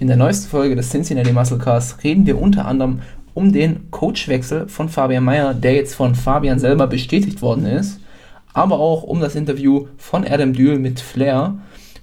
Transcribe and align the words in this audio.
In 0.00 0.06
der 0.06 0.16
neuesten 0.16 0.48
Folge 0.48 0.76
des 0.76 0.88
Cincinnati 0.88 1.30
Muscle 1.30 1.58
Cars 1.58 1.98
reden 2.02 2.24
wir 2.24 2.40
unter 2.40 2.64
anderem 2.64 3.00
um 3.34 3.52
den 3.52 3.90
Coachwechsel 3.90 4.66
von 4.66 4.88
Fabian 4.88 5.22
Mayer, 5.24 5.52
der 5.52 5.74
jetzt 5.74 5.94
von 5.94 6.14
Fabian 6.14 6.58
selber 6.58 6.86
bestätigt 6.86 7.42
worden 7.42 7.66
ist, 7.66 8.00
aber 8.54 8.80
auch 8.80 9.02
um 9.02 9.20
das 9.20 9.34
Interview 9.34 9.88
von 9.98 10.26
Adam 10.26 10.54
Dühl 10.54 10.78
mit 10.78 11.00
Flair, 11.00 11.52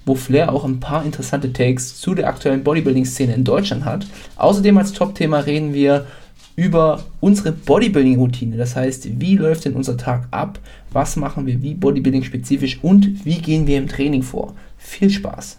wo 0.06 0.14
Flair 0.14 0.52
auch 0.52 0.64
ein 0.64 0.78
paar 0.78 1.04
interessante 1.04 1.52
Takes 1.52 2.00
zu 2.00 2.14
der 2.14 2.28
aktuellen 2.28 2.62
Bodybuilding-Szene 2.62 3.34
in 3.34 3.42
Deutschland 3.42 3.84
hat. 3.84 4.06
Außerdem 4.36 4.78
als 4.78 4.92
Top-Thema 4.92 5.40
reden 5.40 5.74
wir 5.74 6.06
über 6.54 7.02
unsere 7.18 7.50
Bodybuilding-Routine. 7.50 8.56
Das 8.56 8.76
heißt, 8.76 9.08
wie 9.20 9.34
läuft 9.34 9.64
denn 9.64 9.74
unser 9.74 9.96
Tag 9.96 10.28
ab? 10.30 10.60
Was 10.92 11.16
machen 11.16 11.46
wir 11.46 11.60
wie 11.62 11.74
Bodybuilding-spezifisch 11.74 12.78
und 12.80 13.24
wie 13.24 13.38
gehen 13.38 13.66
wir 13.66 13.76
im 13.76 13.88
Training 13.88 14.22
vor? 14.22 14.54
Viel 14.76 15.10
Spaß! 15.10 15.58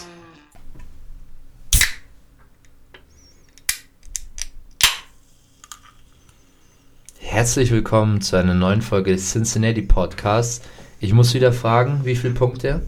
Herzlich 7.31 7.71
willkommen 7.71 8.19
zu 8.19 8.35
einer 8.35 8.53
neuen 8.53 8.81
Folge 8.81 9.13
des 9.13 9.31
Cincinnati 9.31 9.81
Podcasts. 9.81 10.61
Ich 10.99 11.13
muss 11.13 11.33
wieder 11.33 11.53
fragen, 11.53 12.01
wie 12.03 12.17
viele 12.17 12.33
Punkte? 12.33 12.81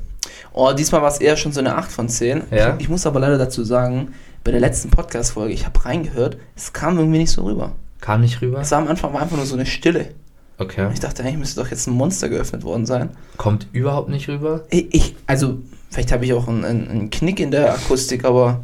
Oh, 0.51 0.73
diesmal 0.73 1.01
war 1.01 1.09
es 1.09 1.19
eher 1.19 1.37
schon 1.37 1.53
so 1.53 1.61
eine 1.61 1.77
8 1.77 1.89
von 1.89 2.09
10. 2.09 2.43
Ja? 2.51 2.75
Ich, 2.75 2.81
ich 2.81 2.89
muss 2.89 3.05
aber 3.05 3.21
leider 3.21 3.37
dazu 3.37 3.63
sagen, 3.63 4.13
bei 4.43 4.51
der 4.51 4.59
letzten 4.59 4.89
Podcast-Folge, 4.89 5.53
ich 5.53 5.65
habe 5.65 5.85
reingehört, 5.85 6.35
es 6.57 6.73
kam 6.73 6.97
irgendwie 6.97 7.19
nicht 7.19 7.31
so 7.31 7.45
rüber. 7.45 7.71
Kam 8.01 8.19
nicht 8.19 8.41
rüber? 8.41 8.59
Es 8.59 8.71
war 8.71 8.79
am 8.79 8.89
Anfang 8.89 9.13
war 9.13 9.21
einfach 9.21 9.37
nur 9.37 9.45
so 9.45 9.55
eine 9.55 9.65
Stille. 9.65 10.09
Okay. 10.57 10.89
Ich 10.91 10.99
dachte, 10.99 11.23
eigentlich 11.23 11.37
müsste 11.37 11.61
doch 11.61 11.71
jetzt 11.71 11.87
ein 11.87 11.93
Monster 11.93 12.27
geöffnet 12.27 12.63
worden 12.63 12.85
sein. 12.85 13.11
Kommt 13.37 13.67
überhaupt 13.71 14.09
nicht 14.09 14.27
rüber? 14.27 14.65
Ich, 14.69 14.93
ich 14.93 15.15
also, 15.25 15.59
vielleicht 15.89 16.11
habe 16.11 16.25
ich 16.25 16.33
auch 16.33 16.49
einen, 16.49 16.65
einen, 16.65 16.89
einen 16.89 17.09
Knick 17.11 17.39
in 17.39 17.51
der 17.51 17.73
Akustik, 17.75 18.25
aber 18.25 18.59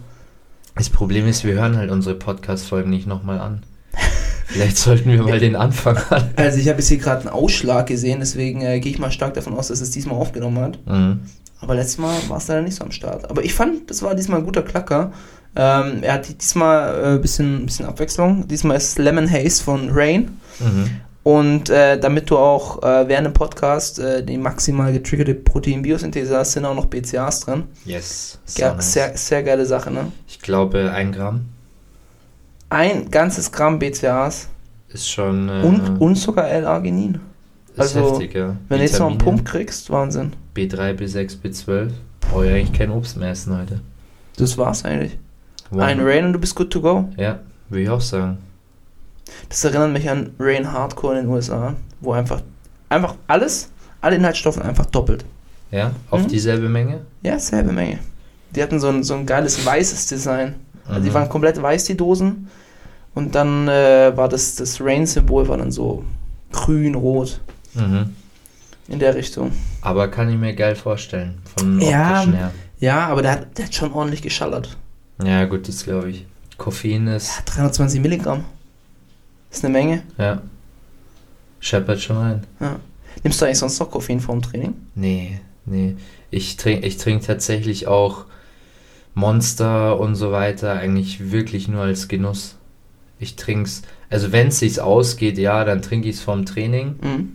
Das 0.76 0.90
Problem 0.90 1.26
ist, 1.26 1.46
wir 1.46 1.54
hören 1.54 1.78
halt 1.78 1.90
unsere 1.90 2.16
Podcast-Folgen 2.16 2.90
nicht 2.90 3.08
nochmal 3.08 3.40
an. 3.40 3.64
Vielleicht 4.50 4.78
sollten 4.78 5.12
wir 5.12 5.22
mal 5.22 5.40
den 5.40 5.56
Anfang 5.56 5.98
an. 6.10 6.32
also 6.36 6.58
ich 6.58 6.68
habe 6.68 6.80
jetzt 6.80 6.88
hier 6.88 6.98
gerade 6.98 7.22
einen 7.22 7.30
Ausschlag 7.30 7.86
gesehen, 7.86 8.20
deswegen 8.20 8.62
äh, 8.62 8.80
gehe 8.80 8.92
ich 8.92 9.00
mal 9.00 9.12
stark 9.12 9.36
davon 9.36 9.54
aus, 9.54 9.68
dass 9.68 9.80
es 9.80 9.92
diesmal 9.92 10.16
aufgenommen 10.16 10.60
hat. 10.60 10.80
Mhm. 10.88 11.20
Aber 11.62 11.76
letztes 11.76 12.00
Mal 12.00 12.16
war 12.30 12.38
es 12.38 12.48
leider 12.48 12.62
nicht 12.62 12.76
so 12.76 12.84
am 12.84 12.92
Start. 12.92 13.30
Aber 13.30 13.44
ich 13.44 13.54
fand, 13.54 13.90
das 13.90 14.02
war 14.02 14.16
diesmal 14.16 14.40
ein 14.40 14.46
guter 14.46 14.64
Klacker. 14.64 15.12
Ähm, 15.56 16.02
er 16.02 16.14
hat 16.14 16.42
diesmal 16.42 17.04
ein 17.06 17.18
äh, 17.18 17.20
bisschen, 17.20 17.66
bisschen 17.66 17.86
Abwechslung. 17.86 18.48
Diesmal 18.48 18.78
ist 18.78 18.98
Lemon 18.98 19.30
Haze 19.30 19.64
von 19.64 19.90
Rain. 19.92 20.40
Mhm. 20.60 20.90
Und 21.22 21.70
äh, 21.70 22.00
damit 22.00 22.30
du 22.32 22.38
auch 22.38 22.82
äh, 22.82 23.08
während 23.08 23.28
dem 23.28 23.34
Podcast 23.34 24.00
äh, 24.00 24.24
die 24.24 24.38
maximal 24.38 24.92
getriggerte 24.94 25.36
Proteinbiosynthese 25.36 26.36
hast, 26.36 26.54
sind 26.54 26.66
auch 26.66 26.74
noch 26.74 26.86
BCAAs 26.86 27.42
drin. 27.42 27.66
Yes. 27.86 28.40
Ja, 28.58 28.70
So 28.70 28.76
nice. 28.78 28.94
sehr, 28.94 29.18
sehr 29.18 29.44
geile 29.44 29.66
Sache, 29.66 29.92
ne? 29.92 30.12
Ich 30.28 30.40
glaube, 30.40 30.92
ein 30.92 31.12
Gramm 31.12 31.46
Ein 32.70 33.10
ganzes 33.10 33.52
Gramm 33.52 33.80
BCAAs 33.80 34.48
ist 34.90 35.10
schon. 35.10 35.50
Äh, 35.50 35.64
und, 35.64 36.00
und 36.00 36.16
sogar 36.16 36.48
L-Arginin. 36.50 37.20
ist 37.74 37.80
also, 37.80 38.12
heftig, 38.12 38.36
ja. 38.36 38.56
Wenn 38.68 38.78
du 38.80 38.84
jetzt 38.84 39.00
noch 39.00 39.08
einen 39.10 39.18
Pump 39.18 39.46
kriegst, 39.46 39.90
Wahnsinn. 39.90 40.34
B3, 40.56 40.94
B6, 40.96 41.38
B12. 41.44 41.90
Brauche 42.22 42.46
ich 42.48 42.52
eigentlich 42.54 42.74
kein 42.74 42.92
Obst 42.92 43.18
mehr 43.18 43.32
essen 43.32 43.58
heute. 43.58 43.82
Das 44.38 44.58
war's 44.58 44.86
eigentlich. 44.86 45.18
Wow. 45.72 45.82
Ein 45.84 46.00
Rain 46.02 46.26
und 46.26 46.34
du 46.34 46.40
bist 46.40 46.56
good 46.56 46.72
to 46.72 46.82
go. 46.82 47.10
Ja, 47.18 47.40
würde 47.70 47.84
ich 47.84 47.90
auch 47.90 48.02
sagen. 48.02 48.38
Das 49.48 49.64
erinnert 49.64 49.92
mich 49.94 50.10
an 50.10 50.32
Rain 50.40 50.72
Hardcore 50.72 51.20
in 51.20 51.26
den 51.26 51.34
USA, 51.34 51.76
wo 52.02 52.14
einfach, 52.14 52.42
einfach 52.90 53.16
alles, 53.28 53.70
alle 54.02 54.16
Inhaltsstoffe 54.16 54.60
einfach 54.60 54.88
doppelt. 54.88 55.24
Ja, 55.72 55.92
auf 56.10 56.24
Mhm. 56.24 56.28
dieselbe 56.28 56.68
Menge. 56.70 57.02
Ja, 57.22 57.38
selbe 57.38 57.72
Menge. 57.72 58.00
Die 58.56 58.64
hatten 58.64 58.80
so 58.80 58.88
ein, 58.88 59.04
so 59.04 59.14
ein 59.14 59.28
geiles 59.28 59.64
weißes 59.64 60.08
Design. 60.08 60.56
Also 60.90 61.02
die 61.04 61.10
Mhm. 61.10 61.14
waren 61.14 61.30
komplett 61.30 61.62
weiß, 61.62 61.86
die 61.86 61.96
Dosen. 61.98 62.50
Und 63.16 63.36
dann 63.36 63.68
äh, 63.68 64.12
war 64.16 64.28
das, 64.30 64.56
das 64.56 64.80
Rain-Symbol 64.82 65.48
war 65.48 65.58
dann 65.58 65.72
so 65.72 66.04
grün, 66.52 66.96
rot 66.96 67.40
Mhm. 67.76 68.16
in 68.88 69.00
der 69.00 69.16
Richtung. 69.16 69.52
Aber 69.82 70.08
kann 70.08 70.30
ich 70.30 70.38
mir 70.38 70.54
geil 70.54 70.76
vorstellen. 70.76 71.38
Von 71.58 71.80
Ja. 71.82 72.12
optischen 72.14 72.34
her. 72.34 72.52
Ja, 72.80 73.08
aber 73.08 73.22
der 73.22 73.32
hat, 73.34 73.58
der 73.58 73.66
hat 73.66 73.76
schon 73.76 73.92
ordentlich 73.94 74.22
geschallert. 74.22 74.78
Ja, 75.24 75.46
gut, 75.46 75.68
das 75.68 75.84
glaube 75.84 76.10
ich. 76.12 76.26
Koffein 76.58 77.08
ist, 77.08 77.44
320 77.46 78.02
Milligramm. 78.02 78.46
Ist 79.52 79.64
eine 79.66 79.72
Menge. 79.74 80.04
ja. 80.18 80.42
Scheppert 81.62 82.00
schon 82.00 82.18
ein. 82.18 82.44
Ja. 82.62 82.78
Nimmst 83.24 83.42
du 83.42 83.46
eigentlich 83.46 83.58
sonst 83.58 83.80
noch 83.80 83.92
Koffein 83.92 84.20
vorm 84.22 84.42
Training? 84.42 84.74
Nee, 84.96 85.42
nee. 85.66 85.96
Ich 86.32 86.56
trinke 86.56 86.86
ich 86.88 86.96
trink 86.98 87.26
tatsächlich 87.26 87.86
auch 87.88 88.24
Monster 89.20 90.00
und 90.00 90.16
so 90.16 90.32
weiter 90.32 90.74
eigentlich 90.74 91.32
wirklich 91.32 91.68
nur 91.68 91.82
als 91.84 92.08
Genuss. 92.08 92.56
Ich 93.20 93.36
trink's, 93.36 93.82
also 94.10 94.32
wenn 94.32 94.48
es 94.48 94.60
sich 94.60 94.80
ausgeht, 94.80 95.38
ja, 95.38 95.66
dann 95.66 95.82
trinke 95.82 96.08
ich 96.10 96.16
es 96.16 96.22
vorm 96.22 96.46
Training, 96.46 96.96
Mhm. 97.02 97.30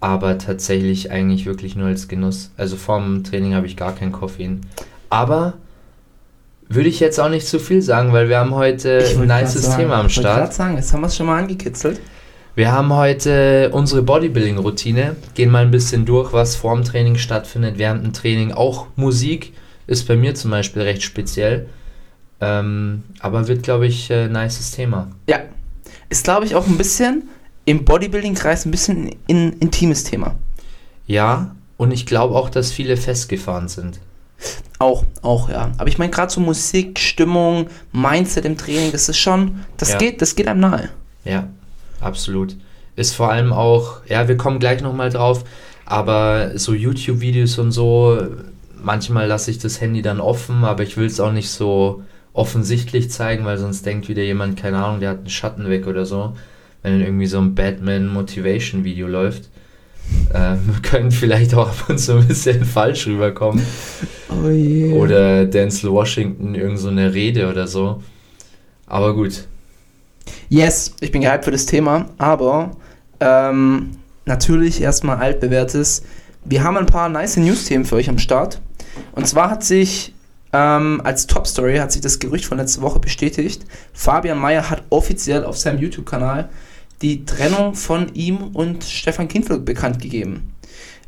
aber 0.00 0.38
tatsächlich 0.38 1.10
eigentlich 1.10 1.46
wirklich 1.46 1.74
nur 1.74 1.88
als 1.88 2.06
Genuss. 2.08 2.50
Also 2.56 2.76
vorm 2.76 3.24
Training 3.24 3.54
habe 3.54 3.66
ich 3.66 3.76
gar 3.76 3.94
kein 3.94 4.12
Koffein. 4.12 4.60
Aber 5.08 5.54
würde 6.68 6.88
ich 6.88 7.00
jetzt 7.00 7.18
auch 7.18 7.28
nicht 7.28 7.46
zu 7.46 7.58
viel 7.58 7.82
sagen, 7.82 8.12
weil 8.12 8.28
wir 8.28 8.38
haben 8.38 8.54
heute 8.54 8.98
ein 8.98 9.18
wollte 9.18 9.34
nices 9.34 9.62
sagen- 9.66 9.82
Thema 9.82 9.94
am 9.96 10.02
wollte 10.04 10.20
grad 10.22 10.34
Start. 10.36 10.54
sagen, 10.54 10.76
jetzt 10.76 10.92
haben 10.92 11.00
wir 11.00 11.06
es 11.08 11.16
schon 11.16 11.26
mal 11.26 11.38
angekitzelt. 11.38 12.00
Wir 12.54 12.70
haben 12.72 12.92
heute 12.94 13.70
unsere 13.72 14.02
Bodybuilding-Routine, 14.02 15.16
gehen 15.34 15.50
mal 15.50 15.64
ein 15.64 15.70
bisschen 15.70 16.04
durch, 16.04 16.34
was 16.34 16.56
vorm 16.56 16.84
Training 16.84 17.16
stattfindet, 17.16 17.78
während 17.78 18.04
dem 18.04 18.12
Training. 18.12 18.52
Auch 18.52 18.86
Musik 18.96 19.54
ist 19.86 20.06
bei 20.08 20.16
mir 20.16 20.34
zum 20.34 20.50
Beispiel 20.50 20.82
recht 20.82 21.02
speziell. 21.02 21.68
Ähm, 22.40 23.04
aber 23.20 23.46
wird, 23.48 23.62
glaube 23.62 23.86
ich, 23.86 24.10
äh, 24.10 24.28
nices 24.28 24.72
Thema. 24.72 25.08
Ja. 25.28 25.40
Ist, 26.08 26.24
glaube 26.24 26.44
ich, 26.44 26.54
auch 26.54 26.66
ein 26.66 26.76
bisschen 26.76 27.28
im 27.64 27.84
Bodybuilding-Kreis 27.84 28.66
ein 28.66 28.70
bisschen 28.70 29.10
ein 29.30 29.52
intimes 29.60 30.04
Thema. 30.04 30.34
Ja, 31.06 31.54
und 31.76 31.92
ich 31.92 32.06
glaube 32.06 32.34
auch, 32.34 32.50
dass 32.50 32.72
viele 32.72 32.96
festgefahren 32.96 33.68
sind. 33.68 34.00
Auch, 34.78 35.04
auch, 35.22 35.48
ja. 35.48 35.70
Aber 35.78 35.88
ich 35.88 35.98
meine, 35.98 36.10
gerade 36.10 36.32
so 36.32 36.40
Musik, 36.40 36.98
Stimmung, 36.98 37.68
Mindset 37.92 38.44
im 38.44 38.56
Training, 38.58 38.90
das 38.90 39.08
ist 39.08 39.18
schon, 39.18 39.60
das 39.76 39.90
Ja. 39.90 39.98
geht, 39.98 40.20
das 40.20 40.34
geht 40.34 40.48
einem 40.48 40.60
nahe. 40.60 40.88
Ja, 41.24 41.46
absolut. 42.00 42.56
Ist 42.96 43.14
vor 43.14 43.30
allem 43.30 43.52
auch, 43.52 44.04
ja, 44.08 44.26
wir 44.26 44.36
kommen 44.36 44.58
gleich 44.58 44.82
nochmal 44.82 45.10
drauf, 45.10 45.44
aber 45.86 46.58
so 46.58 46.74
YouTube-Videos 46.74 47.58
und 47.58 47.70
so, 47.70 48.18
manchmal 48.82 49.26
lasse 49.26 49.50
ich 49.50 49.58
das 49.58 49.80
Handy 49.80 50.02
dann 50.02 50.20
offen, 50.20 50.64
aber 50.64 50.82
ich 50.82 50.96
will 50.96 51.06
es 51.06 51.20
auch 51.20 51.32
nicht 51.32 51.50
so 51.50 52.02
offensichtlich 52.32 53.10
zeigen, 53.10 53.44
weil 53.44 53.58
sonst 53.58 53.84
denkt 53.84 54.08
wieder 54.08 54.22
jemand, 54.22 54.56
keine 54.56 54.82
Ahnung, 54.84 55.00
der 55.00 55.10
hat 55.10 55.18
einen 55.18 55.30
Schatten 55.30 55.68
weg 55.68 55.86
oder 55.86 56.06
so. 56.06 56.34
Wenn 56.82 56.92
dann 56.92 57.02
irgendwie 57.02 57.26
so 57.26 57.38
ein 57.38 57.54
Batman-Motivation-Video 57.54 59.06
läuft. 59.06 59.48
Ähm, 60.34 60.60
könnte 60.82 61.14
vielleicht 61.14 61.54
auch 61.54 61.68
ab 61.68 61.84
und 61.88 61.98
zu 61.98 62.16
ein 62.16 62.26
bisschen 62.26 62.64
falsch 62.64 63.06
rüberkommen. 63.06 63.64
Oh 64.30 64.48
je. 64.48 64.92
Oder 64.94 65.44
Denzel 65.44 65.92
Washington, 65.92 66.54
irgend 66.54 66.78
so 66.78 66.88
eine 66.88 67.14
Rede 67.14 67.48
oder 67.48 67.66
so. 67.66 68.02
Aber 68.86 69.14
gut, 69.14 69.46
Yes, 70.48 70.94
ich 71.00 71.10
bin 71.12 71.22
gehypt 71.22 71.44
für 71.44 71.50
das 71.50 71.66
Thema, 71.66 72.10
aber 72.18 72.72
ähm, 73.20 73.92
natürlich 74.26 74.82
erstmal 74.82 75.16
altbewährtes. 75.16 76.02
Wir 76.44 76.62
haben 76.62 76.76
ein 76.76 76.86
paar 76.86 77.08
nice 77.08 77.36
News-Themen 77.36 77.84
für 77.84 77.96
euch 77.96 78.08
am 78.08 78.18
Start. 78.18 78.60
Und 79.12 79.26
zwar 79.26 79.50
hat 79.50 79.64
sich 79.64 80.14
ähm, 80.52 81.00
als 81.04 81.26
Top-Story 81.26 81.78
hat 81.78 81.92
sich 81.92 82.02
das 82.02 82.18
Gerücht 82.18 82.44
von 82.44 82.58
letzter 82.58 82.82
Woche 82.82 83.00
bestätigt. 83.00 83.64
Fabian 83.92 84.38
Mayer 84.38 84.68
hat 84.68 84.82
offiziell 84.90 85.44
auf 85.44 85.56
seinem 85.56 85.80
YouTube-Kanal 85.80 86.50
die 87.00 87.24
Trennung 87.24 87.74
von 87.74 88.14
ihm 88.14 88.38
und 88.52 88.84
Stefan 88.84 89.28
Kindvögel 89.28 89.64
bekannt 89.64 90.00
gegeben. 90.00 90.52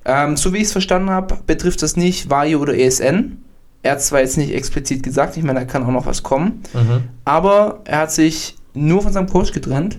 Ähm, 0.04 0.36
so 0.36 0.52
wie 0.52 0.58
ich 0.58 0.64
es 0.64 0.72
verstanden 0.72 1.10
habe, 1.10 1.38
betrifft 1.46 1.82
das 1.82 1.96
nicht 1.96 2.30
Vario 2.30 2.58
oder 2.60 2.76
ESN. 2.76 3.38
Er 3.82 3.92
hat 3.92 4.02
zwar 4.02 4.20
jetzt 4.20 4.36
nicht 4.38 4.52
explizit 4.52 5.02
gesagt, 5.02 5.36
ich 5.36 5.44
meine, 5.44 5.60
da 5.60 5.66
kann 5.66 5.84
auch 5.84 5.90
noch 5.90 6.06
was 6.06 6.22
kommen, 6.22 6.62
mhm. 6.72 7.04
aber 7.24 7.80
er 7.84 8.00
hat 8.00 8.12
sich 8.12 8.56
nur 8.72 9.02
von 9.02 9.12
seinem 9.12 9.28
Coach 9.28 9.52
getrennt. 9.52 9.98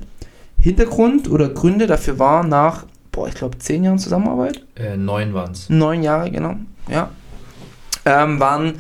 Hintergrund 0.59 1.29
oder 1.29 1.49
Gründe 1.49 1.85
dafür 1.85 2.17
war 2.17 2.43
nach, 2.43 2.85
boah, 3.11 3.27
ich 3.27 3.35
glaube, 3.35 3.59
zehn 3.59 3.83
Jahren 3.83 3.99
Zusammenarbeit, 3.99 4.65
äh, 4.75 4.97
neun 4.97 5.35
waren 5.35 5.51
es. 5.51 5.69
neun 5.69 6.01
Jahre, 6.01 6.31
genau, 6.31 6.55
ja, 6.89 7.11
ähm, 8.05 8.39
waren 8.39 8.79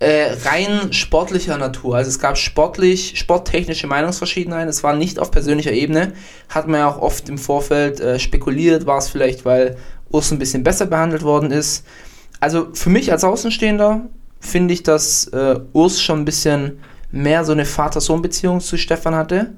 äh, 0.00 0.32
rein 0.44 0.92
sportlicher 0.92 1.56
Natur. 1.56 1.96
Also 1.96 2.10
es 2.10 2.18
gab 2.18 2.36
sportlich, 2.36 3.18
sporttechnische 3.18 3.86
Meinungsverschiedenheiten. 3.86 4.68
Es 4.68 4.82
war 4.82 4.94
nicht 4.94 5.18
auf 5.18 5.30
persönlicher 5.30 5.72
Ebene. 5.72 6.12
Hat 6.48 6.68
man 6.68 6.80
ja 6.80 6.88
auch 6.88 6.98
oft 6.98 7.28
im 7.28 7.38
Vorfeld 7.38 8.00
äh, 8.00 8.18
spekuliert, 8.18 8.86
war 8.86 8.98
es 8.98 9.08
vielleicht, 9.08 9.44
weil 9.44 9.76
Urs 10.10 10.30
ein 10.30 10.38
bisschen 10.38 10.62
besser 10.62 10.86
behandelt 10.86 11.22
worden 11.22 11.50
ist. 11.50 11.86
Also 12.40 12.68
für 12.74 12.90
mich 12.90 13.12
als 13.12 13.24
Außenstehender 13.24 14.02
finde 14.40 14.74
ich, 14.74 14.82
dass 14.82 15.26
äh, 15.28 15.60
Urs 15.72 16.02
schon 16.02 16.20
ein 16.20 16.24
bisschen 16.24 16.80
mehr 17.10 17.44
so 17.44 17.52
eine 17.52 17.64
Vater-Sohn-Beziehung 17.64 18.60
zu 18.60 18.76
Stefan 18.76 19.14
hatte. 19.14 19.52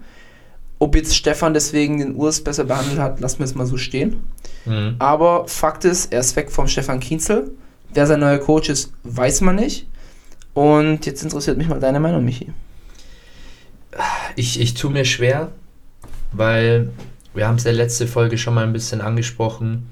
Ob 0.79 0.95
jetzt 0.95 1.17
Stefan 1.17 1.55
deswegen 1.55 1.99
den 1.99 2.15
Urs 2.15 2.45
besser 2.45 2.65
behandelt 2.65 2.99
hat, 2.99 3.19
lassen 3.21 3.39
wir 3.39 3.47
es 3.47 3.55
mal 3.55 3.67
so 3.67 3.79
stehen. 3.79 4.23
Mhm. 4.67 4.97
Aber 4.99 5.49
Fakt 5.49 5.85
ist, 5.87 6.13
er 6.13 6.21
ist 6.21 6.37
weg 6.37 6.53
vom 6.53 6.69
Stefan 6.69 7.01
Kienzel. 7.01 7.51
Wer 7.94 8.06
sein 8.06 8.21
neuer 8.21 8.38
Coach 8.38 8.69
ist, 8.69 8.93
weiß 9.05 9.41
man 9.41 9.56
nicht. 9.56 9.87
Und 10.55 11.06
jetzt 11.06 11.23
interessiert 11.23 11.59
mich 11.59 11.69
mal 11.69 11.81
deine 11.81 12.00
Meinung, 12.00 12.25
Michi. 12.25 12.53
Ich, 14.37 14.61
ich 14.61 14.75
tue 14.75 14.91
mir 14.91 15.05
schwer, 15.05 15.50
weil 16.33 16.91
wir 17.35 17.47
haben 17.47 17.56
es 17.56 17.65
ja 17.65 17.73
letzte 17.73 18.06
Folge 18.06 18.38
schon 18.38 18.55
mal 18.55 18.65
ein 18.65 18.73
bisschen 18.73 19.00
angesprochen. 19.00 19.91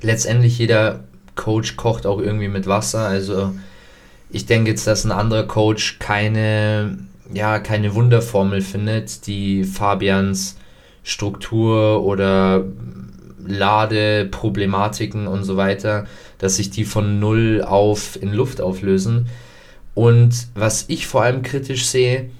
Letztendlich 0.00 0.58
jeder 0.58 1.04
Coach 1.34 1.76
kocht 1.76 2.06
auch 2.06 2.18
irgendwie 2.20 2.48
mit 2.48 2.66
Wasser. 2.66 3.06
Also 3.06 3.52
ich 4.30 4.46
denke 4.46 4.70
jetzt, 4.70 4.86
dass 4.86 5.04
ein 5.04 5.12
anderer 5.12 5.46
Coach 5.46 5.98
keine, 5.98 6.98
ja, 7.32 7.58
keine 7.58 7.94
Wunderformel 7.94 8.62
findet, 8.62 9.26
die 9.26 9.64
Fabians 9.64 10.56
Struktur 11.02 12.02
oder 12.04 12.64
Ladeproblematiken 13.46 15.26
und 15.26 15.44
so 15.44 15.56
weiter, 15.56 16.06
dass 16.40 16.56
sich 16.56 16.70
die 16.70 16.84
von 16.84 17.20
null 17.20 17.62
auf 17.64 18.20
in 18.20 18.32
Luft 18.32 18.60
auflösen. 18.60 19.28
Und 19.94 20.48
was 20.54 20.86
ich 20.88 21.06
vor 21.06 21.22
allem 21.22 21.42
kritisch 21.42 21.86
sehe, 21.86 22.30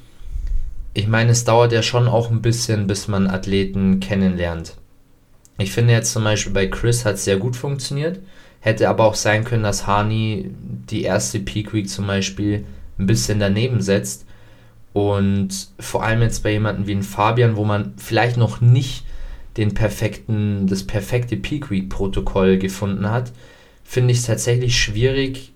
ich 0.94 1.06
meine, 1.06 1.30
es 1.30 1.44
dauert 1.44 1.72
ja 1.72 1.82
schon 1.82 2.08
auch 2.08 2.30
ein 2.30 2.42
bisschen, 2.42 2.86
bis 2.86 3.06
man 3.06 3.28
Athleten 3.28 4.00
kennenlernt. 4.00 4.74
Ich 5.58 5.72
finde 5.72 5.92
jetzt 5.92 6.12
zum 6.12 6.24
Beispiel 6.24 6.52
bei 6.52 6.66
Chris 6.66 7.04
hat 7.04 7.14
es 7.16 7.24
sehr 7.24 7.36
gut 7.36 7.54
funktioniert. 7.54 8.20
Hätte 8.60 8.88
aber 8.88 9.04
auch 9.04 9.14
sein 9.14 9.44
können, 9.44 9.62
dass 9.62 9.86
Hani 9.86 10.50
die 10.90 11.02
erste 11.02 11.38
Peak 11.38 11.72
Week 11.72 11.88
zum 11.88 12.06
Beispiel 12.06 12.64
ein 12.98 13.06
bisschen 13.06 13.38
daneben 13.38 13.80
setzt. 13.80 14.26
Und 14.92 15.68
vor 15.78 16.02
allem 16.02 16.22
jetzt 16.22 16.42
bei 16.42 16.52
jemandem 16.52 16.86
wie 16.86 17.02
Fabian, 17.02 17.56
wo 17.56 17.64
man 17.64 17.94
vielleicht 17.96 18.36
noch 18.36 18.60
nicht 18.60 19.04
den 19.56 19.74
perfekten, 19.74 20.66
das 20.66 20.86
perfekte 20.86 21.36
Peak 21.36 21.70
Week 21.70 21.88
Protokoll 21.88 22.58
gefunden 22.58 23.10
hat, 23.10 23.32
finde 23.90 24.12
ich 24.12 24.18
es 24.20 24.26
tatsächlich 24.26 24.80
schwierig. 24.80 25.52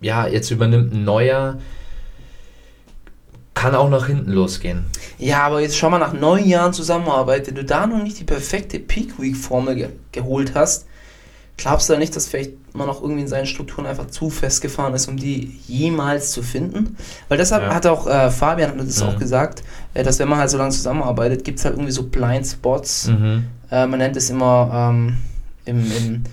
Ja, 0.00 0.26
jetzt 0.26 0.50
übernimmt 0.50 0.92
ein 0.92 1.04
neuer, 1.04 1.58
kann 3.54 3.76
auch 3.76 3.88
nach 3.88 4.06
hinten 4.08 4.32
losgehen. 4.32 4.86
Ja, 5.18 5.42
aber 5.46 5.60
jetzt 5.60 5.76
schau 5.76 5.88
mal 5.88 5.98
nach 6.00 6.12
neun 6.12 6.44
Jahren 6.44 6.72
Zusammenarbeit, 6.72 7.46
wenn 7.46 7.54
du 7.54 7.64
da 7.64 7.86
noch 7.86 8.02
nicht 8.02 8.18
die 8.18 8.24
perfekte 8.24 8.80
Peak 8.80 9.20
Week 9.20 9.36
Formel 9.36 9.76
ge 9.76 9.88
geholt 10.10 10.54
hast, 10.56 10.86
glaubst 11.56 11.88
du 11.88 11.92
da 11.92 11.98
nicht, 12.00 12.16
dass 12.16 12.26
vielleicht 12.26 12.50
man 12.74 12.88
auch 12.88 13.00
irgendwie 13.00 13.22
in 13.22 13.28
seinen 13.28 13.46
Strukturen 13.46 13.86
einfach 13.86 14.08
zu 14.08 14.30
festgefahren 14.30 14.92
ist, 14.94 15.06
um 15.06 15.16
die 15.16 15.60
jemals 15.68 16.32
zu 16.32 16.42
finden? 16.42 16.96
Weil 17.28 17.38
deshalb 17.38 17.62
Ja. 17.62 17.74
hat 17.74 17.86
auch 17.86 18.08
äh, 18.08 18.32
Fabian 18.32 18.70
hat 18.72 18.80
das 18.88 19.00
Mhm. 19.00 19.08
auch 19.10 19.18
gesagt, 19.20 19.62
äh, 19.94 20.02
dass 20.02 20.18
wenn 20.18 20.28
man 20.28 20.40
halt 20.40 20.50
so 20.50 20.58
lange 20.58 20.72
zusammenarbeitet, 20.72 21.44
gibt 21.44 21.60
es 21.60 21.64
halt 21.64 21.74
irgendwie 21.76 21.92
so 21.92 22.02
Blind 22.02 22.44
Spots. 22.48 23.06
Mhm. 23.06 23.44
Äh, 23.70 23.86
man 23.86 24.00
nennt 24.00 24.16
es 24.16 24.28
immer 24.28 24.90
ähm, 24.90 25.18
im, 25.66 25.92
im, 25.92 26.24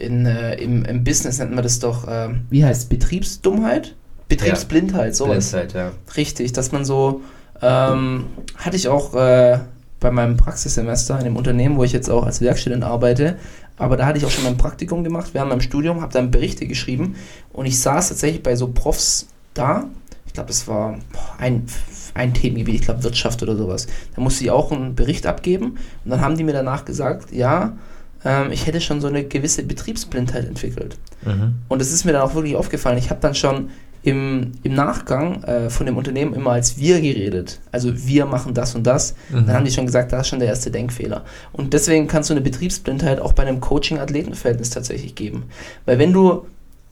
in, 0.00 0.26
äh, 0.26 0.54
im, 0.54 0.84
im 0.84 1.04
Business 1.04 1.38
nennt 1.38 1.54
man 1.54 1.62
das 1.62 1.78
doch, 1.78 2.08
äh, 2.08 2.30
wie 2.48 2.64
heißt 2.64 2.88
Betriebsdummheit? 2.88 3.94
Betriebsblindheit, 4.28 5.14
sowas. 5.14 5.50
Blindzeit, 5.50 5.74
ja. 5.74 5.92
Richtig, 6.16 6.52
dass 6.52 6.72
man 6.72 6.84
so, 6.84 7.20
ähm, 7.60 8.26
hatte 8.56 8.76
ich 8.76 8.88
auch 8.88 9.14
äh, 9.14 9.58
bei 9.98 10.10
meinem 10.10 10.36
Praxissemester 10.36 11.18
in 11.18 11.24
dem 11.24 11.36
Unternehmen, 11.36 11.76
wo 11.76 11.84
ich 11.84 11.92
jetzt 11.92 12.08
auch 12.08 12.24
als 12.24 12.40
Werkstudent 12.40 12.84
arbeite, 12.84 13.36
aber 13.76 13.96
da 13.96 14.06
hatte 14.06 14.18
ich 14.18 14.24
auch 14.24 14.30
schon 14.30 14.44
mein 14.44 14.56
Praktikum 14.56 15.04
gemacht 15.04 15.30
während 15.32 15.50
meinem 15.50 15.60
Studium, 15.60 16.00
habe 16.00 16.12
dann 16.12 16.30
Berichte 16.30 16.66
geschrieben 16.66 17.16
und 17.52 17.66
ich 17.66 17.80
saß 17.80 18.08
tatsächlich 18.08 18.42
bei 18.42 18.56
so 18.56 18.68
Profs 18.68 19.28
da, 19.52 19.84
ich 20.26 20.32
glaube, 20.32 20.48
das 20.48 20.68
war 20.68 20.98
ein, 21.38 21.66
ein 22.14 22.32
Themengebiet, 22.32 22.76
ich 22.76 22.82
glaube 22.82 23.02
Wirtschaft 23.02 23.42
oder 23.42 23.56
sowas, 23.56 23.88
da 24.14 24.22
musste 24.22 24.44
ich 24.44 24.50
auch 24.50 24.72
einen 24.72 24.94
Bericht 24.94 25.26
abgeben 25.26 25.76
und 26.04 26.10
dann 26.10 26.20
haben 26.20 26.36
die 26.36 26.44
mir 26.44 26.52
danach 26.52 26.84
gesagt, 26.84 27.32
ja, 27.32 27.76
ähm, 28.24 28.50
ich 28.52 28.66
hätte 28.66 28.80
schon 28.80 29.00
so 29.00 29.08
eine 29.08 29.24
gewisse 29.24 29.62
Betriebsblindheit 29.62 30.46
entwickelt. 30.46 30.96
Mhm. 31.24 31.54
Und 31.68 31.82
es 31.82 31.92
ist 31.92 32.04
mir 32.04 32.12
dann 32.12 32.22
auch 32.22 32.34
wirklich 32.34 32.56
aufgefallen. 32.56 32.98
Ich 32.98 33.10
habe 33.10 33.20
dann 33.20 33.34
schon 33.34 33.70
im, 34.02 34.52
im 34.62 34.74
Nachgang 34.74 35.42
äh, 35.44 35.68
von 35.68 35.84
dem 35.86 35.96
Unternehmen 35.96 36.32
immer 36.32 36.52
als 36.52 36.78
wir 36.78 37.00
geredet. 37.00 37.60
Also 37.70 37.92
wir 38.06 38.24
machen 38.24 38.54
das 38.54 38.74
und 38.74 38.86
das. 38.86 39.14
Mhm. 39.30 39.46
Dann 39.46 39.56
haben 39.56 39.64
die 39.64 39.70
schon 39.70 39.86
gesagt, 39.86 40.12
da 40.12 40.20
ist 40.20 40.28
schon 40.28 40.38
der 40.38 40.48
erste 40.48 40.70
Denkfehler. 40.70 41.24
Und 41.52 41.74
deswegen 41.74 42.06
kannst 42.06 42.30
du 42.30 42.34
eine 42.34 42.40
Betriebsblindheit 42.40 43.20
auch 43.20 43.34
bei 43.34 43.42
einem 43.42 43.60
Coaching-Athletenverhältnis 43.60 44.70
tatsächlich 44.70 45.14
geben. 45.14 45.44
Weil 45.84 45.98
wenn 45.98 46.12
du 46.12 46.46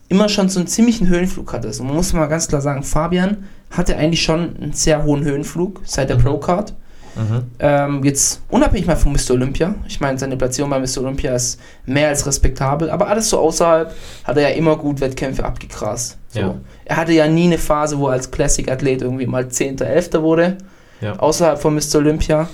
immer 0.08 0.28
schon 0.28 0.48
so 0.48 0.58
einen 0.58 0.68
ziemlichen 0.68 1.08
Höhenflug 1.08 1.52
hattest, 1.52 1.80
und 1.80 1.86
man 1.86 1.96
muss 1.96 2.12
mal 2.12 2.26
ganz 2.26 2.48
klar 2.48 2.60
sagen, 2.60 2.82
Fabian 2.82 3.38
hatte 3.70 3.96
eigentlich 3.96 4.22
schon 4.22 4.56
einen 4.56 4.72
sehr 4.72 5.04
hohen 5.04 5.24
Höhenflug 5.24 5.80
seit 5.84 6.08
der 6.10 6.16
Mhm. 6.18 6.22
Pro-Card. 6.22 6.74
Mhm. 7.16 7.42
Ähm, 7.58 8.04
jetzt 8.04 8.42
unabhängig 8.48 8.86
mal 8.86 8.96
von 8.96 9.12
Mr. 9.12 9.32
Olympia. 9.32 9.74
Ich 9.86 10.00
meine, 10.00 10.18
seine 10.18 10.36
Platzierung 10.36 10.70
bei 10.70 10.78
Mr. 10.78 10.98
Olympia 11.02 11.34
ist 11.34 11.60
mehr 11.86 12.08
als 12.08 12.26
respektabel, 12.26 12.90
aber 12.90 13.08
alles 13.08 13.28
so 13.30 13.38
außerhalb 13.38 13.92
hat 14.24 14.36
er 14.36 14.50
ja 14.50 14.56
immer 14.56 14.76
gut 14.76 15.00
Wettkämpfe 15.00 15.44
abgegrast. 15.44 16.16
So. 16.28 16.40
Ja. 16.40 16.54
Er 16.84 16.96
hatte 16.96 17.12
ja 17.12 17.26
nie 17.26 17.44
eine 17.46 17.58
Phase, 17.58 17.98
wo 17.98 18.06
er 18.08 18.12
als 18.12 18.30
Classic-Athlet 18.30 19.02
irgendwie 19.02 19.26
mal 19.26 19.48
10., 19.48 19.78
11. 19.80 20.22
wurde, 20.22 20.58
Ja. 21.00 21.18
außerhalb 21.18 21.58
von 21.60 21.74
Mr. 21.74 21.96
Olympia. 21.96 22.48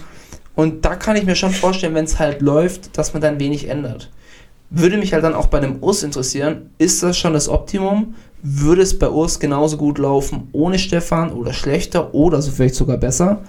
Und 0.55 0.85
da 0.85 0.95
kann 0.97 1.17
ich 1.17 1.25
mir 1.25 1.35
schon 1.35 1.51
vorstellen, 1.53 1.95
wenn 1.95 2.05
es 2.05 2.19
halt 2.19 2.41
läuft, 2.41 2.97
dass 2.97 3.13
man 3.13 3.21
dann 3.23 3.41
wenig 3.41 3.69
ändert. 3.69 4.11
Würde 4.71 4.97
mich 4.97 5.13
halt 5.13 5.25
dann 5.25 5.35
auch 5.35 5.47
bei 5.47 5.59
einem 5.59 5.83
Urs 5.83 6.03
interessieren, 6.03 6.71
ist 6.79 7.03
das 7.03 7.19
schon 7.19 7.33
das 7.33 7.49
Optimum? 7.49 8.15
Würde 8.43 8.83
es 8.83 8.99
bei 8.99 9.09
Urs 9.09 9.41
genauso 9.41 9.77
gut 9.77 9.99
laufen 9.99 10.49
ohne 10.53 10.79
Stefan 10.79 11.33
oder 11.33 11.53
schlechter 11.53 12.15
oder 12.15 12.41
so 12.43 12.51
vielleicht 12.51 12.75
sogar 12.75 12.97
besser? 12.99 13.41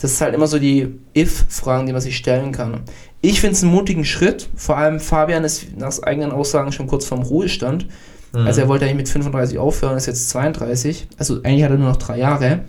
Das 0.00 0.12
ist 0.12 0.20
halt 0.20 0.34
immer 0.34 0.46
so 0.46 0.58
die 0.58 1.00
If-Fragen, 1.16 1.86
die 1.86 1.92
man 1.92 2.00
sich 2.00 2.16
stellen 2.16 2.52
kann. 2.52 2.82
Ich 3.20 3.40
finde 3.40 3.54
es 3.54 3.62
einen 3.62 3.72
mutigen 3.72 4.04
Schritt. 4.04 4.48
Vor 4.54 4.76
allem 4.76 5.00
Fabian 5.00 5.42
ist 5.44 5.76
nach 5.76 6.00
eigenen 6.02 6.30
Aussagen 6.30 6.70
schon 6.70 6.86
kurz 6.86 7.04
vorm 7.04 7.22
Ruhestand. 7.22 7.88
Mhm. 8.32 8.46
Also 8.46 8.60
er 8.60 8.68
wollte 8.68 8.84
eigentlich 8.84 8.96
mit 8.96 9.08
35 9.08 9.58
aufhören, 9.58 9.96
ist 9.96 10.06
jetzt 10.06 10.28
32. 10.30 11.08
Also 11.18 11.42
eigentlich 11.42 11.64
hat 11.64 11.72
er 11.72 11.78
nur 11.78 11.88
noch 11.88 11.96
drei 11.96 12.18
Jahre. 12.18 12.60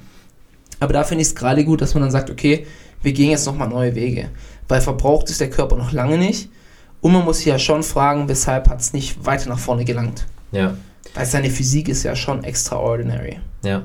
Aber 0.80 0.94
da 0.94 1.04
finde 1.04 1.22
ich 1.22 1.30
es 1.30 1.36
gerade 1.36 1.64
gut, 1.66 1.81
dass 1.81 1.94
man 1.94 2.02
dann 2.02 2.12
sagt, 2.12 2.30
okay, 2.30 2.66
wir 3.02 3.14
gehen 3.14 3.30
jetzt 3.30 3.46
nochmal 3.46 3.70
neue 3.70 3.96
Wege. 3.96 4.30
Weil 4.68 4.82
verbraucht 4.82 5.30
ist 5.30 5.42
der 5.42 5.50
Körper 5.50 5.75
noch 5.75 5.92
lange 5.92 6.18
nicht. 6.18 6.50
Und 7.01 7.13
man 7.13 7.25
muss 7.25 7.38
sich 7.38 7.48
ja 7.48 7.60
schon 7.60 7.84
fragen, 7.84 8.27
weshalb 8.27 8.70
hat 8.70 8.82
es 8.82 8.94
nicht 8.94 9.25
weiter 9.25 9.50
nach 9.50 9.60
vorne 9.60 9.86
gelangt. 9.86 10.25
Ja. 10.51 10.74
Weil 11.13 11.25
seine 11.25 11.50
Physik 11.50 11.89
ist 11.89 12.03
ja 12.03 12.15
schon 12.15 12.44
extraordinary. 12.44 13.39
Ja. 13.63 13.84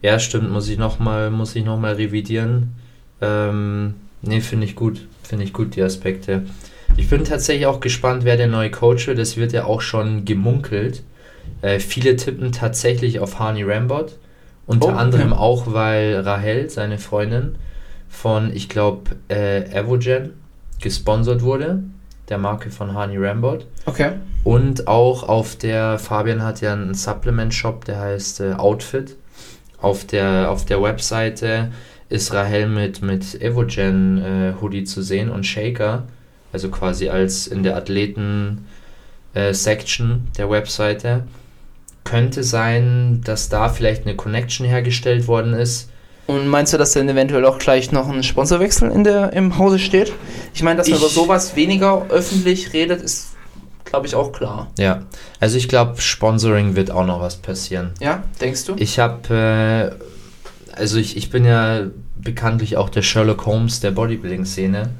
Ja, 0.00 0.18
stimmt, 0.18 0.50
muss 0.50 0.68
ich 0.68 0.78
nochmal, 0.78 1.30
muss 1.30 1.56
ich 1.56 1.64
noch 1.64 1.78
mal 1.78 1.94
revidieren. 1.94 2.74
Ähm, 3.20 3.94
nee, 4.22 4.40
finde 4.40 4.66
ich 4.66 4.76
gut. 4.76 5.06
Finde 5.22 5.44
ich 5.44 5.52
gut, 5.52 5.76
die 5.76 5.82
Aspekte. 5.82 6.42
Ich 6.96 7.08
bin 7.10 7.24
tatsächlich 7.24 7.66
auch 7.66 7.80
gespannt, 7.80 8.24
wer 8.24 8.36
der 8.36 8.46
neue 8.48 8.70
Coach 8.70 9.06
wird. 9.06 9.18
Es 9.18 9.36
wird 9.36 9.52
ja 9.52 9.64
auch 9.64 9.80
schon 9.80 10.24
gemunkelt. 10.24 11.02
Äh, 11.62 11.80
viele 11.80 12.16
tippen 12.16 12.52
tatsächlich 12.52 13.20
auf 13.20 13.38
Hani 13.38 13.62
Rambot. 13.62 14.16
Unter 14.66 14.88
Oh, 14.88 14.96
anderem 14.98 15.30
ja. 15.30 15.36
auch, 15.38 15.72
weil 15.72 16.20
Rahel, 16.20 16.68
seine 16.68 16.98
Freundin, 16.98 17.56
von, 18.08 18.52
ich 18.54 18.68
glaube, 18.68 19.12
äh, 19.28 19.62
Evogen 19.72 20.32
gesponsert 20.80 21.42
wurde. 21.42 21.82
Der 22.28 22.38
Marke 22.38 22.70
von 22.70 22.94
Hani 22.94 23.16
Rambot. 23.16 23.66
Okay. 23.86 24.12
Und 24.44 24.86
auch 24.86 25.22
auf 25.28 25.56
der, 25.56 25.98
Fabian 25.98 26.42
hat 26.42 26.60
ja 26.60 26.72
einen 26.74 26.94
Supplement-Shop, 26.94 27.84
der 27.86 28.00
heißt 28.00 28.40
äh, 28.40 28.52
Outfit. 28.54 29.16
Auf 29.80 30.04
der, 30.04 30.50
auf 30.50 30.64
der 30.64 30.82
Webseite 30.82 31.70
ist 32.08 32.32
Rahel 32.32 32.66
mit, 32.68 33.02
mit 33.02 33.40
Evogen 33.40 34.18
äh, 34.18 34.54
Hoodie 34.60 34.84
zu 34.84 35.02
sehen 35.02 35.28
und 35.30 35.44
Shaker, 35.44 36.04
also 36.52 36.68
quasi 36.70 37.08
als 37.10 37.46
in 37.46 37.62
der 37.62 37.76
Athleten-Section 39.34 40.28
der 40.36 40.50
Webseite. 40.50 41.24
Könnte 42.04 42.42
sein, 42.42 43.20
dass 43.24 43.48
da 43.50 43.68
vielleicht 43.68 44.06
eine 44.06 44.16
Connection 44.16 44.64
hergestellt 44.66 45.28
worden 45.28 45.52
ist. 45.52 45.90
Und 46.26 46.46
meinst 46.48 46.72
du, 46.72 46.78
dass 46.78 46.92
dann 46.94 47.06
eventuell 47.08 47.44
auch 47.44 47.58
gleich 47.58 47.92
noch 47.92 48.08
ein 48.08 48.22
Sponsorwechsel 48.22 48.90
in 48.90 49.04
der, 49.04 49.32
im 49.34 49.58
Hause 49.58 49.78
steht? 49.78 50.12
Ich 50.54 50.62
meine, 50.62 50.78
dass 50.78 50.88
man 50.88 50.96
Ich- 50.96 51.02
über 51.02 51.10
sowas 51.10 51.54
weniger 51.56 52.06
öffentlich 52.08 52.72
redet, 52.72 53.02
ist, 53.02 53.28
glaube 53.84 54.06
ich, 54.06 54.14
auch 54.14 54.32
klar. 54.32 54.70
Ja, 54.78 55.02
also 55.40 55.58
ich 55.58 55.68
glaube, 55.68 56.00
Sponsoring 56.00 56.76
wird 56.76 56.90
auch 56.90 57.04
noch 57.06 57.20
was 57.20 57.36
passieren. 57.36 57.92
Ja, 58.00 58.22
denkst 58.40 58.64
du? 58.66 58.74
Ich 58.78 58.98
habe, 58.98 59.34
äh, 59.34 59.90
also 60.78 60.98
ich, 60.98 61.16
ich 61.16 61.30
bin 61.30 61.44
ja 61.44 61.86
bekanntlich 62.16 62.76
auch 62.76 62.88
der 62.88 63.02
Sherlock 63.02 63.46
Holmes 63.46 63.80
der 63.80 63.90
Bodybuilding-Szene. 63.90 64.90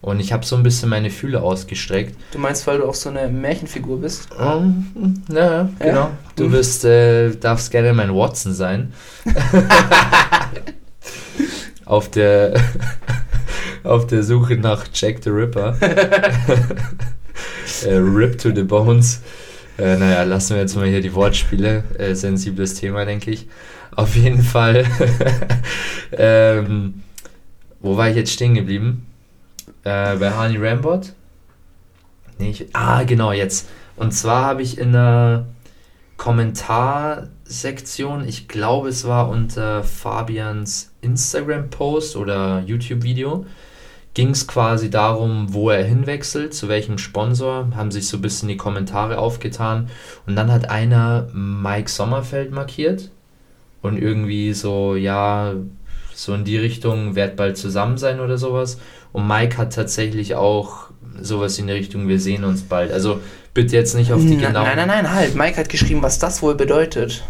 Und 0.00 0.20
ich 0.20 0.34
habe 0.34 0.44
so 0.44 0.54
ein 0.56 0.62
bisschen 0.62 0.90
meine 0.90 1.08
Fühle 1.08 1.42
ausgestreckt. 1.42 2.14
Du 2.32 2.38
meinst, 2.38 2.66
weil 2.66 2.78
du 2.78 2.84
auch 2.84 2.94
so 2.94 3.08
eine 3.08 3.26
Märchenfigur 3.28 4.00
bist? 4.00 4.28
Um, 4.38 5.22
ja, 5.32 5.70
genau. 5.78 6.10
Du 6.36 6.50
bist, 6.50 6.84
äh, 6.84 7.34
darfst 7.36 7.70
gerne 7.70 7.94
mein 7.94 8.14
Watson 8.14 8.52
sein. 8.52 8.92
auf 11.86 12.10
der 12.10 12.54
auf 13.82 14.06
der 14.06 14.22
Suche 14.22 14.56
nach 14.56 14.84
Jack 14.92 15.20
the 15.24 15.30
Ripper. 15.30 15.76
äh, 17.86 17.94
Rip 17.94 18.38
to 18.38 18.54
the 18.54 18.62
Bones. 18.62 19.22
Äh, 19.78 19.96
naja, 19.96 20.24
lassen 20.24 20.54
wir 20.54 20.60
jetzt 20.60 20.76
mal 20.76 20.86
hier 20.86 21.00
die 21.00 21.14
Wortspiele. 21.14 21.82
Äh, 21.98 22.14
sensibles 22.14 22.74
Thema, 22.74 23.06
denke 23.06 23.30
ich. 23.30 23.48
Auf 23.96 24.16
jeden 24.16 24.42
Fall. 24.42 24.84
ähm, 26.12 27.02
wo 27.80 27.96
war 27.96 28.08
ich 28.08 28.16
jetzt 28.16 28.32
stehen 28.32 28.54
geblieben? 28.54 29.06
Äh, 29.84 30.16
bei 30.16 30.36
Honey 30.36 30.56
Rambot? 30.56 31.12
Nee, 32.38 32.50
ich, 32.50 32.74
ah, 32.74 33.04
genau, 33.04 33.30
jetzt. 33.32 33.68
Und 33.96 34.12
zwar 34.12 34.44
habe 34.44 34.62
ich 34.62 34.78
in 34.78 34.92
der 34.92 35.46
Kommentarsektion, 36.16 38.26
ich 38.26 38.48
glaube, 38.48 38.88
es 38.88 39.06
war 39.06 39.28
unter 39.28 39.84
Fabians 39.84 40.90
Instagram-Post 41.02 42.16
oder 42.16 42.62
YouTube-Video, 42.66 43.46
ging 44.14 44.30
es 44.30 44.48
quasi 44.48 44.88
darum, 44.90 45.52
wo 45.52 45.70
er 45.70 45.84
hinwechselt, 45.84 46.54
zu 46.54 46.68
welchem 46.68 46.98
Sponsor, 46.98 47.68
haben 47.76 47.90
sich 47.90 48.08
so 48.08 48.18
ein 48.18 48.22
bisschen 48.22 48.48
die 48.48 48.56
Kommentare 48.56 49.18
aufgetan. 49.18 49.90
Und 50.26 50.36
dann 50.36 50.50
hat 50.50 50.70
einer 50.70 51.28
Mike 51.32 51.90
Sommerfeld 51.90 52.50
markiert 52.50 53.10
und 53.84 53.98
irgendwie 53.98 54.54
so, 54.54 54.96
ja, 54.96 55.52
so 56.14 56.32
in 56.32 56.44
die 56.44 56.56
Richtung, 56.56 57.16
werd 57.16 57.36
bald 57.36 57.58
zusammen 57.58 57.98
sein 57.98 58.18
oder 58.18 58.38
sowas. 58.38 58.78
Und 59.12 59.28
Mike 59.28 59.58
hat 59.58 59.74
tatsächlich 59.74 60.34
auch 60.34 60.86
sowas 61.20 61.58
in 61.58 61.66
die 61.66 61.74
Richtung, 61.74 62.08
wir 62.08 62.18
sehen 62.18 62.44
uns 62.44 62.62
bald. 62.62 62.90
Also 62.90 63.20
bitte 63.52 63.76
jetzt 63.76 63.94
nicht 63.94 64.10
auf 64.10 64.22
die 64.22 64.36
Na, 64.36 64.48
genauen... 64.48 64.64
nein, 64.64 64.76
nein, 64.76 64.88
nein, 64.88 65.10
halt. 65.12 65.34
Mike 65.34 65.58
hat 65.58 65.68
geschrieben, 65.68 66.02
was 66.02 66.18
das 66.18 66.40
wohl 66.40 66.54
bedeutet. 66.54 67.22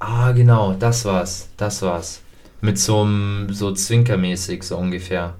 Ah, 0.00 0.32
genau, 0.32 0.74
das 0.76 1.04
war's, 1.04 1.48
das 1.56 1.82
war's. 1.82 2.20
Mit 2.60 2.76
so 2.76 3.02
einem, 3.02 3.46
so 3.52 3.72
zwinkermäßig, 3.72 4.64
so 4.64 4.76
ungefähr. 4.76 5.34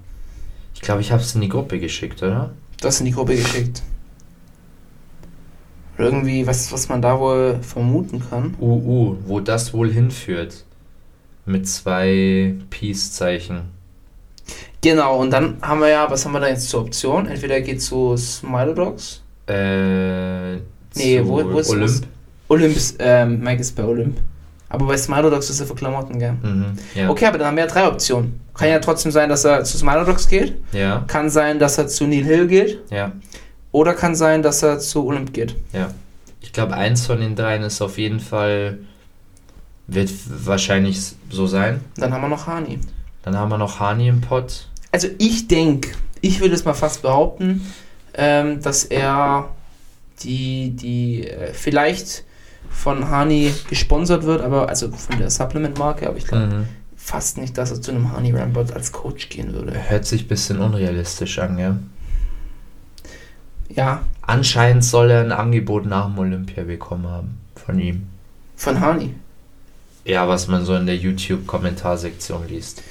Ich 0.75 0.81
glaube, 0.81 1.01
ich 1.01 1.11
habe 1.11 1.21
es 1.21 1.35
in 1.35 1.41
die 1.41 1.49
Gruppe 1.49 1.77
geschickt, 1.77 2.23
oder? 2.23 2.51
Du 2.79 2.87
hast 2.87 3.01
in 3.01 3.05
die 3.05 3.11
Gruppe 3.11 3.35
geschickt. 3.35 3.83
Irgendwie, 5.99 6.47
was, 6.47 6.71
was 6.71 6.87
man 6.89 7.01
da 7.01 7.19
wohl 7.19 7.59
vermuten 7.61 8.21
kann. 8.29 8.55
UU, 8.59 9.17
wo 9.25 9.39
das 9.39 9.73
wohl 9.73 9.91
hinführt. 9.91 10.63
Mit 11.45 11.67
zwei 11.67 12.55
Peace-Zeichen. 12.69 13.61
Genau, 14.81 15.17
und 15.19 15.31
dann 15.31 15.57
haben 15.61 15.81
wir 15.81 15.89
ja, 15.89 16.09
was 16.09 16.23
haben 16.25 16.31
wir 16.31 16.39
da 16.39 16.47
jetzt 16.47 16.69
zur 16.69 16.81
Option? 16.81 17.27
Entweder 17.27 17.59
geht 17.61 17.81
zu 17.81 18.15
Smilodogs. 18.17 19.21
Äh, 19.47 20.55
Nee, 20.95 21.21
wo, 21.23 21.43
wo 21.53 21.59
ist 21.59 21.69
Olymp. 21.69 22.07
Olymp 22.47 22.75
ist, 22.75 22.95
ähm, 22.99 23.39
Mike 23.41 23.61
ist 23.61 23.75
bei 23.75 23.83
Olymp. 23.83 24.17
Aber 24.69 24.85
bei 24.87 24.97
Smilodogs 24.97 25.49
ist 25.49 25.59
er 25.59 25.67
für 25.67 25.75
Klamotten, 25.75 26.17
gell? 26.17 26.33
Mhm, 26.41 26.65
ja. 26.95 27.09
Okay, 27.09 27.25
aber 27.25 27.37
dann 27.37 27.47
haben 27.47 27.57
wir 27.57 27.65
ja 27.65 27.69
drei 27.69 27.87
Optionen. 27.87 28.39
Kann 28.53 28.69
ja 28.69 28.79
trotzdem 28.79 29.11
sein, 29.11 29.29
dass 29.29 29.45
er 29.45 29.63
zu 29.63 29.77
Smilodogs 29.77 30.27
geht. 30.27 30.55
Ja, 30.73 31.03
Kann 31.07 31.29
sein, 31.29 31.59
dass 31.59 31.77
er 31.77 31.87
zu 31.87 32.05
Neil 32.07 32.23
Hill 32.23 32.47
geht. 32.47 32.79
ja, 32.89 33.11
Oder 33.71 33.93
kann 33.93 34.15
sein, 34.15 34.41
dass 34.41 34.63
er 34.63 34.79
zu 34.79 35.05
Olymp 35.05 35.33
geht. 35.33 35.55
ja. 35.73 35.89
Ich 36.41 36.53
glaube, 36.53 36.73
eins 36.75 37.05
von 37.05 37.19
den 37.19 37.35
dreien 37.35 37.63
ist 37.63 37.81
auf 37.81 37.97
jeden 37.97 38.21
Fall, 38.21 38.77
wird 39.87 40.09
wahrscheinlich 40.45 40.99
so 41.29 41.47
sein. 41.47 41.81
Dann 41.97 42.13
haben 42.13 42.21
wir 42.21 42.29
noch 42.29 42.47
Hani. 42.47 42.79
Dann 43.23 43.35
haben 43.37 43.49
wir 43.49 43.57
noch 43.57 43.79
Hani 43.81 44.07
im 44.07 44.21
Pott. 44.21 44.67
Also 44.91 45.09
ich 45.17 45.47
denke, 45.49 45.89
ich 46.21 46.39
würde 46.39 46.55
es 46.55 46.63
mal 46.63 46.73
fast 46.73 47.01
behaupten, 47.01 47.71
ähm, 48.13 48.61
dass 48.61 48.85
er 48.85 49.49
die, 50.23 50.71
die 50.71 51.27
äh, 51.27 51.53
vielleicht 51.53 52.23
von 52.69 53.09
Hani 53.09 53.53
gesponsert 53.69 54.23
wird, 54.23 54.41
aber 54.41 54.69
also 54.69 54.89
von 54.91 55.17
der 55.19 55.29
Supplement-Marke, 55.29 56.07
aber 56.07 56.17
ich 56.17 56.25
glaube 56.25 56.45
Mhm. 56.47 56.65
fast 56.95 57.37
nicht, 57.37 57.57
dass 57.57 57.71
er 57.71 57.81
zu 57.81 57.91
einem 57.91 58.13
Hani 58.13 58.31
Rambot 58.31 58.71
als 58.71 58.91
Coach 58.93 59.27
gehen 59.29 59.53
würde. 59.53 59.73
Hört 59.89 60.05
sich 60.05 60.23
ein 60.23 60.27
bisschen 60.29 60.59
unrealistisch 60.59 61.37
an, 61.39 61.59
ja. 61.59 61.77
Ja, 63.69 64.03
Anscheinend 64.29 64.85
soll 64.85 65.09
er 65.09 65.21
ein 65.21 65.31
Angebot 65.31 65.87
nach 65.87 66.05
dem 66.05 66.19
Olympia 66.19 66.63
bekommen 66.63 67.07
haben. 67.07 67.39
Von 67.55 67.79
ihm. 67.79 68.03
von 68.55 68.79
Hani. 68.79 69.15
Ja, 70.05 70.27
was 70.27 70.47
man 70.47 70.65
so 70.65 70.75
in 70.75 70.85
der 70.85 70.97
YouTube-Kommentarsektion 70.97 72.47
liest. 72.47 72.83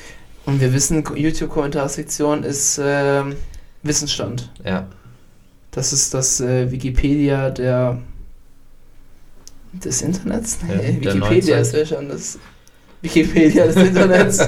Und 0.47 0.61
wir 0.61 0.73
wissen, 0.73 1.05
YouTube-Kommentarsektion 1.15 2.43
ist 2.43 2.81
ähm, 2.83 3.37
Wissensstand. 3.85 4.51
Ja. 4.65 4.89
Das 5.71 5.93
ist 5.93 6.13
das 6.13 6.41
äh, 6.41 6.73
Wikipedia 6.73 7.51
der 7.51 7.99
des 9.73 10.03
Internets? 10.03 10.59
Ja, 10.69 10.75
Nee, 10.75 10.99
der 11.01 11.15
Wikipedia 11.15 11.59
ist 11.59 11.73
ja 11.73 11.87
schon 11.87 12.09
das 12.09 12.37
Wikipedia 13.01 13.65
des 13.65 13.77
Internets. 13.77 14.41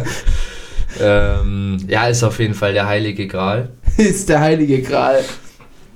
ähm, 1.01 1.79
ja, 1.87 2.09
ist 2.09 2.25
auf 2.25 2.41
jeden 2.41 2.55
Fall 2.55 2.73
der 2.73 2.89
heilige 2.89 3.29
Gral. 3.29 3.71
ist 3.97 4.29
der 4.29 4.41
heilige 4.41 4.83
Gral. 4.83 5.23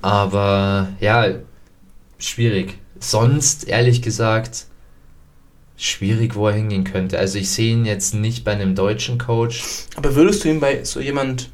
Aber 0.05 0.89
ja, 0.99 1.25
schwierig. 2.19 2.77
Sonst, 2.99 3.67
ehrlich 3.67 4.03
gesagt, 4.03 4.67
schwierig, 5.77 6.35
wo 6.35 6.47
er 6.47 6.53
hingehen 6.53 6.83
könnte. 6.83 7.17
Also 7.17 7.39
ich 7.39 7.49
sehe 7.49 7.73
ihn 7.73 7.85
jetzt 7.85 8.13
nicht 8.13 8.43
bei 8.43 8.51
einem 8.51 8.75
deutschen 8.75 9.17
Coach. 9.17 9.63
Aber 9.95 10.15
würdest 10.15 10.43
du 10.43 10.49
ihn 10.49 10.59
bei 10.59 10.83
so 10.83 10.99
jemand, 10.99 11.49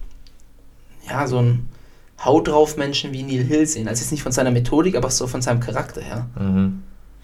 ja, 1.08 1.26
so 1.28 1.38
ein 1.42 1.70
Haut 2.24 2.50
drauf 2.50 2.76
Menschen 2.76 3.14
wie 3.14 3.24
Neil 3.24 3.46
Hill 3.46 3.66
sehen? 3.66 3.88
Also 3.88 4.02
jetzt 4.02 4.12
nicht 4.12 4.22
von 4.22 4.34
seiner 4.34 4.52
Methodik, 4.52 4.98
aber 4.98 5.10
so 5.10 5.28
von 5.28 5.42
seinem 5.42 5.62
Charakter 5.62 6.02
her. 6.02 6.30
Mhm. 6.38 6.84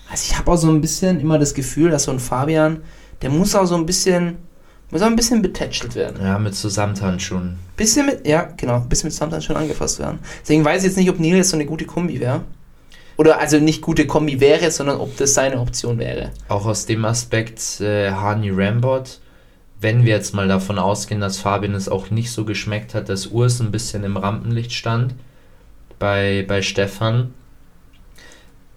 Also 0.10 0.32
ich 0.32 0.38
habe 0.38 0.50
auch 0.50 0.58
so 0.58 0.70
ein 0.70 0.80
bisschen 0.80 1.20
immer 1.20 1.38
das 1.38 1.54
Gefühl, 1.54 1.92
dass 1.92 2.04
so 2.04 2.12
ein 2.12 2.20
Fabian, 2.20 2.82
der 3.22 3.32
muss 3.32 3.54
auch 3.54 3.66
so 3.66 3.76
ein 3.76 3.86
bisschen, 3.86 4.38
muss 4.92 5.02
auch 5.02 5.08
ein 5.08 5.16
bisschen 5.16 5.42
betätschelt 5.42 5.96
werden. 5.96 6.18
Ja, 6.22 6.40
mit 6.40 6.56
so 6.56 6.70
Samthandschuhen. 6.70 7.58
Bisschen 7.76 8.06
mit, 8.06 8.26
ja, 8.26 8.50
genau, 8.56 8.80
bisschen 8.80 9.08
mit 9.08 9.14
Samthan 9.14 9.42
schon 9.42 9.58
angefasst 9.58 10.00
werden. 10.00 10.20
Deswegen 10.42 10.64
weiß 10.64 10.84
ich 10.84 10.90
jetzt 10.90 10.98
nicht, 10.98 11.10
ob 11.10 11.20
Neil 11.20 11.36
jetzt 11.36 11.50
so 11.50 11.58
eine 11.58 11.66
gute 11.66 11.86
Kombi 11.86 12.20
wäre. 12.20 12.42
Oder 13.18 13.40
also 13.40 13.60
nicht 13.60 13.82
gute 13.82 14.08
Kombi 14.08 14.40
wäre, 14.40 14.70
sondern 14.72 15.00
ob 15.00 15.18
das 15.18 15.34
seine 15.34 15.60
Option 15.60 15.98
wäre. 15.98 16.32
Auch 16.48 16.66
aus 16.66 16.86
dem 16.86 17.04
Aspekt 17.04 17.82
äh, 17.82 18.12
Hani 18.12 18.52
Rambot, 18.52 19.20
wenn 19.82 20.06
wir 20.06 20.14
jetzt 20.14 20.34
mal 20.34 20.48
davon 20.48 20.78
ausgehen, 20.78 21.20
dass 21.20 21.40
Fabian 21.40 21.74
es 21.74 21.90
auch 21.90 22.12
nicht 22.12 22.32
so 22.32 22.46
geschmeckt 22.46 22.94
hat, 22.94 23.10
dass 23.10 23.28
Urs 23.28 23.60
ein 23.60 23.72
bisschen 23.72 24.04
im 24.04 24.18
Rampenlicht 24.18 24.72
stand 24.72 25.16
bei, 26.00 26.46
bei 26.48 26.62
Stefan, 26.62 27.34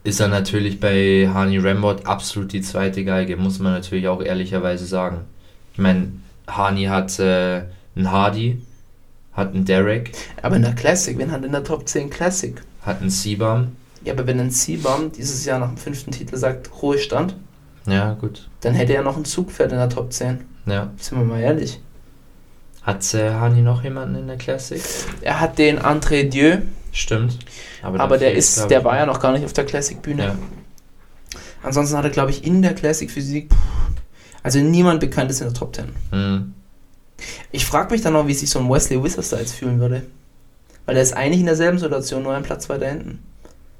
ist 0.04 0.20
er 0.20 0.28
natürlich 0.28 0.80
bei 0.80 1.30
Hani 1.32 1.58
Rambot 1.58 2.06
absolut 2.06 2.52
die 2.52 2.62
zweite 2.62 3.04
Geige, 3.04 3.36
muss 3.36 3.58
man 3.58 3.74
natürlich 3.74 4.08
auch 4.08 4.22
ehrlicherweise 4.22 4.86
sagen. 4.86 5.26
Ich 5.72 5.78
meine, 5.78 6.12
Hani 6.48 6.84
hat 6.84 7.18
äh, 7.18 7.62
einen 7.96 8.10
Hardy, 8.10 8.60
hat 9.32 9.54
einen 9.54 9.64
Derek, 9.64 10.12
Aber 10.42 10.56
in 10.56 10.62
der 10.62 10.74
Classic, 10.74 11.16
wenn 11.18 11.30
hat 11.30 11.44
in 11.44 11.52
der 11.52 11.64
Top 11.64 11.88
10 11.88 12.10
Classic? 12.10 12.60
hat 12.82 13.00
einen 13.00 13.10
Seabam. 13.10 13.76
Ja, 14.04 14.14
aber 14.14 14.26
wenn 14.26 14.40
ein 14.40 14.50
Seabum 14.50 15.12
dieses 15.12 15.44
Jahr 15.44 15.58
nach 15.58 15.68
dem 15.68 15.76
fünften 15.76 16.10
Titel 16.10 16.36
sagt, 16.36 16.70
Ruhestand, 16.82 17.36
Ja, 17.86 18.14
gut. 18.14 18.48
dann 18.62 18.74
hätte 18.74 18.94
er 18.94 19.02
noch 19.02 19.16
ein 19.16 19.24
Zugpferd 19.26 19.72
in 19.72 19.78
der 19.78 19.88
Top 19.90 20.12
10. 20.12 20.40
Ja. 20.66 20.90
Sind 20.98 21.18
wir 21.18 21.24
mal 21.24 21.40
ehrlich. 21.40 21.80
Hat 22.82 23.12
äh, 23.14 23.30
Hani 23.34 23.60
noch 23.60 23.84
jemanden 23.84 24.14
in 24.16 24.26
der 24.26 24.36
Classic? 24.38 24.80
Er 25.20 25.38
hat 25.40 25.58
den 25.58 25.78
André 25.78 26.28
Dieu, 26.28 26.58
Stimmt. 26.92 27.38
aber, 27.82 27.98
dann 27.98 28.08
der 28.08 28.18
fehlt, 28.20 28.36
ist, 28.36 28.66
der 28.70 28.82
war 28.84 28.96
ja 28.96 29.04
noch 29.06 29.20
gar 29.20 29.32
nicht 29.32 29.44
auf 29.44 29.52
der 29.52 29.64
Classic-Bühne. 29.66 30.24
Ja. 30.24 30.34
Ansonsten 31.62 31.96
hat 31.98 32.04
er, 32.04 32.10
glaube 32.10 32.30
ich, 32.30 32.42
in 32.44 32.62
der 32.62 32.74
Classic-Physik, 32.74 33.50
also 34.42 34.58
niemand 34.58 35.00
bekannt 35.00 35.30
ist 35.30 35.40
in 35.40 35.48
der 35.48 35.54
Top 35.54 35.74
10. 35.74 35.86
Hm. 36.10 36.54
Ich 37.52 37.66
frage 37.66 37.92
mich 37.92 38.02
dann 38.02 38.14
noch, 38.14 38.26
wie 38.26 38.34
sich 38.34 38.50
so 38.50 38.58
ein 38.58 38.70
Wesley 38.70 38.98
jetzt 38.98 39.54
fühlen 39.54 39.80
würde. 39.80 40.02
Weil 40.86 40.96
er 40.96 41.02
ist 41.02 41.12
eigentlich 41.12 41.40
in 41.40 41.46
derselben 41.46 41.78
Situation, 41.78 42.22
nur 42.22 42.34
ein 42.34 42.42
Platz 42.42 42.68
weiter 42.68 42.88
hinten. 42.88 43.22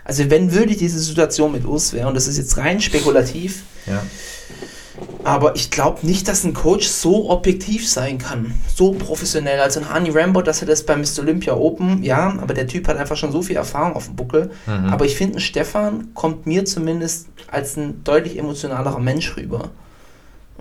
Also 0.05 0.29
wenn 0.31 0.52
wirklich 0.55 0.79
diese 0.79 0.99
Situation 0.99 1.52
mit 1.52 1.64
Urs 1.64 1.93
wäre, 1.93 2.09
und 2.09 2.14
das 2.14 2.26
ist 2.26 2.37
jetzt 2.38 2.57
rein 2.57 2.81
spekulativ, 2.81 3.62
Ja. 3.87 4.02
aber 5.25 5.55
ich 5.57 5.71
glaube 5.71 6.07
nicht, 6.07 6.29
dass 6.29 6.45
ein 6.45 6.55
Coach 6.55 6.87
so 6.87 7.31
objektiv 7.31 7.88
sein 7.88 8.19
kann. 8.19 8.55
So 8.75 8.93
professionell. 8.93 9.61
Also 9.61 9.81
ein 9.81 9.88
Hani 9.88 10.11
Rambo, 10.11 10.43
dass 10.43 10.62
er 10.62 10.67
das 10.69 10.85
beim 10.85 11.00
Mr. 11.00 11.21
Olympia 11.21 11.55
Open, 11.55 12.02
ja, 12.02 12.37
aber 12.40 12.55
der 12.55 12.67
Typ 12.67 12.88
hat 12.88 12.97
einfach 12.97 13.17
schon 13.17 13.33
so 13.33 13.43
viel 13.43 13.57
Erfahrung 13.57 13.95
auf 13.95 14.07
dem 14.07 14.17
Buckel. 14.17 14.50
Mhm. 14.67 14.87
Aber 14.87 15.05
ich 15.05 15.17
finde, 15.17 15.38
ein 15.38 15.40
Stefan 15.40 16.12
kommt 16.14 16.47
mir 16.47 16.64
zumindest 16.64 17.29
als 17.50 17.76
ein 17.76 18.02
deutlich 18.05 18.38
emotionalerer 18.38 18.99
Mensch 18.99 19.37
rüber. 19.37 19.71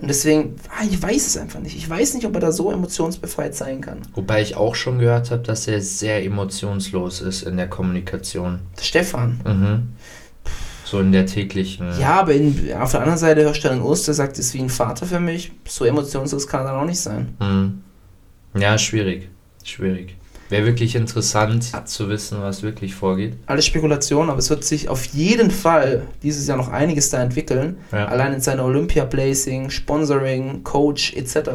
Und 0.00 0.08
deswegen, 0.08 0.56
ah, 0.70 0.84
ich 0.88 1.02
weiß 1.02 1.26
es 1.26 1.36
einfach 1.36 1.60
nicht. 1.60 1.76
Ich 1.76 1.88
weiß 1.88 2.14
nicht, 2.14 2.26
ob 2.26 2.34
er 2.34 2.40
da 2.40 2.52
so 2.52 2.72
emotionsbefreit 2.72 3.54
sein 3.54 3.82
kann. 3.82 3.98
Wobei 4.14 4.40
ich 4.40 4.56
auch 4.56 4.74
schon 4.74 4.98
gehört 4.98 5.30
habe, 5.30 5.42
dass 5.42 5.68
er 5.68 5.82
sehr 5.82 6.24
emotionslos 6.24 7.20
ist 7.20 7.42
in 7.42 7.56
der 7.58 7.68
Kommunikation. 7.68 8.60
Der 8.78 8.84
Stefan. 8.84 9.40
Mhm. 9.44 9.92
So 10.84 11.00
in 11.00 11.12
der 11.12 11.26
täglichen. 11.26 12.00
Ja, 12.00 12.20
aber 12.20 12.32
in, 12.32 12.72
auf 12.72 12.92
der 12.92 13.00
anderen 13.00 13.18
Seite 13.18 13.42
hörst 13.42 13.62
du 13.62 13.68
dann 13.68 13.82
Urs, 13.82 14.04
der 14.04 14.14
sagt, 14.14 14.38
ist 14.38 14.54
wie 14.54 14.60
ein 14.60 14.70
Vater 14.70 15.06
für 15.06 15.20
mich. 15.20 15.52
So 15.68 15.84
emotionslos 15.84 16.48
kann 16.48 16.62
er 16.62 16.72
dann 16.72 16.80
auch 16.80 16.86
nicht 16.86 17.00
sein. 17.00 17.36
Mhm. 17.38 18.60
Ja, 18.60 18.78
schwierig. 18.78 19.28
Schwierig. 19.62 20.16
Wäre 20.50 20.66
wirklich 20.66 20.96
interessant 20.96 21.88
zu 21.88 22.08
wissen, 22.08 22.42
was 22.42 22.62
wirklich 22.64 22.94
vorgeht. 22.94 23.34
Alles 23.46 23.66
Spekulation, 23.66 24.28
aber 24.30 24.40
es 24.40 24.50
wird 24.50 24.64
sich 24.64 24.88
auf 24.88 25.04
jeden 25.06 25.52
Fall 25.52 26.08
dieses 26.24 26.48
Jahr 26.48 26.56
noch 26.56 26.68
einiges 26.68 27.08
da 27.10 27.22
entwickeln. 27.22 27.76
Ja. 27.92 28.06
Allein 28.06 28.32
in 28.34 28.40
seiner 28.40 28.64
Olympia-Placing, 28.64 29.70
Sponsoring, 29.70 30.64
Coach 30.64 31.14
etc. 31.14 31.50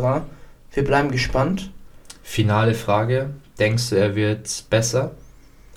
Wir 0.74 0.84
bleiben 0.86 1.12
gespannt. 1.12 1.72
Finale 2.24 2.74
Frage. 2.74 3.32
Denkst 3.60 3.90
du, 3.90 3.96
er 3.98 4.16
wird 4.16 4.64
besser 4.70 5.12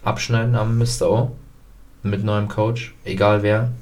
abschneiden 0.04 0.54
am 0.54 0.78
Mr. 0.78 1.10
O? 1.10 1.36
Mit 2.04 2.22
neuem 2.22 2.46
Coach? 2.46 2.94
Egal 3.04 3.42
wer. 3.42 3.72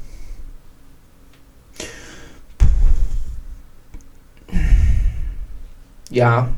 Ja, 6.11 6.49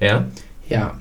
Ja? 0.00 0.26
ja. 0.68 0.94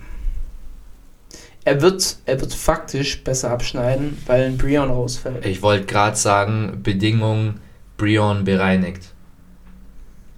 Er 1.64 1.82
wird, 1.82 2.18
er 2.26 2.42
wird 2.42 2.54
faktisch 2.54 3.24
besser 3.24 3.52
abschneiden, 3.52 4.18
weil 4.26 4.46
ein 4.46 4.58
Brion 4.58 4.90
rausfällt. 4.90 5.46
Ich 5.46 5.62
wollte 5.62 5.86
gerade 5.86 6.18
sagen, 6.18 6.80
Bedingung 6.82 7.56
Brion 7.98 8.44
bereinigt. 8.44 9.14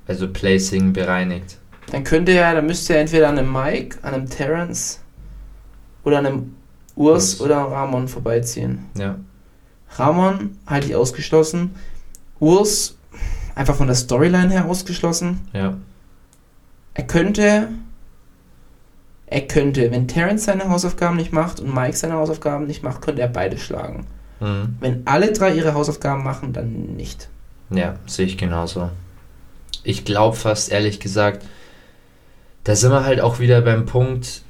Also 0.05 0.27
Placing 0.27 0.91
bereinigt. 0.91 1.57
Dann 1.91 2.03
könnte 2.03 2.33
er, 2.33 2.55
dann 2.55 2.65
müsste 2.65 2.93
er 2.95 3.01
entweder 3.01 3.29
an 3.29 3.37
einem 3.37 3.51
Mike, 3.51 3.99
an 4.01 4.13
einem 4.13 4.29
Terrence 4.29 4.99
oder 6.03 6.19
an 6.19 6.25
einem 6.25 6.55
Urs 6.95 7.35
Urs. 7.35 7.41
oder 7.41 7.65
an 7.65 7.71
Ramon 7.71 8.07
vorbeiziehen. 8.07 8.85
Ja. 8.97 9.15
Ramon 9.95 10.57
halte 10.67 10.87
ich 10.87 10.95
ausgeschlossen. 10.95 11.75
Urs 12.39 12.97
einfach 13.55 13.75
von 13.75 13.87
der 13.87 13.95
Storyline 13.95 14.49
her 14.51 14.65
ausgeschlossen. 14.65 15.47
Ja. 15.53 15.77
Er 16.93 17.07
könnte. 17.07 17.69
Er 19.33 19.47
könnte, 19.47 19.89
wenn 19.91 20.07
Terrence 20.07 20.45
seine 20.45 20.69
Hausaufgaben 20.69 21.17
nicht 21.17 21.33
macht 21.33 21.59
und 21.59 21.73
Mike 21.73 21.97
seine 21.97 22.13
Hausaufgaben 22.13 22.67
nicht 22.67 22.83
macht, 22.83 23.01
könnte 23.01 23.23
er 23.23 23.27
beide 23.27 23.57
schlagen. 23.57 24.05
Mhm. 24.39 24.77
Wenn 24.79 25.07
alle 25.07 25.31
drei 25.31 25.55
ihre 25.55 25.73
Hausaufgaben 25.73 26.23
machen, 26.23 26.53
dann 26.53 26.95
nicht. 26.95 27.29
Ja, 27.71 27.95
sehe 28.05 28.27
ich 28.27 28.37
genauso. 28.37 28.91
Ich 29.83 30.05
glaube 30.05 30.37
fast, 30.37 30.71
ehrlich 30.71 30.99
gesagt, 30.99 31.43
da 32.63 32.75
sind 32.75 32.91
wir 32.91 33.05
halt 33.05 33.21
auch 33.21 33.39
wieder 33.39 33.61
beim 33.61 33.87
Punkt, 33.87 34.43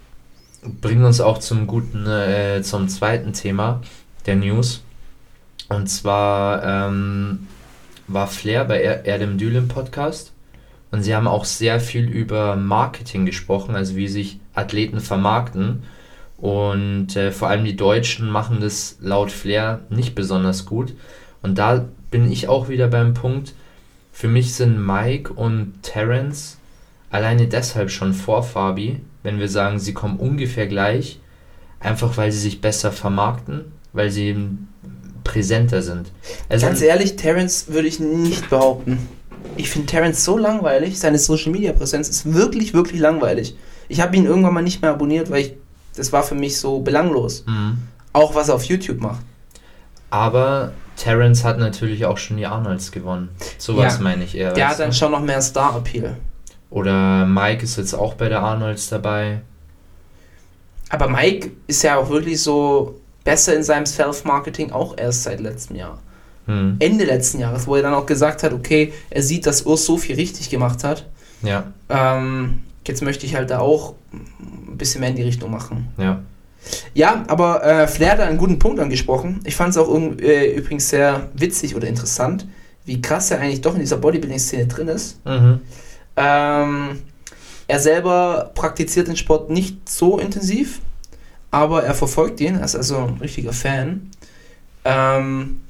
bringen 0.82 1.06
uns 1.06 1.22
auch 1.22 1.38
zum 1.38 1.66
guten, 1.66 2.06
äh, 2.06 2.62
zum 2.62 2.90
zweiten 2.90 3.32
Thema 3.32 3.80
der 4.26 4.36
News. 4.36 4.84
Und 5.70 5.88
zwar 5.88 6.62
ähm, 6.90 7.48
war 8.10 8.28
Flair 8.28 8.66
bei 8.66 8.82
Er- 8.82 9.06
Erdem 9.06 9.38
Dül 9.38 9.56
im 9.56 9.70
Podcast 9.70 10.33
und 10.94 11.02
sie 11.02 11.16
haben 11.16 11.28
auch 11.28 11.44
sehr 11.44 11.80
viel 11.80 12.08
über 12.08 12.56
Marketing 12.56 13.26
gesprochen, 13.26 13.74
also 13.74 13.96
wie 13.96 14.08
sich 14.08 14.40
Athleten 14.54 15.00
vermarkten. 15.00 15.82
Und 16.38 17.16
äh, 17.16 17.32
vor 17.32 17.48
allem 17.48 17.66
die 17.66 17.76
Deutschen 17.76 18.30
machen 18.30 18.60
das 18.62 18.98
laut 19.02 19.32
Flair 19.32 19.80
nicht 19.90 20.14
besonders 20.14 20.68
gut. 20.68 20.94
Und 21.42 21.58
da 21.58 21.86
bin 22.12 22.32
ich 22.32 22.48
auch 22.48 22.70
wieder 22.70 22.90
beim 22.90 23.16
Punkt, 23.16 23.56
für 24.12 24.28
mich 24.28 24.54
sind 24.54 24.86
Mike 24.86 25.34
und 25.34 25.82
Terence 25.82 26.60
alleine 27.10 27.48
deshalb 27.48 27.90
schon 27.90 28.14
vor 28.14 28.44
Fabi, 28.44 29.02
wenn 29.24 29.40
wir 29.40 29.50
sagen, 29.50 29.80
sie 29.80 29.94
kommen 29.94 30.20
ungefähr 30.20 30.68
gleich, 30.68 31.20
einfach 31.80 32.18
weil 32.18 32.32
sie 32.32 32.40
sich 32.40 32.62
besser 32.62 32.92
vermarkten, 32.92 33.72
weil 33.94 34.12
sie 34.12 34.36
präsenter 35.24 35.82
sind. 35.82 36.12
Also 36.50 36.68
Ganz 36.68 36.84
ehrlich, 36.84 37.16
Terrence 37.16 37.66
würde 37.70 37.88
ich 37.88 38.00
nicht 38.00 38.52
behaupten. 38.52 39.00
Ich 39.58 39.70
finde 39.70 39.88
Terrence 39.88 40.24
so 40.24 40.38
langweilig. 40.38 41.00
Seine 41.00 41.20
Social 41.20 41.52
Media 41.52 41.74
Präsenz 41.74 42.10
ist 42.10 42.34
wirklich, 42.34 42.74
wirklich 42.74 43.00
langweilig. 43.00 43.56
Ich 43.88 44.02
habe 44.02 44.16
ihn 44.16 44.26
irgendwann 44.26 44.54
mal 44.54 44.62
nicht 44.62 44.82
mehr 44.82 44.92
abonniert, 44.92 45.30
weil 45.30 45.42
ich, 45.42 45.54
das 45.96 46.12
war 46.12 46.24
für 46.24 46.36
mich 46.36 46.58
so 46.58 46.80
belanglos. 46.80 47.44
Mhm. 47.46 47.78
Auch 48.14 48.36
was 48.36 48.50
er 48.50 48.56
auf 48.56 48.64
YouTube 48.64 49.00
macht. 49.02 49.22
Aber 50.10 50.74
Terence 50.96 51.44
hat 51.44 51.58
natürlich 51.58 52.06
auch 52.06 52.18
schon 52.18 52.38
die 52.38 52.46
Arnolds 52.46 52.92
gewonnen. 52.92 53.30
Sowas 53.58 53.96
Ja. 53.98 54.04
meine 54.04 54.24
ich 54.24 54.36
eher. 54.36 54.54
Der 54.54 54.70
hat 54.70 54.80
dann 54.80 54.94
schon 54.94 55.12
noch 55.12 55.22
mehr 55.22 55.42
Star-Appeal. 55.42 56.18
Oder 56.70 57.26
Mike 57.26 57.64
ist 57.64 57.78
jetzt 57.78 57.94
auch 57.94 58.14
bei 58.16 58.30
der 58.30 58.42
Arnolds 58.42 58.90
dabei. 58.90 59.42
Aber 60.90 61.08
Mike 61.08 61.52
ist 61.68 61.82
ja 61.84 61.98
auch 61.98 62.10
wirklich 62.10 62.42
so 62.42 63.00
besser 63.24 63.56
in 63.56 63.64
seinem 63.64 63.86
Self-Marketing 63.86 64.72
auch 64.72 64.96
erst 64.98 65.24
seit 65.24 65.40
letztem 65.40 65.76
Jahr. 65.78 66.00
Hm. 66.46 66.76
Ende 66.80 67.06
letzten 67.06 67.40
Jahres, 67.40 67.68
wo 67.68 67.76
er 67.76 67.82
dann 67.84 67.94
auch 67.94 68.06
gesagt 68.06 68.44
hat, 68.44 68.54
okay, 68.54 68.94
er 69.10 69.24
sieht, 69.24 69.46
dass 69.46 69.66
Urs 69.66 69.86
so 69.86 69.98
viel 69.98 70.16
richtig 70.16 70.50
gemacht 70.50 70.84
hat. 70.84 71.08
Ja, 71.42 71.72
Ähm, 71.90 72.62
jetzt 72.88 73.02
möchte 73.02 73.26
ich 73.26 73.36
halt 73.36 73.50
da 73.50 73.60
auch 73.60 73.96
ein 74.12 74.78
bisschen 74.78 75.02
mehr 75.02 75.10
in 75.10 75.16
die 75.16 75.24
Richtung 75.24 75.52
machen. 75.52 75.88
ja. 75.98 76.22
Ja, 76.94 77.26
aber 77.28 77.62
äh, 77.66 77.88
Flair 77.90 78.14
hat 78.14 78.20
einen 78.22 78.38
guten 78.38 78.58
Punkt 78.58 78.80
angesprochen. 78.80 79.42
Ich 79.44 79.54
fand 79.54 79.72
es 79.72 79.78
auch 79.78 79.94
äh, 79.94 80.54
übrigens 80.56 80.88
sehr 80.88 81.28
witzig 81.34 81.76
oder 81.76 81.90
interessant, 81.90 82.48
wie 82.86 83.02
krass 83.02 83.32
er 83.32 83.42
eigentlich 83.42 83.60
doch 83.60 83.74
in 83.74 83.82
dieser 83.82 83.98
Bodybuilding-Szene 83.98 84.68
drin 84.68 84.88
ist. 84.88 85.20
Mhm. 85.26 85.60
Ähm, 86.16 87.00
er 87.68 87.80
selber 87.80 88.52
praktiziert 88.56 89.10
den 89.10 89.18
Sport 89.18 89.50
nicht 89.50 89.90
so 89.90 90.20
intensiv, 90.20 90.80
aber 91.52 91.84
er 91.84 91.94
verfolgt 91.94 92.40
ihn, 92.40 92.56
er 92.56 92.64
ist 92.64 92.76
also 92.78 92.98
ein 92.98 93.18
richtiger 93.20 93.52
Fan. 93.52 94.10
Ähm, 94.86 95.63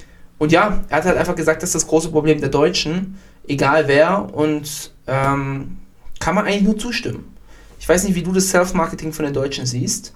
und 0.43 0.51
ja, 0.51 0.83
er 0.89 0.97
hat 0.97 1.05
halt 1.05 1.17
einfach 1.17 1.37
gesagt, 1.37 1.63
das 1.63 1.69
ist 1.69 1.75
das 1.75 1.87
große 1.87 2.09
Problem 2.09 2.41
der 2.41 2.49
Deutschen, 2.49 3.17
egal 3.47 3.87
wer, 3.87 4.27
und 4.35 4.91
ähm, 5.07 5.77
kann 6.19 6.35
man 6.35 6.45
eigentlich 6.45 6.63
nur 6.63 6.77
zustimmen. 6.77 7.33
Ich 7.79 7.87
weiß 7.87 8.03
nicht, 8.03 8.15
wie 8.15 8.23
du 8.23 8.33
das 8.33 8.49
Self-Marketing 8.49 9.13
von 9.13 9.23
den 9.23 9.33
Deutschen 9.33 9.65
siehst. 9.65 10.13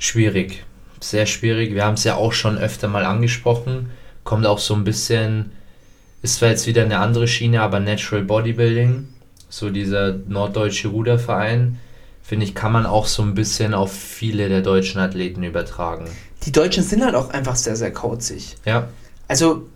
Schwierig. 0.00 0.64
Sehr 0.98 1.26
schwierig. 1.26 1.74
Wir 1.74 1.84
haben 1.84 1.94
es 1.94 2.02
ja 2.02 2.16
auch 2.16 2.32
schon 2.32 2.58
öfter 2.58 2.88
mal 2.88 3.04
angesprochen. 3.04 3.90
Kommt 4.24 4.46
auch 4.46 4.58
so 4.58 4.74
ein 4.74 4.82
bisschen, 4.82 5.52
ist 6.22 6.40
zwar 6.40 6.48
jetzt 6.48 6.66
wieder 6.66 6.82
eine 6.82 6.98
andere 6.98 7.28
Schiene, 7.28 7.62
aber 7.62 7.78
Natural 7.78 8.24
Bodybuilding, 8.24 9.10
so 9.48 9.70
dieser 9.70 10.12
norddeutsche 10.26 10.88
Ruderverein, 10.88 11.78
finde 12.20 12.46
ich, 12.46 12.56
kann 12.56 12.72
man 12.72 12.84
auch 12.84 13.06
so 13.06 13.22
ein 13.22 13.36
bisschen 13.36 13.74
auf 13.74 13.92
viele 13.92 14.48
der 14.48 14.62
deutschen 14.62 15.00
Athleten 15.00 15.44
übertragen. 15.44 16.06
Die 16.46 16.50
Deutschen 16.50 16.82
sind 16.82 17.04
halt 17.04 17.14
auch 17.14 17.30
einfach 17.30 17.54
sehr, 17.54 17.76
sehr 17.76 17.92
kauzig. 17.92 18.56
Ja, 18.64 18.88
Also, 19.30 19.68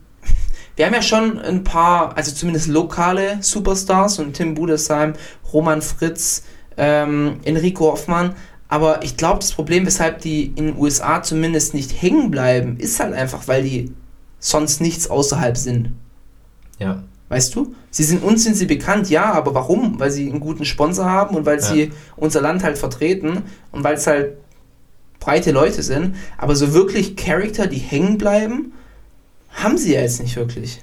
wir 0.74 0.84
haben 0.86 0.94
ja 0.94 1.02
schon 1.02 1.38
ein 1.38 1.62
paar, 1.62 2.16
also 2.16 2.32
zumindest 2.32 2.66
lokale 2.66 3.38
Superstars 3.40 4.18
und 4.18 4.32
Tim 4.32 4.54
Budesheim, 4.54 5.12
Roman 5.52 5.80
Fritz, 5.80 6.42
ähm, 6.76 7.38
Enrico 7.44 7.92
Hoffmann. 7.92 8.34
Aber 8.66 9.04
ich 9.04 9.16
glaube, 9.16 9.38
das 9.38 9.52
Problem, 9.52 9.86
weshalb 9.86 10.20
die 10.22 10.46
in 10.46 10.66
den 10.66 10.76
USA 10.76 11.22
zumindest 11.22 11.72
nicht 11.72 12.02
hängen 12.02 12.32
bleiben, 12.32 12.78
ist 12.78 12.98
halt 12.98 13.14
einfach, 13.14 13.46
weil 13.46 13.62
die 13.62 13.92
sonst 14.40 14.80
nichts 14.80 15.08
außerhalb 15.08 15.56
sind. 15.56 15.92
ja, 16.80 17.04
Weißt 17.28 17.54
du? 17.54 17.74
Sie 17.90 18.02
sind 18.02 18.22
uns 18.24 18.42
sind 18.42 18.56
sie 18.56 18.66
bekannt, 18.66 19.08
ja, 19.08 19.32
aber 19.32 19.54
warum? 19.54 19.98
Weil 20.00 20.10
sie 20.10 20.28
einen 20.28 20.40
guten 20.40 20.64
Sponsor 20.64 21.06
haben 21.06 21.36
und 21.36 21.46
weil 21.46 21.58
Ja. 21.60 21.62
sie 21.64 21.92
unser 22.16 22.40
Land 22.42 22.64
halt 22.64 22.76
vertreten 22.76 23.42
und 23.70 23.84
weil 23.84 23.94
es 23.94 24.06
halt 24.08 24.32
breite 25.20 25.52
Leute 25.52 25.82
sind. 25.84 26.16
Aber 26.38 26.54
so 26.56 26.74
wirklich 26.74 27.14
Charakter, 27.16 27.66
die 27.68 27.78
hängen 27.78 28.18
bleiben, 28.18 28.72
haben 29.54 29.78
sie 29.78 29.94
ja 29.94 30.00
jetzt 30.00 30.20
nicht 30.22 30.36
wirklich. 30.36 30.80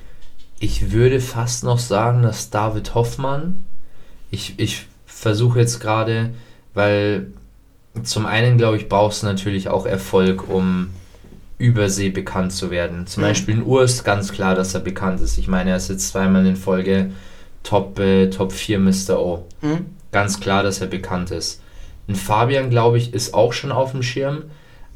Ich 0.59 0.91
würde 0.91 1.19
fast 1.19 1.63
noch 1.63 1.79
sagen, 1.79 2.21
dass 2.21 2.49
David 2.49 2.93
Hoffmann, 2.95 3.63
ich, 4.29 4.53
ich 4.57 4.85
versuche 5.05 5.59
jetzt 5.59 5.79
gerade, 5.79 6.31
weil 6.73 7.27
zum 8.03 8.25
einen, 8.25 8.57
glaube 8.57 8.77
ich, 8.77 8.87
brauchst 8.87 9.23
du 9.23 9.27
natürlich 9.27 9.69
auch 9.69 9.85
Erfolg, 9.85 10.47
um 10.49 10.89
übersee 11.57 12.09
bekannt 12.09 12.53
zu 12.53 12.71
werden. 12.71 13.05
Zum 13.07 13.21
Mhm. 13.23 13.27
Beispiel 13.27 13.53
in 13.55 13.63
Urs 13.63 14.03
ganz 14.03 14.31
klar, 14.31 14.55
dass 14.55 14.73
er 14.73 14.79
bekannt 14.79 15.21
ist. 15.21 15.37
Ich 15.37 15.47
meine, 15.47 15.71
er 15.71 15.75
ist 15.77 15.89
jetzt 15.89 16.09
zweimal 16.09 16.45
in 16.45 16.55
Folge 16.55 17.11
Top, 17.63 17.99
äh, 17.99 18.29
Top 18.29 18.51
4 18.51 18.79
Mr. 18.79 19.19
O. 19.19 19.45
Hm? 19.61 19.85
Ganz 20.11 20.39
klar, 20.39 20.63
dass 20.63 20.81
er 20.81 20.87
bekannt 20.87 21.29
ist. 21.31 21.61
Ein 22.07 22.15
Fabian, 22.15 22.69
glaube 22.71 22.97
ich, 22.97 23.13
ist 23.13 23.33
auch 23.35 23.53
schon 23.53 23.71
auf 23.71 23.91
dem 23.91 24.01
Schirm, 24.01 24.43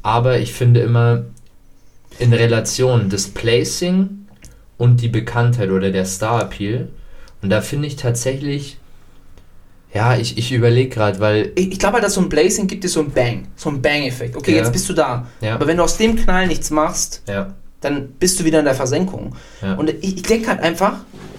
aber 0.02 0.38
ich 0.40 0.52
finde 0.52 0.80
immer 0.80 1.22
in 2.18 2.32
Relation 2.32 3.08
das 3.10 3.28
Placing 3.28 4.26
und 4.78 5.00
die 5.00 5.08
Bekanntheit 5.08 5.70
oder 5.70 5.90
der 5.90 6.04
Star-Appeal. 6.04 6.88
Und 7.42 7.50
da 7.50 7.60
finde 7.60 7.86
ich 7.88 7.96
tatsächlich, 7.96 8.78
ja, 9.94 10.16
ich, 10.16 10.36
ich 10.36 10.52
überlege 10.52 10.88
gerade, 10.90 11.20
weil, 11.20 11.52
Ich, 11.54 11.72
ich 11.72 11.78
glaube 11.78 11.94
halt, 11.94 12.04
dass 12.04 12.14
so 12.14 12.20
ein 12.20 12.28
Blazing 12.28 12.66
gibt 12.66 12.84
dir 12.84 12.88
so 12.88 13.00
ein 13.00 13.10
Bang, 13.10 13.46
so 13.56 13.70
ein 13.70 13.80
Bang-Effekt. 13.80 14.36
Okay, 14.36 14.52
Ja. 14.52 14.58
jetzt 14.58 14.72
bist 14.72 14.88
du 14.88 14.92
da. 14.92 15.26
Ja. 15.40 15.54
Aber 15.54 15.66
wenn 15.66 15.76
du 15.76 15.82
aus 15.82 15.96
dem 15.96 16.16
Knall 16.16 16.46
nichts 16.46 16.70
machst, 16.70 17.22
ja, 17.28 17.54
dann 17.80 18.08
bist 18.18 18.40
du 18.40 18.44
wieder 18.44 18.58
in 18.58 18.64
der 18.64 18.74
Versenkung. 18.74 19.36
Und 19.76 19.90
ich, 19.90 20.16
ich 20.16 20.22
denke 20.22 20.48
halt 20.48 20.60
einfach, 20.60 20.94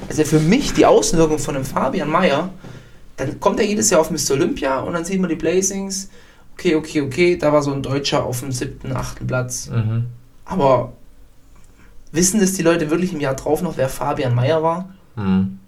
also 0.07 0.23
für 0.23 0.39
mich 0.39 0.73
die 0.73 0.85
Außenwirkung 0.85 1.39
von 1.39 1.55
einem 1.55 1.65
Fabian 1.65 2.09
Mayer, 2.09 2.49
dann 3.17 3.39
kommt 3.39 3.59
er 3.59 3.65
jedes 3.65 3.89
Jahr 3.89 4.01
auf 4.01 4.11
Mr. 4.11 4.31
Olympia 4.33 4.79
und 4.79 4.93
dann 4.93 5.03
sieht 5.03 5.19
man 5.19 5.29
die 5.29 5.35
Blazings. 5.35 6.09
Okay, 6.53 6.75
okay, 6.75 7.01
okay, 7.01 7.35
da 7.37 7.51
war 7.51 7.61
so 7.63 7.73
ein 7.73 7.81
Deutscher 7.81 8.23
auf 8.23 8.39
dem 8.41 8.51
siebten, 8.51 8.95
achten 8.95 9.25
Platz. 9.27 9.69
mhm. 9.69 10.05
Aber 10.47 10.93
wissen 12.11 12.39
das 12.39 12.53
die 12.53 12.61
Leute 12.63 12.89
wirklich 12.89 13.13
im 13.13 13.19
Jahr 13.19 13.35
drauf 13.35 13.61
noch, 13.61 13.77
wer 13.77 13.89
Fabian 13.89 14.33
Mayer 14.35 14.63
war? 14.63 14.89
Mhm. 15.15 15.59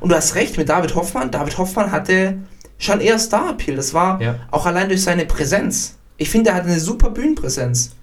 Und 0.00 0.08
du 0.10 0.14
hast 0.14 0.34
recht 0.36 0.56
mit 0.56 0.68
David 0.68 0.94
Hoffmann. 0.94 1.30
David 1.30 1.58
Hoffmann 1.58 1.90
hatte 1.90 2.38
schon 2.78 3.00
eher 3.00 3.18
Star-Appeal. 3.18 3.76
Das 3.76 3.92
war 3.94 4.20
Ja. 4.22 4.36
auch 4.50 4.66
allein 4.66 4.88
durch 4.88 5.02
seine 5.02 5.26
Präsenz. 5.26 5.96
Ich 6.16 6.30
finde, 6.30 6.50
er 6.50 6.56
hat 6.56 6.64
eine 6.64 6.78
super 6.78 7.10
Bühnenpräsenz. 7.10 7.94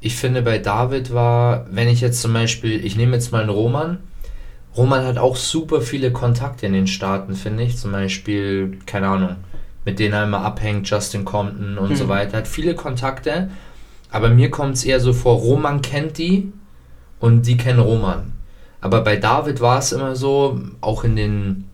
Ich 0.00 0.14
finde 0.16 0.42
bei 0.42 0.58
David 0.58 1.12
war, 1.12 1.66
wenn 1.70 1.88
ich 1.88 2.00
jetzt 2.00 2.20
zum 2.20 2.32
Beispiel, 2.32 2.84
ich 2.84 2.96
nehme 2.96 3.14
jetzt 3.16 3.32
mal 3.32 3.40
einen 3.40 3.50
Roman. 3.50 3.98
Roman 4.76 5.04
hat 5.06 5.18
auch 5.18 5.34
super 5.36 5.80
viele 5.80 6.12
Kontakte 6.12 6.66
in 6.66 6.72
den 6.74 6.86
Staaten, 6.86 7.34
finde 7.34 7.64
ich. 7.64 7.78
Zum 7.78 7.90
Beispiel, 7.92 8.78
keine 8.86 9.08
Ahnung, 9.08 9.36
mit 9.84 9.98
denen 9.98 10.12
er 10.12 10.24
immer 10.24 10.42
abhängt, 10.44 10.88
Justin 10.88 11.24
Compton 11.24 11.78
und 11.78 11.96
so 11.96 12.04
Mhm. 12.04 12.08
weiter. 12.10 12.36
Hat 12.36 12.46
viele 12.48 12.74
Kontakte. 12.74 13.50
Aber 14.10 14.30
mir 14.30 14.50
kommt 14.50 14.76
es 14.76 14.84
eher 14.84 15.00
so 15.00 15.12
vor, 15.12 15.36
Roman 15.36 15.82
kennt 15.82 16.18
die 16.18 16.52
und 17.20 17.46
die 17.46 17.56
kennen 17.56 17.80
Roman. 17.80 18.32
Aber 18.80 19.02
bei 19.02 19.16
David 19.16 19.60
war 19.60 19.78
es 19.78 19.92
immer 19.92 20.16
so, 20.16 20.60
auch 20.80 21.04
in 21.04 21.16
den, 21.16 21.64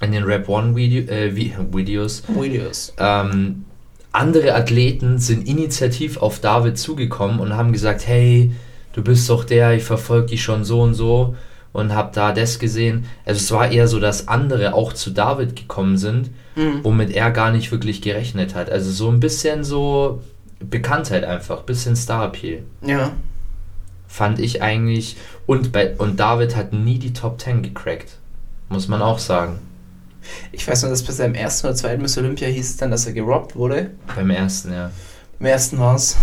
in 0.00 0.12
den 0.12 0.24
Rap 0.24 0.48
One 0.48 0.74
Video, 0.74 1.02
äh, 1.12 1.30
Vi- 1.34 1.52
Videos, 1.72 2.22
Videos. 2.28 2.94
ähm, 2.98 3.64
andere 4.12 4.54
Athleten 4.54 5.18
sind 5.18 5.46
initiativ 5.46 6.16
auf 6.16 6.40
David 6.40 6.78
zugekommen 6.78 7.38
und 7.40 7.54
haben 7.54 7.72
gesagt, 7.72 8.06
hey, 8.06 8.50
du 8.94 9.02
bist 9.02 9.28
doch 9.28 9.44
der, 9.44 9.74
ich 9.74 9.84
verfolge 9.84 10.28
dich 10.28 10.42
schon 10.42 10.64
so 10.64 10.80
und 10.80 10.94
so 10.94 11.36
und 11.72 11.94
hab 11.94 12.14
da 12.14 12.32
das 12.32 12.58
gesehen. 12.58 13.04
Also 13.26 13.38
es 13.38 13.52
war 13.52 13.70
eher 13.70 13.86
so, 13.86 14.00
dass 14.00 14.26
andere 14.26 14.72
auch 14.74 14.94
zu 14.94 15.10
David 15.10 15.54
gekommen 15.54 15.96
sind, 15.98 16.30
Mhm. 16.56 16.80
womit 16.82 17.10
er 17.12 17.30
gar 17.30 17.52
nicht 17.52 17.70
wirklich 17.70 18.00
gerechnet 18.02 18.54
hat. 18.56 18.68
Also 18.70 18.90
so 18.90 19.10
ein 19.10 19.20
bisschen 19.20 19.62
so 19.62 20.22
Bekanntheit 20.60 21.24
einfach, 21.24 21.62
bisschen 21.62 21.96
Star-Appeal. 21.96 22.64
Ja. 22.82 23.12
Fand 24.08 24.38
ich 24.38 24.62
eigentlich. 24.62 25.16
Und, 25.46 25.72
bei, 25.72 25.94
und 25.96 26.18
David 26.18 26.56
hat 26.56 26.72
nie 26.72 26.98
die 26.98 27.12
Top 27.12 27.40
10 27.40 27.62
gecrackt. 27.62 28.18
Muss 28.68 28.88
man 28.88 29.02
auch 29.02 29.18
sagen. 29.18 29.60
Ich 30.52 30.66
weiß 30.66 30.82
noch, 30.82 30.90
dass 30.90 31.02
bei 31.02 31.12
seinem 31.12 31.34
ersten 31.34 31.68
oder 31.68 31.76
zweiten 31.76 32.02
Miss 32.02 32.18
Olympia 32.18 32.48
hieß 32.48 32.70
es 32.70 32.76
dann, 32.76 32.90
dass 32.90 33.06
er 33.06 33.12
gerobbt 33.12 33.56
wurde. 33.56 33.90
Beim 34.14 34.30
ersten, 34.30 34.72
ja. 34.72 34.90
Im 35.40 35.46
ersten 35.46 35.78
war 35.78 35.94
es. 35.94 36.16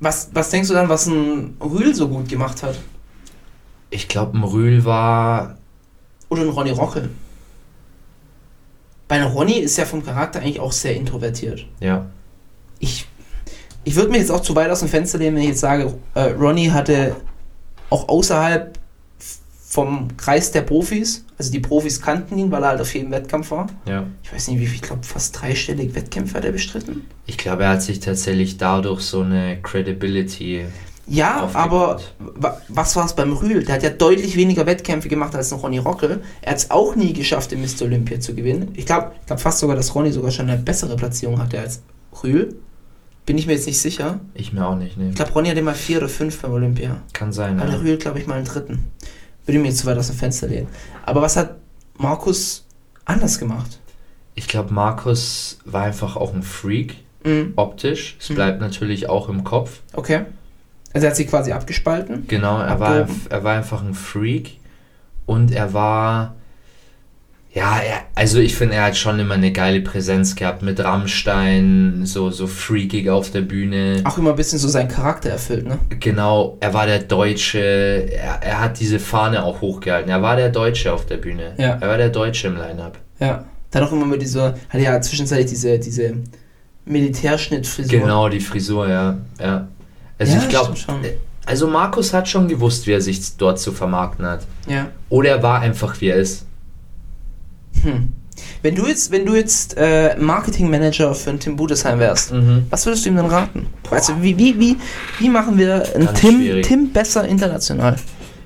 Was, 0.00 0.30
was 0.32 0.50
denkst 0.50 0.68
du 0.68 0.74
dann, 0.74 0.88
was 0.88 1.06
ein 1.06 1.56
Rühl 1.60 1.94
so 1.94 2.08
gut 2.08 2.28
gemacht 2.28 2.62
hat? 2.62 2.78
Ich 3.90 4.08
glaube, 4.08 4.36
ein 4.38 4.44
Rühl 4.44 4.84
war 4.84 5.56
Oder 6.28 6.42
ein 6.42 6.48
Ronny 6.48 6.70
Rockel? 6.70 7.10
Bei 9.08 9.22
Ronny 9.22 9.58
ist 9.58 9.78
er 9.78 9.86
vom 9.86 10.04
Charakter 10.04 10.40
eigentlich 10.40 10.60
auch 10.60 10.72
sehr 10.72 10.96
introvertiert. 10.96 11.64
Ja, 11.80 12.06
Ich, 12.78 13.06
ich 13.86 13.94
würde 13.96 14.10
mir 14.10 14.18
jetzt 14.18 14.30
auch 14.30 14.40
zu 14.42 14.54
weit 14.54 14.70
aus 14.70 14.80
dem 14.80 14.88
Fenster 14.88 15.16
lehnen, 15.18 15.36
wenn 15.36 15.42
ich 15.44 15.50
jetzt 15.50 15.60
sage, 15.60 15.94
äh, 16.14 16.20
Ronny 16.32 16.66
hatte 16.66 17.16
auch 17.88 18.08
außerhalb 18.08 18.78
vom 19.68 20.16
Kreis 20.16 20.50
der 20.52 20.62
Profis, 20.62 21.24
also 21.38 21.52
die 21.52 21.60
Profis 21.60 22.00
kannten 22.00 22.38
ihn, 22.38 22.50
weil 22.50 22.62
er 22.62 22.70
halt 22.70 22.80
auf 22.80 22.94
jedem 22.94 23.10
Wettkampf 23.10 23.50
war. 23.50 23.66
ja. 23.86 24.04
Ich 24.22 24.32
weiß 24.32 24.48
nicht, 24.48 24.60
wie 24.60 24.66
viel, 24.66 24.76
ich 24.76 24.82
glaube 24.82 25.02
fast 25.04 25.40
dreistellig 25.40 25.94
Wettkämpfe 25.94 26.34
hat 26.34 26.44
er 26.44 26.52
bestritten. 26.52 27.06
Ich 27.26 27.36
glaube, 27.36 27.64
er 27.64 27.70
hat 27.70 27.82
sich 27.82 28.00
tatsächlich 28.00 28.56
dadurch 28.58 29.02
so 29.02 29.20
eine 29.22 29.58
Credibility. 29.62 30.64
Ja, 31.08 31.44
aufgebaut. 31.44 31.62
aber 31.64 32.00
wa- 32.40 32.60
was 32.68 32.96
war 32.96 33.04
es 33.06 33.12
beim 33.14 33.32
Rühl? 33.32 33.62
Der 33.64 33.76
hat 33.76 33.82
ja 33.84 33.90
deutlich 33.90 34.34
weniger 34.36 34.66
Wettkämpfe 34.66 35.08
gemacht 35.08 35.34
als 35.36 35.52
ein 35.52 35.60
Ronny 35.60 35.78
Rockel. 35.78 36.22
Er 36.42 36.50
hat 36.52 36.58
es 36.58 36.70
auch 36.72 36.96
nie 36.96 37.12
geschafft, 37.12 37.52
den 37.52 37.60
Mr. 37.60 37.82
Olympia 37.82 38.18
zu 38.18 38.34
gewinnen. 38.34 38.70
Ich 38.74 38.86
glaube 38.86 39.12
ich 39.20 39.26
glaub 39.26 39.38
fast 39.40 39.58
sogar, 39.60 39.76
dass 39.76 39.94
Ronny 39.94 40.10
sogar 40.10 40.32
schon 40.32 40.48
eine 40.50 40.58
bessere 40.60 40.96
Platzierung 40.96 41.38
hatte 41.38 41.60
als 41.60 41.82
Rühl. 42.24 42.56
Bin 43.26 43.36
ich 43.38 43.46
mir 43.46 43.54
jetzt 43.54 43.66
nicht 43.66 43.80
sicher. 43.80 44.20
Ich 44.34 44.52
mir 44.52 44.66
auch 44.66 44.76
nicht, 44.76 44.96
ne? 44.96 45.08
Ich 45.10 45.16
glaube, 45.16 45.32
Ronny 45.32 45.48
hatte 45.48 45.60
mal 45.62 45.74
vier 45.74 45.98
oder 45.98 46.08
fünf 46.08 46.40
beim 46.40 46.52
Olympia. 46.52 46.98
Kann 47.12 47.32
sein, 47.32 47.60
Aber 47.60 47.72
ja. 47.72 47.78
Rühl, 47.78 47.96
glaube 47.96 48.20
ich, 48.20 48.26
mal 48.26 48.34
einen 48.36 48.44
dritten. 48.46 48.84
Würde 49.44 49.58
mir 49.58 49.68
jetzt 49.68 49.78
zu 49.78 49.86
weit 49.86 49.98
aus 49.98 50.06
dem 50.06 50.16
Fenster 50.16 50.46
lehnen. 50.46 50.68
Aber 51.04 51.22
was 51.22 51.36
hat 51.36 51.56
Markus 51.98 52.64
anders 53.04 53.38
gemacht? 53.38 53.80
Ich 54.36 54.46
glaube, 54.48 54.72
Markus 54.72 55.58
war 55.64 55.82
einfach 55.84 56.16
auch 56.16 56.32
ein 56.34 56.42
Freak, 56.42 56.96
Mhm. 57.24 57.54
optisch. 57.56 58.16
Es 58.20 58.30
Mhm. 58.30 58.34
bleibt 58.36 58.60
natürlich 58.60 59.08
auch 59.08 59.28
im 59.28 59.42
Kopf. 59.44 59.80
Okay. 59.92 60.20
Also 60.92 61.06
er 61.06 61.10
hat 61.10 61.16
sich 61.16 61.26
quasi 61.26 61.50
abgespalten. 61.52 62.26
Genau, 62.28 62.58
er 62.60 62.78
war, 62.80 63.08
er 63.28 63.44
war 63.44 63.56
einfach 63.56 63.82
ein 63.82 63.94
Freak. 63.94 64.58
Und 65.26 65.50
er 65.50 65.72
war. 65.72 66.36
Ja, 67.56 67.78
er, 67.78 68.02
also 68.14 68.38
ich 68.38 68.54
finde, 68.54 68.74
er 68.74 68.84
hat 68.84 68.98
schon 68.98 69.18
immer 69.18 69.32
eine 69.32 69.50
geile 69.50 69.80
Präsenz 69.80 70.36
gehabt 70.36 70.60
mit 70.60 70.78
Rammstein, 70.78 72.02
so, 72.04 72.30
so 72.30 72.46
freakig 72.46 73.08
auf 73.08 73.30
der 73.30 73.40
Bühne. 73.40 74.02
Auch 74.04 74.18
immer 74.18 74.30
ein 74.30 74.36
bisschen 74.36 74.58
so 74.58 74.68
seinen 74.68 74.88
Charakter 74.88 75.30
erfüllt, 75.30 75.66
ne? 75.66 75.78
Genau, 75.98 76.58
er 76.60 76.74
war 76.74 76.84
der 76.84 76.98
Deutsche, 76.98 77.58
er, 77.58 78.42
er 78.42 78.60
hat 78.60 78.78
diese 78.78 78.98
Fahne 78.98 79.42
auch 79.42 79.62
hochgehalten. 79.62 80.10
Er 80.10 80.20
war 80.20 80.36
der 80.36 80.50
Deutsche 80.50 80.92
auf 80.92 81.06
der 81.06 81.16
Bühne. 81.16 81.54
Ja. 81.56 81.78
Er 81.80 81.88
war 81.88 81.96
der 81.96 82.10
Deutsche 82.10 82.48
im 82.48 82.56
Line-Up. 82.58 82.98
Ja. 83.20 83.46
Dann 83.70 83.84
auch 83.84 83.92
immer 83.92 84.04
mit 84.04 84.20
dieser, 84.20 84.58
hat 84.68 84.80
ja 84.80 85.00
zwischenzeitlich 85.00 85.48
diese, 85.48 85.78
diese 85.78 86.12
Militärschnittfrisur. 86.84 88.00
Genau, 88.00 88.28
die 88.28 88.40
Frisur, 88.40 88.86
ja. 88.86 89.16
ja. 89.40 89.66
Also 90.18 90.34
Ja, 90.34 90.42
ich 90.42 90.48
glaube, 90.50 90.76
schon. 90.76 90.96
also 91.46 91.68
Markus 91.68 92.12
hat 92.12 92.28
schon 92.28 92.48
gewusst, 92.48 92.86
wie 92.86 92.92
er 92.92 93.00
sich 93.00 93.38
dort 93.38 93.58
zu 93.58 93.72
vermarkten 93.72 94.26
hat. 94.26 94.46
Ja. 94.68 94.88
Oder 95.08 95.30
er 95.30 95.42
war 95.42 95.60
einfach, 95.60 95.98
wie 96.02 96.08
er 96.08 96.16
ist. 96.16 96.45
Hm. 97.86 98.08
Wenn 98.62 98.74
du 98.74 98.86
jetzt, 98.86 99.10
wenn 99.12 99.24
du 99.24 99.34
jetzt 99.34 99.76
äh, 99.78 100.14
Marketingmanager 100.18 101.14
für 101.14 101.30
einen 101.30 101.40
Tim 101.40 101.56
Budesheim 101.56 101.98
wärst, 101.98 102.32
Mhm. 102.32 102.66
was 102.70 102.84
würdest 102.84 103.04
du 103.06 103.10
ihm 103.10 103.16
denn 103.16 103.26
raten? 103.26 103.66
Also 103.90 104.12
wie, 104.20 104.36
wie, 104.36 104.58
wie, 104.60 104.76
wie 105.18 105.28
machen 105.30 105.56
wir 105.58 105.86
einen 105.94 106.12
Tim, 106.14 106.36
schwierig. 106.40 106.66
Tim 106.66 106.92
besser 106.92 107.26
international? 107.26 107.96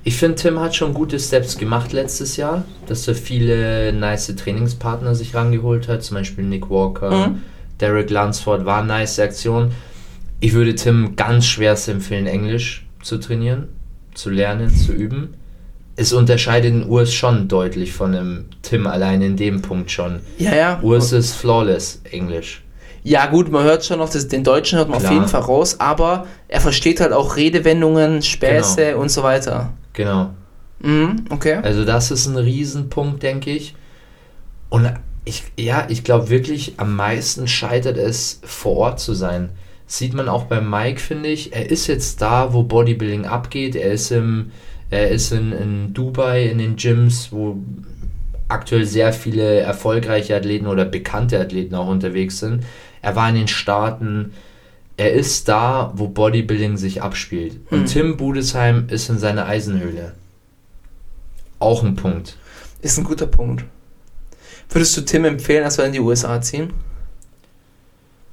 Ich 0.05 0.17
finde, 0.17 0.37
Tim 0.37 0.61
hat 0.61 0.75
schon 0.77 0.95
gute 0.95 1.19
Steps 1.19 1.59
gemacht 1.59 1.93
letztes 1.93 2.37
Jahr, 2.37 2.65
dass 2.87 3.07
er 3.09 3.15
viele 3.15 3.93
nice 3.93 4.35
Trainingspartner 4.35 5.15
sich 5.15 5.35
rangeholt 5.35 5.89
hat, 5.89 6.03
zum 6.03 6.17
Beispiel 6.17 6.45
Nick 6.45 6.71
Walker, 6.71 7.29
Mhm. 7.29 7.43
Derek 7.81 8.11
Lunsford, 8.11 8.65
war 8.65 8.79
eine 8.79 8.89
nice 8.89 9.19
Aktion. 9.19 9.73
Ich 10.41 10.53
würde 10.53 10.75
Tim 10.75 11.17
ganz 11.17 11.47
schwer 11.47 11.77
empfehlen, 11.89 12.27
Englisch 12.27 12.87
zu 13.03 13.19
trainieren, 13.19 13.69
zu 14.15 14.31
lernen, 14.31 14.71
zu 14.75 14.93
üben. 14.93 15.35
Es 16.01 16.15
unterscheidet 16.15 16.73
den 16.73 16.89
Urs 16.89 17.13
schon 17.13 17.47
deutlich 17.47 17.93
von 17.93 18.13
dem 18.13 18.47
Tim 18.63 18.87
allein 18.87 19.21
in 19.21 19.37
dem 19.37 19.61
Punkt 19.61 19.91
schon. 19.91 20.21
Ja, 20.39 20.55
ja. 20.55 20.81
Urs 20.81 21.13
ist 21.13 21.35
flawless 21.35 22.01
Englisch. 22.11 22.63
Ja, 23.03 23.27
gut, 23.27 23.51
man 23.51 23.65
hört 23.65 23.85
schon 23.85 24.01
auf 24.01 24.09
das, 24.11 24.27
den 24.27 24.43
Deutschen 24.43 24.79
hört 24.79 24.89
man 24.89 24.97
auf 24.97 25.03
Klar. 25.03 25.13
jeden 25.13 25.29
Fall 25.29 25.43
raus, 25.43 25.79
aber 25.79 26.27
er 26.49 26.63
versteht 26.63 27.01
halt 27.01 27.13
auch 27.13 27.37
Redewendungen, 27.37 28.23
Späße 28.23 28.77
Genau. 28.87 29.01
und 29.03 29.11
so 29.11 29.23
weiter. 29.23 29.75
Genau. 29.93 30.31
Mhm, 30.79 31.25
okay. 31.29 31.57
Also 31.63 31.85
das 31.85 32.11
ist 32.11 32.27
ein 32.27 32.37
Riesenpunkt, 32.39 33.23
denke 33.23 33.51
ich. 33.51 33.75
Und 34.71 34.91
ich, 35.27 35.45
ja, 35.59 35.85
ich 35.91 36.03
glaube 36.03 36.31
wirklich, 36.31 36.75
am 36.79 36.97
meisten 36.97 37.47
scheitert 37.47 37.99
es, 37.99 38.41
vor 38.43 38.77
Ort 38.77 39.01
zu 39.01 39.13
sein. 39.13 39.51
Sieht 39.87 40.15
man 40.15 40.31
auch 40.31 40.45
bei 40.45 40.63
Mike, 40.63 40.99
finde 41.01 41.29
ich. 41.29 41.53
Er 41.55 41.71
ist 41.71 41.89
jetzt 41.89 42.23
da, 42.23 42.55
wo 42.55 42.63
Bodybuilding 42.63 43.27
abgeht. 43.27 43.75
Er 43.77 43.93
ist, 43.93 44.11
im, 44.13 44.51
er 44.91 45.09
ist 45.11 45.33
in, 45.33 45.53
in 45.53 45.95
Dubai, 45.95 46.47
in 46.47 46.59
den 46.59 46.77
Gyms, 46.77 47.31
wo 47.31 47.59
aktuell 48.49 48.85
sehr 48.85 49.13
viele 49.13 49.61
erfolgreiche 49.61 50.37
Athleten 50.37 50.67
oder 50.67 50.85
bekannte 50.85 51.39
Athleten 51.41 51.75
auch 51.75 51.87
unterwegs 51.89 52.41
sind. 52.41 52.65
Er 53.01 53.15
war 53.17 53.29
in 53.29 53.37
den 53.37 53.49
Staaten. 53.49 54.33
Er 54.97 55.13
ist 55.13 55.49
da, 55.49 55.93
wo 55.95 56.09
Bodybuilding 56.09 56.77
sich 56.77 57.03
abspielt. 57.03 57.59
Und 57.71 57.83
Mhm. 57.83 57.87
Tim 57.87 58.17
Budesheim 58.17 58.87
ist 58.89 59.09
in 59.09 59.19
seiner 59.19 59.47
Eisenhöhle. 59.47 60.13
Auch 61.61 61.85
ein 61.85 61.95
Punkt. 61.95 62.37
Ist 62.83 62.99
ein 62.99 63.05
guter 63.05 63.27
Punkt. 63.27 63.65
Würdest 64.69 64.97
du 64.97 65.03
Tim 65.03 65.25
empfehlen, 65.25 65.65
dass 65.65 65.79
wir 65.79 65.85
in 65.85 65.93
die 65.93 66.01
USA 66.01 66.41
ziehen? 66.41 66.73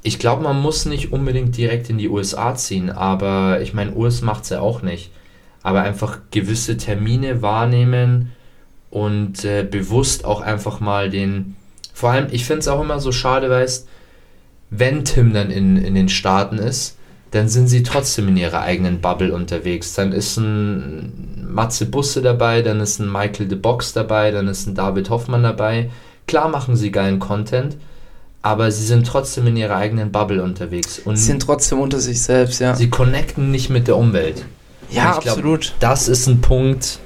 Ich 0.04 0.20
glaube, 0.20 0.44
man 0.44 0.60
muss 0.62 0.86
nicht 0.86 1.12
unbedingt 1.12 1.58
direkt 1.58 1.90
in 1.90 1.98
die 1.98 2.10
USA 2.10 2.56
ziehen, 2.56 2.90
aber 2.90 3.62
ich 3.62 3.74
meine, 3.74 3.92
Urs 3.94 4.22
macht 4.22 4.44
es 4.44 4.50
ja 4.50 4.62
auch 4.62 4.82
nicht. 4.82 5.12
Aber 5.68 5.82
einfach 5.82 6.20
gewisse 6.32 6.78
Termine 6.78 7.42
wahrnehmen 7.42 8.32
und 8.90 9.44
äh, 9.44 9.64
bewusst 9.64 10.24
auch 10.24 10.42
einfach 10.42 10.80
mal 10.80 11.10
den. 11.10 11.56
Vor 11.94 12.12
allem, 12.12 12.28
ich 12.32 12.46
finde 12.46 12.60
es 12.60 12.68
auch 12.68 12.82
immer 12.82 13.00
so 13.00 13.12
schade, 13.12 13.50
weißt 13.50 13.88
wenn 14.70 15.06
Tim 15.06 15.34
dann 15.34 15.52
in, 15.52 15.78
in 15.78 15.96
den 15.96 16.10
Staaten 16.10 16.58
ist, 16.58 16.98
dann 17.32 17.50
sind 17.50 17.68
sie 17.68 17.84
trotzdem 17.84 18.30
in 18.30 18.38
ihrer 18.38 18.62
eigenen 18.62 19.02
Bubble 19.02 19.34
unterwegs. 19.34 19.94
Dann 19.94 20.12
ist 20.12 20.38
ein 20.38 21.48
Matze 21.50 21.86
Busse 21.86 22.22
dabei, 22.22 22.62
dann 22.62 22.80
ist 22.80 23.00
ein 23.00 23.12
Michael 23.12 23.48
de 23.48 23.58
Box 23.58 23.94
dabei, 23.94 24.32
dann 24.32 24.48
ist 24.48 24.68
ein 24.68 24.76
David 24.76 25.10
Hoffmann 25.10 25.44
dabei. 25.44 25.90
Klar 26.26 26.50
machen 26.50 26.76
sie 26.76 26.92
geilen 26.92 27.20
Content, 27.20 27.78
aber 28.42 28.72
sie 28.72 28.86
sind 28.86 29.08
trotzdem 29.08 29.48
in 29.48 29.58
ihrer 29.58 29.76
eigenen 29.76 30.12
Bubble 30.12 30.44
unterwegs. 30.44 31.00
Und 31.00 31.18
Sind 31.18 31.42
trotzdem 31.42 31.80
unter 31.80 32.00
sich 32.00 32.22
selbst, 32.22 32.60
ja. 32.60 32.76
sie 32.76 32.90
connecten 32.90 33.52
nicht 33.52 33.70
mit 33.70 33.88
der 33.88 33.98
Umwelt. 33.98 34.46
Ja, 34.90 35.20
glaub, 35.20 35.28
absolut. 35.28 35.74
Das 35.80 36.08
ist 36.08 36.28
ein 36.28 36.42
Punkt, 36.42 37.00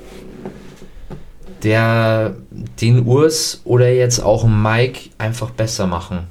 der 1.64 2.36
den 2.80 3.06
Urs 3.06 3.62
oder 3.64 3.90
jetzt 3.92 4.20
auch 4.20 4.46
Mike 4.46 5.10
einfach 5.18 5.52
besser 5.52 5.88
machen. 5.88 6.28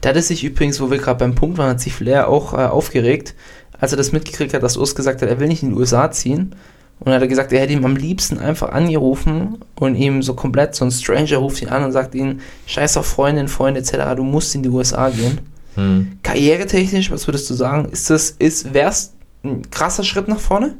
Da 0.00 0.10
hat 0.10 0.22
sich 0.22 0.44
übrigens, 0.44 0.80
wo 0.80 0.90
wir 0.90 0.98
gerade 0.98 1.18
beim 1.18 1.34
Punkt 1.34 1.58
waren, 1.58 1.70
hat 1.70 1.80
sich 1.80 1.94
Flair 1.94 2.28
auch 2.28 2.54
äh, 2.54 2.56
aufgeregt, 2.56 3.34
als 3.78 3.92
er 3.92 3.96
das 3.96 4.12
mitgekriegt 4.12 4.54
hat, 4.54 4.62
dass 4.62 4.76
Urs 4.76 4.94
gesagt 4.94 5.22
hat, 5.22 5.28
er 5.28 5.40
will 5.40 5.48
nicht 5.48 5.62
in 5.62 5.70
die 5.70 5.76
USA 5.76 6.10
ziehen. 6.10 6.54
Und 7.02 7.12
hat 7.12 7.22
er 7.22 7.28
gesagt, 7.28 7.50
er 7.50 7.60
hätte 7.60 7.72
ihm 7.72 7.84
am 7.86 7.96
liebsten 7.96 8.38
einfach 8.38 8.72
angerufen 8.72 9.58
und 9.76 9.94
ihm 9.94 10.22
so 10.22 10.34
komplett, 10.34 10.74
so 10.74 10.84
ein 10.84 10.90
Stranger 10.90 11.38
ruft 11.38 11.62
ihn 11.62 11.70
an 11.70 11.82
und 11.82 11.92
sagt 11.92 12.14
ihm, 12.14 12.40
scheiß 12.66 12.98
auf 12.98 13.06
Freundin, 13.06 13.48
Freunde 13.48 13.80
etc., 13.80 14.16
du 14.16 14.22
musst 14.22 14.54
in 14.54 14.62
die 14.62 14.68
USA 14.68 15.08
gehen. 15.08 15.40
Hm. 15.76 16.18
Karrieretechnisch, 16.22 17.10
was 17.10 17.26
würdest 17.26 17.48
du 17.48 17.54
sagen? 17.54 17.88
Ist 17.90 18.10
das, 18.10 18.30
ist, 18.38 18.74
wär's 18.74 19.14
ein 19.42 19.62
krasser 19.70 20.04
Schritt 20.04 20.28
nach 20.28 20.40
vorne? 20.40 20.74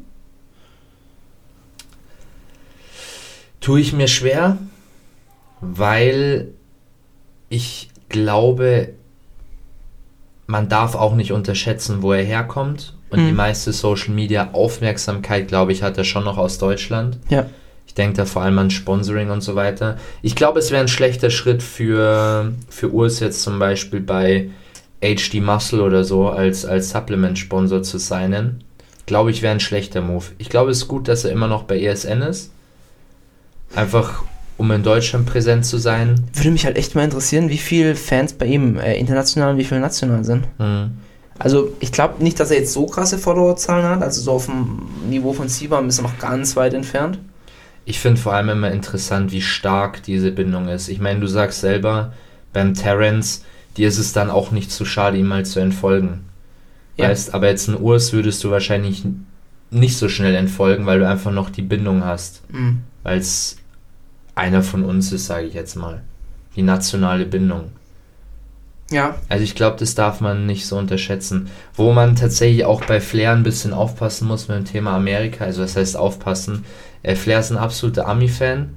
Tue 3.61 3.81
ich 3.81 3.93
mir 3.93 4.09
schwer, 4.09 4.59
weil 5.61 6.49
ich 7.49 7.91
glaube, 8.09 8.91
man 10.47 10.69
darf 10.69 10.95
auch 10.95 11.15
nicht 11.15 11.33
unterschätzen, 11.33 12.03
wo 12.03 12.13
er 12.13 12.25
herkommt. 12.25 12.95
Und 13.11 13.23
Mhm. 13.23 13.27
die 13.27 13.33
meiste 13.33 13.73
Social 13.73 14.15
Media 14.15 14.51
Aufmerksamkeit, 14.53 15.49
glaube 15.49 15.73
ich, 15.73 15.83
hat 15.83 15.99
er 15.99 16.05
schon 16.05 16.25
noch 16.25 16.39
aus 16.39 16.59
Deutschland. 16.59 17.19
Ja. 17.29 17.47
Ich 17.87 17.95
denke 17.95 18.17
da 18.19 18.25
vor 18.25 18.43
allem 18.43 18.59
an 18.59 18.71
Sponsoring 18.71 19.31
und 19.31 19.41
so 19.41 19.57
weiter. 19.57 19.97
Ich 20.23 20.37
glaube, 20.37 20.61
es 20.61 20.71
wäre 20.71 20.81
ein 20.81 20.89
schlechter 20.89 21.29
Schritt 21.31 21.61
für, 21.63 22.53
für 22.69 22.93
Urs 22.93 23.19
jetzt 23.19 23.43
zum 23.43 23.59
Beispiel 23.59 23.99
bei 24.01 24.51
HD 25.01 25.41
Muscle 25.41 25.81
oder 25.83 26.05
so 26.05 26.29
als, 26.29 26.65
als 26.65 26.91
Supplement-Sponsor 26.91 27.83
zu 27.83 27.99
signen. 27.99 28.63
Glaube 29.07 29.33
ich, 29.33 29.43
wäre 29.43 29.53
ein 29.55 29.61
schlechter 29.61 30.03
Move. 30.03 30.27
Ich 30.39 30.49
glaube, 30.49 30.71
es 30.71 30.79
ist 30.79 30.89
gut, 30.89 31.09
dass 31.09 31.25
er 31.25 31.33
immer 31.33 31.49
noch 31.49 31.65
bei 31.65 31.81
ESN 31.81 32.23
ist. 32.23 32.53
Einfach, 33.75 34.23
um 34.57 34.71
in 34.73 34.83
Deutschland 34.83 35.27
präsent 35.27 35.65
zu 35.65 35.79
sein. 35.79 36.27
Würde 36.35 36.51
mich 36.51 36.65
halt 36.65 36.77
echt 36.77 36.95
mal 36.95 37.05
interessieren, 37.05 37.49
wie 37.49 37.59
viele 37.59 37.95
Fans 37.95 38.33
bei 38.33 38.47
ihm 38.47 38.79
äh, 38.79 38.99
international 38.99 39.53
und 39.53 39.59
wie 39.59 39.65
viele 39.65 39.81
national 39.81 40.25
sind. 40.25 40.47
Hm. 40.59 40.91
Also 41.39 41.73
ich 41.81 41.91
glaube 41.91 42.23
nicht, 42.23 42.39
dass 42.39 42.51
er 42.51 42.59
jetzt 42.59 42.75
so 42.75 42.85
krasse 42.87 43.17
Followerzahlen 43.17 43.87
hat. 43.87 44.03
Also 44.03 44.21
so 44.21 44.33
auf 44.33 44.47
dem 44.47 44.83
Niveau 45.09 45.33
von 45.33 45.49
Sibam 45.49 45.89
ist 45.89 45.99
er 45.99 46.03
noch 46.03 46.19
ganz 46.19 46.55
weit 46.55 46.75
entfernt. 46.75 47.19
Ich 47.87 47.99
finde 47.99 48.21
vor 48.21 48.35
allem 48.35 48.51
immer 48.51 48.71
interessant, 48.71 49.33
wie 49.33 49.41
stark 49.41 50.03
diese 50.03 50.33
Bindung 50.33 50.69
ist. 50.69 50.89
Ich 50.89 51.01
meine, 51.01 51.21
du 51.21 51.27
sagst 51.27 51.63
selber, 51.63 52.13
beim 52.53 52.75
Terence, 52.75 53.45
dir 53.77 53.89
ist 53.89 53.99
es 53.99 54.13
dann 54.13 54.31
auch 54.31 54.51
nicht 54.51 54.71
zu 54.71 54.85
schade, 54.85 55.17
ihm 55.17 55.29
mal 55.29 55.47
zu 55.47 55.61
entfolgen. 55.61 56.27
Ja. 56.99 57.09
Weißt, 57.09 57.33
aber 57.33 57.49
jetzt 57.49 57.69
ein 57.69 57.81
Urs 57.81 58.13
würdest 58.13 58.45
du 58.45 58.51
wahrscheinlich 58.51 59.05
nicht 59.71 59.97
so 59.97 60.09
schnell 60.09 60.35
entfolgen, 60.35 60.85
weil 60.85 60.99
du 60.99 61.09
einfach 61.09 61.33
noch 61.33 61.49
die 61.49 61.63
Bindung 61.63 62.05
hast. 62.05 62.43
Mhm. 62.53 62.83
Weil 63.03 63.19
es 63.19 63.57
einer 64.35 64.63
von 64.63 64.85
uns 64.85 65.13
ist, 65.13 65.27
sage 65.27 65.47
ich 65.47 65.55
jetzt 65.55 65.77
mal. 65.77 66.03
Die 66.57 66.63
nationale 66.63 67.25
Bindung. 67.27 67.73
Ja, 68.91 69.15
Also 69.29 69.45
ich 69.45 69.55
glaube, 69.55 69.77
das 69.79 69.95
darf 69.95 70.21
man 70.21 70.47
nicht 70.47 70.67
so 70.67 70.77
unterschätzen. 70.77 71.49
Wo 71.75 71.93
man 71.93 72.17
tatsächlich 72.17 72.65
auch 72.65 72.85
bei 72.85 73.01
Flair 73.01 73.31
ein 73.33 73.45
bisschen 73.45 73.73
aufpassen 73.73 74.27
muss 74.27 74.49
mit 74.49 74.57
dem 74.59 74.65
Thema 74.65 74.97
Amerika, 74.97 75.45
also 75.45 75.63
das 75.63 75.77
heißt 75.77 75.97
aufpassen. 75.97 76.65
Äh, 77.05 77.15
Flair 77.15 77.39
ist 77.39 77.53
ein 77.53 77.57
absoluter 77.57 78.09
Ami-Fan. 78.09 78.71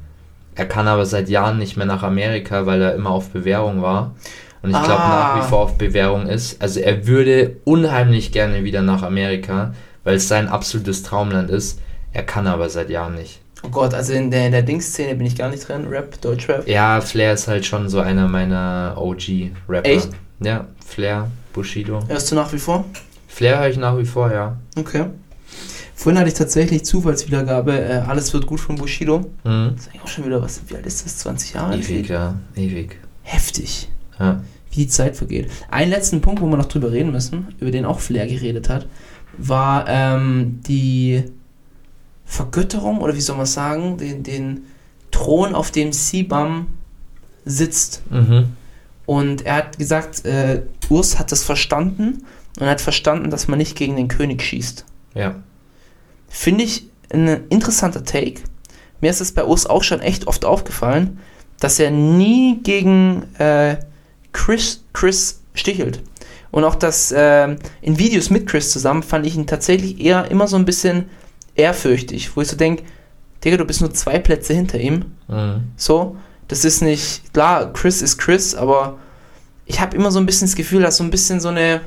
Er 0.56 0.68
kann 0.68 0.88
aber 0.88 1.08
seit 1.08 1.30
Jahren 1.30 1.58
nicht 1.58 1.78
mehr 1.78 1.88
nach 1.88 2.04
Amerika, 2.04 2.68
weil 2.68 2.80
er 2.80 2.94
immer 2.94 3.10
auf 3.10 3.30
Bewährung 3.32 3.82
war. 3.82 4.14
Und 4.62 4.70
ich 4.70 4.84
glaube 4.84 5.02
Ah. 5.02 5.36
nach 5.36 5.44
wie 5.44 5.50
vor 5.50 5.60
auf 5.62 5.78
Bewährung 5.80 6.28
ist. 6.28 6.62
Also 6.62 6.80
er 6.80 7.08
würde 7.08 7.58
unheimlich 7.64 8.32
gerne 8.32 8.64
wieder 8.64 8.84
nach 8.84 9.02
Amerika, 9.02 9.74
weil 10.04 10.16
es 10.18 10.28
sein 10.28 10.48
absolutes 10.48 11.02
Traumland 11.02 11.50
ist. 11.50 11.80
Er 12.14 12.24
kann 12.24 12.46
aber 12.46 12.70
seit 12.70 12.92
Jahren 12.92 13.16
nicht. 13.16 13.42
Oh 13.64 13.70
Gott, 13.70 13.94
also 13.94 14.14
in 14.14 14.30
der, 14.32 14.46
in 14.46 14.52
der 14.52 14.62
Dings-Szene 14.62 15.16
bin 15.16 15.26
ich 15.26 15.36
gar 15.36 15.50
nicht 15.50 15.68
drin. 15.68 15.88
Rap, 15.88 16.20
Deutschrap. 16.22 16.68
Ja, 16.68 17.02
Flair 17.02 17.34
ist 17.34 17.48
halt 17.48 17.66
schon 17.66 17.90
so 17.90 18.00
einer 18.00 18.28
meiner 18.28 18.96
OG-Rapper. 18.98 19.90
Echt? 19.90 20.10
Ja, 20.40 20.68
Flair, 20.86 21.30
Bushido. 21.54 22.00
Hörst 22.08 22.32
du 22.32 22.36
nach 22.36 22.52
wie 22.54 22.60
vor? 22.60 22.86
Flair 23.28 23.60
höre 23.60 23.70
ich 23.70 23.78
nach 23.78 23.98
wie 23.98 24.06
vor, 24.06 24.32
ja. 24.32 24.58
Okay. 24.78 25.06
Vorhin 25.96 26.20
hatte 26.20 26.30
ich 26.30 26.36
tatsächlich 26.36 26.84
Zufallswiedergabe, 26.86 27.80
äh, 27.80 27.94
alles 28.08 28.34
wird 28.34 28.46
gut 28.46 28.60
von 28.60 28.76
Bushido. 28.76 29.20
Mhm. 29.44 29.72
Das 29.76 29.86
ist 29.86 29.90
eigentlich 29.90 30.02
auch 30.02 30.08
schon 30.08 30.26
wieder 30.26 30.42
was. 30.42 30.62
Wie 30.68 30.76
alt 30.76 30.86
ist 30.86 31.06
das? 31.06 31.18
20 31.20 31.54
Jahre? 31.54 31.78
Ewig, 31.78 32.10
ja. 32.10 32.36
Ewig. 32.56 32.98
Heftig. 33.24 33.90
Ja. 34.20 34.42
wie 34.70 34.82
die 34.82 34.88
Zeit 34.88 35.16
vergeht. 35.16 35.50
Einen 35.72 35.90
letzten 35.90 36.22
Punkt, 36.22 36.42
wo 36.42 36.46
wir 36.48 36.58
noch 36.58 36.66
drüber 36.66 36.92
reden 36.92 37.12
müssen, 37.12 37.56
über 37.60 37.72
den 37.72 37.86
auch 37.86 38.00
Flair 38.00 38.28
geredet 38.28 38.70
hat, 38.70 38.88
war 39.38 39.86
ähm, 39.88 40.60
die 40.68 41.24
Vergötterung, 42.34 43.02
oder 43.02 43.16
wie 43.16 43.22
soll 43.22 43.38
man 43.38 43.46
sagen, 43.46 43.98
den, 43.98 44.24
den 44.24 44.66
Thron, 45.12 45.54
auf 45.54 45.70
dem 45.70 45.94
Sibam 45.94 46.66
sitzt. 47.46 48.02
Mhm. 48.10 48.54
Und 49.06 49.46
er 49.46 49.58
hat 49.58 49.78
gesagt, 49.78 50.26
äh, 50.26 50.64
Urs 50.90 51.20
hat 51.20 51.32
das 51.32 51.44
verstanden 51.44 52.26
und 52.60 52.66
hat 52.66 52.82
verstanden, 52.82 53.30
dass 53.30 53.48
man 53.48 53.60
nicht 53.60 53.76
gegen 53.76 53.96
den 53.96 54.08
König 54.08 54.42
schießt. 54.42 54.84
Ja. 55.14 55.36
Finde 56.28 56.64
ich 56.64 56.90
ein 57.12 57.28
interessanter 57.50 58.04
Take. 58.04 58.42
Mir 59.00 59.12
ist 59.12 59.22
es 59.22 59.32
bei 59.32 59.46
Urs 59.46 59.68
auch 59.68 59.84
schon 59.84 60.00
echt 60.00 60.26
oft 60.26 60.44
aufgefallen, 60.44 61.20
dass 61.60 61.78
er 61.78 61.92
nie 61.92 62.62
gegen 62.64 63.28
äh, 63.38 63.78
Chris, 64.32 64.84
Chris 64.94 65.42
stichelt. 65.54 66.02
Und 66.50 66.64
auch 66.64 66.76
das 66.76 67.12
äh, 67.12 67.56
in 67.82 68.00
Videos 68.00 68.32
mit 68.32 68.48
Chris 68.48 68.72
zusammen 68.72 69.04
fand 69.04 69.28
ich 69.28 69.36
ihn 69.36 69.46
tatsächlich 69.46 70.02
eher 70.02 70.32
immer 70.32 70.48
so 70.48 70.56
ein 70.56 70.66
bisschen 70.66 71.06
ehrfürchtig, 71.56 72.36
wo 72.36 72.42
ich 72.42 72.48
so 72.48 72.56
denke, 72.58 72.84
Digga, 73.44 73.58
du 73.58 73.66
bist 73.66 73.82
nur 73.82 73.94
zwei 73.94 74.20
Plätze 74.20 74.54
hinter 74.54 74.80
ihm. 74.80 75.06
Mhm. 75.28 75.64
So, 75.76 76.16
das 76.48 76.66
ist 76.66 76.82
nicht, 76.82 77.34
klar, 77.34 77.72
Chris 77.74 78.02
ist 78.02 78.18
Chris, 78.18 78.56
aber 78.56 78.98
ich 79.66 79.80
habe 79.82 79.96
immer 79.96 80.12
so 80.12 80.20
ein 80.20 80.26
bisschen 80.26 80.48
das 80.48 80.56
Gefühl, 80.56 80.82
dass 80.82 80.98
so 80.98 81.04
ein 81.04 81.12
bisschen 81.12 81.40
so 81.40 81.50
eine, 81.50 81.82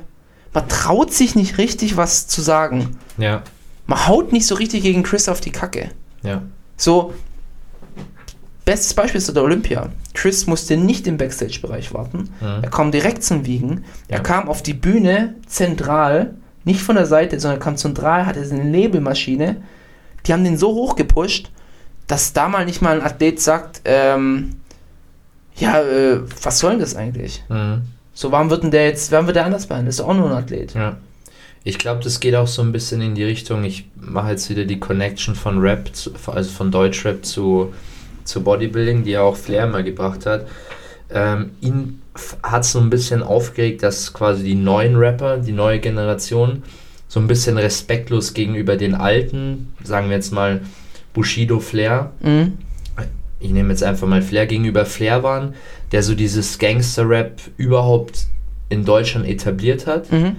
man 0.52 0.68
traut 0.68 1.12
sich 1.12 1.34
nicht 1.34 1.58
richtig 1.58 1.96
was 1.96 2.26
zu 2.26 2.40
sagen. 2.42 2.98
Ja. 3.18 3.42
Man 3.86 4.06
haut 4.06 4.32
nicht 4.32 4.46
so 4.46 4.54
richtig 4.54 4.82
gegen 4.82 5.02
Chris 5.02 5.28
auf 5.28 5.40
die 5.40 5.52
Kacke. 5.52 5.90
Ja. 6.22 6.42
So, 6.76 7.14
bestes 8.64 8.94
Beispiel 8.94 9.18
ist 9.18 9.34
der 9.34 9.42
Olympia. 9.42 9.90
Chris 10.14 10.46
musste 10.46 10.76
nicht 10.76 11.06
im 11.06 11.16
Backstage-Bereich 11.18 11.94
warten. 11.94 12.30
Mhm. 12.40 12.62
Er 12.62 12.70
kam 12.70 12.90
direkt 12.90 13.22
zum 13.22 13.46
Wiegen. 13.46 13.84
Er 14.08 14.18
Ja. 14.18 14.22
kam 14.22 14.48
auf 14.48 14.62
die 14.62 14.74
Bühne 14.74 15.34
zentral, 15.46 16.34
nicht 16.66 16.82
von 16.82 16.96
der 16.96 17.06
Seite, 17.06 17.38
sondern 17.38 17.60
kam 17.60 17.76
zentral, 17.76 18.26
hatte 18.26 18.40
eine 18.40 18.64
Nebelmaschine. 18.64 19.56
Die 20.26 20.32
haben 20.32 20.44
den 20.44 20.58
so 20.58 20.74
hoch 20.74 20.96
gepusht, 20.96 21.50
dass 22.08 22.32
da 22.32 22.48
mal 22.48 22.64
nicht 22.64 22.82
mal 22.82 22.96
ein 22.96 23.06
Athlet 23.06 23.40
sagt, 23.40 23.82
ähm, 23.84 24.56
ja, 25.54 25.80
äh, 25.80 26.20
was 26.42 26.58
soll 26.58 26.72
denn 26.72 26.80
das 26.80 26.96
eigentlich? 26.96 27.44
Mhm. 27.48 27.82
So, 28.12 28.32
warum 28.32 28.50
wird 28.50 28.64
denn 28.64 28.72
der 28.72 28.86
jetzt, 28.86 29.12
warum 29.12 29.26
wird 29.26 29.36
der 29.36 29.44
anders 29.44 29.66
behandelt? 29.66 29.88
Das 29.88 29.94
ist 29.94 30.00
doch 30.00 30.08
auch 30.08 30.14
nur 30.14 30.28
ein 30.28 30.36
Athlet. 30.36 30.74
Ja. 30.74 30.96
Ich 31.62 31.78
glaube, 31.78 32.02
das 32.02 32.18
geht 32.18 32.34
auch 32.34 32.48
so 32.48 32.62
ein 32.62 32.72
bisschen 32.72 33.00
in 33.00 33.14
die 33.14 33.24
Richtung, 33.24 33.64
ich 33.64 33.88
mache 33.94 34.30
jetzt 34.30 34.50
wieder 34.50 34.64
die 34.64 34.80
Connection 34.80 35.34
von 35.34 35.58
Rap, 35.60 35.94
zu, 35.94 36.12
also 36.26 36.50
von 36.50 36.70
Deutschrap 36.70 37.24
zu, 37.24 37.72
zu 38.24 38.42
Bodybuilding, 38.42 39.04
die 39.04 39.12
ja 39.12 39.22
auch 39.22 39.36
Flair 39.36 39.66
mal 39.66 39.84
gebracht 39.84 40.26
hat. 40.26 40.46
Ähm, 41.10 41.50
ihn 41.60 42.02
hat 42.42 42.64
so 42.64 42.80
ein 42.80 42.90
bisschen 42.90 43.22
aufgeregt, 43.22 43.82
dass 43.82 44.12
quasi 44.12 44.42
die 44.44 44.54
neuen 44.54 44.96
Rapper, 44.96 45.38
die 45.38 45.52
neue 45.52 45.78
Generation, 45.80 46.62
so 47.08 47.20
ein 47.20 47.26
bisschen 47.28 47.56
respektlos 47.58 48.34
gegenüber 48.34 48.76
den 48.76 48.94
alten, 48.94 49.72
sagen 49.84 50.08
wir 50.08 50.16
jetzt 50.16 50.32
mal 50.32 50.60
Bushido 51.14 51.60
Flair, 51.60 52.10
Mhm. 52.20 52.54
ich 53.38 53.50
nehme 53.50 53.70
jetzt 53.70 53.82
einfach 53.82 54.06
mal 54.08 54.22
Flair 54.22 54.46
gegenüber 54.46 54.84
Flair 54.86 55.22
waren, 55.22 55.54
der 55.92 56.02
so 56.02 56.14
dieses 56.14 56.58
Gangster-Rap 56.58 57.40
überhaupt 57.56 58.26
in 58.68 58.84
Deutschland 58.84 59.26
etabliert 59.28 59.86
hat 59.86 60.10
Mhm. 60.10 60.36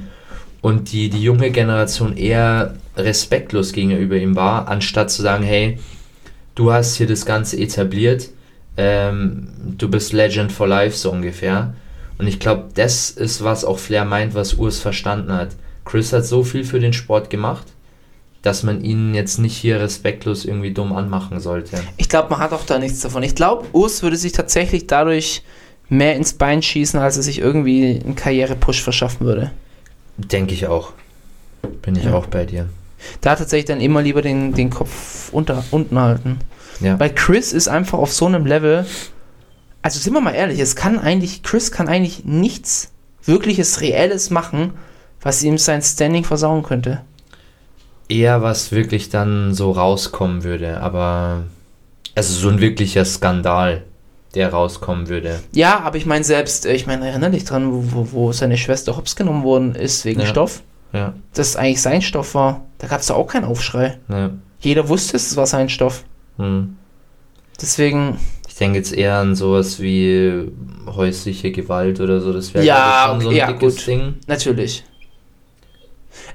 und 0.62 0.92
die, 0.92 1.10
die 1.10 1.22
junge 1.22 1.52
Generation 1.52 2.18
eher 2.18 2.76
respektlos 2.98 3.72
gegenüber 3.72 4.18
ihm 4.18 4.36
war, 4.36 4.68
anstatt 4.68 5.10
zu 5.12 5.22
sagen, 5.22 5.44
hey, 5.44 5.78
du 6.56 6.74
hast 6.74 6.96
hier 6.98 7.08
das 7.08 7.26
Ganze 7.26 7.58
etabliert, 7.60 8.30
ähm, 8.78 9.48
du 9.78 9.90
bist 9.90 10.14
Legend 10.14 10.52
for 10.52 10.68
Life 10.68 10.96
so 10.98 11.12
ungefähr. 11.12 11.74
Und 12.20 12.28
ich 12.28 12.40
glaube, 12.40 12.66
das 12.76 13.12
ist, 13.12 13.44
was 13.44 13.64
auch 13.66 13.78
Flair 13.80 14.06
meint, 14.06 14.34
was 14.34 14.56
Urs 14.56 14.80
verstanden 14.80 15.32
hat. 15.34 15.50
Chris 15.86 16.14
hat 16.14 16.26
so 16.26 16.44
viel 16.44 16.64
für 16.64 16.80
den 16.80 16.94
Sport 16.94 17.30
gemacht, 17.30 17.66
dass 18.42 18.64
man 18.64 18.84
ihn 18.84 19.14
jetzt 19.14 19.38
nicht 19.40 19.56
hier 19.56 19.80
respektlos 19.80 20.46
irgendwie 20.46 20.72
dumm 20.74 20.94
anmachen 20.94 21.40
sollte. 21.40 21.80
Ich 21.98 22.10
glaube, 22.10 22.30
man 22.30 22.40
hat 22.40 22.54
auch 22.54 22.66
da 22.66 22.80
nichts 22.80 23.02
davon. 23.02 23.24
Ich 23.24 23.36
glaube, 23.36 23.66
Urs 23.74 24.02
würde 24.04 24.18
sich 24.18 24.32
tatsächlich 24.32 24.88
dadurch 24.88 25.44
mehr 25.90 26.16
ins 26.16 26.34
Bein 26.34 26.62
schießen, 26.62 27.00
als 27.00 27.18
er 27.18 27.24
sich 27.24 27.40
irgendwie 27.40 28.02
einen 28.04 28.16
Karrierepush 28.16 28.82
verschaffen 28.82 29.26
würde. 29.26 29.52
Denke 30.18 30.54
ich 30.54 30.68
auch. 30.68 30.92
Bin 31.82 31.96
ich 31.96 32.06
Ja. 32.06 32.14
auch 32.14 32.26
bei 32.28 32.46
dir. 32.46 32.68
Da 33.22 33.36
tatsächlich 33.36 33.66
dann 33.66 33.80
immer 33.80 34.02
lieber 34.02 34.22
den, 34.22 34.54
den 34.54 34.70
Kopf 34.70 35.30
unter, 35.32 35.64
unten 35.72 36.00
halten. 36.00 36.40
Ja. 36.80 37.00
Weil 37.00 37.14
Chris 37.14 37.54
ist 37.54 37.68
einfach 37.68 37.98
auf 37.98 38.14
so 38.14 38.26
einem 38.26 38.46
Level. 38.46 38.86
Also 39.82 40.00
sind 40.00 40.14
wir 40.14 40.22
mal 40.22 40.34
ehrlich, 40.34 40.60
es 40.60 40.76
kann 40.76 41.00
eigentlich, 41.00 41.44
Chris 41.44 41.72
kann 41.72 41.88
eigentlich 41.88 42.26
nichts 42.26 42.92
wirkliches 43.24 43.82
Reelles 43.82 44.30
machen, 44.30 44.74
was 45.22 45.44
ihm 45.44 45.58
sein 45.58 45.82
Standing 45.82 46.24
versauen 46.24 46.64
könnte. 46.64 47.02
eher 48.10 48.42
was 48.42 48.72
wirklich 48.72 49.10
dann 49.10 49.54
so 49.54 49.72
rauskommen 49.72 50.44
würde, 50.44 50.80
aber 50.82 51.44
also 52.16 52.34
so 52.34 52.50
ein 52.50 52.62
wirklicher 52.62 53.04
Skandal, 53.06 53.84
der 54.34 54.52
rauskommen 54.54 55.10
würde. 55.10 55.40
Ja, 55.54 55.80
aber 55.82 55.98
ich 55.98 56.06
meine 56.06 56.24
selbst, 56.24 56.66
äh, 56.66 56.74
ich 56.74 56.88
meine, 56.88 57.08
erinnere 57.08 57.32
dich 57.32 57.44
dran, 57.46 57.70
wo, 57.92 58.08
wo, 58.12 58.32
seine 58.32 58.58
Schwester 58.58 58.96
hops 58.96 59.16
genommen 59.16 59.44
worden 59.44 59.76
ist 59.76 60.06
wegen 60.06 60.22
Ja. 60.22 60.28
Stoff. 60.28 60.62
Ja, 60.94 61.14
Das 61.34 61.56
eigentlich 61.58 61.82
sein 61.82 62.02
Stoff 62.02 62.34
war. 62.34 62.62
Da 62.78 62.88
gab 62.88 63.02
es 63.02 63.08
doch 63.08 63.18
auch 63.18 63.28
keinen 63.28 63.44
Aufschrei. 63.46 63.98
ne. 64.08 64.38
Jeder 64.60 64.88
wusste, 64.90 65.18
es 65.18 65.36
war 65.36 65.46
sein 65.46 65.70
Stoff. 65.70 66.04
Hm. 66.38 66.78
Deswegen, 67.62 68.20
Ich 68.48 68.56
denke 68.56 68.78
jetzt 68.78 68.94
eher 68.94 69.16
an 69.18 69.36
sowas 69.36 69.80
wie 69.80 70.52
häusliche 70.88 71.52
Gewalt 71.52 72.00
oder 72.00 72.22
so. 72.22 72.34
Das 72.34 72.54
wäre 72.54 72.66
Ja, 72.66 73.08
schon 73.10 73.22
so 73.22 73.30
ein 73.30 73.36
ja, 73.36 73.48
dickes 73.52 73.76
gut. 73.78 73.88
Ding. 73.88 74.16
Natürlich. 74.28 74.84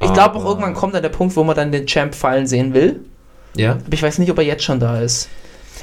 Ich 0.01 0.13
glaube 0.13 0.37
auch 0.39 0.45
irgendwann 0.45 0.75
kommt 0.75 0.95
dann 0.95 1.03
der 1.03 1.11
Punkt, 1.11 1.37
wo 1.37 1.45
man 1.45 1.55
dann 1.57 1.73
den 1.73 1.87
Champ 1.87 2.15
fallen 2.15 2.47
sehen 2.47 2.75
will. 2.75 3.01
Ja, 3.57 3.73
Aber 3.73 3.93
ich 3.93 4.03
weiß 4.03 4.19
nicht, 4.19 4.31
ob 4.31 4.39
er 4.39 4.45
jetzt 4.45 4.65
schon 4.65 4.81
da 4.81 5.01
ist. 5.01 5.29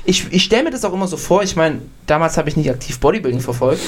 Ich, 0.05 0.31
ich 0.31 0.43
stelle 0.43 0.63
mir 0.63 0.71
das 0.71 0.85
auch 0.85 0.93
immer 0.93 1.07
so 1.07 1.17
vor. 1.17 1.43
Ich 1.43 1.55
meine, 1.55 1.81
damals 2.07 2.37
habe 2.37 2.49
ich 2.49 2.57
nicht 2.57 2.69
aktiv 2.69 2.99
Bodybuilding 2.99 3.41
verfolgt. 3.41 3.81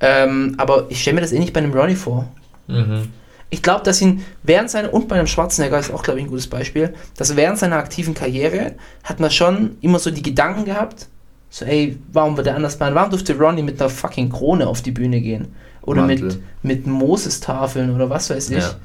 Ähm, 0.00 0.54
aber 0.58 0.86
ich 0.88 1.00
stelle 1.02 1.16
mir 1.16 1.20
das 1.20 1.32
eh 1.32 1.38
nicht 1.38 1.52
bei 1.52 1.60
einem 1.60 1.72
Ronnie 1.74 1.94
vor. 1.96 2.28
mhm. 2.68 3.08
Ich 3.50 3.62
glaube, 3.62 3.82
dass 3.84 4.00
ihn 4.00 4.24
während 4.42 4.70
seiner, 4.70 4.94
und 4.94 5.08
bei 5.08 5.16
einem 5.16 5.26
Schwarzenegger 5.26 5.78
ist 5.78 5.92
auch, 5.92 6.02
glaube 6.02 6.20
ich, 6.20 6.26
ein 6.26 6.30
gutes 6.30 6.46
Beispiel, 6.46 6.94
dass 7.16 7.34
während 7.34 7.58
seiner 7.58 7.76
aktiven 7.76 8.14
Karriere 8.14 8.76
hat 9.02 9.18
man 9.18 9.30
schon 9.30 9.76
immer 9.80 9.98
so 9.98 10.10
die 10.10 10.22
Gedanken 10.22 10.64
gehabt, 10.64 11.08
so, 11.50 11.64
ey, 11.64 11.98
warum 12.12 12.36
wird 12.36 12.46
er 12.46 12.54
anders 12.54 12.78
behandelt? 12.78 12.96
Warum 12.96 13.10
durfte 13.10 13.36
Ronnie 13.36 13.62
mit 13.62 13.80
einer 13.80 13.90
fucking 13.90 14.30
Krone 14.30 14.68
auf 14.68 14.82
die 14.82 14.92
Bühne 14.92 15.20
gehen? 15.20 15.52
Oder 15.82 16.02
mit, 16.02 16.20
Mantel. 16.20 16.42
mit 16.62 16.86
Moses-Tafeln 16.86 17.92
oder 17.92 18.08
was 18.08 18.30
weiß 18.30 18.50
ich. 18.50 18.58
Ja. 18.58 18.76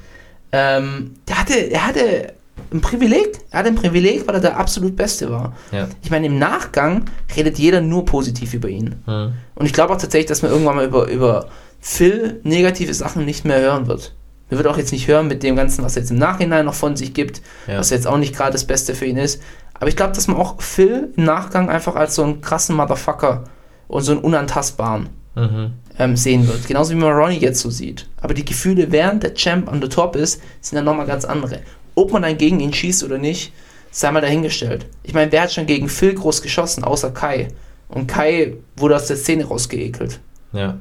Ähm, 0.50 1.14
der 1.28 1.38
hatte, 1.38 1.54
er 1.54 1.86
hatte 1.86 2.32
ein 2.72 2.80
Privileg. 2.80 3.38
Er 3.50 3.60
hatte 3.60 3.68
ein 3.68 3.76
Privileg, 3.76 4.26
weil 4.26 4.34
er 4.34 4.40
der 4.40 4.56
absolut 4.56 4.96
Beste 4.96 5.30
war. 5.30 5.54
ja. 5.70 5.86
Ich 6.02 6.10
meine, 6.10 6.26
im 6.26 6.38
Nachgang 6.38 7.04
redet 7.36 7.58
jeder 7.58 7.80
nur 7.80 8.04
positiv 8.04 8.54
über 8.54 8.68
ihn. 8.68 8.96
Mhm. 9.06 9.34
Und 9.54 9.66
ich 9.66 9.72
glaube 9.72 9.92
auch 9.92 9.98
tatsächlich, 9.98 10.26
dass 10.26 10.42
man 10.42 10.50
irgendwann 10.50 10.76
mal 10.76 10.86
über, 10.86 11.08
über 11.08 11.48
Phil 11.80 12.40
negative 12.42 12.94
Sachen 12.94 13.24
nicht 13.24 13.44
mehr 13.44 13.60
hören 13.60 13.86
wird. 13.86 14.15
Man 14.50 14.58
wird 14.58 14.68
auch 14.68 14.78
jetzt 14.78 14.92
nicht 14.92 15.08
hören 15.08 15.26
mit 15.28 15.42
dem 15.42 15.56
Ganzen, 15.56 15.82
was 15.84 15.96
er 15.96 16.02
jetzt 16.02 16.10
im 16.10 16.18
Nachhinein 16.18 16.66
noch 16.66 16.74
von 16.74 16.96
sich 16.96 17.12
gibt, 17.14 17.42
Ja. 17.66 17.78
was 17.78 17.90
jetzt 17.90 18.06
auch 18.06 18.18
nicht 18.18 18.34
gerade 18.34 18.52
das 18.52 18.64
Beste 18.64 18.94
für 18.94 19.06
ihn 19.06 19.16
ist. 19.16 19.42
Aber 19.74 19.88
ich 19.88 19.96
glaube, 19.96 20.12
dass 20.14 20.28
man 20.28 20.36
auch 20.36 20.60
Phil 20.62 21.12
im 21.16 21.24
Nachgang 21.24 21.68
einfach 21.68 21.96
als 21.96 22.14
so 22.14 22.22
einen 22.22 22.40
krassen 22.40 22.76
Motherfucker 22.76 23.44
und 23.88 24.02
so 24.02 24.12
einen 24.12 24.20
unantastbaren 24.20 25.08
Mhm. 25.34 25.72
ähm, 25.98 26.16
sehen 26.16 26.46
wird. 26.48 26.66
Genauso 26.66 26.92
wie 26.92 26.96
man 26.98 27.12
Ronnie 27.12 27.38
jetzt 27.38 27.60
so 27.60 27.68
sieht. 27.70 28.08
Aber 28.22 28.32
die 28.34 28.44
Gefühle, 28.44 28.90
während 28.92 29.22
der 29.22 29.34
Champ 29.34 29.70
on 29.70 29.82
the 29.82 29.88
top 29.88 30.16
ist, 30.16 30.40
sind 30.62 30.76
dann 30.76 30.84
nochmal 30.86 31.06
ganz 31.06 31.24
andere. 31.26 31.60
Ob 31.94 32.12
man 32.12 32.22
dann 32.22 32.38
gegen 32.38 32.60
ihn 32.60 32.72
schießt 32.72 33.04
oder 33.04 33.18
nicht, 33.18 33.52
sei 33.90 34.10
mal 34.12 34.20
dahingestellt. 34.22 34.86
Ich 35.02 35.12
meine, 35.12 35.30
wer 35.32 35.42
hat 35.42 35.52
schon 35.52 35.66
gegen 35.66 35.88
Phil 35.88 36.14
groß 36.14 36.40
geschossen, 36.40 36.84
außer 36.84 37.10
Kai? 37.10 37.48
Und 37.88 38.06
Kai 38.06 38.54
wurde 38.76 38.96
aus 38.96 39.06
der 39.08 39.16
Szene 39.16 39.44
rausgeekelt. 39.44 40.20
Ja. 40.52 40.76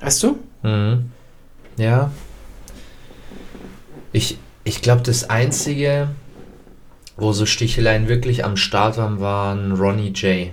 Weißt 0.00 0.22
du? 0.24 0.38
Mhm. 0.62 1.10
Ja. 1.76 2.10
Ich, 4.12 4.38
ich 4.64 4.82
glaube, 4.82 5.02
das 5.02 5.28
Einzige, 5.30 6.08
wo 7.16 7.32
so 7.32 7.46
Sticheleien 7.46 8.08
wirklich 8.08 8.44
am 8.44 8.56
Start 8.56 8.96
waren, 8.98 9.20
waren 9.20 9.72
Ronnie 9.72 10.10
J. 10.10 10.50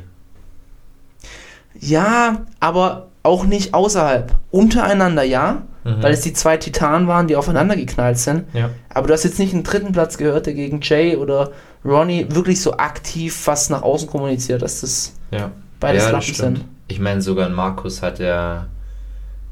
Ja, 1.80 2.46
aber 2.60 3.08
auch 3.24 3.46
nicht 3.46 3.74
außerhalb. 3.74 4.36
Untereinander 4.52 5.24
ja, 5.24 5.64
Mhm. 5.86 6.04
weil 6.04 6.14
es 6.14 6.22
die 6.22 6.34
zwei 6.34 6.58
Titanen 6.58 7.08
waren, 7.08 7.28
die 7.28 7.38
aufeinander 7.38 7.76
geknallt 7.78 8.18
sind. 8.18 8.44
Ja. 8.54 8.70
Aber 8.94 9.08
du 9.08 9.14
hast 9.14 9.24
jetzt 9.24 9.40
nicht 9.40 9.54
einen 9.54 9.64
dritten 9.64 9.94
Platz 9.94 10.18
gehört, 10.18 10.46
der 10.46 10.54
gegen 10.54 10.82
Jay 10.82 11.16
oder 11.16 11.52
Ronnie 11.86 12.26
wirklich 12.30 12.62
so 12.62 12.74
aktiv 12.76 13.34
fast 13.34 13.70
nach 13.72 13.82
außen 13.82 14.10
kommuniziert, 14.10 14.62
dass 14.62 14.82
das 14.82 15.14
Ja. 15.32 15.52
beides 15.80 16.04
ja, 16.04 16.12
das 16.12 16.28
sind. 16.28 16.66
Ich 16.90 17.00
meine, 17.00 17.22
sogar 17.22 17.48
Markus 17.50 18.02
hat 18.02 18.20
ja, 18.20 18.68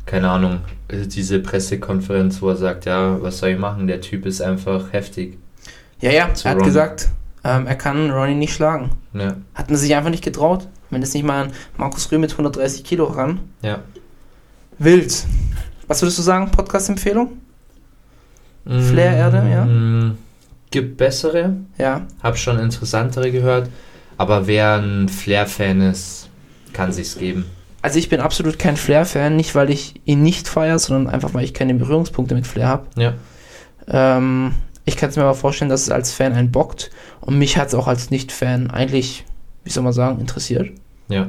keine 0.07 0.29
Ahnung, 0.31 0.61
äh, 0.87 1.05
diese 1.05 1.37
Pressekonferenz, 1.39 2.41
wo 2.41 2.49
er 2.49 2.55
sagt, 2.55 2.85
ja, 2.85 3.21
was 3.21 3.37
soll 3.37 3.49
ich 3.49 3.59
machen? 3.59 3.85
Der 3.85 4.01
Typ 4.01 4.25
ist 4.25 4.41
einfach 4.41 4.91
heftig. 4.93 5.37
Ja, 6.01 6.09
ja, 6.11 6.33
Zu 6.33 6.45
er 6.45 6.51
hat 6.51 6.57
Ronnie. 6.57 6.65
gesagt, 6.67 7.09
ähm, 7.43 7.67
er 7.67 7.75
kann 7.75 8.09
Ronnie 8.09 8.33
nicht 8.35 8.53
schlagen. 8.53 8.89
Ja. 9.13 9.35
Hat 9.53 9.69
man 9.69 9.77
sich 9.77 9.93
einfach 9.95 10.09
nicht 10.09 10.23
getraut. 10.23 10.67
Wenn 10.89 11.03
es 11.03 11.13
nicht 11.13 11.25
mal 11.25 11.43
ein 11.45 11.51
Markus 11.77 12.09
Rühl 12.11 12.17
mit 12.19 12.31
130 12.31 12.83
Kilo 12.83 13.05
ran. 13.05 13.41
Ja. 13.61 13.79
Wild. 14.79 15.25
Was 15.87 16.01
würdest 16.01 16.17
du 16.17 16.23
sagen? 16.23 16.49
Podcast-Empfehlung? 16.51 17.33
Flair-Erde, 18.65 19.49
ja? 19.49 19.65
Mm, 19.65 20.17
Gibt 20.71 20.97
bessere, 20.97 21.55
Ja. 21.77 22.05
hab 22.21 22.37
schon 22.37 22.59
interessantere 22.59 23.31
gehört, 23.31 23.69
aber 24.17 24.47
wer 24.47 24.75
ein 24.75 25.07
Flair-Fan 25.07 25.79
ist, 25.81 26.29
kann 26.73 26.91
sich's 26.91 27.17
geben. 27.17 27.45
Also 27.81 27.99
ich 27.99 28.09
bin 28.09 28.19
absolut 28.19 28.57
kein 28.59 28.75
Flair-Fan, 28.75 29.35
nicht 29.35 29.53
weil 29.55 29.69
ich 29.69 30.01
ihn 30.05 30.23
nicht 30.23 30.47
feiere, 30.47 30.79
sondern 30.79 31.13
einfach 31.13 31.33
weil 31.33 31.43
ich 31.43 31.53
keine 31.53 31.73
Berührungspunkte 31.75 32.35
mit 32.35 32.47
Flair 32.47 32.67
habe. 32.67 32.87
Ja. 32.97 33.13
Ähm, 33.87 34.53
ich 34.85 34.97
kann 34.97 35.09
es 35.09 35.15
mir 35.15 35.23
aber 35.23 35.35
vorstellen, 35.35 35.69
dass 35.69 35.83
es 35.83 35.89
als 35.89 36.11
Fan 36.13 36.33
einen 36.33 36.51
bockt 36.51 36.89
und 37.21 37.37
mich 37.37 37.57
hat 37.57 37.67
es 37.69 37.75
auch 37.75 37.87
als 37.87 38.09
Nicht-Fan 38.09 38.71
eigentlich, 38.71 39.25
wie 39.63 39.69
soll 39.69 39.83
man 39.83 39.93
sagen, 39.93 40.19
interessiert. 40.19 40.69
Ja. 41.07 41.27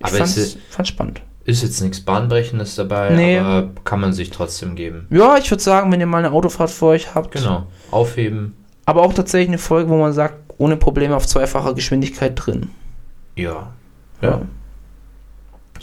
Ich 0.00 0.06
Aber 0.06 0.16
fand's, 0.16 0.36
es 0.36 0.58
fand's 0.70 0.88
spannend. 0.90 1.22
ist 1.44 1.62
jetzt 1.62 1.80
nichts 1.80 2.00
Bahnbrechendes 2.00 2.74
dabei, 2.74 3.10
Nee. 3.10 3.38
aber 3.38 3.70
kann 3.84 4.00
man 4.00 4.12
sich 4.12 4.30
trotzdem 4.30 4.74
geben. 4.74 5.06
Ja, 5.10 5.36
ich 5.38 5.50
würde 5.50 5.62
sagen, 5.62 5.90
wenn 5.92 6.00
ihr 6.00 6.06
mal 6.06 6.18
eine 6.18 6.32
Autofahrt 6.32 6.70
vor 6.70 6.90
euch 6.90 7.14
habt, 7.14 7.32
Genau. 7.32 7.66
Aufheben. 7.90 8.54
aber 8.86 9.02
auch 9.02 9.14
tatsächlich 9.14 9.48
eine 9.48 9.58
Folge, 9.58 9.88
wo 9.90 9.96
man 9.96 10.12
sagt, 10.12 10.34
ohne 10.58 10.76
Probleme 10.76 11.16
auf 11.16 11.26
zweifacher 11.26 11.74
Geschwindigkeit 11.74 12.32
drin. 12.34 12.70
Ja. 13.36 13.72
Ja. 14.20 14.30
Ja. 14.30 14.42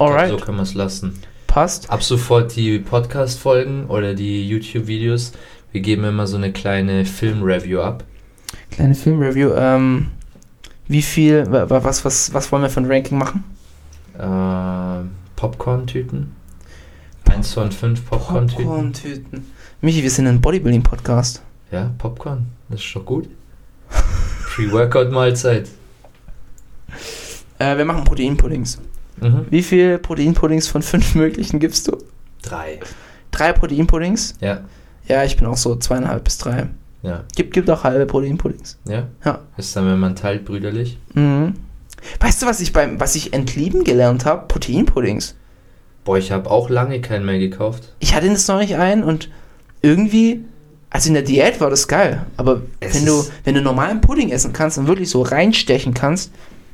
Glaub, 0.07 0.11
Alright, 0.17 0.29
So 0.31 0.37
kann 0.45 0.55
man 0.55 0.63
es 0.63 0.73
lassen. 0.73 1.19
passt. 1.47 1.89
Ab 1.89 2.01
sofort 2.03 2.55
die 2.55 2.79
Podcast-Folgen 2.79 3.85
oder 3.87 4.13
die 4.13 4.47
YouTube-Videos. 4.47 5.33
Wir 5.71 5.81
geben 5.81 6.03
immer 6.05 6.25
so 6.27 6.37
eine 6.37 6.51
kleine 6.51 7.05
Film-Review 7.05 7.81
ab. 7.81 8.03
Kleine 8.71 8.95
Filmreview. 8.95 9.51
Ähm, 9.55 10.07
wie 10.87 11.01
viel, 11.01 11.45
wa- 11.51 11.69
wa- 11.69 11.83
was, 11.83 12.03
was, 12.03 12.33
was 12.33 12.51
wollen 12.51 12.63
wir 12.63 12.69
für 12.69 12.81
ein 12.81 12.91
Ranking 12.91 13.17
machen? 13.17 13.43
Äh, 14.17 15.07
Popcorn-Tüten. 15.35 16.35
1 17.29 17.53
von 17.53 17.71
5 17.71 18.05
Popcorn-Tüten. 18.09 18.65
Popcorn-Tüten. 18.65 19.45
Michi, 19.81 20.03
wir 20.03 20.09
sind 20.11 20.27
ein 20.27 20.41
Bodybuilding-Podcast. 20.41 21.41
Ja, 21.71 21.91
Popcorn. 21.97 22.47
Das 22.69 22.81
ist 22.81 22.93
doch 22.95 23.05
gut. 23.05 23.29
Pre-Workout-Mahlzeit. 24.53 25.69
Äh, 27.59 27.77
wir 27.77 27.85
machen 27.85 28.03
Proteinpuddings. 28.03 28.79
Mhm. 29.21 29.45
Wie 29.49 29.63
viel 29.63 29.97
Proteinpuddings 29.99 30.67
von 30.67 30.81
fünf 30.81 31.15
möglichen 31.15 31.59
gibst 31.59 31.87
du? 31.87 31.97
Drei. 32.41 32.79
Drei 33.31 33.53
Proteinpuddings? 33.53 34.35
Ja, 34.41 34.61
Ja, 35.07 35.23
ich 35.23 35.37
bin 35.37 35.45
auch 35.47 35.57
so 35.57 35.75
zweieinhalb 35.75 36.23
bis 36.23 36.37
drei. 36.37 36.67
ja, 37.03 37.23
Gibt, 37.35 37.53
gibt 37.53 37.69
auch 37.69 37.83
halbe 37.83 38.05
Proteinpuddings. 38.05 38.77
ja. 38.85 39.07
Ja. 39.23 39.39
Ist 39.57 39.75
dann, 39.75 39.85
wenn 39.85 39.99
man 39.99 40.15
teilt, 40.15 40.43
brüderlich. 40.45 40.97
Mhm. 41.13 41.53
Weißt 42.19 42.41
du, 42.41 42.47
was 42.47 42.59
ich 42.61 42.73
beim, 42.73 42.99
was 42.99 43.15
ich 43.15 43.31
entlieben 43.33 43.83
gelernt 43.83 44.25
habe? 44.25 44.47
Proteinpuddings. 44.47 45.35
Boah, 46.03 46.17
ich 46.17 46.31
habe 46.31 46.49
auch 46.49 46.69
lange 46.69 46.99
keinen 46.99 47.25
mehr 47.25 47.37
gekauft. 47.37 47.93
Ich 47.99 48.15
hatte 48.15 48.27
das 48.27 48.47
neulich 48.47 48.75
ein 48.75 49.03
und 49.03 49.29
irgendwie, 49.83 50.43
also 50.89 51.09
in 51.09 51.13
der 51.13 51.21
Diät 51.23 51.61
war 51.61 51.69
das 51.69 51.87
geil. 51.87 52.25
Aber 52.37 52.61
Es 52.79 52.95
wenn 52.95 53.05
du, 53.05 53.23
wenn 53.43 53.53
du 53.53 53.61
normalen 53.61 54.01
Pudding 54.01 54.29
essen 54.31 54.51
kannst 54.51 54.79
und 54.79 54.87
wirklich 54.87 55.09
so 55.11 55.21
reinstechen 55.21 55.93
kannst, 55.93 56.31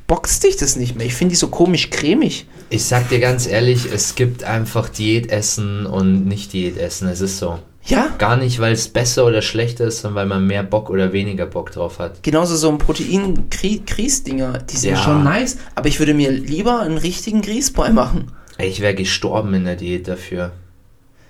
boxt 0.08 0.42
dich 0.42 0.56
das 0.56 0.74
nicht 0.74 0.96
mehr. 0.96 1.06
Ich 1.06 1.14
finde 1.14 1.30
die 1.34 1.36
so 1.36 1.46
komisch 1.48 1.90
cremig. 1.90 2.46
Ich 2.70 2.84
sag 2.84 3.08
dir 3.08 3.20
ganz 3.20 3.46
ehrlich, 3.46 3.86
es 3.92 4.16
gibt 4.16 4.42
einfach 4.42 4.88
Diätessen 4.88 5.86
und 5.86 6.26
nicht 6.26 6.52
Diätessen. 6.52 7.06
Es 7.08 7.20
ist 7.20 7.38
so. 7.38 7.60
Ja, 7.84 8.08
Gar 8.18 8.36
nicht, 8.36 8.58
weil 8.60 8.72
es 8.74 8.88
besser 8.88 9.24
oder 9.24 9.40
schlechter 9.40 9.86
ist, 9.86 10.00
sondern 10.02 10.16
weil 10.16 10.26
man 10.26 10.46
mehr 10.46 10.62
Bock 10.62 10.90
oder 10.90 11.12
weniger 11.14 11.46
Bock 11.46 11.70
drauf 11.72 11.98
hat. 12.00 12.22
genauso 12.22 12.54
so 12.56 12.68
ein 12.68 12.76
Protein-Grieß-Dinger, 12.76 14.58
die 14.58 14.76
sind 14.76 14.90
Ja. 14.90 14.96
schon 15.02 15.24
nice. 15.24 15.56
Aber 15.74 15.88
ich 15.88 15.98
würde 15.98 16.12
mir 16.12 16.30
lieber 16.30 16.80
einen 16.80 16.98
richtigen 16.98 17.40
Grießbrei 17.40 17.90
machen. 17.90 18.32
Ich 18.58 18.80
wäre 18.80 18.94
gestorben 18.94 19.54
in 19.54 19.64
der 19.64 19.76
Diät 19.76 20.06
dafür, 20.08 20.52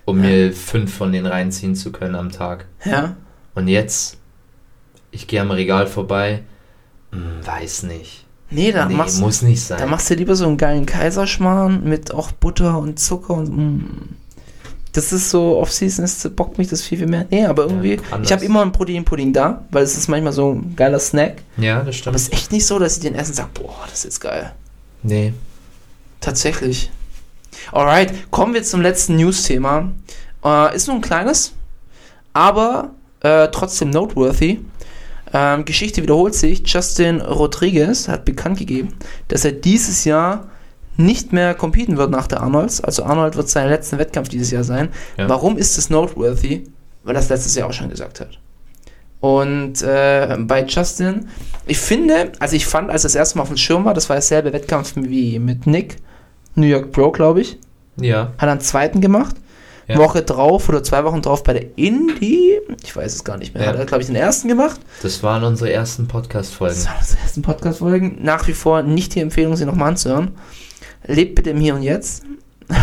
um 0.05 0.21
mir 0.21 0.53
fünf 0.53 0.95
von 0.95 1.13
denen 1.13 1.27
reinziehen 1.27 1.77
zu 1.77 1.93
können 1.93 2.15
am 2.17 2.33
Tag. 2.33 2.67
Ja. 2.85 3.17
Und 3.55 3.69
jetzt, 3.69 4.17
ich 5.13 5.27
gehe 5.29 5.41
am 5.41 5.51
Regal 5.53 5.87
vorbei, 5.87 6.43
hm, 7.13 7.47
weiß 7.47 7.85
nicht. 7.85 8.25
Nee, 8.51 8.73
da 8.73 8.87
nee, 8.87 8.95
machst 8.95 9.21
muss 9.21 9.43
nicht 9.43 9.63
sein. 9.63 9.79
Da 9.79 9.87
machst 9.87 10.09
du 10.09 10.15
lieber 10.15 10.35
so 10.35 10.47
einen 10.47 10.57
geilen 10.57 10.87
Kaiserschmarrn 10.87 11.85
mit 11.85 12.15
auch 12.15 12.33
Butter 12.33 12.79
und 12.79 12.99
Zucker 12.99 13.35
und 13.35 13.57
mm. 13.57 14.09
Das 14.93 15.13
ist 15.13 15.29
so, 15.31 15.59
Off-Season 15.59 16.05
ist, 16.05 16.35
bockt 16.35 16.57
mich 16.57 16.69
das 16.69 16.83
viel, 16.83 16.99
viel 16.99 17.07
mehr. 17.07 17.27
Nee, 17.31 17.45
aber 17.45 17.65
irgendwie, 17.65 18.01
Ja, 18.11 18.21
ich 18.23 18.33
habe 18.33 18.45
immer 18.45 18.63
einen 18.63 18.73
Proteinpudding 18.73 19.33
da, 19.35 19.65
weil 19.71 19.85
es 19.85 19.97
ist 19.97 20.09
manchmal 20.09 20.33
so 20.33 20.55
ein 20.55 20.75
geiler 20.75 20.99
Snack. 20.99 21.43
ja, 21.59 21.77
das 21.77 21.83
Aber 21.85 21.93
stimmt. 21.93 22.17
es 22.17 22.23
ist 22.23 22.33
echt 22.33 22.53
nicht 22.53 22.67
so, 22.67 22.79
dass 22.79 22.97
ich 22.97 23.03
den 23.03 23.15
essen 23.15 23.33
und 23.33 23.37
sage, 23.37 23.51
boah, 23.55 23.77
das 23.85 23.99
ist 23.99 24.05
jetzt 24.05 24.21
geil. 24.21 24.53
nee. 25.03 25.35
Tatsächlich. 26.21 26.91
Alright, 27.71 28.13
kommen 28.33 28.55
wir 28.55 28.65
zum 28.65 28.81
letzten 28.81 29.17
News-Thema. 29.17 29.93
Äh, 30.45 30.75
ist 30.75 30.89
nur 30.89 30.97
ein 30.97 31.03
kleines, 31.03 31.53
aber 32.33 32.91
äh, 33.21 33.49
trotzdem 33.53 33.91
noteworthy. 33.91 34.61
Ähm, 35.33 35.65
Geschichte 35.65 36.03
wiederholt 36.03 36.35
sich. 36.35 36.63
Justin 36.67 37.21
Rodriguez 37.21 38.09
hat 38.09 38.25
bekannt 38.25 38.59
gegeben, 38.59 38.95
dass 39.29 39.45
er 39.45 39.53
dieses 39.53 40.05
Jahr 40.05 40.49
nicht 40.97 41.33
mehr 41.33 41.55
competen 41.55 41.97
wird 41.97 42.11
nach 42.11 42.27
der 42.27 42.41
Arnolds. 42.41 42.83
Also 42.83 43.05
Arnold 43.05 43.37
wird 43.37 43.49
sein 43.49 43.69
letzter 43.69 43.99
Wettkampf 43.99 44.29
dieses 44.29 44.51
Jahr 44.51 44.65
sein. 44.65 44.89
Ja. 45.17 45.29
Warum 45.29 45.57
ist 45.57 45.79
es 45.79 45.91
noteworthy? 45.91 46.65
Weil 47.05 47.15
er 47.15 47.21
das 47.21 47.29
letztes 47.29 47.55
Jahr 47.55 47.69
auch 47.69 47.73
schon 47.73 47.89
gesagt 47.89 48.21
hat. 48.21 48.39
Und 49.21 49.83
äh, 49.83 50.37
bei 50.41 50.65
Justin 50.65 51.29
Ich 51.67 51.79
finde, 51.79 52.33
also 52.39 52.55
ich 52.55 52.67
fand, 52.67 52.91
als 52.91 53.03
das 53.03 53.15
erste 53.15 53.39
Mal 53.39 53.43
auf 53.43 53.49
dem 53.49 53.57
Schirm 53.57 53.85
war, 53.85 53.95
das 53.95 54.09
war 54.09 54.17
derselbe 54.17 54.53
Wettkampf 54.53 54.95
wie 54.97 55.39
mit 55.39 55.67
Nick, 55.67 55.97
New 56.55 56.67
York 56.67 56.93
Pro, 56.93 57.11
glaube 57.11 57.41
ich. 57.41 57.59
Ja. 57.97 58.33
Hat 58.39 58.49
er 58.49 58.53
einen 58.53 58.61
zweiten 58.61 59.01
gemacht. 59.01 59.37
Ja. 59.89 59.97
Woche 59.99 60.23
drauf 60.23 60.69
oder 60.69 60.83
zwei 60.83 61.03
Wochen 61.05 61.23
drauf 61.23 61.43
bei 61.43 61.55
der 61.55 61.65
Indie, 61.77 62.59
ich 62.85 62.95
weiß 62.95 63.15
es 63.15 63.25
gar 63.25 63.39
nicht 63.39 63.55
mehr, 63.55 63.63
Ja. 63.65 63.71
hat 63.71 63.79
er, 63.79 63.87
glaube 63.87 64.03
ich, 64.03 64.07
den 64.07 64.17
ersten 64.17 64.47
gemacht. 64.49 64.79
Das 65.03 65.23
waren 65.23 65.43
unsere 65.45 65.73
ersten 65.73 66.07
Podcast-Folgen. 66.07 66.75
Das 66.75 66.87
waren 66.87 66.99
unsere 67.01 67.21
ersten 67.23 67.43
Podcast-Folgen. 67.43 68.19
Nach 68.23 68.47
wie 68.49 68.53
vor 68.53 68.83
nicht 68.83 69.15
die 69.15 69.21
Empfehlung, 69.21 69.57
sie 69.57 69.65
nochmal 69.65 69.89
anzuhören. 69.89 70.33
Lebt 71.07 71.37
bitte 71.37 71.51
im 71.51 71.59
Hier 71.59 71.75
und 71.75 71.83
Jetzt. 71.83 72.23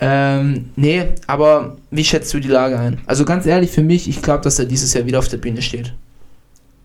ähm, 0.00 0.70
nee, 0.76 1.06
aber 1.26 1.76
wie 1.90 2.04
schätzt 2.04 2.32
du 2.34 2.40
die 2.40 2.48
Lage 2.48 2.78
ein? 2.78 3.00
Also 3.06 3.24
ganz 3.24 3.46
ehrlich, 3.46 3.70
für 3.70 3.82
mich, 3.82 4.08
ich 4.08 4.20
glaube, 4.22 4.42
dass 4.44 4.58
er 4.58 4.66
dieses 4.66 4.92
Jahr 4.94 5.06
wieder 5.06 5.18
auf 5.18 5.28
der 5.28 5.38
Bühne 5.38 5.62
steht. 5.62 5.94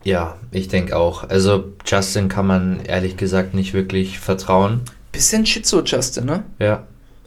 Ja, 0.04 0.38
ich 0.52 0.68
denke 0.70 0.96
auch. 0.96 1.28
Also 1.30 1.66
Justin 1.86 2.30
kann 2.30 2.48
man 2.48 2.80
ehrlich 2.86 3.18
gesagt 3.18 3.54
nicht 3.54 3.74
wirklich 3.74 4.20
vertrauen. 4.20 4.82
Bisschen 5.12 5.46
Schizo, 5.46 5.82
Justin, 5.84 6.26
ne? 6.26 6.44
Ja. 6.60 6.84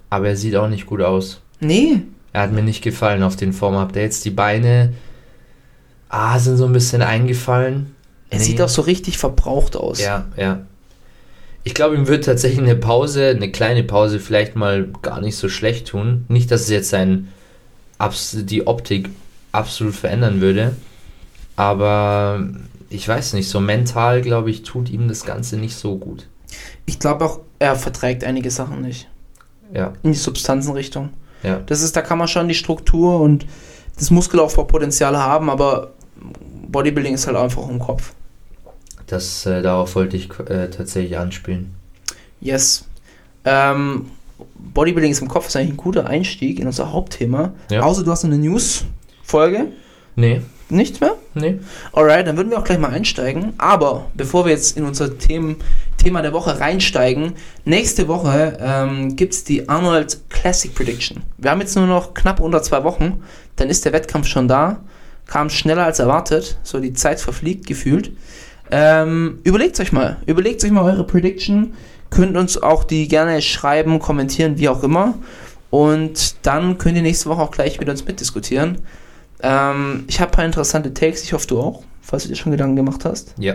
Aber 0.09 0.29
er 0.29 0.37
sieht 0.37 0.57
auch 0.57 0.69
nicht 0.69 0.87
gut 0.87 1.03
aus. 1.03 1.41
Nee. 1.61 2.03
Er 2.33 2.43
hat 2.43 2.53
mir 2.53 2.63
nicht 2.63 2.83
gefallen 2.83 3.23
auf 3.23 3.37
den 3.37 3.53
Form-Updates. 3.53 4.21
Die 4.21 4.31
Beine 4.31 4.93
ah, 6.09 6.39
sind 6.39 6.57
so 6.57 6.67
ein 6.67 6.73
bisschen 6.73 7.03
eingefallen. 7.03 7.95
Er 8.31 8.39
Nee. 8.39 8.45
sieht 8.45 8.63
auch 8.63 8.69
so 8.69 8.83
richtig 8.83 9.19
verbraucht 9.19 9.77
aus. 9.77 10.01
Ja, 10.01 10.27
ja. 10.37 10.61
Ich 11.63 11.75
glaube, 11.75 11.97
ihm 11.97 12.07
wird 12.07 12.25
tatsächlich 12.25 12.61
eine 12.61 12.77
Pause, 12.77 13.29
eine 13.29 13.51
kleine 13.51 13.83
Pause 13.83 14.19
vielleicht 14.19 14.57
mal 14.57 14.89
gar 15.03 15.21
nicht 15.21 15.37
so 15.37 15.49
schlecht 15.49 15.89
tun. 15.89 16.25
Nicht, 16.29 16.51
dass 16.51 16.63
es 16.63 16.71
jetzt 16.71 16.89
sein, 16.89 17.29
die 18.35 18.67
Optik 18.67 19.11
absolut 19.53 19.95
verändern 19.95 20.41
würde. 20.41 20.75
Aber 21.57 22.47
ich 22.89 23.07
weiß 23.07 23.35
nicht, 23.35 23.49
so 23.49 23.61
mental, 23.61 24.23
glaube 24.23 24.51
ich, 24.51 24.63
tut 24.63 24.89
ihm 24.89 25.07
das 25.09 25.25
Ganze 25.25 25.59
nicht 25.59 25.77
so 25.77 25.99
gut. 25.99 26.27
Ich 26.87 26.99
glaube 26.99 27.25
auch, 27.25 27.41
er 27.59 27.77
verträgt 27.77 28.25
einige 28.25 28.51
Sachen 28.51 28.81
nicht. 28.81 29.09
Ja, 29.75 29.93
In 30.03 30.13
die 30.13 30.19
Substanzenrichtung. 30.19 31.11
Ja. 31.43 31.61
Das 31.67 31.83
ist, 31.83 31.97
da 31.97 32.03
kann 32.03 32.19
man 32.19 32.29
schon 32.29 32.49
die 32.49 32.55
Struktur 32.55 33.21
und 33.21 33.47
das 33.99 34.11
Muskelaufbaupotenzial 34.11 35.17
haben, 35.17 35.51
aber 35.51 35.93
Bodybuilding 36.69 37.15
ist 37.15 37.27
halt 37.27 37.37
einfach 37.37 37.69
im 37.69 37.79
Kopf. 37.79 38.13
Das, 39.07 39.45
äh, 39.47 39.63
darauf 39.63 39.95
wollte 39.97 40.17
ich 40.17 40.31
äh, 40.49 40.69
tatsächlich 40.71 41.19
anspielen. 41.19 41.75
Yes. 42.41 42.85
Ähm, 43.45 44.11
Bodybuilding 44.55 45.11
ist 45.11 45.21
im 45.21 45.29
Kopf 45.29 45.49
ist 45.49 45.57
eigentlich 45.57 45.71
ein 45.71 45.77
guter 45.77 46.07
Einstieg 46.07 46.61
in 46.61 46.67
unser 46.67 46.93
Hauptthema. 46.93 47.53
Ja. 47.71 47.83
Außer 47.83 48.05
du 48.05 48.11
hast 48.11 48.25
eine 48.25 48.39
News-Folge. 48.39 49.69
Nee, 50.17 50.43
Nichts 50.71 51.01
mehr? 51.01 51.17
nee. 51.35 51.59
Alright, 51.93 52.27
dann 52.27 52.37
würden 52.37 52.51
wir 52.51 52.59
auch 52.59 52.65
gleich 52.65 52.79
mal 52.79 52.91
einsteigen. 52.91 53.55
Aber 53.59 54.07
bevor 54.15 54.45
wir 54.45 54.53
jetzt 54.53 54.77
in 54.77 54.85
unser 54.85 55.19
Themen, 55.19 55.57
Thema 55.97 56.23
der 56.23 56.33
Woche 56.33 56.61
reinsteigen, 56.61 57.35
nächste 57.65 58.09
Woche 58.09 58.59
ähm, 58.61 59.17
gibt 59.17 59.35
es 59.35 59.45
die 59.45 59.69
Arnold 59.69 60.19
Classic 60.31 60.75
Prediction. 60.75 61.23
Wir 61.39 61.51
haben 61.51 61.61
jetzt 61.61 61.77
nur 61.77 61.87
noch 61.87 62.15
knapp 62.15 62.41
unter 62.41 62.63
zwei 62.63 62.85
Wochen, 62.85 63.23
dann 63.57 63.69
ist 63.69 63.85
der 63.85 63.93
Wettkampf 63.93 64.27
schon 64.27 64.49
da. 64.49 64.81
Kam 65.27 65.51
schneller 65.51 65.85
als 65.85 65.99
erwartet, 65.99 66.59
so 66.63 66.81
die 66.81 66.93
Zeit 66.93 67.21
verfliegt 67.21 67.67
gefühlt. 67.67 68.13
Ähm, 68.71 69.41
überlegt 69.45 69.79
euch 69.81 69.93
mal, 69.93 70.17
überlegt 70.27 70.65
euch 70.65 70.71
mal 70.71 70.85
eure 70.85 71.05
Prediction. 71.05 71.75
Könnt 72.11 72.37
uns 72.37 72.61
auch 72.61 72.85
die 72.85 73.07
gerne 73.09 73.41
schreiben, 73.43 73.99
kommentieren, 73.99 74.59
wie 74.59 74.69
auch 74.69 74.83
immer. 74.83 75.15
Und 75.71 76.35
dann 76.45 76.79
könnt 76.79 76.97
ihr 76.97 77.03
nächste 77.03 77.29
Woche 77.29 77.43
auch 77.43 77.53
gleich 77.53 77.79
mit 77.79 77.89
uns 77.89 78.05
mitdiskutieren. 78.05 78.79
Ähm, 79.43 80.05
ich 80.09 80.21
habe 80.21 80.31
ein 80.31 80.35
paar 80.37 80.45
interessante 80.45 80.93
Takes, 80.93 81.23
ich 81.25 81.33
hoffe 81.33 81.47
du 81.47 81.61
auch, 81.61 81.83
falls 82.03 82.25
du 82.25 82.29
dir 82.29 82.37
schon 82.37 82.53
Gedanken 82.53 82.77
gemacht 82.77 83.05
hast. 83.05 83.35
Ja, 83.39 83.55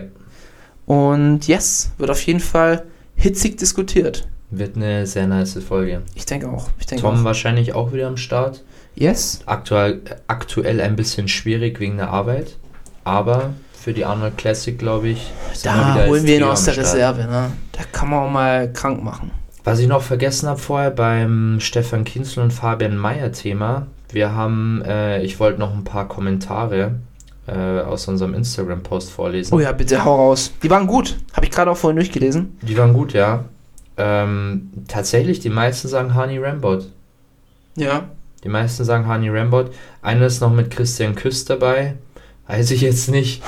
Und 0.86 1.47
yes, 1.47 1.91
wird 1.97 2.09
auf 2.11 2.21
jeden 2.25 2.39
Fall 2.39 2.83
hitzig 3.15 3.57
diskutiert. 3.57 4.27
wird 4.51 4.75
eine 4.75 5.05
sehr 5.07 5.27
nice 5.27 5.57
Folge. 5.67 6.01
Ich 6.15 6.25
denke 6.25 6.49
auch. 6.49 6.69
Ich 6.79 6.86
denke 6.86 7.01
Tom 7.03 7.19
auch. 7.21 7.23
wahrscheinlich 7.23 7.73
auch 7.73 7.91
wieder 7.93 8.07
am 8.07 8.17
Start. 8.17 8.63
Yes. 8.95 9.39
Aktuell, 9.45 10.01
aktuell 10.27 10.79
ein 10.81 10.95
bisschen 10.95 11.27
schwierig 11.27 11.79
wegen 11.79 11.97
der 11.97 12.09
Arbeit, 12.11 12.57
aber 13.03 13.53
für 13.73 13.93
die 13.93 14.05
Arnold 14.05 14.38
Classic, 14.38 14.77
glaube 14.77 15.09
ich, 15.09 15.31
Da 15.63 16.05
holen 16.07 16.23
wir 16.25 16.38
ihn 16.38 16.43
aus 16.43 16.65
der. 16.65 16.77
Reserve. 16.77 17.21
Ne? 17.25 17.51
Da 17.73 17.81
kann 17.91 18.09
man 18.09 18.19
auch 18.19 18.31
mal 18.31 18.71
krank 18.71 19.03
machen. 19.03 19.31
Was 19.63 19.79
ich 19.79 19.88
noch 19.88 20.01
vergessen 20.03 20.47
habe 20.47 20.59
vorher 20.59 20.91
beim 20.91 21.59
Stefan 21.59 22.03
Kinzel 22.03 22.43
und 22.43 22.51
Fabian 22.51 22.95
Meyer 22.97 23.31
Thema, 23.31 23.88
wir 24.12 24.34
haben, 24.34 24.82
äh, 24.86 25.22
ich 25.24 25.39
wollte 25.39 25.60
noch 25.60 25.74
ein 25.74 25.84
paar 25.84 26.08
Kommentare 26.08 26.99
äh, 27.47 27.82
aus 27.82 28.08
unserem 28.08 28.34
Instagram-Post 28.34 29.12
vorlesen. 29.12 29.53
Oh 29.53 29.60
ja, 29.60 29.72
bitte 29.72 30.03
hau 30.03 30.16
raus. 30.16 30.51
Die 30.64 30.70
waren 30.70 30.88
gut. 30.88 31.18
Habe 31.34 31.45
ich 31.45 31.51
gerade 31.51 31.72
auch 31.72 31.78
vorhin 31.78 31.97
durchgelesen. 31.97 32.58
Die 32.62 32.78
waren 32.78 32.93
gut, 32.93 33.14
ja. 33.14 33.45
Ähm, 33.97 34.72
tatsächlich, 34.88 35.39
die 35.39 35.49
meisten 35.49 35.88
sagen 35.88 36.16
Hani 36.16 36.38
Rambot. 36.38 36.89
Ja. 37.76 38.10
Die 38.43 38.49
meisten 38.49 38.84
sagen 38.84 39.08
Hani 39.08 39.30
Rambot. 39.30 39.72
Einer 40.01 40.26
ist 40.26 40.41
noch 40.41 40.53
mit 40.53 40.72
Christian 40.72 41.16
Küss 41.16 41.45
dabei. 41.45 41.95
Weiß 42.47 42.72
ich 42.72 42.82
jetzt 42.82 43.10
nicht. 43.10 43.41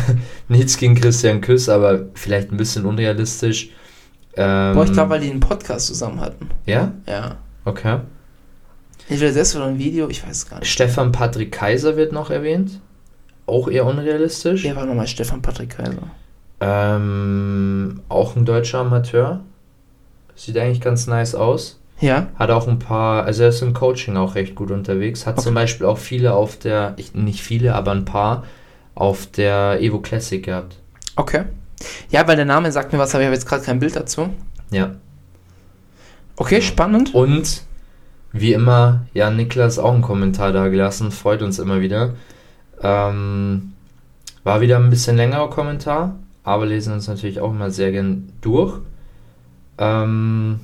Nichts 0.48 0.76
gegen 0.76 0.94
Christian 0.94 1.40
Küss, 1.40 1.68
aber 1.68 2.06
vielleicht 2.14 2.52
ein 2.52 2.56
bisschen 2.56 2.84
unrealistisch. 2.84 3.70
Ähm, 4.36 4.74
Boah, 4.74 4.84
ich 4.84 4.92
glaube, 4.92 5.10
weil 5.10 5.20
die 5.20 5.30
einen 5.30 5.40
Podcast 5.40 5.86
zusammen 5.86 6.20
hatten. 6.20 6.50
Ja? 6.66 6.92
Ja. 7.06 7.36
Okay. 7.64 7.98
Entweder 9.08 9.32
das 9.32 9.54
oder 9.54 9.66
ein 9.66 9.78
Video, 9.78 10.08
ich 10.08 10.22
weiß 10.26 10.30
es 10.36 10.48
gar 10.48 10.58
nicht. 10.60 10.68
Stefan 10.70 11.12
Patrick 11.12 11.52
Kaiser 11.52 11.96
wird 11.96 12.12
noch 12.12 12.30
erwähnt. 12.30 12.80
Auch 13.46 13.68
eher 13.68 13.84
unrealistisch. 13.84 14.64
Wer 14.64 14.76
war 14.76 14.86
nochmal 14.86 15.06
Stefan 15.06 15.42
Patrick 15.42 15.76
Kaiser? 15.76 15.98
Ähm, 16.60 18.00
auch 18.08 18.36
ein 18.36 18.44
deutscher 18.44 18.78
Amateur. 18.78 19.40
Sieht 20.34 20.56
eigentlich 20.58 20.80
ganz 20.80 21.06
nice 21.06 21.34
aus. 21.34 21.80
Ja. 22.00 22.28
Hat 22.36 22.50
auch 22.50 22.66
ein 22.66 22.78
paar, 22.78 23.24
also 23.24 23.42
er 23.44 23.50
ist 23.50 23.60
im 23.62 23.74
Coaching 23.74 24.16
auch 24.16 24.34
recht 24.34 24.54
gut 24.54 24.70
unterwegs. 24.70 25.26
Hat 25.26 25.34
Okay. 25.36 25.44
zum 25.44 25.54
Beispiel 25.54 25.86
auch 25.86 25.98
viele 25.98 26.32
auf 26.34 26.56
der, 26.58 26.94
ich, 26.96 27.14
nicht 27.14 27.42
viele, 27.42 27.74
aber 27.74 27.92
ein 27.92 28.04
paar 28.04 28.44
auf 28.94 29.26
der 29.26 29.80
Evo 29.80 30.00
Classic 30.00 30.42
gehabt. 30.42 30.76
Okay. 31.16 31.44
Ja, 32.10 32.26
weil 32.26 32.36
der 32.36 32.44
Name 32.46 32.72
sagt 32.72 32.92
mir 32.92 32.98
was, 32.98 33.14
aber 33.14 33.22
ich 33.22 33.26
habe 33.26 33.34
jetzt 33.34 33.46
gerade 33.46 33.62
kein 33.62 33.78
Bild 33.78 33.94
dazu. 33.94 34.30
Ja. 34.70 34.92
Okay, 36.36 36.62
spannend. 36.62 37.14
Und 37.14 37.62
wie 38.34 38.52
immer, 38.52 39.06
ja, 39.14 39.30
Niklas 39.30 39.78
auch 39.78 39.94
einen 39.94 40.02
Kommentar 40.02 40.52
da 40.52 40.66
gelassen, 40.66 41.12
freut 41.12 41.40
uns 41.40 41.60
immer 41.60 41.80
wieder. 41.80 42.14
Ähm, 42.82 43.72
war 44.42 44.60
wieder 44.60 44.76
ein 44.76 44.90
bisschen 44.90 45.16
längerer 45.16 45.48
Kommentar, 45.48 46.16
aber 46.42 46.66
lesen 46.66 46.92
uns 46.92 47.06
natürlich 47.06 47.38
auch 47.38 47.52
immer 47.52 47.70
sehr 47.70 47.92
gern 47.92 48.32
durch. 48.40 48.80
Ähm, 49.78 50.58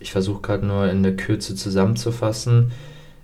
ich 0.00 0.10
versuche 0.10 0.42
gerade 0.42 0.66
nur 0.66 0.90
in 0.90 1.04
der 1.04 1.14
Kürze 1.14 1.54
zusammenzufassen. 1.54 2.72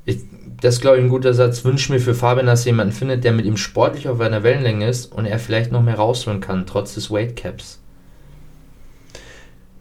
Ich, 0.05 0.21
das 0.61 0.77
ist, 0.77 0.81
glaube 0.81 0.99
ich, 0.99 1.03
ein 1.03 1.11
guter 1.11 1.35
Satz. 1.35 1.65
Wünsche 1.65 1.93
mir 1.93 1.99
für 1.99 2.15
Fabian, 2.15 2.47
dass 2.47 2.67
er 2.67 2.73
jemanden 2.73 2.93
findet, 2.93 3.25
der 3.25 3.33
mit 3.33 3.47
ihm 3.47 3.57
sportlich 3.57 4.09
auf 4.09 4.21
einer 4.21 4.45
Wellenlänge 4.45 4.89
ist 4.89 5.13
und 5.13 5.27
er 5.27 5.41
vielleicht 5.41 5.73
noch 5.73 5.83
mehr 5.83 5.97
rausholen 5.97 6.41
kann, 6.41 6.67
trotz 6.67 6.95
des 6.95 7.11
Weightcaps. 7.11 7.81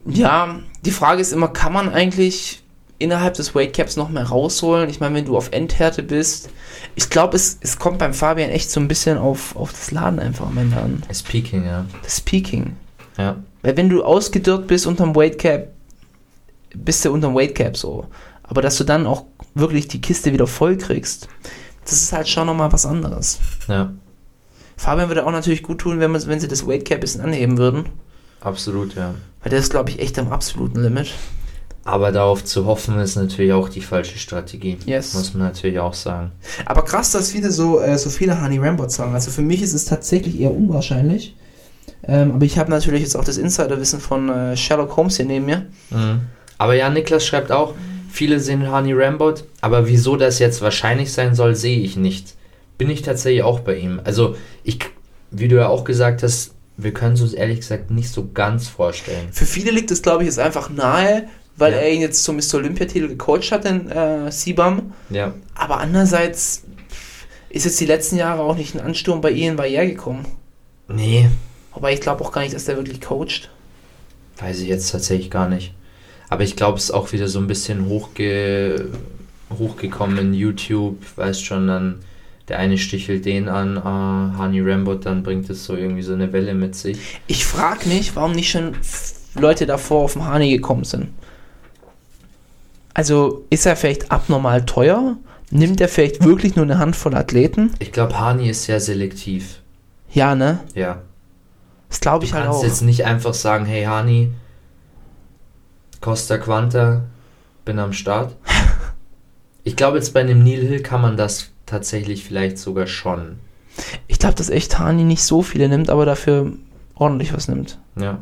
Ja, 0.05 0.59
die 0.83 0.91
Frage 0.91 1.21
ist 1.21 1.33
immer, 1.33 1.49
kann 1.49 1.71
man 1.71 1.89
eigentlich 1.89 2.63
innerhalb 2.99 3.35
des 3.35 3.55
Weightcaps 3.55 3.95
noch 3.95 4.09
mehr 4.09 4.23
rausholen? 4.23 4.89
Ich 4.89 4.99
meine, 4.99 5.15
wenn 5.15 5.25
du 5.25 5.37
auf 5.37 5.51
Endhärte 5.51 6.03
bist, 6.03 6.49
ich 6.95 7.09
glaube, 7.09 7.35
es, 7.35 7.57
es 7.61 7.79
kommt 7.79 7.99
beim 7.99 8.13
Fabian 8.13 8.49
echt 8.49 8.71
so 8.71 8.79
ein 8.79 8.87
bisschen 8.87 9.17
auf, 9.17 9.55
auf 9.55 9.71
das 9.71 9.91
Laden 9.91 10.19
einfach 10.19 10.47
am 10.47 10.57
Ende 10.57 10.77
an. 10.77 11.03
Ist 11.09 11.27
Peking, 11.27 11.65
ja. 11.65 11.85
Das 12.03 12.21
Peaking. 12.21 12.75
Ja. 13.17 13.37
Weil 13.61 13.77
wenn 13.77 13.89
du 13.89 14.03
ausgedörrt 14.03 14.67
bist 14.67 14.87
unterm 14.87 15.15
Weightcap, 15.15 15.69
bist 16.75 17.03
du 17.05 17.11
unterm 17.11 17.35
Weightcap 17.35 17.75
so. 17.77 18.05
Aber 18.43 18.61
dass 18.61 18.77
du 18.77 18.83
dann 18.83 19.05
auch 19.05 19.25
wirklich 19.55 19.87
die 19.87 20.01
Kiste 20.01 20.33
wieder 20.33 20.47
voll 20.47 20.77
kriegst, 20.77 21.27
das 21.83 22.01
ist 22.01 22.13
halt 22.13 22.27
schon 22.27 22.47
nochmal 22.47 22.71
was 22.71 22.85
anderes. 22.85 23.39
Ja, 23.67 23.91
Fabian 24.77 25.09
würde 25.09 25.25
auch 25.25 25.31
natürlich 25.31 25.63
gut 25.63 25.79
tun, 25.79 25.99
wenn, 25.99 26.11
man, 26.11 26.25
wenn 26.27 26.39
sie 26.39 26.47
das 26.47 26.65
Weightcap 26.65 26.99
ein 26.99 27.01
bisschen 27.01 27.21
anheben 27.21 27.57
würden. 27.57 27.89
absolut, 28.39 28.95
ja. 28.95 29.15
Weil 29.41 29.49
der 29.49 29.59
ist, 29.59 29.71
glaube 29.71 29.89
ich, 29.89 29.99
echt 29.99 30.17
am 30.19 30.31
absoluten 30.31 30.81
Limit. 30.81 31.13
Aber 31.87 32.11
darauf 32.11 32.43
zu 32.43 32.65
hoffen, 32.65 32.99
ist 32.99 33.15
natürlich 33.15 33.53
auch 33.53 33.69
die 33.69 33.79
falsche 33.79 34.19
Strategie. 34.19 34.77
Yes. 34.85 35.13
Muss 35.13 35.33
man 35.33 35.43
natürlich 35.43 35.79
auch 35.79 35.93
sagen. 35.93 36.33
Aber 36.65 36.83
krass, 36.83 37.11
dass 37.11 37.31
viele 37.31 37.49
so, 37.49 37.79
äh, 37.79 37.97
so 37.97 38.09
viele 38.09 38.41
Honey 38.41 38.57
Rambots 38.57 38.95
sagen. 38.95 39.13
Also 39.13 39.31
für 39.31 39.41
mich 39.41 39.61
ist 39.61 39.73
es 39.73 39.85
tatsächlich 39.85 40.37
eher 40.37 40.51
unwahrscheinlich. 40.51 41.37
Ähm, 42.03 42.33
aber 42.33 42.43
ich 42.43 42.57
habe 42.57 42.69
natürlich 42.69 43.03
jetzt 43.03 43.15
auch 43.15 43.23
das 43.23 43.37
Insiderwissen 43.37 44.01
von 44.01 44.27
äh, 44.27 44.57
Sherlock 44.57 44.97
Holmes 44.97 45.15
hier 45.15 45.25
neben 45.25 45.45
mir. 45.45 45.65
Mhm. 45.89 46.23
Aber 46.57 46.73
ja, 46.73 46.89
Niklas 46.89 47.25
schreibt 47.25 47.53
auch, 47.53 47.73
viele 48.11 48.41
sehen 48.41 48.69
Honey 48.69 48.91
Rambot, 48.91 49.45
aber 49.61 49.87
wieso 49.87 50.17
das 50.17 50.39
jetzt 50.39 50.61
wahrscheinlich 50.61 51.13
sein 51.13 51.35
soll, 51.35 51.55
sehe 51.55 51.79
ich 51.79 51.95
nicht. 51.95 52.35
Bin 52.77 52.89
ich 52.89 53.01
tatsächlich 53.01 53.43
auch 53.43 53.61
bei 53.61 53.77
ihm. 53.77 54.01
Also, 54.03 54.35
ich, 54.65 54.79
wie 55.31 55.47
du 55.47 55.55
ja 55.55 55.69
auch 55.69 55.85
gesagt 55.85 56.21
hast, 56.21 56.51
wir 56.75 56.93
können 56.93 57.13
es 57.13 57.21
uns 57.21 57.33
ehrlich 57.33 57.59
gesagt 57.59 57.91
nicht 57.91 58.09
so 58.09 58.29
ganz 58.33 58.67
vorstellen. 58.67 59.29
Für 59.31 59.45
viele 59.45 59.71
liegt 59.71 59.89
es, 59.89 60.01
glaube 60.01 60.23
ich, 60.23 60.27
jetzt 60.27 60.39
einfach 60.39 60.69
nahe, 60.69 61.27
weil 61.57 61.73
Ja. 61.73 61.79
er 61.79 61.91
ihn 61.91 62.01
jetzt 62.01 62.23
zum 62.23 62.37
Mr. 62.37 62.55
Olympiatitel 62.55 63.07
gecoacht 63.09 63.51
hat, 63.51 63.65
den 63.65 63.89
äh, 63.89 64.31
Sibam. 64.31 64.93
Ja, 65.09 65.33
Aber 65.55 65.79
andererseits 65.79 66.63
ist 67.49 67.65
jetzt 67.65 67.79
die 67.79 67.85
letzten 67.85 68.17
Jahre 68.17 68.41
auch 68.43 68.55
nicht 68.55 68.75
ein 68.75 68.81
Ansturm 68.81 69.21
bei 69.21 69.31
Ian 69.31 69.55
Barriere 69.55 69.87
gekommen. 69.87 70.25
nee, 70.87 71.29
Wobei 71.73 71.93
ich 71.93 72.01
glaube 72.01 72.23
auch 72.23 72.31
gar 72.31 72.41
nicht, 72.41 72.55
dass 72.55 72.65
der 72.65 72.75
wirklich 72.77 73.01
coacht. 73.01 73.49
Weiß 74.39 74.59
ich 74.61 74.67
jetzt 74.67 74.91
tatsächlich 74.91 75.29
gar 75.29 75.47
nicht. 75.47 75.73
Aber 76.29 76.43
ich 76.43 76.55
glaube, 76.55 76.77
es 76.79 76.85
ist 76.85 76.91
auch 76.91 77.11
wieder 77.11 77.27
so 77.27 77.37
ein 77.39 77.45
bisschen 77.47 77.87
hochge 77.87 78.89
hochgekommen 79.57 80.17
in 80.17 80.33
YouTube. 80.33 80.97
Weißt 81.15 81.45
schon, 81.45 81.67
dann 81.67 81.99
der 82.47 82.59
eine 82.59 82.77
stichelt 82.77 83.25
den 83.25 83.47
an, 83.47 83.77
uh, 83.77 84.37
Hani 84.37 84.61
Rambot, 84.61 85.05
dann 85.05 85.21
bringt 85.21 85.49
es 85.49 85.65
so 85.65 85.75
irgendwie 85.75 86.01
so 86.01 86.13
eine 86.13 86.33
Welle 86.33 86.53
mit 86.55 86.75
sich. 86.75 86.97
Ich 87.27 87.45
frage 87.45 87.87
mich, 87.89 88.15
warum 88.15 88.31
nicht 88.31 88.49
schon 88.49 88.75
Leute 89.35 89.65
davor 89.65 90.05
auf 90.05 90.13
den 90.13 90.25
Hani 90.25 90.49
gekommen 90.51 90.83
sind. 90.83 91.09
Also 92.97 93.45
ist 93.51 93.67
er 93.67 93.75
vielleicht 93.75 94.11
abnormal 94.11 94.65
teuer? 94.65 95.17
Nimmt 95.51 95.79
er 95.79 95.87
vielleicht 95.87 96.25
wirklich 96.25 96.55
nur 96.55 96.65
eine 96.65 96.79
Handvoll 96.79 97.13
Athleten? 97.15 97.71
Ich 97.77 97.91
glaube, 97.91 98.19
Hani 98.19 98.49
ist 98.49 98.63
sehr 98.63 98.79
selektiv. 98.79 99.61
Ja, 100.09 100.33
ne? 100.33 100.61
Ja. 100.73 101.03
Das 101.89 101.99
glaube 101.99 102.21
Du 102.21 102.25
ich 102.25 102.33
halt 102.33 102.45
kannst 102.45 102.59
auch. 102.59 102.63
jetzt 102.63 102.81
nicht 102.81 103.05
einfach 103.05 103.35
sagen, 103.35 103.65
hey 103.65 103.83
Hani, 103.83 104.33
Costa 106.01 106.39
Quanta, 106.39 107.03
bin 107.65 107.79
am 107.79 107.93
Start. 107.93 108.35
Ich 109.63 109.75
glaube, 109.75 109.97
jetzt 109.97 110.13
bei 110.13 110.21
einem 110.21 110.45
Neil 110.45 110.61
Hill 110.65 110.81
kann 110.81 111.01
man 111.01 111.17
das 111.17 111.49
tatsächlich 111.65 112.23
vielleicht 112.23 112.57
sogar 112.57 112.87
schon. 112.87 113.37
Ich 114.07 114.17
glaube, 114.17 114.35
dass 114.35 114.49
echt 114.49 114.79
Hani 114.79 115.03
nicht 115.03 115.23
so 115.23 115.41
viele 115.41 115.67
nimmt, 115.67 115.89
aber 115.89 116.05
dafür 116.05 116.53
ordentlich 116.95 117.33
was 117.33 117.49
nimmt. 117.49 117.77
Ja. 117.99 118.19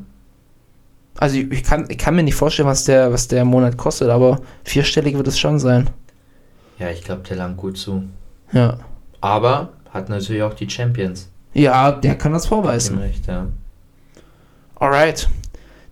Also 1.18 1.38
ich, 1.38 1.63
kann, 1.63 1.86
ich 1.89 1.97
kann 1.97 2.16
mir 2.16 2.24
nicht 2.24 2.36
vorstellen, 2.36 2.68
was 2.68 2.84
der, 2.84 3.11
was 3.13 3.28
der 3.28 3.45
Monat 3.45 3.78
kostet, 3.78 4.09
aber 4.09 4.41
vierstellig 4.63 5.16
wird 5.16 5.28
es 5.28 5.39
schon 5.39 5.59
sein. 5.59 5.89
Ja, 6.78 6.89
ich 6.89 7.03
glaube, 7.03 7.22
der 7.22 7.38
langt 7.38 7.57
gut 7.57 7.78
zu. 7.78 8.03
Ja. 8.51 8.78
Aber 9.22 9.70
hat 9.91 10.09
natürlich 10.09 10.43
auch 10.43 10.53
die 10.53 10.70
Champions. 10.70 11.30
Ja, 11.53 11.91
der 11.93 12.16
kann 12.18 12.34
das 12.34 12.43
Dem 12.43 12.49
vorweisen. 12.49 12.97
recht, 12.97 13.28
ja. 13.28 13.47
Alright. 14.76 15.30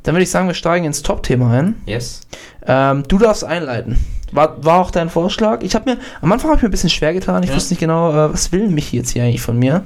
Dann 0.03 0.15
würde 0.15 0.23
ich 0.23 0.31
sagen, 0.31 0.47
wir 0.47 0.53
steigen 0.53 0.83
ins 0.85 1.01
Top-Thema 1.01 1.49
ein. 1.51 1.75
Yes. 1.85 2.21
Ähm, 2.67 3.03
du 3.07 3.17
darfst 3.17 3.45
einleiten. 3.45 3.97
War, 4.33 4.61
war 4.65 4.79
auch 4.81 4.91
dein 4.91 5.09
Vorschlag? 5.09 5.61
Ich 5.63 5.75
habe 5.75 5.91
mir, 5.91 5.97
am 6.21 6.31
Anfang 6.31 6.49
habe 6.49 6.57
ich 6.57 6.63
mir 6.63 6.67
ein 6.69 6.71
bisschen 6.71 6.89
schwer 6.89 7.13
getan. 7.13 7.43
Ich 7.43 7.49
Ja. 7.49 7.55
wusste 7.55 7.73
nicht 7.73 7.79
genau, 7.79 8.11
äh, 8.11 8.33
was 8.33 8.51
will 8.51 8.67
mich 8.67 8.91
jetzt 8.91 9.11
hier 9.11 9.23
eigentlich 9.23 9.41
von 9.41 9.57
mir. 9.57 9.85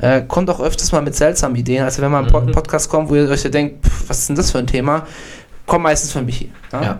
Äh, 0.00 0.22
kommt 0.22 0.48
auch 0.50 0.60
öfters 0.60 0.92
mal 0.92 1.02
mit 1.02 1.14
seltsamen 1.14 1.56
Ideen. 1.56 1.84
Also 1.84 2.00
wenn 2.02 2.10
mal 2.10 2.24
ein 2.24 2.30
Pod 2.30 2.46
Mhm. 2.46 2.52
Podcast 2.52 2.88
kommt, 2.88 3.10
wo 3.10 3.14
ihr 3.16 3.28
euch 3.28 3.42
ja 3.44 3.50
denkt, 3.50 3.84
pff, 3.86 4.08
was 4.08 4.20
ist 4.20 4.28
denn 4.30 4.36
das 4.36 4.50
für 4.50 4.58
ein 4.58 4.66
Thema, 4.66 5.06
kommt 5.66 5.82
meistens 5.84 6.12
von 6.12 6.24
Michi. 6.24 6.50
Ja. 6.72 6.98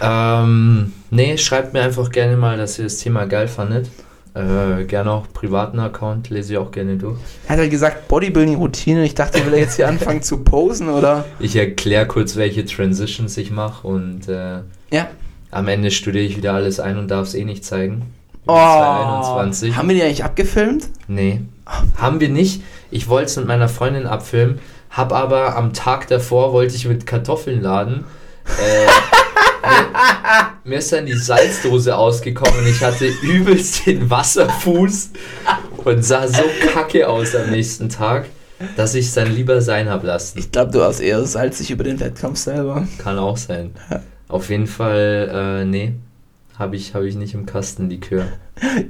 Ähm, 0.00 0.92
nee, 1.10 1.38
schreibt 1.38 1.72
mir 1.72 1.82
einfach 1.82 2.10
gerne 2.10 2.36
mal, 2.36 2.56
dass 2.58 2.78
ihr 2.78 2.84
das 2.84 2.98
Thema 2.98 3.24
geil 3.26 3.48
fandet. 3.48 3.88
Äh, 4.34 4.84
gerne 4.84 5.10
auch 5.12 5.26
privaten 5.32 5.78
Account, 5.80 6.28
lese 6.28 6.52
ich 6.52 6.58
auch 6.58 6.70
gerne 6.70 6.96
durch. 6.96 7.18
Er 7.46 7.52
hat 7.54 7.58
halt 7.60 7.70
gesagt, 7.70 8.06
Bodybuilding-Routine. 8.08 9.02
Ich 9.04 9.14
dachte, 9.14 9.44
will 9.46 9.54
er 9.54 9.60
jetzt 9.60 9.76
hier 9.76 9.88
anfangen 9.88 10.20
zu 10.22 10.38
posen 10.44 10.90
oder? 10.90 11.24
Ich 11.38 11.56
erkläre 11.56 12.06
kurz, 12.06 12.36
welche 12.36 12.66
Transitions 12.66 13.34
ich 13.38 13.50
mache 13.50 13.86
und 13.88 14.28
äh, 14.28 14.58
Ja. 14.90 15.08
am 15.50 15.68
Ende 15.68 15.90
studiere 15.90 16.24
ich 16.24 16.36
wieder 16.36 16.52
alles 16.52 16.78
ein 16.80 16.98
und 16.98 17.10
darf 17.10 17.28
es 17.28 17.34
eh 17.34 17.44
nicht 17.46 17.64
zeigen. 17.64 18.02
Oh, 18.46 18.52
2021. 18.54 19.74
haben 19.76 19.88
wir 19.88 19.94
die 19.96 20.02
eigentlich 20.02 20.22
abgefilmt? 20.24 20.90
Nee, 21.08 21.40
haben 21.96 22.20
wir 22.20 22.28
nicht. 22.28 22.62
Ich 22.90 23.08
wollte 23.08 23.26
es 23.26 23.36
mit 23.36 23.46
meiner 23.46 23.68
Freundin 23.68 24.06
abfilmen, 24.06 24.60
hab 24.90 25.12
aber 25.12 25.56
am 25.56 25.72
Tag 25.72 26.06
davor 26.08 26.52
wollte 26.52 26.76
ich 26.76 26.86
mit 26.86 27.06
Kartoffeln 27.06 27.60
laden. 27.60 28.04
Äh, 28.60 28.86
mir, 30.64 30.72
mir 30.72 30.78
ist 30.78 30.92
dann 30.92 31.06
die 31.06 31.14
Salzdose 31.14 31.96
ausgekommen 31.96 32.60
und 32.60 32.66
ich 32.66 32.82
hatte 32.82 33.06
übelst 33.22 33.86
den 33.86 34.08
Wasserfuß 34.08 35.10
und 35.84 36.04
sah 36.04 36.28
so 36.28 36.42
kacke 36.72 37.08
aus 37.08 37.34
am 37.34 37.50
nächsten 37.50 37.88
Tag, 37.88 38.26
dass 38.76 38.94
ich 38.94 39.06
es 39.06 39.14
dann 39.14 39.34
lieber 39.34 39.60
sein 39.60 39.90
hab 39.90 40.04
lassen. 40.04 40.38
Ich 40.38 40.52
glaube, 40.52 40.72
du 40.72 40.78
warst 40.78 41.00
eher 41.00 41.24
salzig 41.24 41.70
über 41.70 41.84
den 41.84 41.98
Wettkampf 42.00 42.38
selber. 42.38 42.86
Kann 42.98 43.18
auch 43.18 43.36
sein. 43.36 43.72
Auf 44.28 44.50
jeden 44.50 44.66
Fall, 44.66 45.62
äh, 45.62 45.64
nee, 45.64 45.94
habe 46.58 46.76
ich, 46.76 46.94
hab 46.94 47.02
ich 47.02 47.16
nicht 47.16 47.34
im 47.34 47.46
Kasten, 47.46 47.88
die 47.88 48.00
Kür. 48.00 48.26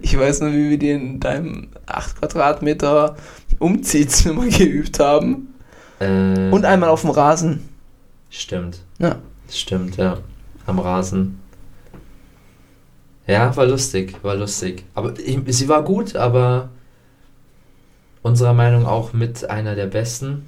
Ich 0.03 0.17
weiß 0.19 0.41
nur, 0.41 0.53
wie 0.53 0.71
wir 0.71 0.79
die 0.79 0.91
in 0.91 1.21
deinem 1.21 1.69
8 1.87 2.21
Quadratmeter 2.21 3.17
Umziehzimmer 3.59 4.47
geübt 4.49 5.01
haben. 5.01 5.55
Äh, 5.99 6.51
Und 6.51 6.65
einmal 6.65 6.89
auf 6.91 7.01
dem 7.01 7.11
Rasen. 7.11 7.69
Stimmt. 8.31 8.81
Ja. 8.99 9.17
Stimmt, 9.51 9.97
ja. 9.97 10.19
Am 10.67 10.79
Rasen. 10.79 11.41
Ja, 13.27 13.55
war 13.57 13.67
lustig, 13.67 14.15
war 14.23 14.37
lustig. 14.37 14.85
Aber 14.95 15.15
ich, 15.19 15.39
sie 15.49 15.69
war 15.69 15.83
gut, 15.83 16.15
aber 16.15 16.69
unserer 18.23 18.55
Meinung 18.55 18.87
auch 18.87 19.13
mit 19.13 19.49
einer 19.51 19.75
der 19.75 19.87
besten, 19.87 20.47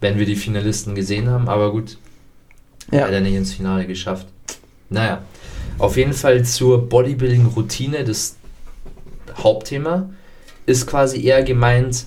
wenn 0.00 0.18
wir 0.18 0.24
die 0.26 0.36
Finalisten 0.36 0.94
gesehen 0.94 1.28
haben. 1.28 1.48
Aber 1.48 1.72
gut, 1.72 1.98
Ja. 2.90 3.00
leider 3.06 3.20
nicht 3.20 3.34
ins 3.34 3.52
Finale 3.52 3.86
geschafft. 3.86 4.26
Naja, 4.88 5.22
auf 5.80 5.96
jeden 5.96 6.12
Fall 6.12 6.44
zur 6.44 6.88
Bodybuilding-Routine, 6.88 8.04
das 8.04 8.36
Hauptthema, 9.36 10.10
ist 10.66 10.86
quasi 10.86 11.24
eher 11.24 11.42
gemeint, 11.42 12.04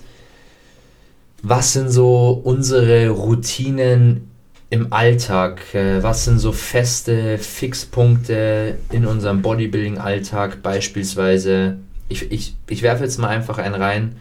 was 1.41 1.74
sind 1.74 1.89
so 1.89 2.41
unsere 2.43 3.09
Routinen 3.09 4.30
im 4.74 4.91
Alltag? 4.91 5.76
Äh, 5.76 6.01
Was 6.01 6.26
sind 6.26 6.39
so 6.39 6.51
feste 6.51 7.38
Fixpunkte 7.38 8.80
in 8.91 9.05
unserem 9.05 9.43
Bodybuilding-Alltag? 9.43 10.63
Beispielsweise, 10.63 11.78
ich, 12.09 12.32
ich, 12.32 12.55
ich 12.67 12.82
werfe 12.82 13.03
jetzt 13.03 13.19
mal 13.19 13.28
einfach 13.28 13.59
einen 13.59 13.76
rein. 13.76 14.15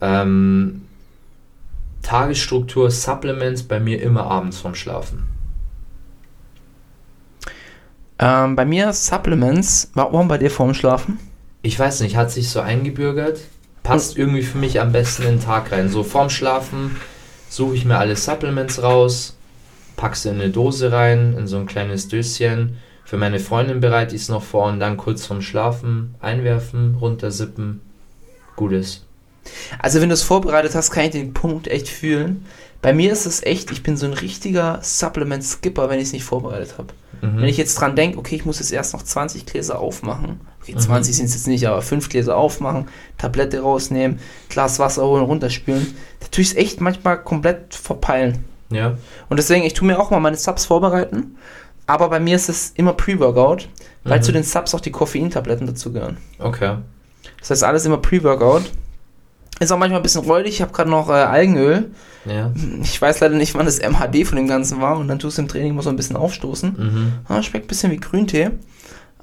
Ähm, 0.00 0.82
Tagesstruktur, 2.02 2.90
Supplements 2.90 3.62
bei 3.62 3.78
mir 3.78 4.02
immer 4.02 4.24
abends 4.24 4.58
vorm 4.58 4.74
Schlafen. 4.74 5.31
Ähm, 8.22 8.54
bei 8.54 8.64
mir 8.64 8.92
Supplements. 8.92 9.90
Warum 9.94 10.28
bei 10.28 10.38
dir 10.38 10.50
vorm 10.50 10.74
Schlafen? 10.74 11.18
Ich 11.62 11.76
weiß 11.76 12.02
nicht, 12.02 12.14
hat 12.14 12.30
sich 12.30 12.50
so 12.50 12.60
eingebürgert. 12.60 13.40
Passt 13.82 14.16
irgendwie 14.16 14.42
für 14.42 14.58
mich 14.58 14.80
am 14.80 14.92
besten 14.92 15.24
in 15.24 15.28
den 15.30 15.44
Tag 15.44 15.72
rein. 15.72 15.88
So 15.88 16.04
vorm 16.04 16.30
Schlafen 16.30 16.96
suche 17.48 17.74
ich 17.74 17.84
mir 17.84 17.98
alle 17.98 18.14
Supplements 18.14 18.80
raus, 18.80 19.36
pack 19.96 20.14
sie 20.14 20.28
in 20.28 20.36
eine 20.36 20.50
Dose 20.50 20.92
rein, 20.92 21.34
in 21.36 21.48
so 21.48 21.56
ein 21.56 21.66
kleines 21.66 22.06
Döschen. 22.06 22.76
Für 23.04 23.16
meine 23.16 23.40
Freundin 23.40 23.80
bereite 23.80 24.14
ich 24.14 24.22
es 24.22 24.28
noch 24.28 24.44
vor 24.44 24.68
und 24.68 24.78
dann 24.78 24.96
kurz 24.96 25.26
vorm 25.26 25.42
Schlafen 25.42 26.14
einwerfen, 26.20 26.94
runtersippen. 27.00 27.80
Gutes. 28.54 29.04
Also 29.80 30.00
wenn 30.00 30.10
du 30.10 30.14
es 30.14 30.22
vorbereitet 30.22 30.76
hast, 30.76 30.92
kann 30.92 31.06
ich 31.06 31.10
den 31.10 31.34
Punkt 31.34 31.66
echt 31.66 31.88
fühlen. 31.88 32.46
Bei 32.82 32.92
mir 32.92 33.10
ist 33.10 33.26
es 33.26 33.42
echt, 33.42 33.72
ich 33.72 33.82
bin 33.82 33.96
so 33.96 34.06
ein 34.06 34.12
richtiger 34.12 34.78
Supplement-Skipper, 34.80 35.88
wenn 35.88 35.98
ich 35.98 36.06
es 36.06 36.12
nicht 36.12 36.24
vorbereitet 36.24 36.78
habe. 36.78 36.94
Mhm. 37.22 37.38
Wenn 37.38 37.44
ich 37.48 37.56
jetzt 37.56 37.74
dran 37.76 37.96
denke, 37.96 38.18
okay, 38.18 38.36
ich 38.36 38.44
muss 38.44 38.58
jetzt 38.58 38.72
erst 38.72 38.92
noch 38.92 39.02
20 39.02 39.46
Gläser 39.46 39.78
aufmachen. 39.78 40.40
Okay, 40.60 40.76
20 40.76 41.16
sind 41.16 41.26
es 41.26 41.34
jetzt 41.34 41.46
nicht, 41.46 41.66
aber 41.66 41.80
5 41.80 42.08
Gläser 42.08 42.36
aufmachen, 42.36 42.88
Tablette 43.16 43.60
rausnehmen, 43.60 44.18
Glas 44.48 44.78
Wasser 44.78 45.04
holen, 45.06 45.24
runterspülen. 45.24 45.94
Da 46.20 46.26
tue 46.30 46.42
ich 46.42 46.50
es 46.50 46.56
echt 46.56 46.80
manchmal 46.80 47.22
komplett 47.22 47.74
verpeilen. 47.74 48.44
Ja. 48.70 48.96
Und 49.28 49.38
deswegen, 49.38 49.64
ich 49.64 49.74
tue 49.74 49.86
mir 49.86 49.98
auch 49.98 50.10
mal 50.10 50.20
meine 50.20 50.36
Subs 50.36 50.64
vorbereiten. 50.66 51.36
Aber 51.86 52.08
bei 52.10 52.20
mir 52.20 52.36
ist 52.36 52.48
es 52.48 52.72
immer 52.76 52.92
Pre-Workout, 52.92 53.68
weil 54.04 54.18
Mhm. 54.18 54.22
zu 54.22 54.32
den 54.32 54.42
Subs 54.44 54.74
auch 54.74 54.80
die 54.80 54.92
Koffeintabletten 54.92 55.66
dazugehören. 55.66 56.16
Okay. 56.38 56.76
Das 57.40 57.50
heißt, 57.50 57.64
alles 57.64 57.84
immer 57.86 57.98
Pre-Workout. 57.98 58.70
Ist 59.62 59.72
auch 59.72 59.78
manchmal 59.78 60.00
ein 60.00 60.02
bisschen 60.02 60.22
räudig. 60.22 60.54
Ich 60.54 60.62
habe 60.62 60.72
gerade 60.72 60.90
noch 60.90 61.08
äh, 61.08 61.12
Algenöl. 61.12 61.90
Ja. 62.24 62.52
Ich 62.82 63.00
weiß 63.00 63.20
leider 63.20 63.36
nicht, 63.36 63.54
wann 63.54 63.66
das 63.66 63.80
MHD 63.80 64.26
von 64.26 64.36
dem 64.36 64.48
Ganzen 64.48 64.80
war. 64.80 64.98
Und 64.98 65.08
dann 65.08 65.18
tust 65.18 65.38
du 65.38 65.42
im 65.42 65.48
Training 65.48 65.70
immer 65.70 65.82
so 65.82 65.90
ein 65.90 65.96
bisschen 65.96 66.16
aufstoßen. 66.16 66.74
Mhm. 66.76 67.12
Ah, 67.28 67.42
schmeckt 67.42 67.66
ein 67.66 67.68
bisschen 67.68 67.92
wie 67.92 67.98
Grüntee. 67.98 68.50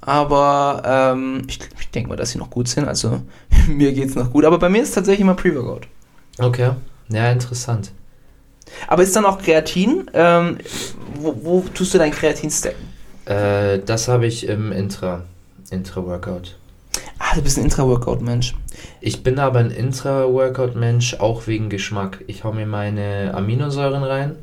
Aber 0.00 0.82
ähm, 0.84 1.42
ich, 1.46 1.58
ich 1.78 1.90
denke 1.90 2.08
mal, 2.08 2.16
dass 2.16 2.30
sie 2.30 2.38
noch 2.38 2.50
gut 2.50 2.68
sind. 2.68 2.88
Also 2.88 3.20
mir 3.68 3.92
geht 3.92 4.08
es 4.08 4.14
noch 4.14 4.30
gut. 4.30 4.44
Aber 4.44 4.58
bei 4.58 4.68
mir 4.68 4.82
ist 4.82 4.94
tatsächlich 4.94 5.20
immer 5.20 5.34
Pre-Workout. 5.34 5.86
Okay. 6.38 6.70
Ja, 7.08 7.30
interessant. 7.30 7.92
Aber 8.86 9.02
ist 9.02 9.14
dann 9.16 9.26
auch 9.26 9.42
Kreatin? 9.42 10.10
Ähm, 10.14 10.58
wo, 11.16 11.36
wo 11.42 11.64
tust 11.74 11.92
du 11.92 11.98
dein 11.98 12.12
Kreatin 12.12 12.50
stacken? 12.50 12.88
Äh, 13.26 13.80
das 13.84 14.08
habe 14.08 14.26
ich 14.26 14.46
im 14.48 14.72
Intra. 14.72 15.22
Intra-Workout. 15.70 16.56
Ah, 17.22 17.34
du 17.36 17.42
bist 17.42 17.58
ein 17.58 17.64
Intra-Workout-Mensch. 17.64 18.54
Ich 19.00 19.22
bin 19.22 19.38
aber 19.38 19.60
ein 19.60 19.70
Intra-Workout-Mensch, 19.70 21.14
auch 21.20 21.46
wegen 21.46 21.68
Geschmack. 21.68 22.24
Ich 22.26 22.42
hau 22.44 22.52
mir 22.52 22.66
meine 22.66 23.32
Aminosäuren 23.34 24.02
rein 24.02 24.36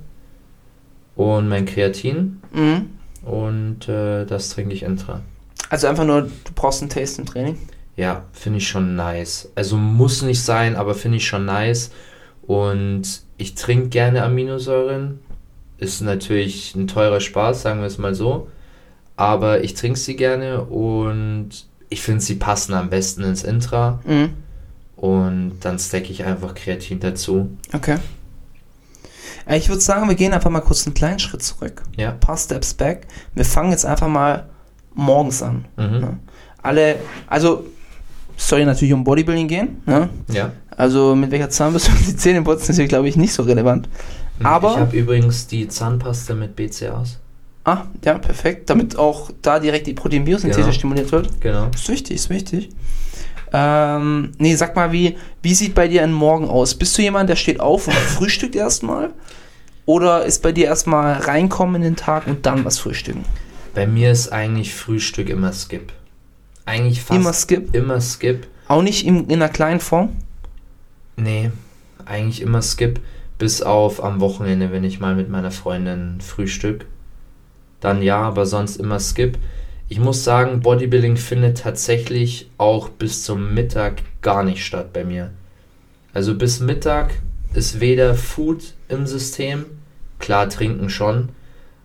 und 1.15 1.49
mein 1.49 1.65
Kreatin 1.65 2.41
Mhm. 2.53 2.89
und 3.25 3.89
äh, 3.89 4.25
das 4.25 4.49
trinke 4.51 4.73
ich 4.73 4.83
Intra. 4.83 5.21
Also 5.69 5.87
einfach 5.87 6.05
nur, 6.05 6.21
du 6.23 6.51
brauchst 6.55 6.81
einen 6.81 6.89
Taste 6.89 7.21
im 7.21 7.27
Training. 7.27 7.57
Ja, 7.97 8.23
finde 8.31 8.59
ich 8.59 8.67
schon 8.67 8.95
nice. 8.95 9.51
Also 9.55 9.75
muss 9.75 10.21
nicht 10.21 10.41
sein, 10.43 10.75
aber 10.75 10.93
finde 10.93 11.17
ich 11.17 11.27
schon 11.27 11.45
nice. 11.45 11.91
Und 12.43 13.23
ich 13.37 13.55
trinke 13.55 13.89
gerne 13.89 14.23
Aminosäuren. 14.23 15.19
Ist 15.79 16.01
natürlich 16.01 16.73
ein 16.75 16.87
teurer 16.87 17.19
Spaß, 17.19 17.63
sagen 17.63 17.79
wir 17.81 17.87
es 17.87 17.97
mal 17.97 18.13
so. 18.15 18.47
Aber 19.15 19.63
ich 19.63 19.73
trinke 19.73 19.97
sie 19.99 20.15
gerne 20.15 20.61
und 20.61 21.49
ich 21.89 22.01
finde, 22.01 22.21
sie 22.21 22.35
passen 22.35 22.73
am 22.73 22.89
besten 22.89 23.23
ins 23.23 23.43
Intra. 23.43 23.99
Mhm. 24.05 24.29
Und 24.95 25.53
dann 25.61 25.77
stecke 25.79 26.11
ich 26.11 26.23
einfach 26.23 26.55
Kreatin 26.55 26.99
dazu. 26.99 27.49
Okay. 27.73 27.97
Äh, 29.45 29.57
Ich 29.57 29.69
würde 29.69 29.81
sagen, 29.81 30.07
wir 30.09 30.15
gehen 30.15 30.33
einfach 30.33 30.49
mal 30.49 30.61
kurz 30.61 30.85
einen 30.85 30.93
kleinen 30.95 31.19
Schritt 31.19 31.43
zurück. 31.43 31.83
Ja. 31.95 32.09
Ein 32.11 32.19
paar 32.19 32.37
Steps 32.37 32.73
back. 32.73 33.07
Wir 33.35 33.45
fangen 33.45 33.71
jetzt 33.71 33.85
einfach 33.85 34.07
mal 34.07 34.47
morgens 34.93 35.41
an. 35.43 35.65
Mhm. 35.77 35.99
Ne? 35.99 36.19
Alle, 36.63 36.95
also 37.27 37.65
es 38.35 38.47
soll 38.47 38.59
ja 38.59 38.65
natürlich 38.65 38.93
um 38.93 39.03
Bodybuilding 39.03 39.47
gehen. 39.47 39.81
Ne? 39.85 40.09
Ja. 40.29 40.51
Also 40.75 41.15
mit 41.15 41.31
welcher 41.31 41.49
Zahnbürste 41.49 41.91
die 42.07 42.15
Zähne 42.15 42.41
putzen, 42.41 42.71
ist 42.71 42.77
hier, 42.77 42.87
glaube 42.87 43.07
ich, 43.07 43.15
nicht 43.15 43.33
so 43.33 43.43
relevant. 43.43 43.87
Aber, 44.43 44.71
ich 44.73 44.77
habe 44.77 44.97
übrigens 44.97 45.47
die 45.47 45.67
Zahnpasta 45.67 46.33
mit 46.35 46.55
BCAs. 46.55 47.17
Ah, 47.67 47.85
ja, 48.03 48.17
perfekt, 48.17 48.69
damit 48.69 48.97
auch 48.97 49.29
da 49.41 49.59
direkt 49.59 49.87
die 49.87 49.93
Proteinbiosynthese 49.93 50.61
Genau. 50.61 50.73
stimuliert 50.73 51.11
wird. 51.11 51.39
Genau. 51.41 51.69
Ist 51.75 51.89
wichtig, 51.89 52.15
ist 52.15 52.29
wichtig. 52.29 52.69
Ähm, 53.53 54.31
nee, 54.39 54.55
sag 54.55 54.75
mal, 54.75 54.91
wie, 54.91 55.17
wie 55.41 55.53
sieht 55.53 55.75
bei 55.75 55.87
dir 55.87 56.03
ein 56.03 56.13
Morgen 56.13 56.49
aus? 56.49 56.75
Bist 56.75 56.97
du 56.97 57.01
jemand, 57.01 57.29
der 57.29 57.35
steht 57.35 57.59
auf 57.59 57.87
und 57.87 57.93
frühstückt 58.17 58.55
erstmal? 58.55 59.11
Oder 59.85 60.25
ist 60.25 60.41
bei 60.41 60.51
dir 60.51 60.65
erstmal 60.65 61.13
reinkommen 61.13 61.75
in 61.77 61.81
den 61.81 61.95
Tag 61.95 62.27
und 62.27 62.45
dann 62.45 62.65
was 62.65 62.79
frühstücken? 62.79 63.23
Bei 63.73 63.85
mir 63.87 64.11
ist 64.11 64.29
eigentlich 64.29 64.73
Frühstück 64.73 65.29
immer 65.29 65.53
Skip. 65.53 65.93
Eigentlich 66.65 67.01
fast 67.01 67.19
Immer 67.19 67.33
Skip? 67.33 67.75
Immer 67.75 68.01
Skip. 68.01 68.47
Auch 68.67 68.81
nicht 68.81 69.05
in, 69.05 69.25
in 69.27 69.41
einer 69.41 69.47
kleinen 69.49 69.79
Form? 69.79 70.09
Nee, 71.15 71.51
eigentlich 72.05 72.41
immer 72.41 72.61
Skip. 72.61 72.99
Bis 73.37 73.61
auf 73.61 74.03
am 74.03 74.19
Wochenende, 74.19 74.71
wenn 74.71 74.83
ich 74.83 74.99
mal 74.99 75.15
mit 75.15 75.29
meiner 75.29 75.51
Freundin 75.51 76.19
frühstück. 76.19 76.85
Dann 77.79 78.01
ja, 78.01 78.21
aber 78.21 78.45
sonst 78.45 78.77
immer 78.77 78.99
Skip. 78.99 79.37
Ich 79.89 79.99
muss 79.99 80.23
sagen, 80.23 80.61
Bodybuilding 80.61 81.17
findet 81.17 81.59
tatsächlich 81.59 82.49
auch 82.57 82.89
bis 82.89 83.23
zum 83.23 83.53
Mittag 83.53 84.01
gar 84.21 84.43
nicht 84.43 84.65
statt 84.65 84.91
bei 84.91 85.03
mir. 85.03 85.31
Also 86.13 86.35
bis 86.35 86.59
Mittag 86.59 87.13
ist 87.53 87.79
weder 87.79 88.15
Food 88.15 88.73
im 88.89 89.07
System, 89.07 89.65
klar 90.19 90.49
trinken 90.49 90.89
schon, 90.89 91.29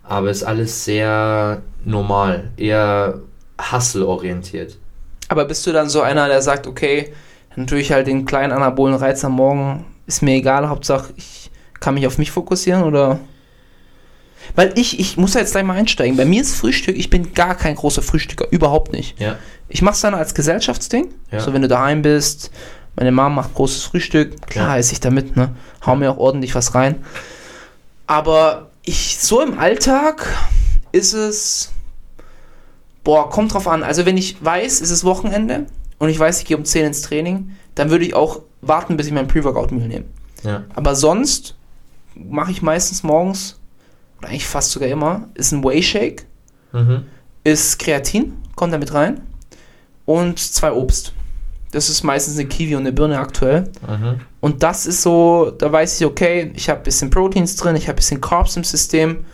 aber 0.02 0.30
ist 0.30 0.42
alles 0.42 0.84
sehr 0.84 1.62
normal, 1.84 2.50
eher 2.56 3.20
hustle-orientiert. 3.70 4.78
Aber 5.28 5.44
bist 5.44 5.66
du 5.66 5.72
dann 5.72 5.88
so 5.88 6.00
einer, 6.00 6.28
der 6.28 6.42
sagt, 6.42 6.66
okay, 6.66 7.12
natürlich 7.56 7.92
halt 7.92 8.06
den 8.06 8.24
kleinen 8.24 8.52
anabolen 8.52 8.94
Reiz 8.94 9.24
am 9.24 9.32
Morgen, 9.32 9.84
ist 10.06 10.22
mir 10.22 10.34
egal, 10.34 10.68
Hauptsache 10.68 11.12
ich 11.16 11.50
kann 11.78 11.94
mich 11.94 12.06
auf 12.06 12.18
mich 12.18 12.30
fokussieren 12.30 12.84
oder? 12.84 13.18
Weil 14.54 14.72
ich, 14.78 15.00
ich 15.00 15.16
muss 15.16 15.32
da 15.32 15.38
jetzt 15.38 15.52
gleich 15.52 15.64
mal 15.64 15.76
einsteigen. 15.76 16.16
Bei 16.16 16.24
mir 16.24 16.42
ist 16.42 16.54
Frühstück, 16.56 16.96
ich 16.96 17.08
bin 17.10 17.32
gar 17.34 17.54
kein 17.54 17.74
großer 17.74 18.02
Frühstücker, 18.02 18.46
überhaupt 18.50 18.92
nicht. 18.92 19.18
Ja, 19.18 19.38
Ich 19.68 19.80
mache 19.82 19.94
es 19.94 20.00
dann 20.02 20.14
als 20.14 20.34
Gesellschaftsding. 20.34 21.08
Ja. 21.30 21.40
So, 21.40 21.52
wenn 21.54 21.62
du 21.62 21.68
daheim 21.68 22.02
bist, 22.02 22.50
meine 22.96 23.12
Mom 23.12 23.34
macht 23.34 23.54
großes 23.54 23.84
Frühstück, 23.84 24.46
klar 24.46 24.74
Ja. 24.74 24.76
esse 24.78 24.92
ich 24.92 25.00
damit, 25.00 25.36
ne? 25.36 25.50
Hau 25.86 25.96
mir 25.96 26.10
auch 26.10 26.18
ordentlich 26.18 26.54
was 26.54 26.74
rein. 26.74 27.02
Aber 28.06 28.70
ich, 28.84 29.18
so 29.20 29.40
im 29.40 29.58
Alltag 29.58 30.26
ist 30.92 31.14
es, 31.14 31.70
boah, 33.04 33.30
kommt 33.30 33.54
drauf 33.54 33.66
an. 33.68 33.82
Also, 33.82 34.04
wenn 34.06 34.16
ich 34.16 34.44
weiß, 34.44 34.80
es 34.80 34.90
ist 34.90 35.04
Wochenende 35.04 35.66
und 35.98 36.08
ich 36.08 36.18
weiß, 36.18 36.40
ich 36.40 36.44
gehe 36.44 36.56
um 36.56 36.64
10 36.64 36.86
ins 36.86 37.02
Training, 37.02 37.52
dann 37.74 37.90
würde 37.90 38.04
ich 38.04 38.14
auch 38.14 38.40
warten, 38.60 38.96
bis 38.96 39.06
ich 39.06 39.12
mein 39.12 39.28
Pre-Workout-Meal 39.28 39.88
nehme. 39.88 40.04
ja, 40.42 40.64
Aber 40.74 40.94
sonst 40.94 41.54
mache 42.14 42.50
ich 42.50 42.60
meistens 42.60 43.02
morgens, 43.02 43.58
oder 44.22 44.30
eigentlich 44.30 44.46
fast 44.46 44.70
sogar 44.70 44.88
immer, 44.88 45.28
ist 45.34 45.52
ein 45.52 45.64
Whey-Shake 45.64 46.26
mhm. 46.72 47.04
ist 47.44 47.78
Kreatin, 47.78 48.34
kommt 48.54 48.72
da 48.72 48.78
mit 48.78 48.94
rein. 48.94 49.20
Und 50.04 50.38
zwei 50.38 50.72
Obst. 50.72 51.12
Das 51.70 51.88
ist 51.88 52.02
meistens 52.02 52.38
eine 52.38 52.48
Kiwi 52.48 52.74
und 52.74 52.82
eine 52.82 52.92
Birne 52.92 53.18
aktuell. 53.18 53.70
Mhm. 53.88 54.20
Und 54.40 54.62
das 54.62 54.86
ist 54.86 55.02
so, 55.02 55.52
da 55.56 55.70
weiß 55.72 56.00
ich, 56.00 56.06
okay, 56.06 56.52
ich 56.54 56.68
habe 56.68 56.80
ein 56.80 56.84
bisschen 56.84 57.08
Proteins 57.10 57.56
drin, 57.56 57.76
ich 57.76 57.84
habe 57.84 57.94
ein 57.94 57.96
bisschen 57.96 58.20
Carbs 58.20 58.56
im 58.56 58.64
System 58.64 59.24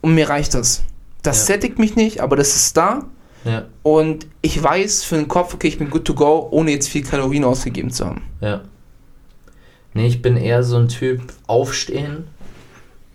und 0.00 0.14
mir 0.14 0.28
reicht 0.28 0.54
das. 0.54 0.82
Das 1.22 1.40
Ja. 1.40 1.54
sättigt 1.54 1.78
mich 1.78 1.96
nicht, 1.96 2.20
aber 2.20 2.36
das 2.36 2.56
ist 2.56 2.76
da. 2.76 3.04
ja, 3.44 3.64
Und 3.82 4.26
ich 4.42 4.62
weiß 4.62 5.02
für 5.02 5.16
den 5.16 5.28
Kopf, 5.28 5.52
okay, 5.54 5.68
ich 5.68 5.78
bin 5.78 5.90
good 5.90 6.04
to 6.04 6.14
go, 6.14 6.48
ohne 6.50 6.70
jetzt 6.70 6.88
viel 6.88 7.04
Kalorien 7.04 7.44
ausgegeben 7.44 7.90
zu 7.90 8.06
haben. 8.06 8.22
ja. 8.40 8.62
Nee, 9.92 10.06
ich 10.06 10.22
bin 10.22 10.36
eher 10.36 10.62
so 10.62 10.76
ein 10.76 10.86
Typ, 10.86 11.20
aufstehen, 11.48 12.28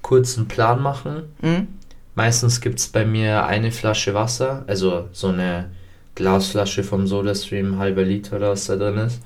kurzen 0.06 0.48
Plan 0.48 0.84
machen. 0.84 1.24
Mhm. 1.42 1.68
Meistens 2.14 2.62
gibt 2.62 2.78
es 2.78 2.88
bei 2.88 3.06
mir 3.06 3.48
eine 3.48 3.72
Flasche 3.72 4.14
Wasser, 4.14 4.64
also 4.68 5.10
so 5.12 5.30
eine 5.30 5.72
Glasflasche 6.14 6.84
vom 6.84 7.08
SodaStream, 7.08 7.80
halber 7.80 8.04
Liter 8.04 8.36
oder 8.36 8.52
was 8.52 8.66
da 8.66 8.76
drin 8.76 9.00
ist. 9.00 9.20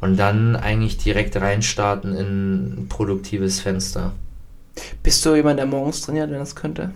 Und 0.00 0.16
dann 0.16 0.56
eigentlich 0.56 0.96
direkt 0.96 1.36
reinstarten 1.36 2.16
in 2.16 2.84
ein 2.84 2.88
produktives 2.88 3.60
Fenster. 3.60 4.12
Bist 5.02 5.26
du 5.26 5.34
jemand, 5.34 5.58
der 5.58 5.66
morgens 5.66 6.00
trainiert, 6.00 6.30
wenn 6.30 6.38
das 6.38 6.56
könnte? 6.56 6.92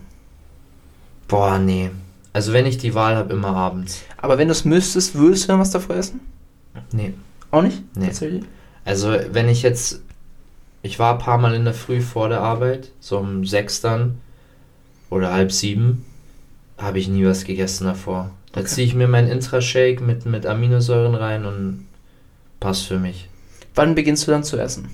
Boah, 1.28 1.58
nee. 1.58 1.90
Also 2.32 2.54
wenn 2.54 2.64
ich 2.64 2.78
die 2.78 2.94
Wahl 2.94 3.16
habe, 3.16 3.34
immer 3.34 3.54
abends. 3.54 4.00
Aber 4.16 4.38
wenn 4.38 4.48
du 4.48 4.52
es 4.52 4.64
müsstest, 4.64 5.16
würdest 5.16 5.44
du 5.44 5.48
dann 5.48 5.60
was 5.60 5.70
davor 5.70 5.96
essen? 5.96 6.20
Nee. 6.92 7.12
Auch 7.50 7.62
nicht? 7.62 7.82
Nee. 7.94 8.10
Also 8.86 9.14
wenn 9.32 9.50
ich 9.50 9.60
jetzt, 9.62 10.00
ich 10.82 10.98
war 10.98 11.12
ein 11.14 11.18
paar 11.18 11.38
Mal 11.38 11.54
in 11.54 11.64
der 11.64 11.74
Früh 11.74 12.00
vor 12.00 12.28
der 12.28 12.40
Arbeit, 12.40 12.90
so 13.00 13.18
um 13.18 13.44
sechs 13.44 13.80
dann 13.80 14.20
oder 15.10 15.32
halb 15.32 15.52
sieben, 15.52 16.04
habe 16.78 16.98
ich 16.98 17.08
nie 17.08 17.24
was 17.24 17.44
gegessen 17.44 17.84
davor. 17.86 18.30
Da 18.52 18.60
Okay. 18.60 18.68
ziehe 18.68 18.86
ich 18.86 18.94
mir 18.94 19.08
meinen 19.08 19.28
Intrashake 19.30 20.02
mit, 20.02 20.26
mit 20.26 20.46
Aminosäuren 20.46 21.14
rein 21.14 21.44
und 21.46 21.86
passt 22.60 22.86
für 22.86 22.98
mich. 22.98 23.28
Wann 23.74 23.94
beginnst 23.94 24.26
du 24.26 24.30
dann 24.30 24.44
zu 24.44 24.58
essen? 24.58 24.88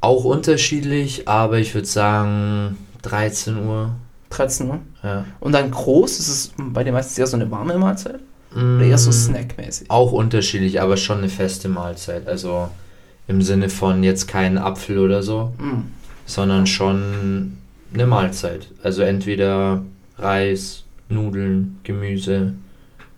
Auch 0.00 0.24
unterschiedlich, 0.24 1.28
aber 1.28 1.58
ich 1.58 1.74
würde 1.74 1.86
sagen 1.86 2.76
13 3.02 3.66
Uhr. 3.66 3.94
13 4.30 4.68
Uhr. 4.68 4.80
Ja. 5.02 5.24
Und 5.40 5.52
dann 5.52 5.70
groß, 5.70 6.18
ist 6.18 6.28
es 6.28 6.52
bei 6.58 6.84
dir 6.84 6.92
meistens 6.92 7.18
eher 7.18 7.26
so 7.26 7.36
eine 7.36 7.50
warme 7.50 7.78
Mahlzeit? 7.78 8.20
Oder 8.76 8.84
eher 8.84 8.98
so 8.98 9.10
Mm, 9.10 9.12
snackmäßig? 9.12 9.90
Auch 9.90 10.12
unterschiedlich, 10.12 10.80
aber 10.80 10.96
schon 10.96 11.18
eine 11.18 11.28
feste 11.28 11.68
Mahlzeit. 11.68 12.28
Also 12.28 12.68
im 13.26 13.42
Sinne 13.42 13.68
von 13.68 14.02
jetzt 14.02 14.28
kein 14.28 14.58
Apfel 14.58 14.98
oder 14.98 15.22
so, 15.22 15.52
Mm. 15.58 15.82
sondern 16.26 16.66
schon 16.66 17.58
eine 17.92 18.06
Mahlzeit. 18.06 18.68
Also 18.82 19.02
entweder 19.02 19.82
Reis, 20.18 20.84
Nudeln, 21.08 21.78
Gemüse, 21.84 22.54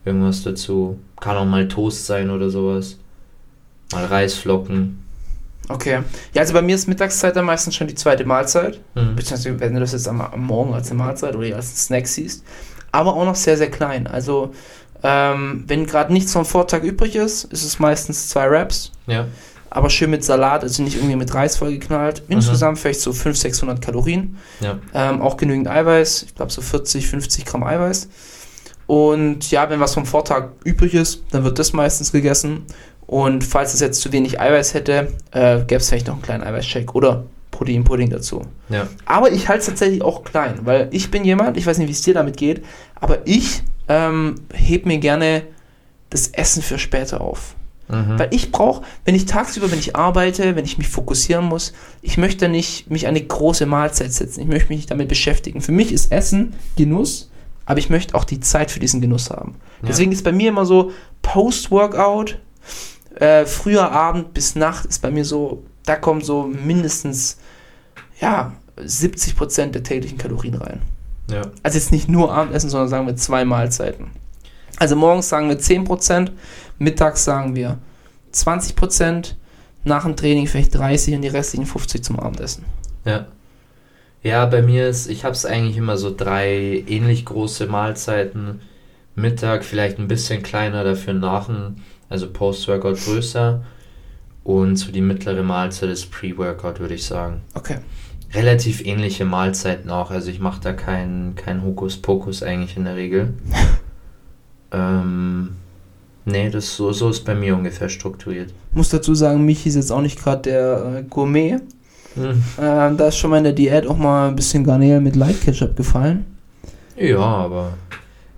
irgendwas 0.04 0.42
dazu. 0.42 0.98
Kann 1.20 1.36
auch 1.36 1.44
mal 1.46 1.66
Toast 1.68 2.06
sein 2.06 2.30
oder 2.30 2.50
sowas. 2.50 2.96
Mal 3.92 4.04
Reisflocken. 4.04 5.02
Okay. 5.68 6.00
Ja, 6.34 6.42
also 6.42 6.52
bei 6.52 6.62
mir 6.62 6.74
ist 6.76 6.86
Mittagszeit 6.86 7.34
dann 7.34 7.44
meistens 7.44 7.74
schon 7.74 7.86
die 7.88 7.94
zweite 7.94 8.24
Mahlzeit. 8.24 8.78
Hm. 8.94 9.16
Beziehungsweise, 9.16 9.58
wenn 9.58 9.74
du 9.74 9.80
das 9.80 9.92
jetzt 9.92 10.06
am, 10.08 10.20
am 10.20 10.42
Morgen 10.44 10.74
als 10.74 10.90
eine 10.90 10.98
Mahlzeit 10.98 11.34
oder 11.34 11.56
als 11.56 11.86
Snack 11.86 12.06
siehst. 12.06 12.44
Aber 12.92 13.14
auch 13.14 13.24
noch 13.24 13.34
sehr, 13.34 13.56
sehr 13.56 13.70
klein. 13.70 14.06
Also, 14.06 14.54
ähm, 15.02 15.64
wenn 15.66 15.86
gerade 15.86 16.12
nichts 16.12 16.32
vom 16.32 16.44
Vortag 16.44 16.82
übrig 16.82 17.16
ist, 17.16 17.44
ist 17.44 17.64
es 17.64 17.78
meistens 17.78 18.28
zwei 18.28 18.48
Wraps. 18.50 18.92
Ja. 19.06 19.26
Aber 19.76 19.90
schön 19.90 20.08
mit 20.08 20.24
Salat, 20.24 20.62
also 20.62 20.82
nicht 20.82 20.96
irgendwie 20.96 21.16
mit 21.16 21.34
Reis 21.34 21.58
vollgeknallt. 21.58 22.22
Insgesamt 22.28 22.78
vielleicht 22.78 23.00
so 23.00 23.12
500, 23.12 23.36
600 23.36 23.82
Kalorien. 23.82 24.38
Ja. 24.60 24.78
Ähm, 24.94 25.20
auch 25.20 25.36
genügend 25.36 25.68
Eiweiß. 25.68 26.22
Ich 26.22 26.34
glaube 26.34 26.50
so 26.50 26.62
40, 26.62 27.06
50 27.06 27.44
Gramm 27.44 27.62
Eiweiß. 27.62 28.08
Und 28.86 29.50
ja, 29.50 29.68
wenn 29.68 29.78
was 29.78 29.92
vom 29.92 30.06
Vortag 30.06 30.52
übrig 30.64 30.94
ist, 30.94 31.24
dann 31.30 31.44
wird 31.44 31.58
das 31.58 31.74
meistens 31.74 32.10
gegessen. 32.10 32.64
Und 33.06 33.44
falls 33.44 33.74
es 33.74 33.80
jetzt 33.80 34.00
zu 34.00 34.10
wenig 34.12 34.40
Eiweiß 34.40 34.72
hätte, 34.72 35.08
äh, 35.32 35.58
gäbe 35.58 35.76
es 35.76 35.90
vielleicht 35.90 36.06
noch 36.06 36.14
einen 36.14 36.22
kleinen 36.22 36.42
Eiweißshake 36.42 36.94
oder 36.94 37.26
Proteinpudding 37.50 38.08
dazu. 38.08 38.46
Ja. 38.70 38.88
Aber 39.04 39.30
ich 39.30 39.46
halte 39.46 39.60
es 39.60 39.66
tatsächlich 39.66 40.00
auch 40.00 40.24
klein, 40.24 40.60
weil 40.62 40.88
ich 40.90 41.10
bin 41.10 41.22
jemand, 41.22 41.58
ich 41.58 41.66
weiß 41.66 41.76
nicht, 41.76 41.88
wie 41.88 41.92
es 41.92 42.00
dir 42.00 42.14
damit 42.14 42.38
geht, 42.38 42.64
aber 42.94 43.18
ich 43.26 43.62
ähm, 43.88 44.36
heb 44.54 44.86
mir 44.86 44.96
gerne 44.96 45.42
das 46.08 46.28
Essen 46.28 46.62
für 46.62 46.78
später 46.78 47.20
auf. 47.20 47.54
Mhm. 47.88 48.18
Weil 48.18 48.28
ich 48.32 48.50
brauche, 48.50 48.82
wenn 49.04 49.14
ich 49.14 49.26
tagsüber, 49.26 49.70
wenn 49.70 49.78
ich 49.78 49.94
arbeite, 49.96 50.56
wenn 50.56 50.64
ich 50.64 50.78
mich 50.78 50.88
fokussieren 50.88 51.44
muss, 51.44 51.72
ich 52.02 52.18
möchte 52.18 52.48
nicht 52.48 52.90
mich 52.90 53.06
an 53.06 53.14
eine 53.14 53.24
große 53.24 53.66
Mahlzeit 53.66 54.12
setzen. 54.12 54.40
Ich 54.40 54.46
möchte 54.46 54.68
mich 54.70 54.78
nicht 54.78 54.90
damit 54.90 55.08
beschäftigen. 55.08 55.60
Für 55.60 55.72
mich 55.72 55.92
ist 55.92 56.10
Essen 56.10 56.54
Genuss, 56.76 57.30
aber 57.64 57.78
ich 57.78 57.90
möchte 57.90 58.14
auch 58.14 58.24
die 58.24 58.40
Zeit 58.40 58.70
für 58.70 58.80
diesen 58.80 59.00
Genuss 59.00 59.30
haben. 59.30 59.56
Ja. 59.82 59.88
Deswegen 59.88 60.12
ist 60.12 60.24
bei 60.24 60.32
mir 60.32 60.48
immer 60.48 60.66
so 60.66 60.92
Post-Workout, 61.22 62.38
äh, 63.16 63.46
früher 63.46 63.92
Abend 63.92 64.34
bis 64.34 64.56
Nacht 64.56 64.86
ist 64.86 65.00
bei 65.00 65.10
mir 65.10 65.24
so, 65.24 65.62
da 65.84 65.96
kommen 65.96 66.22
so 66.22 66.44
mindestens, 66.44 67.38
ja, 68.20 68.52
70% 68.78 69.70
der 69.70 69.82
täglichen 69.82 70.18
Kalorien 70.18 70.54
rein. 70.54 70.82
Ja. 71.30 71.42
Also 71.62 71.78
jetzt 71.78 71.92
nicht 71.92 72.08
nur 72.08 72.32
Abendessen, 72.32 72.70
sondern 72.70 72.88
sagen 72.88 73.06
wir 73.06 73.16
zwei 73.16 73.44
Mahlzeiten. 73.44 74.10
Also 74.78 74.94
morgens 74.96 75.28
sagen 75.28 75.48
wir 75.48 75.58
10%, 75.58 76.30
mittags 76.78 77.24
sagen 77.24 77.54
wir 77.54 77.78
20%, 78.32 79.34
nach 79.86 80.04
dem 80.04 80.16
Training 80.16 80.46
vielleicht 80.46 80.74
30 80.74 81.14
und 81.14 81.22
die 81.22 81.28
restlichen 81.28 81.64
50 81.64 82.02
zum 82.02 82.18
Abendessen. 82.18 82.64
Ja. 83.04 83.26
Ja, 84.22 84.44
bei 84.46 84.60
mir 84.60 84.88
ist, 84.88 85.08
ich 85.08 85.24
habe 85.24 85.34
es 85.34 85.46
eigentlich 85.46 85.76
immer 85.76 85.96
so 85.96 86.12
drei 86.14 86.84
ähnlich 86.88 87.24
große 87.24 87.68
Mahlzeiten. 87.68 88.60
Mittag 89.14 89.64
vielleicht 89.64 89.98
ein 89.98 90.08
bisschen 90.08 90.42
kleiner, 90.42 90.82
dafür 90.82 91.14
nach 91.14 91.46
dem, 91.46 91.76
also 92.08 92.28
Post-Workout 92.28 92.98
größer. 93.04 93.62
Und 94.42 94.76
so 94.76 94.90
die 94.90 95.00
mittlere 95.00 95.44
Mahlzeit 95.44 95.90
ist 95.90 96.10
Pre-Workout, 96.10 96.80
würde 96.80 96.94
ich 96.94 97.04
sagen. 97.04 97.42
Okay. 97.54 97.78
Relativ 98.34 98.84
ähnliche 98.84 99.24
Mahlzeiten 99.24 99.90
auch. 99.90 100.10
Also 100.10 100.30
ich 100.30 100.40
mache 100.40 100.60
da 100.60 100.72
keinen 100.72 101.36
kein 101.36 101.62
Hokuspokus 101.62 102.42
eigentlich 102.42 102.76
in 102.76 102.84
der 102.84 102.96
Regel. 102.96 103.34
ähm, 104.72 105.56
nee, 106.26 106.50
das 106.50 106.76
so, 106.76 106.92
so 106.92 107.08
ist 107.08 107.24
bei 107.24 107.34
mir 107.34 107.56
ungefähr 107.56 107.88
strukturiert. 107.88 108.52
Muss 108.72 108.90
dazu 108.90 109.14
sagen, 109.14 109.44
Michi 109.46 109.70
ist 109.70 109.76
jetzt 109.76 109.90
auch 109.90 110.02
nicht 110.02 110.22
gerade 110.22 110.42
der 110.42 110.96
äh, 110.98 111.02
Gourmet. 111.08 111.60
Hm. 112.14 112.42
Ähm, 112.60 112.96
da 112.96 113.08
ist 113.08 113.16
schon 113.16 113.30
mal 113.30 113.38
in 113.38 113.44
der 113.44 113.52
Diät 113.52 113.86
auch 113.86 113.96
mal 113.96 114.28
ein 114.28 114.36
bisschen 114.36 114.64
Garnelen 114.64 115.02
mit 115.02 115.16
Light 115.16 115.40
Ketchup 115.40 115.76
gefallen. 115.76 116.26
Ja, 116.96 117.18
aber 117.18 117.74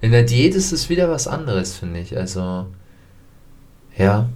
in 0.00 0.12
der 0.12 0.22
Diät 0.22 0.54
ist 0.54 0.72
es 0.72 0.88
wieder 0.88 1.10
was 1.10 1.26
anderes, 1.26 1.76
finde 1.76 2.00
ich. 2.00 2.16
Also, 2.16 2.66
ja. 3.96 4.28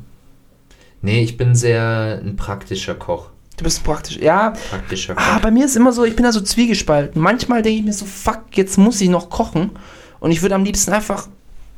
Nee, 1.00 1.22
ich 1.22 1.36
bin 1.36 1.54
sehr 1.54 2.20
ein 2.24 2.36
praktischer 2.36 2.94
Koch. 2.94 3.30
Du 3.56 3.64
bist 3.64 3.84
praktisch. 3.84 4.16
Ja, 4.18 4.54
Praktischer 4.70 5.14
ah, 5.16 5.34
Koch. 5.34 5.42
bei 5.42 5.50
mir 5.50 5.66
ist 5.66 5.76
immer 5.76 5.92
so, 5.92 6.04
ich 6.04 6.16
bin 6.16 6.24
da 6.24 6.32
so 6.32 6.40
zwiegespalten. 6.40 7.20
Manchmal 7.20 7.62
denke 7.62 7.80
ich 7.80 7.84
mir 7.84 7.92
so, 7.92 8.06
fuck, 8.06 8.42
jetzt 8.52 8.78
muss 8.78 9.00
ich 9.00 9.08
noch 9.08 9.28
kochen. 9.28 9.70
Und 10.20 10.30
ich 10.30 10.42
würde 10.42 10.54
am 10.54 10.64
liebsten 10.64 10.92
einfach 10.92 11.28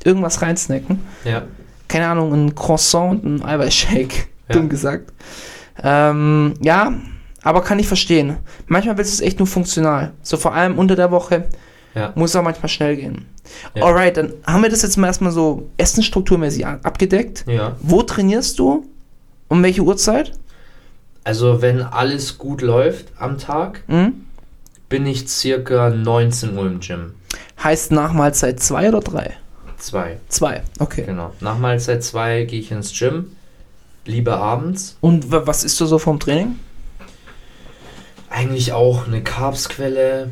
irgendwas 0.03 0.41
reinsnacken. 0.41 0.99
Ja. 1.25 1.43
Keine 1.87 2.07
Ahnung, 2.07 2.33
ein 2.33 2.55
Croissant 2.55 3.23
und 3.23 3.41
ein 3.41 3.45
Eiweißshake. 3.45 4.15
Ja. 4.47 4.53
Dumm 4.57 4.69
gesagt. 4.69 5.11
Ähm, 5.81 6.53
ja, 6.61 6.93
aber 7.41 7.63
kann 7.63 7.79
ich 7.79 7.87
verstehen. 7.87 8.37
Manchmal 8.67 8.95
willst 8.99 9.11
du 9.19 9.23
es 9.23 9.27
echt 9.27 9.39
nur 9.39 9.47
funktional. 9.47 10.11
So 10.21 10.37
vor 10.37 10.53
allem 10.53 10.77
unter 10.77 10.95
der 10.95 11.09
Woche 11.09 11.45
Ja. 11.95 12.11
muss 12.13 12.35
auch 12.35 12.43
manchmal 12.43 12.69
schnell 12.69 12.95
gehen. 12.95 13.25
Ja. 13.73 13.81
Alright, 13.83 14.17
dann 14.17 14.33
haben 14.45 14.61
wir 14.61 14.69
das 14.69 14.83
jetzt 14.83 14.97
mal 14.97 15.07
erstmal 15.07 15.31
so 15.31 15.67
essensstrukturmäßig 15.77 16.63
abgedeckt. 16.67 17.43
Ja. 17.47 17.75
Wo 17.81 18.03
trainierst 18.03 18.59
du? 18.59 18.85
Um 19.47 19.63
welche 19.63 19.81
Uhrzeit? 19.81 20.33
Also, 21.23 21.63
wenn 21.63 21.81
alles 21.81 22.37
gut 22.37 22.61
läuft 22.61 23.07
am 23.17 23.39
Tag, 23.39 23.81
Hm? 23.87 24.25
bin 24.89 25.07
ich 25.07 25.27
circa 25.27 25.89
19 25.89 26.55
Uhr 26.55 26.67
im 26.67 26.79
Gym. 26.81 27.13
Heißt 27.63 27.91
nach 27.91 28.13
Mahlzeit 28.13 28.59
2 28.59 28.89
oder 28.89 28.99
3? 28.99 29.31
Zwei. 29.77 30.19
2, 30.29 30.61
okay. 30.79 31.03
Genau. 31.05 31.31
Nach 31.41 31.57
Mahlzeit 31.57 32.03
2 32.03 32.43
gehe 32.45 32.59
ich 32.59 32.71
ins 32.71 32.97
Gym. 32.97 33.35
Lieber 34.05 34.37
abends. 34.37 34.97
Und 35.01 35.31
wa- 35.31 35.45
was 35.45 35.63
isst 35.63 35.79
du 35.81 35.85
so 35.85 35.97
vom 35.99 36.19
Training? 36.19 36.55
Eigentlich 38.29 38.73
auch 38.73 39.07
eine 39.07 39.23
Carbsquelle. 39.23 40.31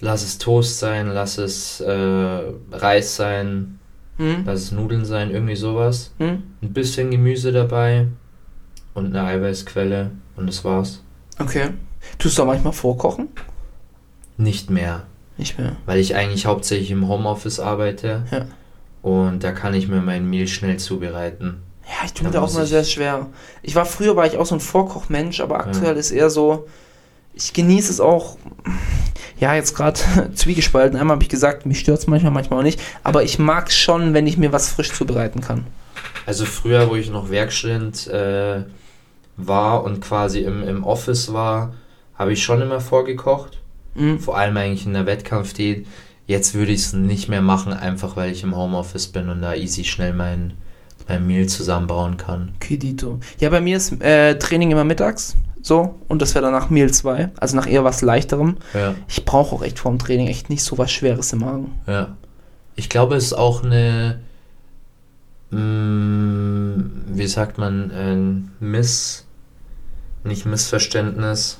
Lass 0.00 0.22
es 0.22 0.38
Toast 0.38 0.78
sein, 0.80 1.08
lass 1.08 1.38
es 1.38 1.80
äh, 1.80 2.42
Reis 2.72 3.16
sein, 3.16 3.78
Hm? 4.18 4.42
lass 4.44 4.60
es 4.64 4.72
Nudeln 4.72 5.04
sein, 5.04 5.30
irgendwie 5.30 5.56
sowas. 5.56 6.12
Hm? 6.18 6.42
Ein 6.62 6.72
bisschen 6.72 7.10
Gemüse 7.10 7.52
dabei 7.52 8.08
und 8.92 9.06
eine 9.16 9.22
Eiweißquelle 9.26 10.10
und 10.36 10.46
das 10.46 10.64
war's. 10.64 11.00
Okay. 11.38 11.70
Tust 12.18 12.36
du 12.38 12.42
auch 12.42 12.46
manchmal 12.46 12.72
vorkochen? 12.74 13.28
Nicht 14.36 14.68
mehr, 14.68 15.04
Nicht 15.36 15.58
mehr. 15.58 15.72
weil 15.86 15.98
ich 15.98 16.14
eigentlich 16.14 16.46
hauptsächlich 16.46 16.90
im 16.90 17.08
Homeoffice 17.08 17.58
arbeite 17.60 18.22
Ja. 18.30 18.46
und 19.02 19.42
da 19.42 19.52
kann 19.52 19.74
ich 19.74 19.88
mir 19.88 20.00
mein 20.00 20.28
Meal 20.30 20.46
schnell 20.46 20.78
zubereiten. 20.78 21.60
Ja, 21.86 22.04
ich 22.06 22.12
tue 22.14 22.26
mir 22.26 22.32
Da 22.32 22.40
auch 22.40 22.52
mal 22.54 22.66
sehr 22.66 22.84
schwer. 22.84 23.26
Ich 23.62 23.74
war 23.74 23.84
früher, 23.84 24.16
war 24.16 24.26
ich 24.26 24.38
auch 24.38 24.46
so 24.46 24.54
ein 24.54 24.60
Vorkochmensch, 24.60 25.40
aber 25.40 25.58
aktuell 25.60 25.96
ist 25.96 26.12
eher 26.12 26.30
so, 26.30 26.66
ich 27.34 27.52
genieße 27.52 27.90
es 27.90 28.00
auch, 28.00 28.38
ja, 29.38 29.54
jetzt 29.54 29.74
gerade 29.74 30.00
zwiegespalten. 30.34 30.98
Einmal 30.98 31.16
habe 31.16 31.24
ich 31.24 31.28
gesagt, 31.28 31.66
mich 31.66 31.80
stört 31.80 31.98
es 31.98 32.06
manchmal, 32.06 32.32
manchmal 32.32 32.60
auch 32.60 32.64
nicht, 32.64 32.80
aber 33.02 33.22
ich 33.24 33.38
mag 33.38 33.68
es 33.68 33.76
schon, 33.76 34.14
wenn 34.14 34.26
ich 34.26 34.38
mir 34.38 34.52
was 34.52 34.68
frisch 34.70 34.92
zubereiten 34.92 35.40
kann. 35.40 35.66
Also 36.26 36.44
früher, 36.46 36.88
wo 36.88 36.94
ich 36.94 37.10
noch 37.10 37.28
Werkstudent 37.30 38.06
äh, 38.06 38.62
war 39.36 39.82
und 39.84 40.00
quasi 40.00 40.40
im, 40.40 40.62
im 40.66 40.84
Office 40.84 41.32
war, 41.32 41.74
habe 42.16 42.32
ich 42.32 42.42
schon 42.42 42.62
immer 42.62 42.80
vorgekocht. 42.80 43.58
Mhm. 43.94 44.18
Vor 44.20 44.36
allem 44.38 44.56
eigentlich 44.56 44.86
in 44.86 44.92
der 44.94 45.06
Wettkampfdiät. 45.06 45.86
Jetzt 46.26 46.54
würde 46.54 46.72
ich 46.72 46.80
es 46.80 46.92
nicht 46.94 47.28
mehr 47.28 47.42
machen, 47.42 47.72
einfach 47.72 48.16
weil 48.16 48.32
ich 48.32 48.42
im 48.42 48.56
Homeoffice 48.56 49.08
bin 49.08 49.28
und 49.28 49.42
da 49.42 49.54
easy 49.54 49.84
schnell 49.84 50.14
mein, 50.14 50.54
mein 51.06 51.26
Meal 51.26 51.46
zusammenbauen 51.46 52.16
kann. 52.16 52.52
Kidito. 52.60 53.20
Ja, 53.38 53.50
bei 53.50 53.60
mir 53.60 53.76
ist 53.76 54.00
äh, 54.00 54.38
Training 54.38 54.70
immer 54.70 54.84
mittags, 54.84 55.36
so, 55.60 55.98
und 56.08 56.22
das 56.22 56.34
wäre 56.34 56.44
danach 56.46 56.70
Meal 56.70 56.90
2, 56.90 57.30
also 57.38 57.56
nach 57.56 57.66
eher 57.66 57.84
was 57.84 58.00
leichterem. 58.02 58.56
Ja, 58.72 58.94
Ich 59.06 59.24
brauche 59.24 59.54
auch 59.54 59.62
echt 59.62 59.78
vorm 59.78 59.98
Training 59.98 60.28
echt 60.28 60.48
nicht 60.50 60.62
so 60.62 60.78
was 60.78 60.90
Schweres 60.92 61.32
im 61.32 61.40
Magen. 61.40 61.72
ja. 61.86 62.16
Ich 62.76 62.88
glaube, 62.88 63.14
es 63.14 63.26
ist 63.26 63.34
auch 63.34 63.62
eine, 63.62 64.18
mm, 65.50 66.74
wie 67.16 67.26
sagt 67.26 67.58
man, 67.58 67.90
ein 67.92 68.50
Miss, 68.60 69.26
nicht 70.24 70.46
Missverständnis. 70.46 71.58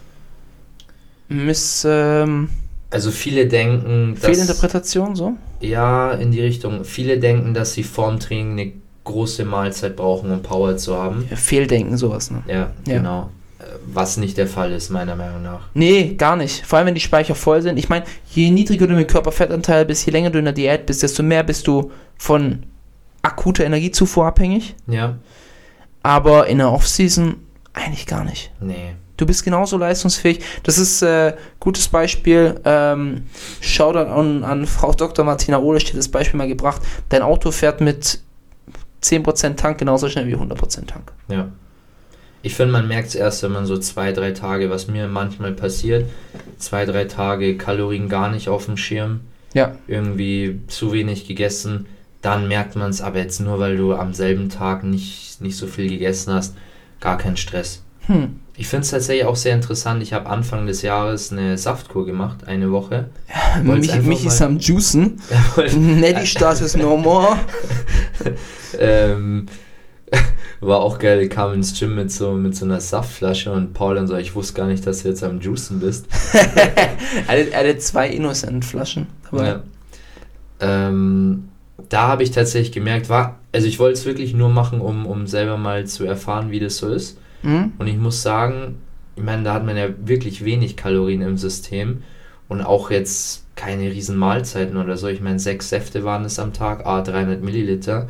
Miss, 1.28 1.86
ähm, 1.88 2.48
Also 2.90 3.10
viele 3.10 3.46
denken. 3.46 4.16
Fehlinterpretation, 4.16 5.16
so? 5.16 5.34
Ja, 5.60 6.12
in 6.12 6.30
die 6.30 6.40
Richtung. 6.40 6.84
Viele 6.84 7.18
denken, 7.18 7.54
dass 7.54 7.72
sie 7.72 7.82
vorm 7.82 8.20
Training 8.20 8.52
eine 8.52 8.72
große 9.04 9.44
Mahlzeit 9.44 9.96
brauchen, 9.96 10.30
um 10.30 10.42
Power 10.42 10.76
zu 10.76 10.96
haben. 10.96 11.26
Ja, 11.30 11.36
Fehldenken, 11.36 11.96
sowas, 11.96 12.30
ne? 12.30 12.42
Ja, 12.46 12.54
Ja. 12.86 12.98
genau. 12.98 13.30
Was 13.86 14.16
nicht 14.18 14.36
der 14.36 14.46
Fall 14.46 14.72
ist, 14.72 14.90
meiner 14.90 15.16
Meinung 15.16 15.42
nach. 15.42 15.68
Nee, 15.74 16.14
gar 16.14 16.36
nicht. 16.36 16.64
Vor 16.66 16.78
allem, 16.78 16.86
wenn 16.88 16.94
die 16.94 17.00
Speicher 17.00 17.34
voll 17.34 17.60
sind. 17.62 17.78
Ich 17.78 17.88
meine, 17.88 18.04
je 18.30 18.50
niedriger 18.50 18.86
du 18.86 18.94
mit 18.94 19.08
Körperfettanteil 19.08 19.84
bist, 19.86 20.04
je 20.06 20.12
länger 20.12 20.30
du 20.30 20.38
in 20.38 20.44
der 20.44 20.54
Diät 20.54 20.86
bist, 20.86 21.02
desto 21.02 21.22
mehr 21.22 21.42
bist 21.42 21.66
du 21.66 21.90
von 22.16 22.62
akuter 23.22 23.64
Energiezufuhr 23.64 24.26
abhängig. 24.26 24.74
Ja? 24.86 25.16
Aber 26.02 26.46
in 26.46 26.58
der 26.58 26.70
Offseason 26.72 27.36
eigentlich 27.72 28.06
gar 28.06 28.24
nicht. 28.24 28.52
Nee. 28.60 28.94
Du 29.16 29.26
bist 29.26 29.44
genauso 29.44 29.76
leistungsfähig. 29.78 30.40
Das 30.64 30.76
ist 30.78 31.02
äh, 31.02 31.34
gutes 31.60 31.88
Beispiel. 31.88 32.60
Ähm, 32.64 33.24
Shoutout 33.60 34.10
an, 34.10 34.42
an 34.44 34.66
Frau 34.66 34.92
Dr. 34.92 35.24
Martina 35.24 35.58
Ohlisch, 35.60 35.84
die 35.84 35.96
das 35.96 36.08
Beispiel 36.08 36.38
mal 36.38 36.48
gebracht. 36.48 36.82
Dein 37.10 37.22
Auto 37.22 37.50
fährt 37.52 37.80
mit 37.80 38.18
10% 39.02 39.54
Tank 39.56 39.78
genauso 39.78 40.08
schnell 40.08 40.26
wie 40.26 40.34
100% 40.36 40.86
Tank. 40.86 41.12
Ja. 41.28 41.48
Ich 42.42 42.54
finde, 42.54 42.72
man 42.72 42.88
merkt 42.88 43.08
es 43.08 43.14
erst, 43.14 43.42
wenn 43.42 43.52
man 43.52 43.66
so 43.66 43.78
zwei, 43.78 44.12
drei 44.12 44.32
Tage, 44.32 44.68
was 44.68 44.88
mir 44.88 45.08
manchmal 45.08 45.52
passiert, 45.52 46.06
zwei, 46.58 46.84
drei 46.84 47.04
Tage 47.04 47.56
Kalorien 47.56 48.08
gar 48.08 48.30
nicht 48.30 48.48
auf 48.48 48.66
dem 48.66 48.76
Schirm, 48.76 49.20
Ja. 49.54 49.76
irgendwie 49.86 50.60
zu 50.66 50.92
wenig 50.92 51.26
gegessen, 51.26 51.86
dann 52.20 52.48
merkt 52.48 52.74
man 52.76 52.90
es, 52.90 53.00
aber 53.00 53.18
jetzt 53.20 53.40
nur, 53.40 53.60
weil 53.60 53.76
du 53.76 53.94
am 53.94 54.12
selben 54.12 54.48
Tag 54.50 54.82
nicht, 54.84 55.40
nicht 55.40 55.56
so 55.56 55.66
viel 55.66 55.88
gegessen 55.88 56.34
hast, 56.34 56.54
gar 57.00 57.16
kein 57.16 57.36
Stress. 57.36 57.82
Hm. 58.06 58.40
Ich 58.56 58.68
finde 58.68 58.84
es 58.84 58.90
tatsächlich 58.90 59.26
auch 59.26 59.36
sehr 59.36 59.54
interessant. 59.54 60.02
Ich 60.02 60.12
habe 60.12 60.28
Anfang 60.28 60.66
des 60.66 60.82
Jahres 60.82 61.32
eine 61.32 61.58
Saftkur 61.58 62.06
gemacht, 62.06 62.46
eine 62.46 62.70
Woche. 62.70 63.08
Wollt's 63.64 63.92
Mich, 63.94 64.02
mich 64.04 64.26
ist 64.26 64.40
am 64.42 64.58
Juicen. 64.58 65.20
Nelly 65.76 66.26
Status 66.26 66.76
no 66.76 66.96
more. 66.96 67.36
ähm, 68.78 69.46
war 70.60 70.80
auch 70.80 70.98
geil, 70.98 71.20
ich 71.20 71.30
kam 71.30 71.52
ins 71.52 71.78
Gym 71.78 71.96
mit 71.96 72.12
so, 72.12 72.32
mit 72.32 72.56
so 72.56 72.64
einer 72.64 72.80
Saftflasche 72.80 73.52
und 73.52 73.74
Paul 73.74 73.96
dann 73.96 74.06
so, 74.06 74.16
ich 74.16 74.34
wusste 74.34 74.54
gar 74.54 74.66
nicht, 74.66 74.86
dass 74.86 75.02
du 75.02 75.08
jetzt 75.08 75.24
am 75.24 75.40
Juicen 75.40 75.80
bist. 75.80 76.06
er, 76.32 77.26
hatte, 77.26 77.52
er 77.52 77.58
hatte 77.58 77.78
zwei 77.78 78.08
Innocent-Flaschen. 78.08 79.08
dabei. 79.30 79.46
Ja. 79.46 79.62
Ähm, 80.60 81.48
da 81.88 82.06
habe 82.06 82.22
ich 82.22 82.30
tatsächlich 82.30 82.72
gemerkt, 82.72 83.08
war, 83.08 83.40
also 83.52 83.66
ich 83.66 83.78
wollte 83.78 83.98
es 83.98 84.06
wirklich 84.06 84.34
nur 84.34 84.48
machen, 84.48 84.80
um, 84.80 85.06
um 85.06 85.26
selber 85.26 85.58
mal 85.58 85.86
zu 85.86 86.04
erfahren, 86.04 86.50
wie 86.50 86.60
das 86.60 86.76
so 86.76 86.88
ist. 86.88 87.18
Hm? 87.44 87.72
Und 87.78 87.86
ich 87.86 87.96
muss 87.96 88.22
sagen, 88.22 88.78
ich 89.16 89.22
meine, 89.22 89.44
da 89.44 89.54
hat 89.54 89.64
man 89.64 89.76
ja 89.76 89.88
wirklich 90.04 90.44
wenig 90.44 90.76
Kalorien 90.76 91.22
im 91.22 91.36
System 91.36 92.02
und 92.48 92.62
auch 92.62 92.90
jetzt 92.90 93.44
keine 93.54 93.84
riesen 93.84 94.16
Mahlzeiten 94.16 94.76
oder 94.76 94.96
so. 94.96 95.06
Ich 95.06 95.20
meine, 95.20 95.38
sechs 95.38 95.68
Säfte 95.68 96.04
waren 96.04 96.24
es 96.24 96.38
am 96.38 96.52
Tag, 96.52 96.86
a 96.86 97.02
300 97.02 97.42
Milliliter 97.42 98.08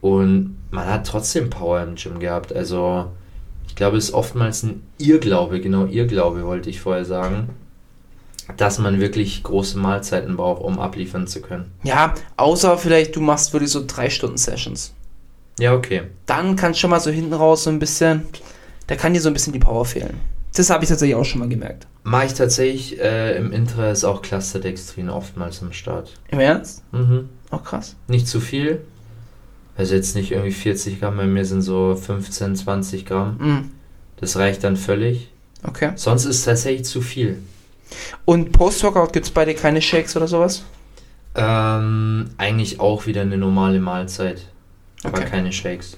und 0.00 0.56
man 0.70 0.86
hat 0.86 1.06
trotzdem 1.06 1.50
Power 1.50 1.82
im 1.82 1.96
Gym 1.96 2.20
gehabt. 2.20 2.54
Also 2.54 3.10
ich 3.66 3.74
glaube, 3.74 3.96
es 3.96 4.04
ist 4.10 4.14
oftmals 4.14 4.62
ein 4.62 4.82
Irrglaube, 4.98 5.60
genau 5.60 5.86
Irrglaube 5.86 6.44
wollte 6.44 6.70
ich 6.70 6.80
vorher 6.80 7.04
sagen, 7.04 7.50
dass 8.56 8.78
man 8.78 9.00
wirklich 9.00 9.42
große 9.42 9.78
Mahlzeiten 9.78 10.36
braucht, 10.36 10.62
um 10.62 10.78
abliefern 10.78 11.26
zu 11.26 11.40
können. 11.40 11.70
Ja, 11.82 12.14
außer 12.36 12.76
vielleicht 12.78 13.16
du 13.16 13.20
machst 13.20 13.52
wirklich 13.52 13.70
so 13.70 13.84
drei 13.86 14.10
Stunden 14.10 14.38
Sessions. 14.38 14.94
Ja, 15.60 15.74
okay. 15.74 16.02
Dann 16.26 16.56
kann 16.56 16.74
schon 16.74 16.90
mal 16.90 17.00
so 17.00 17.10
hinten 17.10 17.34
raus 17.34 17.64
so 17.64 17.70
ein 17.70 17.78
bisschen, 17.78 18.22
da 18.86 18.96
kann 18.96 19.12
dir 19.12 19.20
so 19.20 19.28
ein 19.28 19.34
bisschen 19.34 19.52
die 19.52 19.58
Power 19.58 19.84
fehlen. 19.84 20.18
Das 20.54 20.70
habe 20.70 20.82
ich 20.82 20.88
tatsächlich 20.88 21.14
auch 21.14 21.24
schon 21.24 21.40
mal 21.40 21.48
gemerkt. 21.48 21.86
Mache 22.02 22.26
ich 22.26 22.34
tatsächlich 22.34 22.98
äh, 22.98 23.36
im 23.36 23.52
Intra 23.52 23.90
ist 23.90 24.04
auch 24.04 24.22
Clusterdextrin 24.22 25.10
oftmals 25.10 25.62
am 25.62 25.72
Start. 25.72 26.18
Im 26.30 26.40
Ernst? 26.40 26.82
Mhm. 26.92 27.28
Auch 27.50 27.62
krass. 27.62 27.94
Nicht 28.08 28.26
zu 28.26 28.40
viel. 28.40 28.80
Also 29.76 29.94
jetzt 29.94 30.16
nicht 30.16 30.32
irgendwie 30.32 30.52
40 30.52 30.98
Gramm, 30.98 31.18
bei 31.18 31.26
mir 31.26 31.44
sind 31.44 31.62
so 31.62 31.94
15, 31.94 32.56
20 32.56 33.06
Gramm. 33.06 33.36
Mhm. 33.38 33.70
Das 34.16 34.36
reicht 34.36 34.64
dann 34.64 34.76
völlig. 34.76 35.30
Okay. 35.62 35.92
Sonst 35.94 36.24
ist 36.24 36.36
es 36.36 36.44
tatsächlich 36.44 36.86
zu 36.86 37.02
viel. 37.02 37.38
Und 38.24 38.52
Post-Workout 38.52 39.12
gibt 39.12 39.26
es 39.26 39.32
bei 39.32 39.44
dir 39.44 39.54
keine 39.54 39.82
Shakes 39.82 40.16
oder 40.16 40.26
sowas? 40.26 40.64
Ähm, 41.34 42.30
eigentlich 42.38 42.80
auch 42.80 43.06
wieder 43.06 43.22
eine 43.22 43.36
normale 43.36 43.78
Mahlzeit. 43.78 44.46
Aber 45.04 45.18
Okay. 45.18 45.28
keine 45.30 45.52
Shakes. 45.52 45.96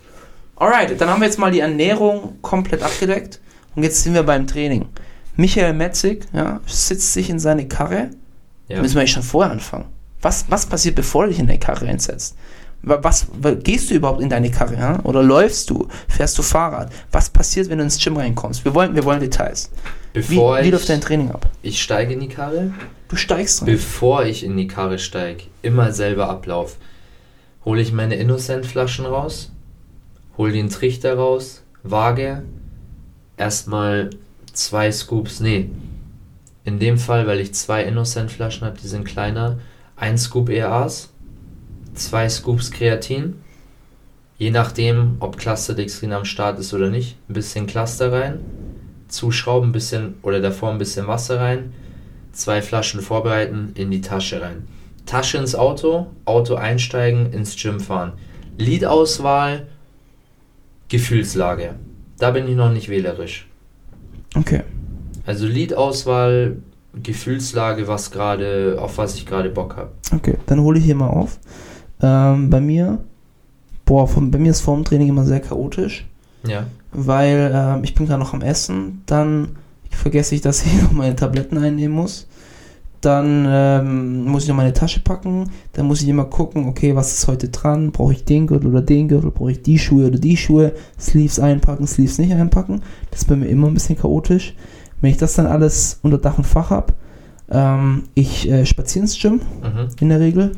Alright, 0.56 1.00
dann 1.00 1.08
haben 1.10 1.20
wir 1.20 1.26
jetzt 1.26 1.38
mal 1.38 1.50
die 1.50 1.60
Ernährung 1.60 2.38
komplett 2.42 2.82
abgedeckt. 2.82 3.40
Und 3.74 3.82
jetzt 3.82 4.02
sind 4.02 4.14
wir 4.14 4.22
beim 4.22 4.46
Training. 4.46 4.86
Michael 5.36 5.72
Metzig 5.72 6.26
ja, 6.32 6.60
sitzt 6.66 7.12
sich 7.14 7.30
in 7.30 7.38
seine 7.38 7.66
Karre. 7.66 8.10
Ja. 8.68 8.80
Müssen 8.80 8.94
wir 8.94 9.00
eigentlich 9.00 9.12
schon 9.12 9.22
vorher 9.22 9.50
anfangen. 9.52 9.86
Was, 10.20 10.44
was 10.48 10.66
passiert, 10.66 10.94
bevor 10.94 11.24
du 11.24 11.30
dich 11.30 11.38
in 11.40 11.46
deine 11.46 11.58
Karre 11.58 11.86
reinsetzt? 11.86 12.36
Wa- 12.82 12.98
Was, 13.02 13.26
wa- 13.40 13.54
gehst 13.54 13.90
du 13.90 13.94
überhaupt 13.94 14.20
in 14.20 14.28
deine 14.28 14.50
Karre? 14.50 14.74
Ja? 14.76 15.00
Oder 15.04 15.22
läufst 15.22 15.70
du? 15.70 15.88
Fährst 16.08 16.36
du 16.38 16.42
Fahrrad? 16.42 16.92
Was 17.10 17.30
passiert, 17.30 17.68
wenn 17.70 17.78
du 17.78 17.84
ins 17.84 17.98
Gym 18.02 18.16
reinkommst? 18.16 18.64
Wir 18.64 18.74
wollen, 18.74 18.94
wir 18.94 19.04
wollen 19.04 19.20
Details. 19.20 19.70
Wie, 20.12 20.20
Bevor 20.20 20.58
wie 20.60 20.66
ich, 20.66 20.70
läuft 20.70 20.88
dein 20.90 21.00
Training 21.00 21.30
ab? 21.30 21.48
ich 21.62 21.80
steige 21.82 22.12
in 22.12 22.20
die 22.20 22.28
Karre, 22.28 22.72
Du 23.08 23.16
steigst 23.16 23.62
rein. 23.62 23.66
bevor 23.66 24.24
ich 24.26 24.44
in 24.44 24.56
die 24.56 24.66
Karre 24.66 24.98
steige, 24.98 25.44
immer 25.62 25.92
selber 25.92 26.28
Ablauf. 26.28 26.76
Hole 27.64 27.80
ich 27.80 27.92
meine 27.92 28.16
Innocent-Flaschen 28.16 29.06
raus, 29.06 29.52
hole 30.36 30.52
den 30.52 30.68
Trichter 30.68 31.14
raus, 31.14 31.62
wage, 31.82 32.42
erstmal 33.36 34.10
zwei 34.52 34.90
Scoops, 34.90 35.40
nee, 35.40 35.70
in 36.64 36.78
dem 36.78 36.98
Fall, 36.98 37.26
weil 37.26 37.40
ich 37.40 37.54
zwei 37.54 37.84
Innocent-Flaschen 37.84 38.66
habe, 38.66 38.78
die 38.82 38.88
sind 38.88 39.04
kleiner, 39.04 39.58
ein 39.96 40.18
Scoop 40.18 40.48
EAs, 40.48 41.10
zwei 41.94 42.28
Scoops 42.28 42.70
Kreatin, 42.70 43.36
je 44.38 44.50
nachdem, 44.50 45.16
ob 45.20 45.36
Clusterdextrin 45.36 46.12
am 46.12 46.24
Start 46.24 46.58
ist 46.58 46.74
oder 46.74 46.90
nicht, 46.90 47.16
ein 47.28 47.34
bisschen 47.34 47.66
Cluster 47.66 48.12
rein, 48.12 48.40
zuschrauben, 49.08 49.68
ein 49.68 49.72
bisschen 49.72 50.14
oder 50.22 50.40
davor 50.40 50.70
ein 50.70 50.78
bisschen 50.78 51.06
Wasser 51.06 51.40
rein, 51.40 51.72
zwei 52.32 52.62
Flaschen 52.62 53.02
vorbereiten, 53.02 53.72
in 53.74 53.90
die 53.90 54.00
Tasche 54.00 54.40
rein. 54.40 54.66
Tasche 55.06 55.38
ins 55.38 55.54
Auto, 55.54 56.06
Auto 56.24 56.54
einsteigen, 56.54 57.32
ins 57.32 57.56
Gym 57.60 57.80
fahren. 57.80 58.12
Liedauswahl, 58.58 59.66
Gefühlslage. 60.88 61.74
Da 62.18 62.30
bin 62.30 62.46
ich 62.48 62.54
noch 62.56 62.70
nicht 62.72 62.88
wählerisch. 62.88 63.48
Okay. 64.36 64.62
Also 65.26 65.46
Liedauswahl, 65.46 66.56
Gefühlslage, 67.02 67.88
was 67.88 68.10
gerade, 68.10 68.76
auf 68.78 68.98
was 68.98 69.14
ich 69.16 69.26
gerade 69.26 69.48
Bock 69.50 69.76
habe. 69.76 69.90
Okay, 70.14 70.36
dann 70.46 70.60
hole 70.60 70.78
ich 70.78 70.84
hier 70.84 70.94
mal 70.94 71.08
auf. 71.08 71.38
Ähm, 72.02 72.50
bei 72.50 72.60
mir, 72.60 72.98
boah, 73.84 74.06
von, 74.06 74.30
bei 74.30 74.38
mir 74.38 74.50
ist 74.50 74.60
vorm 74.60 74.84
Training 74.84 75.08
immer 75.08 75.24
sehr 75.24 75.40
chaotisch, 75.40 76.06
Ja. 76.46 76.66
weil 76.92 77.50
ähm, 77.54 77.84
ich 77.84 77.94
bin 77.94 78.06
gerade 78.06 78.20
noch 78.20 78.34
am 78.34 78.42
Essen, 78.42 79.02
dann 79.06 79.56
vergesse 79.90 80.34
ich, 80.34 80.40
dass 80.42 80.66
ich 80.66 80.82
noch 80.82 80.92
meine 80.92 81.16
Tabletten 81.16 81.56
einnehmen 81.58 81.96
muss. 81.96 82.26
Dann 83.02 83.46
ähm, 83.48 84.24
muss 84.24 84.44
ich 84.44 84.48
noch 84.48 84.56
meine 84.56 84.72
Tasche 84.72 85.00
packen. 85.00 85.50
Dann 85.72 85.86
muss 85.86 86.00
ich 86.02 86.08
immer 86.08 86.24
gucken, 86.24 86.66
okay, 86.68 86.94
was 86.96 87.12
ist 87.12 87.26
heute 87.28 87.48
dran? 87.48 87.90
Brauche 87.90 88.12
ich 88.12 88.24
den 88.24 88.46
Gürtel 88.46 88.70
oder 88.70 88.80
den 88.80 89.08
Gürtel? 89.08 89.30
Brauche 89.32 89.50
ich 89.50 89.60
die 89.62 89.78
Schuhe 89.78 90.06
oder 90.06 90.18
die 90.18 90.36
Schuhe? 90.36 90.72
Sleeves 90.98 91.40
einpacken, 91.40 91.86
Sleeves 91.86 92.18
nicht 92.18 92.32
einpacken. 92.32 92.80
Das 93.10 93.20
ist 93.22 93.28
bei 93.28 93.36
mir 93.36 93.46
immer 93.46 93.66
ein 93.66 93.74
bisschen 93.74 93.98
chaotisch. 93.98 94.54
Wenn 95.00 95.10
ich 95.10 95.16
das 95.16 95.34
dann 95.34 95.46
alles 95.46 95.98
unter 96.02 96.18
Dach 96.18 96.38
und 96.38 96.46
Fach 96.46 96.70
habe, 96.70 96.94
ähm, 97.50 98.04
ich 98.14 98.48
äh, 98.48 98.64
spaziere 98.64 99.02
ins 99.02 99.18
Gym 99.20 99.40
Mhm. 99.62 99.88
in 100.00 100.08
der 100.08 100.20
Regel. 100.20 100.52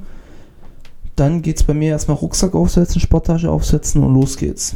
Dann 1.16 1.40
geht 1.40 1.56
es 1.56 1.62
bei 1.64 1.72
mir 1.72 1.90
erstmal 1.90 2.18
Rucksack 2.18 2.54
aufsetzen, 2.54 3.00
Sporttasche 3.00 3.50
aufsetzen 3.50 4.02
und 4.02 4.12
los 4.12 4.36
geht's. 4.36 4.74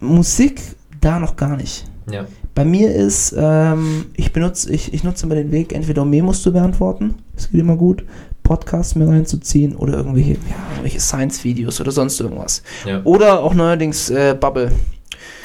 Musik 0.00 0.60
da 1.00 1.18
noch 1.20 1.36
gar 1.36 1.56
nicht. 1.56 1.84
Ja. 2.10 2.24
Bei 2.58 2.64
mir 2.64 2.92
ist, 2.92 3.32
ähm, 3.38 4.06
ich 4.16 4.32
benutze, 4.32 4.72
ich, 4.72 4.92
ich 4.92 5.04
nutze 5.04 5.26
immer 5.26 5.36
den 5.36 5.52
Weg, 5.52 5.72
entweder 5.72 6.02
um 6.02 6.10
Memos 6.10 6.42
zu 6.42 6.52
beantworten, 6.52 7.14
das 7.36 7.52
geht 7.52 7.60
immer 7.60 7.76
gut, 7.76 8.02
Podcasts 8.42 8.96
mir 8.96 9.06
reinzuziehen 9.06 9.76
oder 9.76 9.92
irgendwelche, 9.98 10.32
ja, 10.32 10.56
irgendwelche 10.72 10.98
Science-Videos 10.98 11.80
oder 11.80 11.92
sonst 11.92 12.18
irgendwas. 12.18 12.64
Ja. 12.84 13.00
Oder 13.04 13.44
auch 13.44 13.54
neuerdings 13.54 14.10
äh, 14.10 14.34
Bubble. 14.34 14.72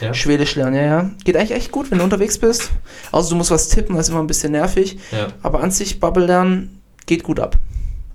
Ja. 0.01 0.11
Schwedisch 0.15 0.55
lernen, 0.55 0.73
ja, 0.73 0.81
ja. 0.81 1.11
Geht 1.23 1.37
eigentlich 1.37 1.51
echt 1.51 1.71
gut, 1.71 1.91
wenn 1.91 1.99
du 1.99 2.03
unterwegs 2.03 2.39
bist. 2.39 2.71
Also 3.11 3.29
du 3.29 3.35
musst 3.35 3.51
was 3.51 3.69
tippen, 3.69 3.95
das 3.95 4.07
ist 4.07 4.09
immer 4.09 4.23
ein 4.23 4.25
bisschen 4.25 4.53
nervig. 4.53 4.97
Ja. 5.11 5.27
Aber 5.43 5.61
an 5.61 5.69
sich 5.69 5.99
Bubble 5.99 6.25
lernen 6.25 6.81
geht 7.05 7.21
gut 7.21 7.39
ab. 7.39 7.59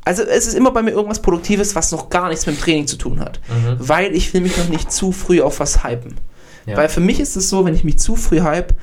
Also 0.05 0.25
es 0.25 0.49
ist 0.49 0.55
immer 0.55 0.73
bei 0.73 0.83
mir 0.83 0.91
irgendwas 0.91 1.23
Produktives, 1.23 1.77
was 1.77 1.93
noch 1.93 2.11
gar 2.11 2.31
nichts 2.31 2.47
mit 2.47 2.57
dem 2.57 2.61
Training 2.61 2.89
zu 2.89 2.97
tun 2.97 3.21
hat. 3.21 3.39
Mhm. 3.49 3.77
Weil 3.79 4.13
ich 4.17 4.35
will 4.35 4.41
mich 4.41 4.57
noch 4.57 4.69
nicht 4.69 4.91
zu 4.91 5.13
früh 5.13 5.41
auf 5.41 5.61
was 5.61 5.85
hypen. 5.85 6.17
Ja. 6.69 6.77
Weil 6.77 6.89
für 6.89 7.01
mich 7.01 7.19
ist 7.19 7.37
es 7.37 7.49
so, 7.49 7.65
wenn 7.65 7.75
ich 7.75 7.85
mich 7.85 7.99
zu 7.99 8.15
früh 8.15 8.41
hype, 8.41 8.75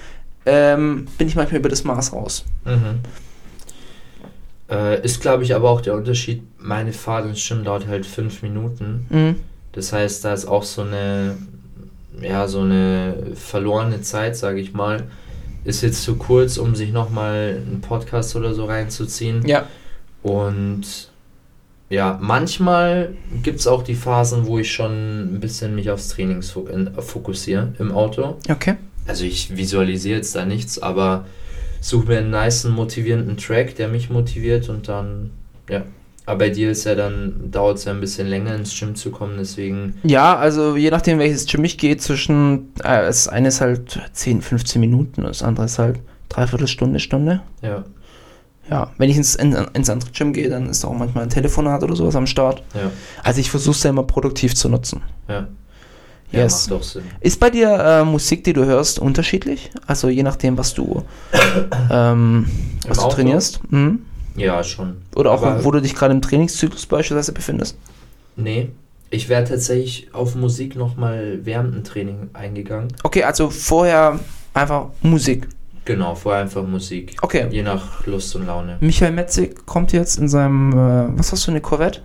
ähm, 0.46 1.08
bin 1.18 1.28
ich 1.28 1.36
manchmal 1.36 1.60
über 1.60 1.70
das 1.70 1.84
Maß 1.84 2.14
raus. 2.14 2.46
Mhm. 2.66 3.00
Äh, 4.70 5.04
ist, 5.04 5.22
glaube 5.22 5.44
ich, 5.44 5.54
aber 5.54 5.70
auch 5.70 5.82
der 5.82 5.94
Unterschied. 5.94 6.44
Meine 6.60 6.94
Fahrt 6.94 7.26
ins 7.26 7.48
Gym 7.48 7.64
dauert 7.64 7.88
halt 7.88 8.06
fünf 8.06 8.42
Minuten. 8.42 9.06
Mhm. 9.10 9.36
Das 9.74 9.94
heißt, 9.94 10.26
da 10.26 10.34
ist 10.34 10.46
auch 10.46 10.64
so 10.64 10.82
eine, 10.82 11.38
ja, 12.22 12.48
so 12.48 12.62
eine 12.62 13.16
verlorene 13.36 14.02
Zeit, 14.02 14.36
sage 14.36 14.60
ich 14.60 14.74
mal. 14.74 15.04
Ist 15.64 15.82
jetzt 15.82 16.04
zu 16.04 16.16
kurz, 16.16 16.58
um 16.58 16.76
sich 16.76 16.92
nochmal 16.92 17.62
einen 17.66 17.82
Podcast 17.82 18.36
oder 18.36 18.54
so 18.54 18.66
reinzuziehen. 18.66 19.46
Ja. 19.48 19.68
Und 20.24 21.10
ja, 21.90 22.18
manchmal 22.22 23.14
gibt 23.44 23.60
es 23.60 23.68
auch 23.68 23.84
die 23.84 23.96
Phasen, 23.96 24.46
wo 24.48 24.58
ich 24.60 24.72
schon 24.72 25.36
ein 25.36 25.40
bisschen 25.40 25.76
mich 25.76 25.90
aufs 25.92 26.10
Training 26.10 26.40
fo- 26.42 26.68
in- 26.68 26.90
fokussiere 27.00 27.74
im 27.80 27.92
Auto. 27.92 28.38
Okay. 28.50 28.76
Also 29.08 29.24
ich 29.26 29.56
visualisiere 29.56 30.18
jetzt 30.18 30.36
da 30.36 30.46
nichts, 30.46 30.82
aber 30.82 31.26
suche 31.82 32.08
mir 32.08 32.18
einen 32.18 32.32
niceen, 32.32 32.72
motivierenden 32.72 33.38
Track, 33.38 33.76
der 33.76 33.88
mich 33.88 34.10
motiviert 34.10 34.68
und 34.70 34.88
dann, 34.88 35.30
ja. 35.70 35.84
Aber 36.28 36.40
bei 36.40 36.50
dir 36.50 36.72
ist 36.72 36.86
ja 36.86 36.96
dann, 36.96 37.52
dauert 37.52 37.78
es 37.78 37.86
ja 37.86 37.92
ein 37.94 38.00
bisschen 38.02 38.26
länger 38.28 38.56
ins 38.56 38.76
Gym 38.80 38.96
zu 38.96 39.12
kommen, 39.12 39.36
deswegen, 39.38 39.94
Ja, 40.02 40.36
also 40.36 40.76
je 40.76 40.90
nachdem, 40.90 41.20
welches 41.20 41.46
Gym 41.46 41.64
ich 41.66 41.78
gehe, 41.78 41.98
zwischen, 41.98 42.70
äh, 42.80 43.04
das 43.04 43.28
eine 43.28 43.50
ist 43.50 43.62
halt 43.62 44.02
10, 44.14 44.42
15 44.42 44.80
Minuten, 44.82 45.22
das 45.22 45.44
andere 45.44 45.66
ist 45.68 45.78
halt 45.78 46.00
dreiviertel 46.30 46.68
Stunde, 46.68 47.00
Stunde. 47.00 47.44
ja, 47.62 47.84
Ja, 48.70 48.92
wenn 48.98 49.10
ich 49.10 49.18
ins, 49.18 49.36
in, 49.36 49.54
ins 49.74 49.90
andere 49.90 50.10
Gym 50.12 50.34
gehe, 50.34 50.50
dann 50.50 50.68
ist 50.70 50.84
auch 50.86 50.94
manchmal 50.94 51.24
ein 51.26 51.30
Telefonat 51.30 51.84
oder 51.84 51.96
sowas 51.96 52.16
am 52.16 52.26
Start. 52.26 52.64
ja, 52.74 52.92
Also 53.24 53.40
ich 53.40 53.52
versuche 53.52 53.76
es 53.76 53.84
ja 53.84 53.92
immer 53.92 54.04
produktiv 54.04 54.56
zu 54.56 54.70
nutzen. 54.70 55.02
ja. 55.28 55.48
Ja, 56.32 56.42
Yes. 56.42 56.68
macht 56.68 56.82
doch 56.82 56.84
Sinn. 56.84 57.04
Ist 57.22 57.40
bei 57.40 57.52
dir 57.52 57.70
äh, 57.80 58.04
Musik, 58.04 58.44
die 58.44 58.52
du 58.54 58.66
hörst, 58.66 58.98
unterschiedlich? 58.98 59.70
Also 59.86 60.10
je 60.10 60.24
nachdem, 60.24 60.58
was 60.58 60.74
du, 60.74 61.04
ähm, 61.92 62.48
was 62.88 62.98
du 62.98 63.08
trainierst? 63.10 63.60
Mhm. 63.72 64.00
Ja, 64.36 64.64
schon. 64.64 64.98
Oder 65.16 65.32
auch, 65.32 65.44
Aber- 65.44 65.64
wo 65.64 65.72
du 65.72 65.82
dich 65.82 65.94
gerade 65.96 66.14
im 66.14 66.22
Trainingszyklus 66.22 66.88
beispielsweise 66.88 67.32
befindest? 67.32 67.78
Nee, 68.36 68.70
ich 69.12 69.30
wäre 69.30 69.44
tatsächlich 69.46 70.10
auf 70.14 70.36
Musik 70.36 70.76
nochmal 70.76 71.40
während 71.44 71.74
dem 71.74 71.84
Training 71.84 72.30
eingegangen. 72.34 72.90
Okay, 73.04 73.24
also 73.24 73.50
vorher 73.50 74.20
einfach 74.54 74.88
Musik. 75.04 75.48
Genau, 75.86 76.16
vorher 76.16 76.42
einfach 76.42 76.64
Musik. 76.64 77.16
Okay. 77.22 77.48
Je 77.52 77.62
nach 77.62 78.06
Lust 78.08 78.36
und 78.36 78.48
Laune. 78.48 78.78
Michael 78.80 79.12
Metzig 79.12 79.66
kommt 79.68 79.94
jetzt 79.94 80.18
in 80.18 80.28
seinem, 80.28 80.72
äh, 80.74 81.18
was 81.18 81.32
hast 81.32 81.46
du, 81.46 81.52
eine 81.52 81.62
Corvette? 81.62 82.02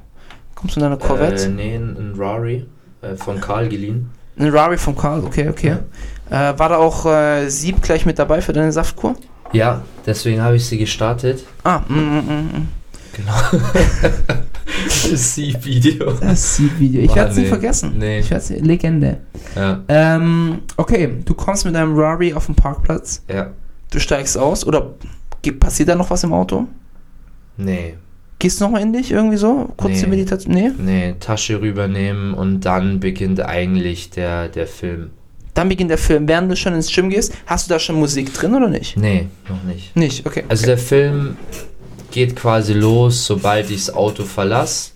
Kommst 0.55 0.77
du 0.77 0.81
in 0.81 0.85
deiner 0.85 0.99
Corvette? 0.99 1.45
Äh, 1.45 1.49
nee, 1.49 1.75
ein, 1.77 2.15
Rari 2.17 2.67
äh, 3.01 3.17
von 3.17 3.41
Karl 3.41 3.69
geliehen. 3.69 4.11
Ein 4.39 4.51
Rari 4.51 4.77
vom 4.77 4.97
Karl, 4.97 5.25
okay, 5.25 5.49
okay. 5.49 5.77
Äh, 6.29 6.59
war 6.59 6.69
da 6.69 6.77
auch 6.77 7.07
äh, 7.07 7.49
Sieb 7.49 7.83
gleich 7.83 8.05
mit 8.05 8.19
dabei 8.19 8.43
für 8.43 8.53
deine 8.53 8.71
Saftkur? 8.71 9.17
Ja, 9.53 9.83
deswegen 10.07 10.43
habe 10.43 10.57
ich 10.57 10.67
sie 10.67 10.79
gestartet. 10.79 11.45
Ah, 11.65 11.81
mm, 11.89 11.95
mm, 11.95 12.19
mm, 12.19 12.59
mm. 12.59 12.69
Genau. 13.13 13.33
das 15.11 15.35
Sieb-Video. 15.35 16.13
Das 16.13 16.57
Sieb-Video. 16.57 17.03
Ich 17.03 17.15
werde 17.15 17.31
es 17.31 17.37
nie 17.37 17.43
nee. 17.43 17.49
vergessen. 17.49 17.95
Nee. 17.99 18.19
Ich 18.21 18.31
werd's, 18.31 18.51
Legende. 18.51 19.19
Ja, 19.57 19.81
Ähm, 19.89 20.61
okay, 20.77 21.17
du 21.25 21.35
kommst 21.35 21.65
mit 21.65 21.75
deinem 21.75 21.99
Rari 21.99 22.33
auf 22.35 22.47
den 22.47 22.55
Parkplatz, 22.55 23.25
ja. 23.29 23.51
Du 23.91 23.99
steigst 24.01 24.37
aus 24.39 24.67
oder 24.67 24.95
passiert 25.59 25.89
da 25.89 25.95
noch 25.95 26.11
was 26.11 26.25
im 26.25 26.33
Auto? 26.33 26.67
Nee, 27.57 27.95
Gehst 28.39 28.59
du 28.59 28.65
nochmal 28.65 28.81
in 28.81 28.95
dich 28.95 29.11
irgendwie 29.11 29.37
so? 29.37 29.71
Kurze 29.77 30.05
Nee. 30.05 30.07
Meditation? 30.07 30.55
Nee? 30.55 30.71
nee, 30.79 31.15
Tasche 31.21 31.61
rübernehmen 31.61 32.33
und 32.33 32.61
dann 32.61 32.99
beginnt 32.99 33.39
eigentlich 33.43 34.09
der, 34.09 34.49
der 34.49 34.67
Film. 34.67 35.11
Dann 35.53 35.69
beginnt 35.69 35.91
der 35.91 35.99
Film. 35.99 36.27
Während 36.27 36.51
du 36.51 36.57
schon 36.57 36.73
ins 36.73 36.91
Gym 36.91 37.11
gehst, 37.11 37.35
hast 37.45 37.69
du 37.69 37.75
da 37.75 37.79
schon 37.79 37.97
Musik 37.97 38.33
drin 38.33 38.55
oder 38.55 38.69
nicht? 38.69 38.97
Nee, 38.97 39.27
noch 39.47 39.63
nicht. 39.65 39.95
Nicht, 39.95 40.25
okay. 40.27 40.45
Also 40.49 40.65
der 40.65 40.79
Film 40.79 41.37
geht 42.13 42.35
quasi 42.35 42.73
los, 42.73 43.27
sobald 43.27 43.71
ich 43.71 43.85
das 43.85 43.95
Auto 43.95 44.25
verlasse. 44.25 44.93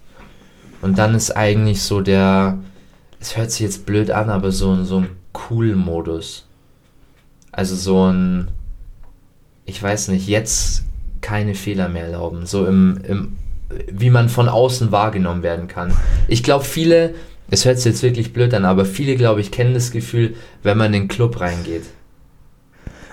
Und 0.80 0.96
dann 0.96 1.14
ist 1.14 1.30
eigentlich 1.36 1.82
so 1.82 2.00
der, 2.00 2.56
es 3.20 3.36
hört 3.36 3.50
sich 3.50 3.60
jetzt 3.60 3.84
blöd 3.84 4.10
an, 4.10 4.30
aber 4.30 4.52
so, 4.52 4.70
ein- 4.72 4.86
so 4.86 5.00
ein 5.00 5.08
Cool-Modus. 5.50 6.46
Also 7.52 7.76
so 7.76 8.10
ein, 8.10 8.48
ich 9.66 9.82
weiß 9.82 10.08
nicht, 10.08 10.26
jetzt 10.28 10.84
keine 11.20 11.54
Fehler 11.54 11.88
mehr 11.88 12.04
erlauben. 12.06 12.46
So 12.46 12.66
im, 12.66 13.00
im 13.06 13.36
wie 13.90 14.10
man 14.10 14.28
von 14.28 14.48
außen 14.48 14.92
wahrgenommen 14.92 15.42
werden 15.42 15.68
kann. 15.68 15.92
Ich 16.28 16.42
glaube, 16.42 16.64
viele, 16.64 17.14
es 17.50 17.64
hört 17.64 17.78
sich 17.78 17.86
jetzt 17.86 18.02
wirklich 18.02 18.32
blöd 18.32 18.54
an, 18.54 18.64
aber 18.64 18.84
viele, 18.84 19.16
glaube 19.16 19.40
ich, 19.40 19.50
kennen 19.50 19.74
das 19.74 19.90
Gefühl, 19.90 20.34
wenn 20.62 20.78
man 20.78 20.88
in 20.88 21.02
den 21.02 21.08
Club 21.08 21.40
reingeht. 21.40 21.84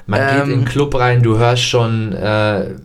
Man 0.07 0.19
geht 0.19 0.43
in 0.45 0.51
Ähm. 0.51 0.59
den 0.59 0.65
Club 0.65 0.95
rein, 0.95 1.23
du 1.23 1.37
hörst 1.37 1.63
schon, 1.63 2.13
äh, 2.13 2.75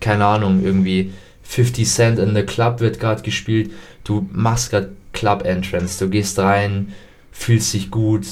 keine 0.00 0.24
Ahnung, 0.24 0.62
irgendwie 0.64 1.12
50 1.42 1.88
Cent 1.88 2.18
in 2.18 2.34
the 2.34 2.42
Club 2.42 2.80
wird 2.80 2.98
gerade 2.98 3.22
gespielt, 3.22 3.70
du 4.04 4.28
machst 4.32 4.70
gerade 4.70 4.90
Club 5.12 5.44
Entrance, 5.44 6.02
du 6.02 6.10
gehst 6.10 6.38
rein, 6.38 6.92
fühlst 7.30 7.72
dich 7.74 7.90
gut. 7.90 8.26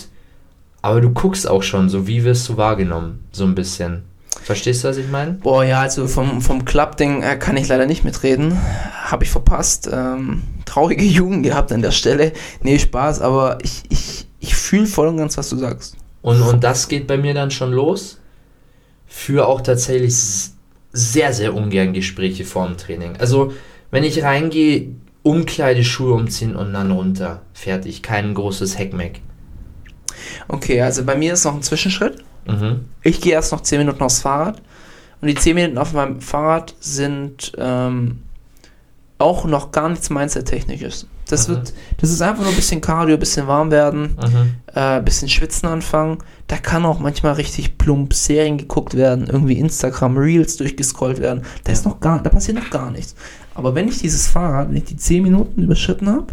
Aber 0.82 1.00
du 1.00 1.10
guckst 1.10 1.48
auch 1.48 1.62
schon, 1.62 1.88
so 1.90 2.06
wie 2.06 2.24
wirst 2.24 2.48
du 2.48 2.56
wahrgenommen, 2.56 3.24
so 3.32 3.44
ein 3.44 3.54
bisschen. 3.54 4.02
Verstehst 4.50 4.82
du, 4.82 4.88
was 4.88 4.96
ich 4.96 5.08
meine? 5.08 5.34
Boah, 5.34 5.62
ja, 5.62 5.80
also 5.80 6.08
vom, 6.08 6.42
vom 6.42 6.64
Club-Ding 6.64 7.22
äh, 7.22 7.36
kann 7.36 7.56
ich 7.56 7.68
leider 7.68 7.86
nicht 7.86 8.02
mitreden. 8.02 8.58
Habe 9.04 9.22
ich 9.22 9.30
verpasst. 9.30 9.88
Ähm, 9.92 10.42
traurige 10.64 11.04
Jugend 11.18 11.44
gehabt 11.44 11.70
an 11.70 11.82
der 11.82 11.92
Stelle. 11.92 12.32
Nee, 12.60 12.80
Spaß, 12.80 13.20
aber 13.20 13.58
ich, 13.62 13.84
ich, 13.90 14.26
ich 14.40 14.56
fühle 14.56 14.86
voll 14.86 15.06
und 15.06 15.18
ganz, 15.18 15.38
was 15.38 15.50
du 15.50 15.56
sagst. 15.56 15.96
Und, 16.20 16.42
und 16.42 16.64
das 16.64 16.88
geht 16.88 17.06
bei 17.06 17.16
mir 17.16 17.32
dann 17.32 17.52
schon 17.52 17.70
los. 17.70 18.18
Für 19.06 19.46
auch 19.46 19.60
tatsächlich 19.60 20.16
sehr, 20.90 21.32
sehr 21.32 21.54
ungern 21.54 21.92
Gespräche 21.92 22.44
vor 22.44 22.66
dem 22.66 22.76
Training. 22.76 23.18
Also, 23.20 23.52
wenn 23.92 24.02
ich 24.02 24.24
reingehe, 24.24 24.88
Umkleide, 25.22 25.84
Schuhe 25.84 26.14
umziehen 26.14 26.56
und 26.56 26.72
dann 26.72 26.90
runter. 26.90 27.42
Fertig. 27.52 28.02
Kein 28.02 28.34
großes 28.34 28.76
Heckmeck. 28.76 29.20
Okay, 30.48 30.82
also 30.82 31.04
bei 31.04 31.14
mir 31.14 31.34
ist 31.34 31.44
noch 31.44 31.54
ein 31.54 31.62
Zwischenschritt. 31.62 32.24
Mhm. 32.50 32.84
Ich 33.02 33.20
gehe 33.20 33.32
erst 33.32 33.52
noch 33.52 33.60
10 33.62 33.78
Minuten 33.78 34.02
aufs 34.02 34.20
Fahrrad. 34.20 34.60
Und 35.20 35.28
die 35.28 35.34
10 35.34 35.54
Minuten 35.54 35.78
auf 35.78 35.92
meinem 35.92 36.20
Fahrrad 36.20 36.74
sind 36.80 37.52
ähm, 37.58 38.20
auch 39.18 39.44
noch 39.44 39.70
gar 39.70 39.88
nichts 39.88 40.08
Mindset-Technisches. 40.10 41.06
Das, 41.28 41.46
Mhm. 41.46 41.52
wird, 41.52 41.74
das 41.98 42.10
ist 42.10 42.22
einfach 42.22 42.42
nur 42.42 42.50
ein 42.50 42.56
bisschen 42.56 42.80
Cardio, 42.80 43.14
ein 43.16 43.20
bisschen 43.20 43.46
warm 43.46 43.70
werden, 43.70 44.16
Mhm. 44.16 44.54
äh, 44.74 44.80
ein 44.96 45.04
bisschen 45.04 45.28
schwitzen 45.28 45.68
anfangen. 45.68 46.18
Da 46.48 46.56
kann 46.56 46.84
auch 46.86 46.98
manchmal 46.98 47.34
richtig 47.34 47.76
plump 47.78 48.14
Serien 48.14 48.56
geguckt 48.58 48.96
werden, 48.96 49.26
irgendwie 49.28 49.58
Instagram 49.58 50.16
Reels 50.16 50.56
durchgescrollt 50.56 51.20
werden. 51.20 51.42
Da 51.64 51.72
ist 51.72 51.84
noch 51.84 52.00
gar, 52.00 52.20
da 52.22 52.30
passiert 52.30 52.56
noch 52.58 52.70
gar 52.70 52.90
nichts. 52.90 53.14
Aber 53.54 53.74
wenn 53.74 53.88
ich 53.88 53.98
dieses 53.98 54.26
Fahrrad, 54.26 54.70
wenn 54.70 54.76
ich 54.78 54.84
die 54.84 54.96
10 54.96 55.22
Minuten 55.22 55.62
überschritten 55.62 56.08
habe, 56.08 56.26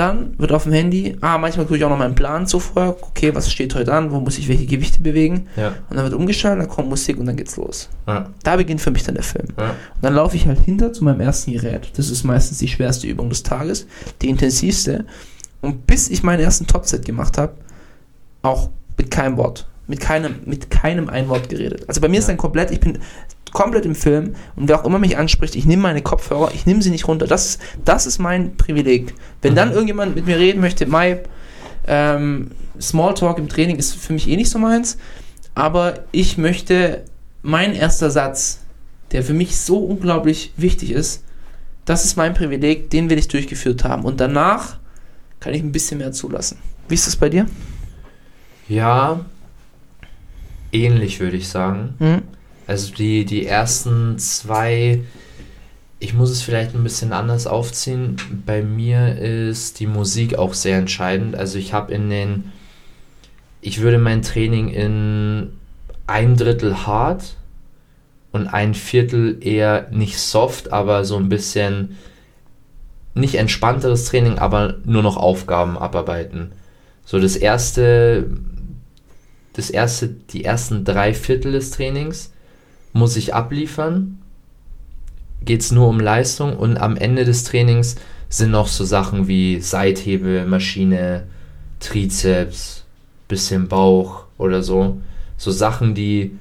dann 0.00 0.38
wird 0.38 0.50
auf 0.50 0.62
dem 0.64 0.72
Handy, 0.72 1.16
ah, 1.20 1.36
manchmal 1.36 1.66
gucke 1.66 1.76
ich 1.76 1.84
auch 1.84 1.90
noch 1.90 1.98
meinen 1.98 2.14
Plan 2.14 2.46
zuvor, 2.46 2.96
okay, 3.02 3.34
was 3.34 3.52
steht 3.52 3.74
heute 3.74 3.92
an, 3.92 4.10
wo 4.10 4.18
muss 4.18 4.38
ich 4.38 4.48
welche 4.48 4.64
Gewichte 4.64 5.00
bewegen. 5.00 5.46
Ja. 5.56 5.74
Und 5.90 5.96
dann 5.96 6.04
wird 6.04 6.14
umgeschaltet, 6.14 6.62
dann 6.62 6.68
kommt 6.68 6.88
Musik 6.88 7.18
und 7.18 7.26
dann 7.26 7.36
geht's 7.36 7.56
los. 7.58 7.90
Ja. 8.08 8.30
Da 8.42 8.56
beginnt 8.56 8.80
für 8.80 8.90
mich 8.90 9.04
dann 9.04 9.14
der 9.14 9.24
Film. 9.24 9.48
Ja. 9.58 9.70
Und 9.70 10.02
dann 10.02 10.14
laufe 10.14 10.36
ich 10.36 10.46
halt 10.46 10.60
hinter 10.60 10.94
zu 10.94 11.04
meinem 11.04 11.20
ersten 11.20 11.52
Gerät. 11.52 11.92
Das 11.96 12.08
ist 12.08 12.24
meistens 12.24 12.58
die 12.58 12.68
schwerste 12.68 13.06
Übung 13.06 13.28
des 13.28 13.42
Tages, 13.42 13.86
die 14.22 14.30
intensivste. 14.30 15.04
Und 15.60 15.86
bis 15.86 16.08
ich 16.08 16.22
meinen 16.22 16.40
ersten 16.40 16.66
Topset 16.66 17.04
gemacht 17.04 17.36
habe, 17.36 17.52
auch 18.40 18.70
mit 18.96 19.10
keinem 19.10 19.36
Wort, 19.36 19.68
mit 19.90 20.00
keinem, 20.00 20.36
mit 20.46 20.70
keinem 20.70 21.10
ein 21.10 21.28
Wort 21.28 21.48
geredet. 21.48 21.84
Also 21.88 22.00
bei 22.00 22.08
mir 22.08 22.20
ist 22.20 22.28
dann 22.28 22.36
komplett, 22.36 22.70
ich 22.70 22.78
bin 22.78 23.00
komplett 23.52 23.84
im 23.84 23.96
Film 23.96 24.36
und 24.54 24.68
wer 24.68 24.80
auch 24.80 24.84
immer 24.84 25.00
mich 25.00 25.18
anspricht, 25.18 25.56
ich 25.56 25.66
nehme 25.66 25.82
meine 25.82 26.00
Kopfhörer, 26.00 26.52
ich 26.54 26.64
nehme 26.64 26.80
sie 26.80 26.90
nicht 26.90 27.08
runter. 27.08 27.26
Das, 27.26 27.58
das 27.84 28.06
ist 28.06 28.20
mein 28.20 28.56
Privileg. 28.56 29.12
Wenn 29.42 29.56
dann 29.56 29.72
irgendjemand 29.72 30.14
mit 30.14 30.26
mir 30.26 30.38
reden 30.38 30.60
möchte, 30.60 30.86
Mai, 30.86 31.20
ähm, 31.88 32.52
Smalltalk 32.80 33.38
im 33.38 33.48
Training 33.48 33.76
ist 33.76 33.94
für 33.94 34.12
mich 34.12 34.28
eh 34.28 34.36
nicht 34.36 34.48
so 34.48 34.60
meins, 34.60 34.96
aber 35.54 36.04
ich 36.12 36.38
möchte, 36.38 37.04
mein 37.42 37.74
erster 37.74 38.10
Satz, 38.10 38.60
der 39.10 39.24
für 39.24 39.34
mich 39.34 39.58
so 39.58 39.78
unglaublich 39.78 40.52
wichtig 40.56 40.92
ist, 40.92 41.24
das 41.84 42.04
ist 42.04 42.16
mein 42.16 42.32
Privileg, 42.32 42.90
den 42.90 43.10
will 43.10 43.18
ich 43.18 43.26
durchgeführt 43.26 43.82
haben. 43.82 44.04
Und 44.04 44.20
danach 44.20 44.76
kann 45.40 45.52
ich 45.52 45.62
ein 45.62 45.72
bisschen 45.72 45.98
mehr 45.98 46.12
zulassen. 46.12 46.58
Wie 46.86 46.94
ist 46.94 47.08
das 47.08 47.16
bei 47.16 47.28
dir? 47.28 47.46
Ja, 48.68 49.24
ähnlich 50.72 51.20
würde 51.20 51.36
ich 51.36 51.48
sagen. 51.48 51.94
Hm? 51.98 52.22
Also 52.66 52.94
die, 52.94 53.24
die 53.24 53.46
ersten 53.46 54.18
zwei, 54.18 55.02
ich 55.98 56.14
muss 56.14 56.30
es 56.30 56.42
vielleicht 56.42 56.74
ein 56.74 56.84
bisschen 56.84 57.12
anders 57.12 57.46
aufziehen. 57.46 58.16
Bei 58.46 58.62
mir 58.62 59.18
ist 59.18 59.80
die 59.80 59.86
Musik 59.86 60.36
auch 60.36 60.54
sehr 60.54 60.78
entscheidend. 60.78 61.34
Also 61.34 61.58
ich 61.58 61.72
habe 61.72 61.92
in 61.92 62.08
den, 62.10 62.52
ich 63.60 63.80
würde 63.80 63.98
mein 63.98 64.22
Training 64.22 64.68
in 64.68 65.52
ein 66.06 66.36
Drittel 66.36 66.86
hart 66.86 67.36
und 68.32 68.46
ein 68.46 68.74
Viertel 68.74 69.38
eher 69.40 69.88
nicht 69.90 70.18
soft, 70.18 70.72
aber 70.72 71.04
so 71.04 71.16
ein 71.16 71.28
bisschen 71.28 71.96
nicht 73.14 73.34
entspannteres 73.34 74.04
Training, 74.06 74.38
aber 74.38 74.76
nur 74.84 75.02
noch 75.02 75.16
Aufgaben 75.16 75.76
abarbeiten. 75.76 76.52
So 77.04 77.18
das 77.18 77.36
erste, 77.36 78.30
das 79.54 79.70
erste, 79.70 80.08
die 80.08 80.44
ersten 80.44 80.84
drei 80.84 81.12
Viertel 81.14 81.52
des 81.52 81.70
Trainings 81.70 82.32
muss 82.92 83.16
ich 83.16 83.34
abliefern. 83.34 84.18
Geht 85.44 85.60
es 85.62 85.72
nur 85.72 85.88
um 85.88 86.00
Leistung 86.00 86.56
und 86.56 86.76
am 86.76 86.96
Ende 86.96 87.24
des 87.24 87.44
Trainings 87.44 87.96
sind 88.28 88.50
noch 88.50 88.68
so 88.68 88.84
Sachen 88.84 89.26
wie 89.26 89.60
Seithebel, 89.60 90.46
Maschine, 90.46 91.24
Trizeps, 91.80 92.84
bisschen 93.26 93.68
Bauch 93.68 94.24
oder 94.38 94.62
so. 94.62 95.00
So 95.36 95.50
Sachen, 95.50 95.94
die 95.94 96.38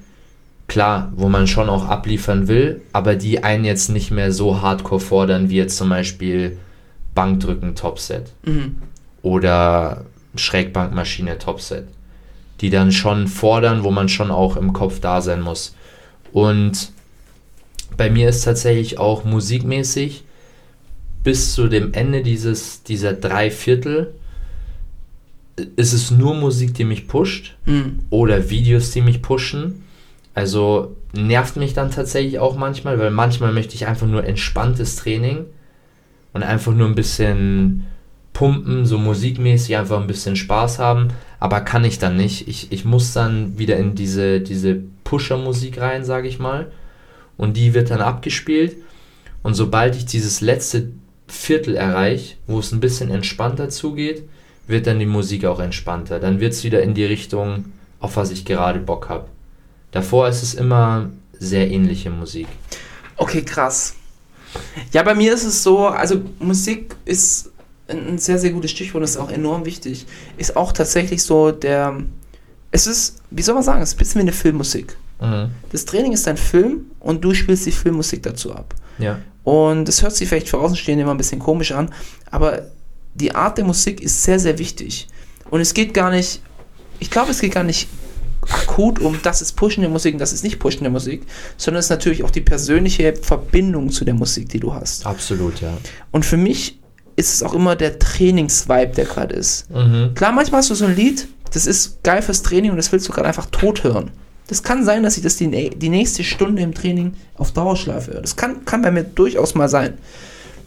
klar, 0.68 1.12
wo 1.16 1.30
man 1.30 1.48
schon 1.48 1.70
auch 1.70 1.88
abliefern 1.88 2.48
will, 2.48 2.82
aber 2.94 3.16
die 3.16 3.44
einen 3.44 3.66
jetzt 3.66 3.90
nicht 3.90 4.12
mehr 4.12 4.32
so 4.32 4.62
hardcore 4.62 5.00
fordern, 5.00 5.50
wie 5.50 5.56
jetzt 5.58 5.78
zum 5.78 5.90
Beispiel 5.90 6.58
Bankdrücken 7.16 7.76
Topset 7.76 8.32
Mhm. 8.46 8.76
oder 9.24 10.06
Schrägbankmaschine 10.36 11.40
Topset, 11.40 11.88
die 12.62 12.70
dann 12.70 12.92
schon 12.92 13.28
fordern, 13.28 13.84
wo 13.84 13.92
man 13.92 14.10
schon 14.10 14.32
auch 14.32 14.58
im 14.58 14.74
Kopf 14.74 15.00
da 15.00 15.22
sein 15.22 15.42
muss. 15.42 15.76
Und 16.32 16.92
bei 17.98 18.10
mir 18.10 18.30
ist 18.30 18.44
tatsächlich 18.44 18.98
auch 18.98 19.24
musikmäßig 19.24 20.24
bis 21.24 21.54
zu 21.54 21.68
dem 21.68 21.94
Ende 21.94 22.22
dieses, 22.24 22.84
dieser 22.84 23.14
drei 23.14 23.52
Viertel 23.52 24.14
ist 25.76 25.92
es 25.94 26.12
nur 26.12 26.36
Musik, 26.36 26.74
die 26.74 26.86
mich 26.86 27.08
pusht 27.08 27.56
Mhm. 27.66 28.00
oder 28.10 28.50
Videos, 28.50 28.92
die 28.92 29.02
mich 29.02 29.22
pushen. 29.22 29.84
Also 30.34 30.96
nervt 31.14 31.58
mich 31.58 31.74
dann 31.74 31.92
tatsächlich 31.92 32.40
auch 32.40 32.56
manchmal, 32.56 32.98
weil 33.00 33.12
manchmal 33.12 33.52
möchte 33.52 33.76
ich 33.76 33.88
einfach 33.88 34.08
nur 34.08 34.24
entspanntes 34.24 34.96
Training 34.96 35.46
und 36.34 36.44
einfach 36.44 36.74
nur 36.74 36.88
ein 36.88 36.96
bisschen 36.96 37.88
pumpen, 38.32 38.86
so 38.86 38.98
musikmäßig 38.98 39.76
einfach 39.76 40.00
ein 40.00 40.08
bisschen 40.08 40.38
Spaß 40.38 40.80
haben, 40.80 41.10
aber 41.40 41.62
kann 41.62 41.86
ich 41.86 42.00
dann 42.00 42.18
nicht. 42.18 42.48
Ich, 42.48 42.72
ich 42.72 42.86
muss 42.86 43.14
dann 43.14 43.58
wieder 43.58 43.78
in 43.78 43.96
diese, 43.96 44.42
diese 44.42 44.82
Pusher-Musik 45.04 45.80
rein, 45.80 46.04
sage 46.04 46.28
ich 46.28 46.40
mal. 46.40 46.72
Und 47.38 47.56
die 47.56 47.74
wird 47.74 47.90
dann 47.90 48.02
abgespielt. 48.02 48.76
Und 49.42 49.54
sobald 49.54 49.96
ich 49.96 50.06
dieses 50.06 50.42
letzte 50.42 50.90
Viertel 51.28 51.76
erreiche, 51.76 52.36
wo 52.48 52.60
es 52.60 52.72
ein 52.72 52.82
bisschen 52.82 53.10
entspannter 53.10 53.70
zugeht, 53.70 54.24
wird 54.68 54.88
dann 54.88 55.00
die 55.00 55.06
Musik 55.06 55.46
auch 55.46 55.60
entspannter. 55.60 56.20
Dann 56.20 56.40
wird 56.40 56.54
es 56.54 56.64
wieder 56.64 56.84
in 56.84 56.94
die 56.94 57.06
Richtung, 57.06 57.66
auf 58.00 58.18
was 58.18 58.32
ich 58.32 58.44
gerade 58.44 58.80
Bock 58.80 59.10
habe. 59.10 59.28
Davor 59.92 60.28
ist 60.28 60.44
es 60.44 60.54
immer 60.54 61.10
sehr 61.40 61.70
ähnliche 61.72 62.10
Musik. 62.10 62.48
Okay, 63.16 63.44
krass. 63.44 63.96
Ja, 64.92 65.04
bei 65.04 65.16
mir 65.16 65.34
ist 65.34 65.46
es 65.46 65.64
so, 65.64 65.88
also 65.88 66.22
Musik 66.40 66.96
ist 67.06 67.52
ein 67.90 68.18
sehr, 68.18 68.40
sehr 68.40 68.52
gutes 68.52 68.72
Stichwort, 68.72 69.04
ist 69.04 69.18
auch 69.18 69.32
enorm 69.32 69.66
wichtig. 69.66 70.06
Ist 70.38 70.56
auch 70.56 70.72
tatsächlich 70.72 71.24
so 71.24 71.52
der, 71.52 71.98
es 72.72 72.88
ist, 72.88 73.22
wie 73.32 73.42
soll 73.42 73.56
man 73.56 73.64
sagen, 73.64 73.82
es 73.82 73.90
ist 73.90 73.96
ein 73.96 74.00
bisschen 74.00 74.20
wie 74.20 74.24
eine 74.24 74.34
Filmmusik. 74.34 74.96
Mhm. 75.22 75.50
Das 75.72 75.86
Training 75.86 76.14
ist 76.14 76.28
ein 76.28 76.38
Film 76.38 76.86
und 77.00 77.24
du 77.24 77.34
spielst 77.34 77.66
die 77.66 77.72
Filmmusik 77.72 78.24
dazu 78.24 78.54
ab. 78.54 78.76
Ja. 78.98 79.20
Und 79.44 79.86
das 79.86 80.02
hört 80.02 80.16
sich 80.16 80.28
vielleicht 80.28 80.50
für 80.50 80.60
Außenstehende 80.60 81.04
immer 81.04 81.12
ein 81.12 81.18
bisschen 81.18 81.40
komisch 81.40 81.72
an, 81.72 81.94
aber 82.30 82.68
die 83.16 83.34
Art 83.34 83.58
der 83.58 83.66
Musik 83.66 84.02
ist 84.02 84.24
sehr, 84.24 84.40
sehr 84.40 84.60
wichtig. 84.60 85.08
Und 85.50 85.62
es 85.62 85.74
geht 85.74 85.94
gar 85.94 86.12
nicht, 86.12 86.42
ich 87.00 87.10
glaube, 87.10 87.32
es 87.32 87.42
geht 87.42 87.54
gar 87.54 87.64
nicht 87.64 87.88
akut 88.42 89.00
um, 89.00 89.20
das 89.22 89.42
ist 89.42 89.54
pushende 89.54 89.90
Musik 89.90 90.14
und 90.14 90.20
das 90.20 90.34
ist 90.34 90.44
nicht 90.44 90.60
pushende 90.60 90.90
Musik, 90.90 91.24
sondern 91.58 91.80
es 91.80 91.88
ist 91.88 91.90
natürlich 91.90 92.24
auch 92.24 92.32
die 92.32 92.42
persönliche 92.42 93.16
Verbindung 93.16 93.90
zu 93.90 94.06
der 94.06 94.14
Musik, 94.14 94.50
die 94.50 94.60
du 94.60 94.74
hast. 94.74 95.06
Absolut, 95.06 95.62
ja. 95.62 95.78
Und 96.12 96.26
für 96.26 96.38
mich 96.38 96.79
ist 97.20 97.34
es 97.34 97.44
auch 97.44 97.54
immer 97.54 97.76
der 97.76 98.00
Trainingsvibe, 98.00 98.94
der 98.96 99.06
gerade 99.06 99.36
ist. 99.36 99.70
Mhm. 99.70 100.14
Klar, 100.16 100.32
manchmal 100.32 100.60
hast 100.60 100.70
du 100.70 100.76
so 100.76 100.86
ein 100.86 100.96
Lied, 100.96 101.28
das 101.54 101.66
ist 101.66 102.02
geil 102.04 102.22
fürs 102.22 102.42
Training 102.42 102.72
und 102.72 102.78
das 102.78 102.92
willst 102.92 103.08
du 103.08 103.12
gerade 103.12 103.28
einfach 103.28 103.48
tot 103.48 103.84
hören. 103.84 104.12
Das 104.48 104.64
kann 104.64 104.86
sein, 104.86 105.04
dass 105.04 105.18
ich 105.18 105.24
das 105.24 105.36
die, 105.36 105.70
die 105.70 105.90
nächste 105.90 106.24
Stunde 106.24 106.62
im 106.62 106.74
Training 106.74 107.14
auf 107.36 107.52
Dauerschleife 107.52 108.14
höre. 108.14 108.22
Das 108.22 108.36
kann, 108.36 108.64
kann 108.66 108.82
bei 108.82 108.90
mir 108.90 109.04
durchaus 109.04 109.54
mal 109.54 109.68
sein. 109.68 109.98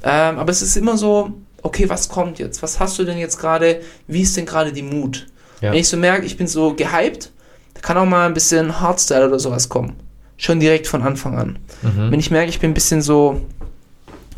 Ähm, 0.04 0.38
aber 0.38 0.50
es 0.50 0.62
ist 0.62 0.76
immer 0.76 0.96
so, 0.96 1.32
okay, 1.62 1.88
was 1.88 2.08
kommt 2.08 2.38
jetzt? 2.38 2.62
Was 2.62 2.78
hast 2.78 2.98
du 2.98 3.04
denn 3.04 3.18
jetzt 3.18 3.38
gerade? 3.38 3.80
Wie 4.06 4.20
ist 4.20 4.36
denn 4.36 4.46
gerade 4.46 4.72
die 4.72 4.82
Mut? 4.82 5.26
Ja. 5.60 5.72
Wenn 5.72 5.78
ich 5.78 5.88
so 5.88 5.96
merke, 5.96 6.26
ich 6.26 6.36
bin 6.36 6.46
so 6.46 6.74
gehypt, 6.74 7.30
da 7.74 7.80
kann 7.80 7.96
auch 7.96 8.04
mal 8.04 8.26
ein 8.26 8.34
bisschen 8.34 8.80
Hardstyle 8.80 9.26
oder 9.26 9.38
sowas 9.38 9.68
kommen. 9.68 9.94
Schon 10.36 10.60
direkt 10.60 10.86
von 10.86 11.02
Anfang 11.02 11.38
an. 11.38 11.58
Mhm. 11.82 12.10
Wenn 12.10 12.20
ich 12.20 12.30
merke, 12.30 12.50
ich 12.50 12.60
bin 12.60 12.72
ein 12.72 12.74
bisschen 12.74 13.00
so, 13.00 13.40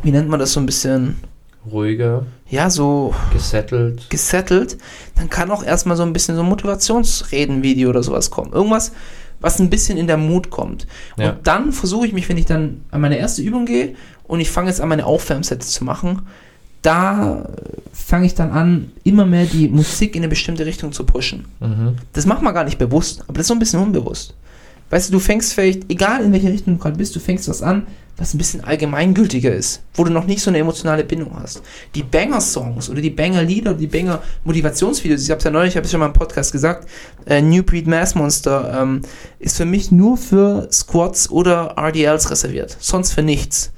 wie 0.01 0.11
nennt 0.11 0.29
man 0.29 0.39
das 0.39 0.53
so 0.53 0.59
ein 0.59 0.65
bisschen, 0.65 1.17
Ruhiger, 1.71 2.25
ja, 2.49 2.69
so 2.69 3.13
gesettelt. 3.33 4.09
gesettelt, 4.09 4.77
dann 5.15 5.29
kann 5.29 5.51
auch 5.51 5.63
erstmal 5.63 5.97
so 5.97 6.03
ein 6.03 6.13
bisschen 6.13 6.35
so 6.35 6.43
ein 6.43 6.49
Motivationsreden-Video 6.49 7.89
oder 7.89 8.03
sowas 8.03 8.29
kommen. 8.29 8.53
Irgendwas, 8.53 8.91
was 9.39 9.59
ein 9.59 9.69
bisschen 9.69 9.97
in 9.97 10.07
der 10.07 10.17
Mut 10.17 10.49
kommt. 10.49 10.87
Ja. 11.17 11.31
Und 11.31 11.47
dann 11.47 11.71
versuche 11.71 12.07
ich 12.07 12.13
mich, 12.13 12.29
wenn 12.29 12.37
ich 12.37 12.45
dann 12.45 12.81
an 12.91 13.01
meine 13.01 13.17
erste 13.17 13.41
Übung 13.41 13.65
gehe 13.65 13.95
und 14.27 14.39
ich 14.39 14.49
fange 14.49 14.69
jetzt 14.69 14.81
an, 14.81 14.89
meine 14.89 15.05
Aufwärmsets 15.05 15.71
zu 15.71 15.83
machen, 15.83 16.21
da 16.81 17.49
fange 17.93 18.27
ich 18.27 18.35
dann 18.35 18.51
an, 18.51 18.91
immer 19.03 19.25
mehr 19.25 19.45
die 19.45 19.67
Musik 19.67 20.15
in 20.15 20.21
eine 20.21 20.29
bestimmte 20.29 20.65
Richtung 20.65 20.91
zu 20.91 21.03
pushen. 21.03 21.45
Mhm. 21.59 21.95
Das 22.13 22.27
macht 22.27 22.43
man 22.43 22.53
gar 22.53 22.63
nicht 22.63 22.77
bewusst, 22.77 23.23
aber 23.27 23.33
das 23.33 23.41
ist 23.41 23.47
so 23.47 23.53
ein 23.55 23.59
bisschen 23.59 23.81
unbewusst. 23.81 24.35
Weißt 24.95 25.09
du, 25.09 25.11
du 25.11 25.19
fängst 25.19 25.51
vielleicht, 25.51 25.91
egal 25.91 26.23
in 26.23 26.31
welche 26.31 26.47
Richtung 26.47 26.75
du 26.75 26.79
gerade 26.81 26.95
bist, 26.95 27.13
du 27.13 27.19
fängst 27.19 27.49
was 27.49 27.61
an, 27.61 27.85
was 28.15 28.33
ein 28.33 28.37
bisschen 28.37 28.63
allgemeingültiger 28.63 29.53
ist, 29.53 29.81
wo 29.93 30.05
du 30.05 30.09
noch 30.09 30.25
nicht 30.25 30.41
so 30.41 30.49
eine 30.49 30.59
emotionale 30.59 31.03
Bindung 31.03 31.37
hast. 31.37 31.61
Die 31.95 32.01
Banger-Songs 32.01 32.89
oder 32.89 33.01
die 33.01 33.09
Banger-Lieder 33.09 33.71
oder 33.71 33.79
die 33.81 33.87
Banger-Motivationsvideos, 33.87 35.21
ich 35.21 35.31
habe 35.31 35.39
es 35.39 35.43
ja 35.43 35.51
neulich, 35.51 35.73
ich 35.73 35.75
habe 35.75 35.83
es 35.83 35.91
schon 35.91 35.99
mal 35.99 36.05
im 36.05 36.13
Podcast 36.13 36.53
gesagt, 36.53 36.87
äh, 37.25 37.41
New 37.41 37.61
Breed 37.63 37.87
Mass 37.87 38.15
Monster 38.15 38.79
ähm, 38.81 39.01
ist 39.37 39.57
für 39.57 39.65
mich 39.65 39.91
nur 39.91 40.15
für 40.15 40.69
Squats 40.71 41.29
oder 41.29 41.75
RDLs 41.77 42.31
reserviert, 42.31 42.77
sonst 42.79 43.11
für 43.11 43.21
nichts. 43.21 43.73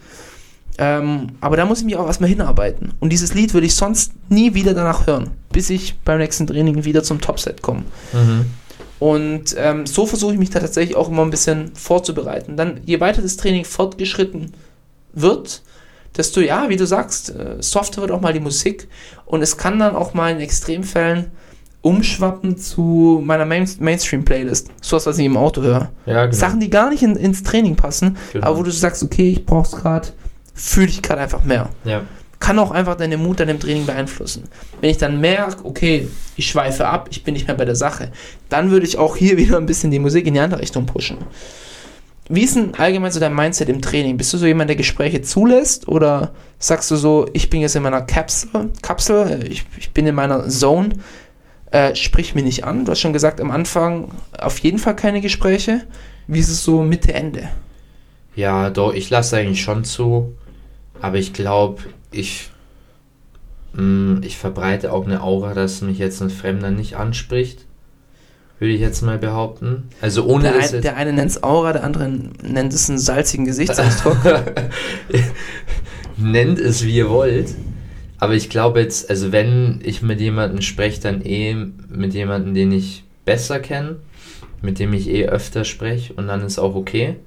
Ähm, 0.77 1.29
aber 1.41 1.57
da 1.57 1.65
muss 1.65 1.79
ich 1.79 1.85
mich 1.85 1.95
auch 1.95 2.05
erstmal 2.05 2.29
hinarbeiten. 2.29 2.93
Und 2.99 3.11
dieses 3.11 3.33
Lied 3.33 3.55
würde 3.55 3.65
ich 3.65 3.73
sonst 3.73 4.11
nie 4.29 4.53
wieder 4.53 4.75
danach 4.75 5.07
hören, 5.07 5.31
bis 5.51 5.71
ich 5.71 5.97
beim 6.05 6.19
nächsten 6.19 6.45
Training 6.45 6.85
wieder 6.85 7.01
zum 7.01 7.19
Topset 7.19 7.63
komme. 7.63 7.85
Mhm. 8.13 8.45
Und 8.99 9.55
ähm, 9.57 9.85
so 9.85 10.05
versuche 10.05 10.33
ich 10.33 10.39
mich 10.39 10.49
da 10.49 10.59
tatsächlich 10.59 10.95
auch 10.97 11.09
immer 11.09 11.21
ein 11.23 11.29
bisschen 11.29 11.75
vorzubereiten. 11.75 12.57
Dann, 12.57 12.81
je 12.85 12.99
weiter 12.99 13.21
das 13.21 13.37
Training 13.37 13.63
fortgeschritten 13.63 14.53
wird, 15.13 15.61
desto, 16.15 16.41
ja, 16.41 16.69
wie 16.69 16.77
du 16.77 16.87
sagst, 16.87 17.29
äh, 17.29 17.57
softer 17.59 18.01
wird 18.01 18.11
auch 18.11 18.21
mal 18.21 18.33
die 18.33 18.39
Musik. 18.39 18.87
Und 19.25 19.41
es 19.41 19.57
kann 19.57 19.77
dann 19.79 19.95
auch 19.95 20.13
mal 20.13 20.31
in 20.31 20.39
Extremfällen 20.39 21.31
umschwappen 21.81 22.57
zu 22.57 23.21
meiner 23.23 23.45
Main 23.45 23.69
Mainstream-Playlist. 23.79 24.69
So 24.81 24.95
was, 24.97 25.05
was 25.05 25.17
ich 25.19 25.25
im 25.25 25.37
Auto 25.37 25.61
höre. 25.61 25.91
Ja, 26.05 26.25
genau. 26.25 26.35
Sachen, 26.35 26.59
die 26.59 26.69
gar 26.69 26.89
nicht 26.89 27.03
in, 27.03 27.15
ins 27.15 27.43
Training 27.43 27.75
passen, 27.75 28.17
Genau. 28.33 28.47
aber 28.47 28.57
wo 28.57 28.63
du 28.63 28.71
sagst, 28.71 29.03
okay, 29.03 29.29
ich 29.29 29.45
brauch's 29.45 29.71
gerade, 29.71 30.07
fühle 30.53 30.87
ich 30.87 31.01
gerade 31.01 31.21
einfach 31.21 31.43
mehr 31.43 31.69
Ja. 31.85 32.01
Kann 32.39 32.59
auch 32.59 32.71
einfach 32.71 32.95
deine 32.95 33.17
Mut 33.17 33.41
an 33.41 33.47
dem 33.47 33.59
Training 33.59 33.85
beeinflussen. 33.85 34.43
Wenn 34.79 34.89
ich 34.89 34.97
dann 34.97 35.19
merke, 35.19 35.65
okay, 35.65 36.07
ich 36.35 36.47
schweife 36.47 36.87
ab, 36.87 37.07
ich 37.09 37.23
bin 37.23 37.33
nicht 37.33 37.47
mehr 37.47 37.57
bei 37.57 37.65
der 37.65 37.75
Sache, 37.75 38.11
dann 38.49 38.71
würde 38.71 38.85
ich 38.85 38.97
auch 38.97 39.15
hier 39.15 39.37
wieder 39.37 39.57
ein 39.57 39.65
bisschen 39.65 39.91
die 39.91 39.99
Musik 39.99 40.27
in 40.27 40.33
die 40.33 40.39
andere 40.39 40.61
Richtung 40.61 40.85
pushen. 40.85 41.17
Wie 42.29 42.43
ist 42.43 42.57
denn 42.57 42.75
allgemein 42.75 43.11
so 43.11 43.21
dein 43.21 43.33
Mindset 43.33 43.69
im 43.69 43.81
Training? 43.81 44.17
Bist 44.17 44.33
du 44.33 44.37
so 44.37 44.45
jemand, 44.45 44.69
der 44.69 44.75
Gespräche 44.75 45.21
zulässt 45.21 45.87
oder 45.87 46.31
sagst 46.59 46.91
du 46.91 46.97
so, 46.97 47.25
ich 47.31 47.49
bin 47.49 47.61
jetzt 47.61 47.75
in 47.77 47.83
meiner 47.83 48.01
Kapsel, 48.01 48.69
Kapsel 48.81 49.47
ich, 49.49 49.63
ich 49.77 49.91
bin 49.91 50.05
in 50.05 50.15
meiner 50.15 50.49
Zone, 50.49 50.89
äh, 51.71 51.95
sprich 51.95 52.35
mich 52.35 52.43
nicht 52.43 52.65
an. 52.65 52.83
Du 52.83 52.91
hast 52.91 52.99
schon 52.99 53.13
gesagt, 53.13 53.39
am 53.39 53.49
Anfang 53.49 54.11
auf 54.37 54.59
jeden 54.59 54.77
Fall 54.77 54.95
keine 54.95 55.21
Gespräche. 55.21 55.85
Wie 56.27 56.39
ist 56.39 56.49
es 56.49 56.63
so 56.63 56.81
Mitte, 56.81 57.13
Ende? 57.13 57.47
Ja, 58.35 58.69
doch, 58.69 58.93
ich 58.93 59.09
lasse 59.09 59.37
eigentlich 59.37 59.61
schon 59.61 59.85
zu. 59.85 60.35
Aber 61.01 61.17
ich 61.17 61.31
glaube, 61.33 61.83
ich, 62.11 62.49
mh, 63.73 64.25
ich 64.25 64.37
verbreite 64.37 64.91
auch 64.91 65.05
eine 65.05 65.21
Aura, 65.21 65.53
dass 65.53 65.81
mich 65.81 65.97
jetzt 65.97 66.21
ein 66.21 66.29
Fremder 66.29 66.71
nicht 66.71 66.95
anspricht. 66.95 67.65
Würde 68.59 68.73
ich 68.73 68.81
jetzt 68.81 69.03
mal 69.03 69.19
behaupten. 69.19 69.83
Also 70.01 70.25
ohne 70.25 70.51
Der, 70.51 70.59
ein, 70.59 70.81
der 70.81 70.97
eine 70.97 71.13
nennt 71.13 71.29
es 71.29 71.43
Aura, 71.43 71.73
der 71.73 71.83
andere 71.83 72.09
nennt 72.09 72.73
es 72.73 72.89
einen 72.89 72.97
salzigen 72.97 73.45
Gesichtsausdruck. 73.45 74.17
Nennt 76.17 76.57
es 76.57 76.83
wie 76.83 76.95
ihr 76.95 77.09
wollt. 77.09 77.53
Aber 78.17 78.33
ich 78.33 78.49
glaube 78.49 78.79
jetzt, 78.79 79.11
also 79.11 79.31
wenn 79.31 79.79
ich 79.83 80.01
mit 80.01 80.19
jemandem 80.19 80.61
spreche, 80.61 80.99
dann 81.01 81.21
eh 81.21 81.55
mit 81.89 82.15
jemandem, 82.15 82.55
den 82.55 82.71
ich 82.71 83.03
besser 83.25 83.59
kenne, 83.59 83.97
mit 84.63 84.79
dem 84.79 84.91
ich 84.93 85.07
eh 85.07 85.27
öfter 85.27 85.63
spreche 85.63 86.13
und 86.13 86.27
dann 86.27 86.43
ist 86.43 86.57
auch 86.57 86.73
okay. 86.73 87.17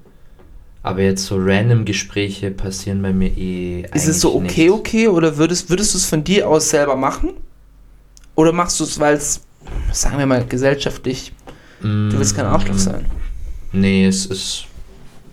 Aber 0.82 1.02
jetzt 1.02 1.26
so 1.26 1.36
random 1.38 1.84
Gespräche 1.84 2.50
passieren 2.50 3.02
bei 3.02 3.12
mir 3.12 3.36
eh. 3.36 3.82
Ist 3.94 4.08
es 4.08 4.20
so 4.20 4.34
okay, 4.34 4.62
nicht. 4.64 4.70
okay? 4.70 5.08
Oder 5.08 5.36
würdest, 5.36 5.68
würdest 5.68 5.92
du 5.94 5.98
es 5.98 6.06
von 6.06 6.24
dir 6.24 6.48
aus 6.48 6.70
selber 6.70 6.96
machen? 6.96 7.32
Oder 8.34 8.52
machst 8.52 8.80
du 8.80 8.84
es, 8.84 8.98
weil 8.98 9.14
es, 9.14 9.42
sagen 9.92 10.18
wir 10.18 10.24
mal, 10.26 10.44
gesellschaftlich, 10.46 11.32
du 11.82 12.12
willst 12.18 12.34
kein 12.34 12.46
Arschloch 12.46 12.74
Mm, 12.74 12.78
sein? 12.78 13.06
Nee, 13.72 14.06
es 14.06 14.24
ist 14.26 14.64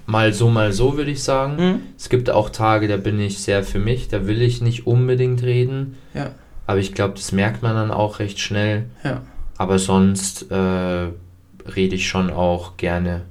mal 0.05 0.33
so, 0.33 0.49
mal 0.49 0.73
so, 0.73 0.97
würde 0.97 1.11
ich 1.11 1.23
sagen. 1.23 1.55
Mhm. 1.55 1.79
Es 1.97 2.09
gibt 2.09 2.29
auch 2.29 2.49
Tage, 2.49 2.87
da 2.89 2.97
bin 2.97 3.19
ich 3.19 3.39
sehr 3.39 3.63
für 3.63 3.79
mich, 3.79 4.09
da 4.09 4.27
will 4.27 4.41
ich 4.41 4.61
nicht 4.61 4.85
unbedingt 4.87 5.43
reden. 5.43 5.95
Ja, 6.13 6.31
Aber 6.65 6.79
ich 6.79 6.93
glaube, 6.93 7.13
das 7.15 7.31
merkt 7.31 7.63
man 7.63 7.75
dann 7.75 7.91
auch 7.91 8.19
recht 8.19 8.39
schnell. 8.39 8.85
ja. 9.03 9.21
Aber 9.59 9.79
sonst 9.79 10.51
äh, 10.51 10.55
rede 10.55 11.95
ich 11.95 12.07
schon 12.07 12.29
auch 12.29 12.77
gerne, 12.77 13.23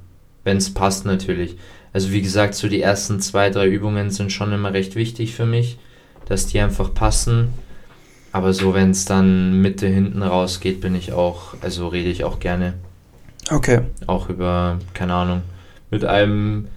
wenn 0.43 0.57
es 0.57 0.73
passt 0.73 1.05
natürlich. 1.05 1.55
Also 1.97 2.11
wie 2.11 2.21
gesagt, 2.21 2.53
so 2.53 2.67
die 2.67 2.79
ersten 2.79 3.19
zwei, 3.21 3.49
drei 3.49 3.65
Übungen 3.65 4.11
sind 4.11 4.31
schon 4.31 4.53
immer 4.53 4.71
recht 4.71 4.93
wichtig 4.93 5.33
für 5.33 5.47
mich, 5.47 5.79
dass 6.27 6.45
die 6.45 6.59
einfach 6.59 6.93
passen. 6.93 7.53
Aber 8.31 8.53
so, 8.53 8.75
wenn 8.75 8.91
es 8.91 9.05
dann 9.05 9.63
Mitte 9.63 9.87
hinten 9.87 10.21
rausgeht, 10.21 10.79
bin 10.79 10.93
ich 10.93 11.11
auch, 11.13 11.55
also 11.61 11.87
rede 11.87 12.09
ich 12.09 12.23
auch 12.23 12.39
gerne. 12.39 12.75
Okay. 13.49 13.81
Auch 14.05 14.29
über, 14.29 14.77
keine 14.93 15.15
Ahnung, 15.15 15.41
mit 15.89 16.05
einem, 16.05 16.67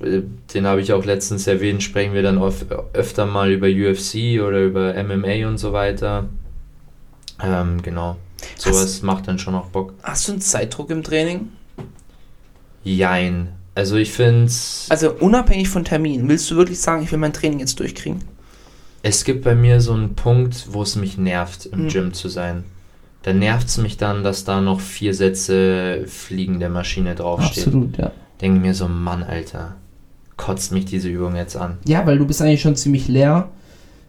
äh, 0.00 0.20
den 0.54 0.64
habe 0.68 0.80
ich 0.80 0.92
auch 0.92 1.04
letztens 1.04 1.48
erwähnt, 1.48 1.82
sprechen 1.82 2.14
wir 2.14 2.22
dann 2.22 2.40
öf 2.40 2.66
öfter 2.92 3.26
mal 3.26 3.50
über 3.50 3.66
UFC 3.66 4.40
oder 4.40 4.60
über 4.60 4.94
MMA 4.94 5.48
und 5.48 5.58
so 5.58 5.72
weiter. 5.72 6.28
Ähm, 7.42 7.82
genau. 7.82 8.16
Sowas 8.56 9.02
macht 9.02 9.26
dann 9.26 9.40
schon 9.40 9.56
auch 9.56 9.70
Bock. 9.70 9.94
Hast 10.04 10.28
du 10.28 10.32
einen 10.34 10.40
Zeitdruck 10.40 10.90
im 10.90 11.02
Training? 11.02 11.48
Jein. 12.84 13.55
Also 13.76 13.96
ich 13.96 14.10
finde 14.10 14.50
Also 14.88 15.12
unabhängig 15.20 15.68
von 15.68 15.84
Termin, 15.84 16.28
willst 16.28 16.50
du 16.50 16.56
wirklich 16.56 16.80
sagen, 16.80 17.02
ich 17.04 17.12
will 17.12 17.18
mein 17.18 17.32
Training 17.32 17.60
jetzt 17.60 17.78
durchkriegen? 17.78 18.24
es 19.02 19.22
gibt 19.22 19.44
bei 19.44 19.54
mir 19.54 19.80
so 19.80 19.92
einen 19.92 20.16
Punkt, 20.16 20.66
wo 20.70 20.82
es 20.82 20.96
mich 20.96 21.16
nervt, 21.16 21.66
im 21.66 21.84
Mhm. 21.84 21.88
Gym 21.88 22.12
zu 22.12 22.28
sein. 22.28 22.64
Da 23.22 23.32
nervt 23.32 23.68
es 23.68 23.78
mich 23.78 23.96
dann, 23.98 24.24
dass 24.24 24.42
da 24.44 24.60
noch 24.60 24.80
vier 24.80 25.14
Sätze 25.14 26.04
fliegende 26.08 26.68
Maschine 26.68 27.14
draufsteht. 27.14 27.68
ja. 27.98 28.10
Denke 28.40 28.58
mir 28.60 28.74
so, 28.74 28.88
Mann, 28.88 29.22
Alter, 29.22 29.76
kotzt 30.36 30.72
mich 30.72 30.86
diese 30.86 31.08
Übung 31.08 31.36
jetzt 31.36 31.56
an. 31.56 31.78
Ja, 31.86 32.04
weil 32.04 32.18
du 32.18 32.26
bist 32.26 32.42
eigentlich 32.42 32.62
schon 32.62 32.74
ziemlich 32.74 33.06
leer. 33.06 33.48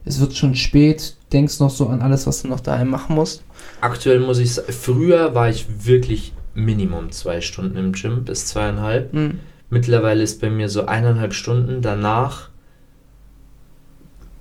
Es 0.03 0.19
wird 0.19 0.35
schon 0.35 0.55
spät, 0.55 1.15
denkst 1.31 1.59
noch 1.59 1.69
so 1.69 1.87
an 1.89 2.01
alles, 2.01 2.25
was 2.25 2.41
du 2.41 2.47
noch 2.47 2.59
daheim 2.61 2.89
machen 2.89 3.13
musst. 3.15 3.43
Aktuell 3.81 4.19
muss 4.19 4.39
ich 4.39 4.53
sagen, 4.53 4.71
früher 4.71 5.35
war 5.35 5.49
ich 5.49 5.65
wirklich 5.85 6.33
Minimum 6.55 7.11
zwei 7.11 7.41
Stunden 7.41 7.77
im 7.77 7.91
Gym, 7.91 8.23
bis 8.25 8.47
zweieinhalb. 8.47 9.13
Mhm. 9.13 9.39
Mittlerweile 9.69 10.23
ist 10.23 10.39
bei 10.41 10.49
mir 10.49 10.69
so 10.69 10.85
eineinhalb 10.85 11.33
Stunden. 11.33 11.81
Danach 11.81 12.49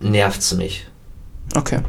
nervt 0.01 0.41
es 0.41 0.55
mich. 0.55 0.87
Okay. 1.55 1.81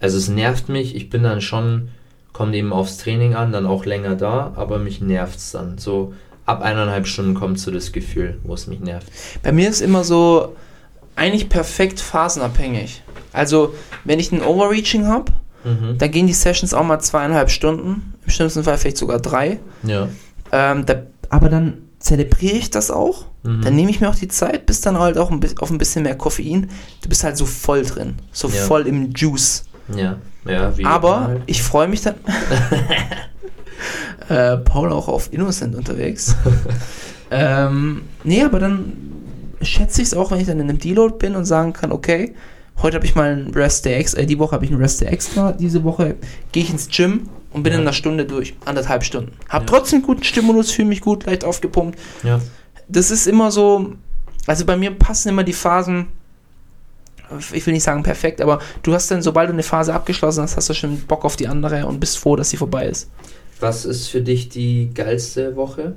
Also 0.00 0.18
es 0.18 0.28
nervt 0.28 0.68
mich, 0.68 0.94
ich 0.94 1.08
bin 1.10 1.22
dann 1.22 1.40
schon, 1.40 1.88
kommt 2.32 2.54
eben 2.54 2.72
aufs 2.72 2.98
Training 2.98 3.34
an, 3.34 3.50
dann 3.52 3.66
auch 3.66 3.86
länger 3.86 4.14
da, 4.14 4.52
aber 4.56 4.78
mich 4.78 5.00
nervt 5.00 5.38
es 5.38 5.52
dann. 5.52 5.78
So 5.78 6.14
ab 6.44 6.62
eineinhalb 6.62 7.06
Stunden 7.06 7.34
kommt 7.34 7.58
so 7.58 7.70
das 7.70 7.92
Gefühl, 7.92 8.38
wo 8.44 8.54
es 8.54 8.66
mich 8.66 8.80
nervt. 8.80 9.08
Bei 9.42 9.52
mir 9.52 9.68
ist 9.68 9.80
immer 9.80 10.04
so 10.04 10.54
eigentlich 11.16 11.48
perfekt 11.48 11.98
phasenabhängig. 11.98 13.02
Also, 13.32 13.74
wenn 14.04 14.18
ich 14.20 14.32
ein 14.32 14.42
Overreaching 14.42 15.06
habe, 15.06 15.32
Mhm. 15.64 15.98
dann 15.98 16.10
gehen 16.12 16.28
die 16.28 16.32
Sessions 16.32 16.72
auch 16.74 16.84
mal 16.84 17.00
zweieinhalb 17.00 17.50
Stunden, 17.50 18.14
im 18.24 18.30
schlimmsten 18.30 18.62
Fall 18.62 18.78
vielleicht 18.78 18.98
sogar 18.98 19.18
drei. 19.18 19.58
Ja. 19.82 20.08
Ähm, 20.52 20.86
da, 20.86 21.02
aber 21.28 21.48
dann 21.48 21.78
zelebriere 22.06 22.56
ich 22.56 22.70
das 22.70 22.90
auch. 22.90 23.26
Mhm. 23.42 23.62
Dann 23.62 23.74
nehme 23.76 23.90
ich 23.90 24.00
mir 24.00 24.08
auch 24.08 24.14
die 24.14 24.28
Zeit, 24.28 24.66
bis 24.66 24.80
dann 24.80 24.98
halt 24.98 25.18
auch 25.18 25.30
ein 25.30 25.40
bi- 25.40 25.54
auf 25.60 25.70
ein 25.70 25.78
bisschen 25.78 26.04
mehr 26.04 26.16
Koffein. 26.16 26.70
Du 27.02 27.08
bist 27.08 27.24
halt 27.24 27.36
so 27.36 27.46
voll 27.46 27.82
drin, 27.82 28.14
so 28.32 28.48
Ja. 28.48 28.54
voll 28.62 28.86
im 28.86 29.12
Juice. 29.14 29.64
Ja, 29.94 30.16
ja, 30.48 30.72
Aber 30.84 31.20
halt. 31.28 31.42
ich 31.46 31.62
freue 31.62 31.88
mich 31.88 32.02
dann. 32.02 32.14
äh, 34.28 34.56
Paul 34.58 34.92
auch 34.92 35.08
auf 35.08 35.32
Innocent 35.32 35.74
unterwegs. 35.74 36.34
ähm, 37.30 38.02
nee, 38.24 38.42
aber 38.42 38.58
dann 38.58 38.92
schätze 39.62 40.02
ich 40.02 40.08
es 40.08 40.14
auch, 40.14 40.30
wenn 40.30 40.40
ich 40.40 40.46
dann 40.46 40.60
in 40.60 40.68
einem 40.68 40.78
Deload 40.78 41.16
bin 41.18 41.34
und 41.36 41.44
sagen 41.44 41.72
kann, 41.72 41.92
okay, 41.92 42.34
heute 42.82 42.96
habe 42.96 43.06
ich 43.06 43.14
mal 43.14 43.30
einen 43.32 43.54
Rest 43.54 43.84
Day 43.84 43.94
extra, 43.94 44.20
äh, 44.20 44.26
die 44.26 44.38
Woche 44.38 44.52
habe 44.52 44.64
ich 44.64 44.70
einen 44.70 44.80
Rest 44.80 45.00
Day 45.00 45.08
extra, 45.08 45.52
diese 45.52 45.82
Woche 45.84 46.16
gehe 46.52 46.62
ich 46.62 46.70
ins 46.70 46.88
Gym 46.88 47.28
und 47.52 47.62
bin 47.62 47.72
Ja. 47.72 47.78
in 47.78 47.84
einer 47.84 47.92
Stunde 47.92 48.24
durch, 48.24 48.54
anderthalb 48.64 49.04
Stunden. 49.04 49.32
Hab 49.48 49.62
Ja. 49.62 49.66
trotzdem 49.66 50.02
guten 50.02 50.24
Stimulus, 50.24 50.70
fühle 50.70 50.88
mich 50.88 51.00
gut, 51.00 51.26
leicht 51.26 51.44
aufgepumpt. 51.44 51.98
Ja. 52.22 52.40
Das 52.88 53.10
ist 53.10 53.26
immer 53.26 53.50
so, 53.50 53.92
also 54.46 54.64
bei 54.64 54.76
mir 54.76 54.90
passen 54.92 55.30
immer 55.30 55.42
die 55.44 55.52
Phasen, 55.52 56.06
ich 57.52 57.66
will 57.66 57.74
nicht 57.74 57.82
sagen 57.82 58.04
perfekt, 58.04 58.40
aber 58.40 58.60
du 58.84 58.94
hast 58.94 59.10
dann, 59.10 59.20
sobald 59.20 59.48
du 59.48 59.52
eine 59.52 59.64
Phase 59.64 59.92
abgeschlossen 59.92 60.42
hast, 60.42 60.56
hast 60.56 60.68
du 60.70 60.74
schon 60.74 60.98
Bock 61.00 61.24
auf 61.24 61.34
die 61.36 61.48
andere 61.48 61.84
und 61.86 61.98
bist 61.98 62.18
froh, 62.18 62.36
dass 62.36 62.50
sie 62.50 62.56
vorbei 62.56 62.86
ist. 62.86 63.10
Was 63.58 63.84
ist 63.84 64.08
für 64.08 64.20
dich 64.20 64.48
die 64.48 64.90
geilste 64.94 65.56
Woche? 65.56 65.96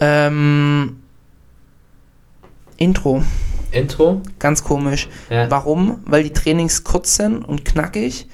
Ähm, 0.00 0.96
Intro, 2.76 3.22
Intro? 3.72 4.22
ganz 4.38 4.64
komisch. 4.64 5.08
Ja. 5.30 5.50
Warum? 5.50 6.00
Weil 6.06 6.22
die 6.24 6.32
Trainings 6.32 6.84
kurz 6.84 7.16
sind 7.16 7.42
und 7.44 7.64
knackig 7.64 8.26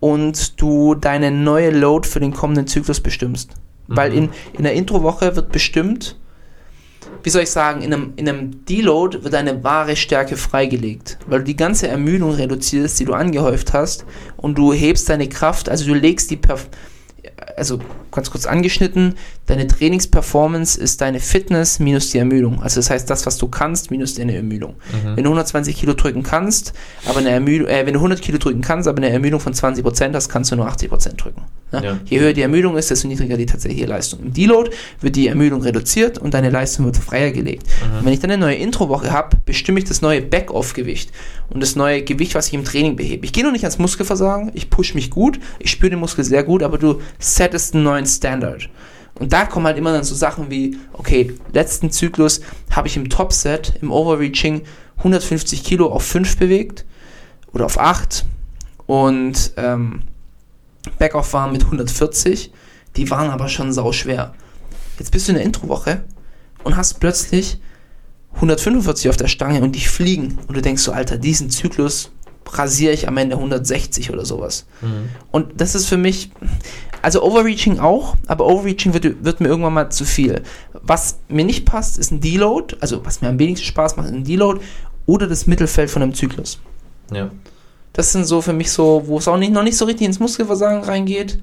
und 0.00 0.60
du 0.60 0.94
deine 0.94 1.30
neue 1.30 1.70
Load 1.70 2.06
für 2.06 2.20
den 2.20 2.32
kommenden 2.32 2.66
Zyklus 2.66 3.00
bestimmst. 3.00 3.50
Weil 3.88 4.10
Mhm. 4.10 4.16
in, 4.16 4.28
in 4.58 4.62
der 4.64 4.72
Introwoche 4.74 5.36
wird 5.36 5.52
bestimmt, 5.52 6.16
wie 7.22 7.30
soll 7.30 7.42
ich 7.42 7.50
sagen, 7.50 7.82
in 7.82 7.92
einem, 7.92 8.12
in 8.16 8.28
einem 8.28 8.64
Deload 8.66 9.22
wird 9.24 9.32
deine 9.34 9.64
wahre 9.64 9.96
Stärke 9.96 10.36
freigelegt, 10.36 11.18
weil 11.26 11.40
du 11.40 11.44
die 11.46 11.56
ganze 11.56 11.88
Ermüdung 11.88 12.32
reduzierst, 12.32 12.98
die 13.00 13.04
du 13.04 13.14
angehäuft 13.14 13.72
hast 13.72 14.04
und 14.36 14.56
du 14.58 14.72
hebst 14.72 15.08
deine 15.08 15.28
Kraft, 15.28 15.68
also 15.68 15.86
du 15.86 15.94
legst 15.94 16.30
die, 16.30 16.36
Perf 16.36 16.68
also 17.56 17.80
ganz 18.12 18.30
kurz 18.30 18.46
angeschnitten, 18.46 19.14
deine 19.46 19.66
Trainingsperformance 19.66 20.80
ist 20.80 21.00
deine 21.00 21.20
Fitness 21.20 21.78
minus 21.78 22.10
die 22.10 22.18
Ermüdung. 22.18 22.62
Also 22.62 22.80
das 22.80 22.90
heißt, 22.90 23.08
das, 23.10 23.26
was 23.26 23.36
du 23.36 23.48
kannst, 23.48 23.90
minus 23.90 24.14
deine 24.14 24.34
Ermüdung. 24.34 24.76
Wenn 25.16 25.24
du 25.24 25.30
120 25.30 25.76
Kilo 25.76 25.92
drücken 25.94 26.22
kannst, 26.22 26.72
aber 27.06 27.18
eine 27.18 27.30
Ermüdung, 27.30 27.68
äh, 27.68 27.84
wenn 27.86 27.92
du 27.94 28.00
100 28.00 28.22
Kilo 28.22 28.38
drücken 28.38 28.62
kannst, 28.62 28.88
aber 28.88 28.98
eine 28.98 29.10
Ermüdung 29.10 29.40
von 29.40 29.52
20% 29.52 30.14
hast, 30.14 30.28
kannst 30.28 30.50
du 30.50 30.56
nur 30.56 30.66
80% 30.66 31.16
drücken. 31.16 31.42
Ne? 31.80 31.86
Ja. 31.86 31.98
Je 32.04 32.20
höher 32.20 32.32
die 32.32 32.42
Ermüdung 32.42 32.76
ist, 32.76 32.90
desto 32.90 33.08
niedriger 33.08 33.36
die 33.36 33.46
tatsächliche 33.46 33.86
Leistung. 33.86 34.20
Im 34.20 34.32
Deload 34.32 34.70
wird 35.00 35.16
die 35.16 35.28
Ermüdung 35.28 35.62
reduziert 35.62 36.18
und 36.18 36.34
deine 36.34 36.50
Leistung 36.50 36.86
wird 36.86 36.96
freier 36.96 37.30
gelegt. 37.30 37.66
Und 37.98 38.04
wenn 38.04 38.12
ich 38.12 38.20
dann 38.20 38.30
eine 38.30 38.40
neue 38.40 38.56
Introwoche 38.56 39.10
habe, 39.10 39.36
bestimme 39.44 39.78
ich 39.78 39.84
das 39.84 40.02
neue 40.02 40.22
Back-Off-Gewicht 40.22 41.10
und 41.50 41.62
das 41.62 41.76
neue 41.76 42.02
Gewicht, 42.02 42.34
was 42.34 42.48
ich 42.48 42.54
im 42.54 42.64
Training 42.64 42.96
behebe. 42.96 43.24
Ich 43.24 43.32
gehe 43.32 43.44
noch 43.44 43.52
nicht 43.52 43.64
ans 43.64 43.78
Muskelversagen, 43.78 44.50
ich 44.54 44.70
push 44.70 44.94
mich 44.94 45.10
gut, 45.10 45.38
ich 45.58 45.70
spüre 45.70 45.90
den 45.90 46.00
Muskel 46.00 46.24
sehr 46.24 46.44
gut, 46.44 46.62
aber 46.62 46.78
du 46.78 47.00
settest 47.18 47.74
einen 47.74 47.84
neuen 47.84 48.06
Standard. 48.06 48.68
Und 49.18 49.32
da 49.32 49.46
kommen 49.46 49.66
halt 49.66 49.78
immer 49.78 49.92
dann 49.92 50.04
so 50.04 50.14
Sachen 50.14 50.50
wie, 50.50 50.76
okay, 50.92 51.32
letzten 51.52 51.90
Zyklus 51.90 52.40
habe 52.70 52.88
ich 52.88 52.96
im 52.96 53.08
Topset, 53.08 53.74
im 53.80 53.90
Overreaching 53.90 54.62
150 54.98 55.64
Kilo 55.64 55.86
auf 55.86 56.02
5 56.02 56.36
bewegt 56.36 56.84
oder 57.52 57.64
auf 57.64 57.78
8 57.78 58.24
und 58.86 59.52
ähm, 59.56 60.02
Backoff 60.98 61.32
waren 61.32 61.52
mit 61.52 61.64
140, 61.64 62.52
die 62.96 63.10
waren 63.10 63.30
aber 63.30 63.48
schon 63.48 63.72
sau 63.72 63.92
schwer. 63.92 64.34
Jetzt 64.98 65.10
bist 65.10 65.28
du 65.28 65.32
in 65.32 65.36
der 65.36 65.44
Introwoche 65.44 66.04
und 66.64 66.76
hast 66.76 67.00
plötzlich 67.00 67.60
145 68.34 69.08
auf 69.08 69.16
der 69.16 69.28
Stange 69.28 69.62
und 69.62 69.72
die 69.72 69.80
fliegen 69.80 70.38
und 70.46 70.56
du 70.56 70.60
denkst 70.60 70.82
so, 70.82 70.92
Alter, 70.92 71.16
diesen 71.18 71.50
Zyklus 71.50 72.10
rasiere 72.48 72.92
ich 72.92 73.08
am 73.08 73.16
Ende 73.16 73.36
160 73.36 74.12
oder 74.12 74.24
sowas. 74.24 74.66
Und 75.32 75.60
das 75.60 75.74
ist 75.74 75.86
für 75.86 75.96
mich, 75.96 76.30
also 77.02 77.22
Overreaching 77.22 77.80
auch, 77.80 78.16
aber 78.26 78.46
Overreaching 78.46 78.94
wird, 78.94 79.24
wird 79.24 79.40
mir 79.40 79.48
irgendwann 79.48 79.74
mal 79.74 79.90
zu 79.90 80.04
viel. 80.04 80.42
Was 80.72 81.18
mir 81.28 81.44
nicht 81.44 81.64
passt, 81.64 81.98
ist 81.98 82.12
ein 82.12 82.20
Deload, 82.20 82.76
also 82.80 83.04
was 83.04 83.20
mir 83.20 83.28
am 83.28 83.38
wenigsten 83.38 83.66
Spaß 83.66 83.96
macht, 83.96 84.06
ist 84.06 84.14
ein 84.14 84.24
Deload 84.24 84.60
oder 85.06 85.26
das 85.26 85.46
Mittelfeld 85.46 85.90
von 85.90 86.02
einem 86.02 86.14
Zyklus. 86.14 86.60
Ja. 87.12 87.30
Das 87.96 88.12
sind 88.12 88.26
so 88.26 88.42
für 88.42 88.52
mich 88.52 88.70
so, 88.70 89.04
wo 89.06 89.16
es 89.16 89.26
auch 89.26 89.38
nicht, 89.38 89.52
noch 89.54 89.62
nicht 89.62 89.78
so 89.78 89.86
richtig 89.86 90.06
ins 90.06 90.20
Muskelversagen 90.20 90.84
reingeht. 90.84 91.38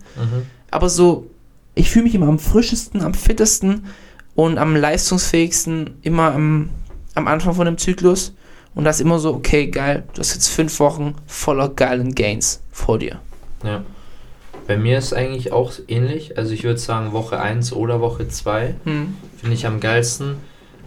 Aber 0.70 0.88
so, 0.88 1.26
ich 1.74 1.90
fühle 1.90 2.06
mich 2.06 2.14
immer 2.14 2.28
am 2.28 2.38
frischesten, 2.38 3.02
am 3.02 3.16
fittesten 3.16 3.86
und 4.36 4.60
am 4.60 4.76
leistungsfähigsten 4.76 5.98
immer 6.04 6.32
am, 6.34 6.70
am 7.16 7.28
Anfang 7.28 7.56
von 7.56 7.66
dem 7.66 7.80
Zyklus. 7.80 8.34
Und 8.76 8.84
das 8.84 9.00
immer 9.00 9.18
so, 9.18 9.34
okay, 9.34 9.66
geil, 9.68 10.04
du 10.14 10.20
hast 10.20 10.36
jetzt 10.36 10.50
fünf 10.50 10.80
Wochen 10.80 11.16
voller 11.26 11.70
geilen 11.70 12.14
Gains 12.14 12.62
vor 12.72 13.00
dir. 13.00 13.20
Ja. 13.64 13.84
Bei 14.68 14.78
mir 14.78 15.00
ist 15.00 15.14
eigentlich 15.14 15.52
auch 15.52 15.74
ähnlich. 15.88 16.38
Also 16.38 16.54
ich 16.54 16.64
würde 16.64 16.80
sagen 16.80 17.14
Woche 17.14 17.40
1 17.40 17.74
oder 17.74 18.00
Woche 18.00 18.28
2 18.28 18.76
Hm. 18.84 19.16
finde 19.38 19.56
ich 19.56 19.66
am 19.66 19.80
geilsten. 19.80 20.36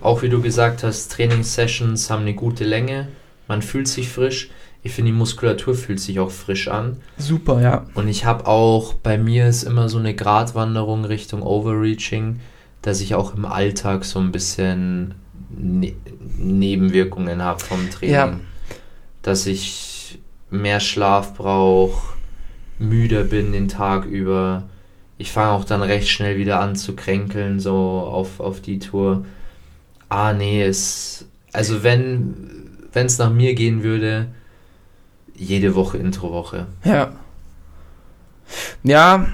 Auch 0.00 0.22
wie 0.22 0.28
du 0.28 0.40
gesagt 0.40 0.84
hast, 0.84 1.10
Trainingssessions 1.12 2.08
haben 2.08 2.22
eine 2.22 2.34
gute 2.34 2.62
Länge. 2.62 3.08
Man 3.48 3.62
fühlt 3.62 3.88
sich 3.88 4.08
frisch. 4.08 4.50
Ich 4.86 4.92
finde, 4.92 5.10
die 5.10 5.18
Muskulatur 5.18 5.74
fühlt 5.74 5.98
sich 5.98 6.20
auch 6.20 6.30
frisch 6.30 6.68
an. 6.68 6.98
Super, 7.18 7.60
ja. 7.60 7.86
Und 7.94 8.06
ich 8.06 8.24
habe 8.24 8.46
auch, 8.46 8.94
bei 8.94 9.18
mir 9.18 9.48
ist 9.48 9.64
immer 9.64 9.88
so 9.88 9.98
eine 9.98 10.14
Gratwanderung 10.14 11.04
Richtung 11.04 11.42
Overreaching, 11.42 12.38
dass 12.82 13.00
ich 13.00 13.16
auch 13.16 13.34
im 13.34 13.46
Alltag 13.46 14.04
so 14.04 14.20
ein 14.20 14.30
bisschen 14.30 15.16
ne 15.50 15.92
Nebenwirkungen 16.38 17.42
habe 17.42 17.58
vom 17.58 17.90
Training. 17.90 18.14
Ja. 18.14 18.40
Dass 19.22 19.46
ich 19.46 20.20
mehr 20.50 20.78
Schlaf 20.78 21.34
brauche, 21.34 22.14
müder 22.78 23.24
bin 23.24 23.50
den 23.50 23.66
Tag 23.66 24.04
über. 24.04 24.68
Ich 25.18 25.32
fange 25.32 25.50
auch 25.50 25.64
dann 25.64 25.82
recht 25.82 26.08
schnell 26.08 26.38
wieder 26.38 26.60
an 26.60 26.76
zu 26.76 26.94
kränkeln, 26.94 27.58
so 27.58 27.74
auf, 27.74 28.38
auf 28.38 28.60
die 28.60 28.78
Tour. 28.78 29.24
Ah, 30.08 30.32
nee, 30.32 30.62
es. 30.62 31.26
Also, 31.52 31.82
wenn 31.82 32.34
es 32.92 33.18
nach 33.18 33.32
mir 33.32 33.54
gehen 33.54 33.82
würde, 33.82 34.28
jede 35.38 35.74
Woche 35.74 35.98
Introwoche. 35.98 36.66
Ja. 36.84 37.12
Ja, 38.82 39.26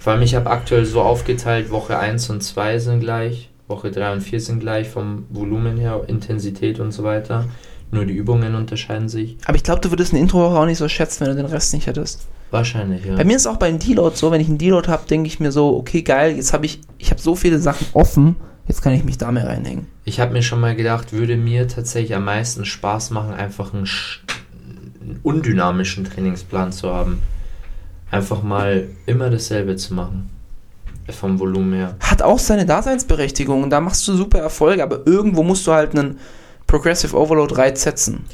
Vor 0.00 0.12
allem, 0.14 0.22
ich 0.22 0.34
habe 0.34 0.50
aktuell 0.50 0.84
so 0.84 1.02
aufgeteilt, 1.02 1.70
Woche 1.70 1.98
1 1.98 2.30
und 2.30 2.42
2 2.42 2.78
sind 2.78 3.00
gleich, 3.00 3.50
Woche 3.68 3.90
3 3.90 4.12
und 4.14 4.20
4 4.22 4.40
sind 4.40 4.60
gleich 4.60 4.88
vom 4.88 5.26
Volumen 5.30 5.76
her, 5.76 6.02
Intensität 6.06 6.80
und 6.80 6.92
so 6.92 7.04
weiter. 7.04 7.44
Nur 7.92 8.06
die 8.06 8.14
Übungen 8.14 8.54
unterscheiden 8.54 9.08
sich. 9.08 9.36
aber 9.44 9.56
ich 9.56 9.64
glaube, 9.64 9.80
du 9.80 9.90
würdest 9.90 10.12
eine 10.12 10.20
Introwoche 10.22 10.58
auch 10.58 10.66
nicht 10.66 10.78
so 10.78 10.88
schätzen, 10.88 11.20
wenn 11.26 11.36
du 11.36 11.42
den 11.42 11.52
Rest 11.52 11.74
nicht 11.74 11.86
hättest. 11.86 12.26
Wahrscheinlich, 12.50 13.04
ja. 13.04 13.16
Bei 13.16 13.24
mir 13.24 13.36
ist 13.36 13.46
auch 13.46 13.56
beim 13.56 13.78
Deload 13.78 14.16
so, 14.16 14.30
wenn 14.30 14.40
ich 14.40 14.48
einen 14.48 14.58
Deload 14.58 14.88
habe, 14.88 15.06
denke 15.08 15.26
ich 15.28 15.38
mir 15.38 15.52
so, 15.52 15.76
okay, 15.76 16.02
geil, 16.02 16.36
jetzt 16.36 16.52
habe 16.52 16.66
ich, 16.66 16.80
ich 16.98 17.10
habe 17.10 17.20
so 17.20 17.34
viele 17.36 17.58
Sachen 17.58 17.86
offen, 17.92 18.36
jetzt 18.66 18.82
kann 18.82 18.92
ich 18.92 19.04
mich 19.04 19.18
da 19.18 19.30
mehr 19.30 19.46
reinhängen. 19.46 19.86
Ich 20.04 20.18
habe 20.18 20.32
mir 20.32 20.42
schon 20.42 20.60
mal 20.60 20.74
gedacht, 20.74 21.12
würde 21.12 21.36
mir 21.36 21.68
tatsächlich 21.68 22.14
am 22.14 22.24
meisten 22.24 22.64
Spaß 22.64 23.10
machen, 23.10 23.34
einfach 23.34 23.74
einen, 23.74 23.88
einen 25.10 25.20
undynamischen 25.22 26.04
Trainingsplan 26.04 26.72
zu 26.72 26.92
haben. 26.92 27.20
Einfach 28.10 28.42
mal 28.42 28.88
immer 29.06 29.30
dasselbe 29.30 29.76
zu 29.76 29.94
machen. 29.94 30.30
Vom 31.08 31.40
Volumen 31.40 31.72
her. 31.74 31.96
Hat 32.00 32.22
auch 32.22 32.38
seine 32.38 32.66
Daseinsberechtigung 32.66 33.64
und 33.64 33.70
da 33.70 33.80
machst 33.80 34.06
du 34.06 34.14
super 34.14 34.38
Erfolge, 34.38 34.82
aber 34.82 35.06
irgendwo 35.06 35.42
musst 35.42 35.66
du 35.66 35.72
halt 35.72 35.96
einen 35.98 36.18
Progressive 36.68 37.16
Overload 37.16 37.54
Reiz 37.56 37.82
setzen. 37.82 38.24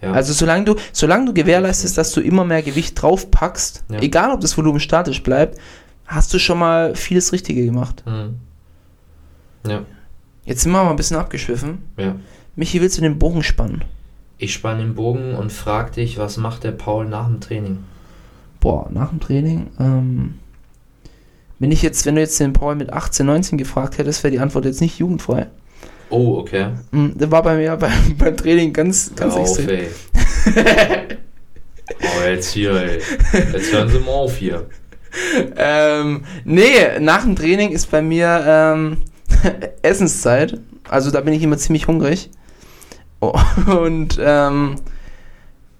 Ja. 0.00 0.12
Also 0.12 0.32
solange 0.32 0.64
du, 0.64 0.76
solange 0.92 1.26
du 1.26 1.34
gewährleistest, 1.34 1.96
dass 1.98 2.10
du 2.12 2.20
immer 2.22 2.44
mehr 2.44 2.62
Gewicht 2.62 3.00
draufpackst, 3.00 3.84
Ja. 3.90 3.98
egal 4.00 4.32
ob 4.32 4.40
das 4.40 4.56
Volumen 4.56 4.80
statisch 4.80 5.22
bleibt, 5.22 5.58
hast 6.06 6.32
du 6.32 6.38
schon 6.38 6.58
mal 6.58 6.94
vieles 6.96 7.32
Richtige 7.32 7.64
gemacht. 7.66 8.02
Hm. 8.06 8.36
Ja, 9.66 9.82
Jetzt 10.44 10.62
sind 10.62 10.72
wir 10.72 10.82
mal 10.82 10.90
ein 10.90 10.96
bisschen 10.96 11.18
abgeschwiffen. 11.18 11.82
ja. 11.98 12.16
Michi, 12.56 12.80
willst 12.80 12.96
du 12.98 13.02
den 13.02 13.18
Bogen 13.18 13.42
spannen? 13.42 13.82
Ich 14.38 14.52
spann 14.54 14.78
den 14.78 14.94
Bogen 14.94 15.34
und 15.34 15.52
frag 15.52 15.92
dich, 15.92 16.18
was 16.18 16.36
macht 16.36 16.64
der 16.64 16.72
Paul 16.72 17.06
nach 17.06 17.26
dem 17.28 17.40
Training? 17.40 17.84
Boah, 18.60 18.88
nach 18.90 19.10
dem 19.10 19.20
Training, 19.20 19.68
ähm, 19.78 20.34
wenn 21.58 21.70
ich 21.70 21.82
jetzt, 21.82 22.06
wenn 22.06 22.16
du 22.16 22.20
jetzt 22.20 22.38
den 22.40 22.52
Paul 22.52 22.74
mit 22.74 22.92
18, 22.92 23.24
19 23.26 23.58
gefragt 23.58 23.98
hättest, 23.98 24.22
wäre 24.24 24.32
die 24.32 24.40
Antwort 24.40 24.64
jetzt 24.64 24.80
nicht 24.80 24.98
jugendfrei. 24.98 25.46
Oh, 26.10 26.38
okay. 26.38 26.70
Hm, 26.90 27.14
Das 27.16 27.30
war 27.30 27.42
bei 27.42 27.56
mir 27.56 27.76
beim, 27.78 28.16
beim 28.18 28.36
Training 28.36 28.72
ganz, 28.72 29.12
ganz 29.14 29.34
Hör 29.34 29.40
auf, 29.42 29.58
extrem. 29.58 29.68
ey. 29.78 29.88
oh, 32.02 32.28
jetzt 32.28 32.52
hier, 32.52 32.72
ey. 32.74 33.00
Jetzt 33.52 33.72
hören 33.72 33.88
Sie 33.88 33.98
mal 34.00 34.10
auf 34.12 34.36
hier. 34.36 34.66
Ähm, 35.56 36.24
nee, 36.44 36.98
nach 37.00 37.22
dem 37.22 37.36
Training 37.36 37.70
ist 37.70 37.90
bei 37.90 38.02
mir 38.02 38.44
ähm, 38.46 38.96
Essenszeit. 39.82 40.58
Also 40.88 41.10
da 41.10 41.20
bin 41.20 41.34
ich 41.34 41.42
immer 41.42 41.58
ziemlich 41.58 41.86
hungrig. 41.86 42.30
Und 43.66 44.18
ähm, 44.20 44.76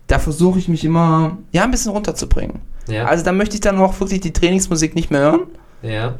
da 0.07 0.19
versuche 0.19 0.59
ich 0.59 0.69
mich 0.69 0.85
immer 0.85 1.39
ja, 1.53 1.65
ein 1.65 1.71
bisschen 1.71 1.93
runterzubringen. 1.93 2.61
Ja. 2.89 3.07
Also 3.07 3.25
da 3.25 3.33
möchte 3.33 3.55
ich 3.55 3.61
dann 3.61 3.79
auch 3.79 3.99
wirklich 4.01 4.21
die 4.21 4.33
Trainingsmusik 4.33 4.95
nicht 4.95 5.11
mehr 5.11 5.21
hören. 5.21 5.41
ja. 5.83 6.19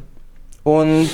Und 0.63 1.09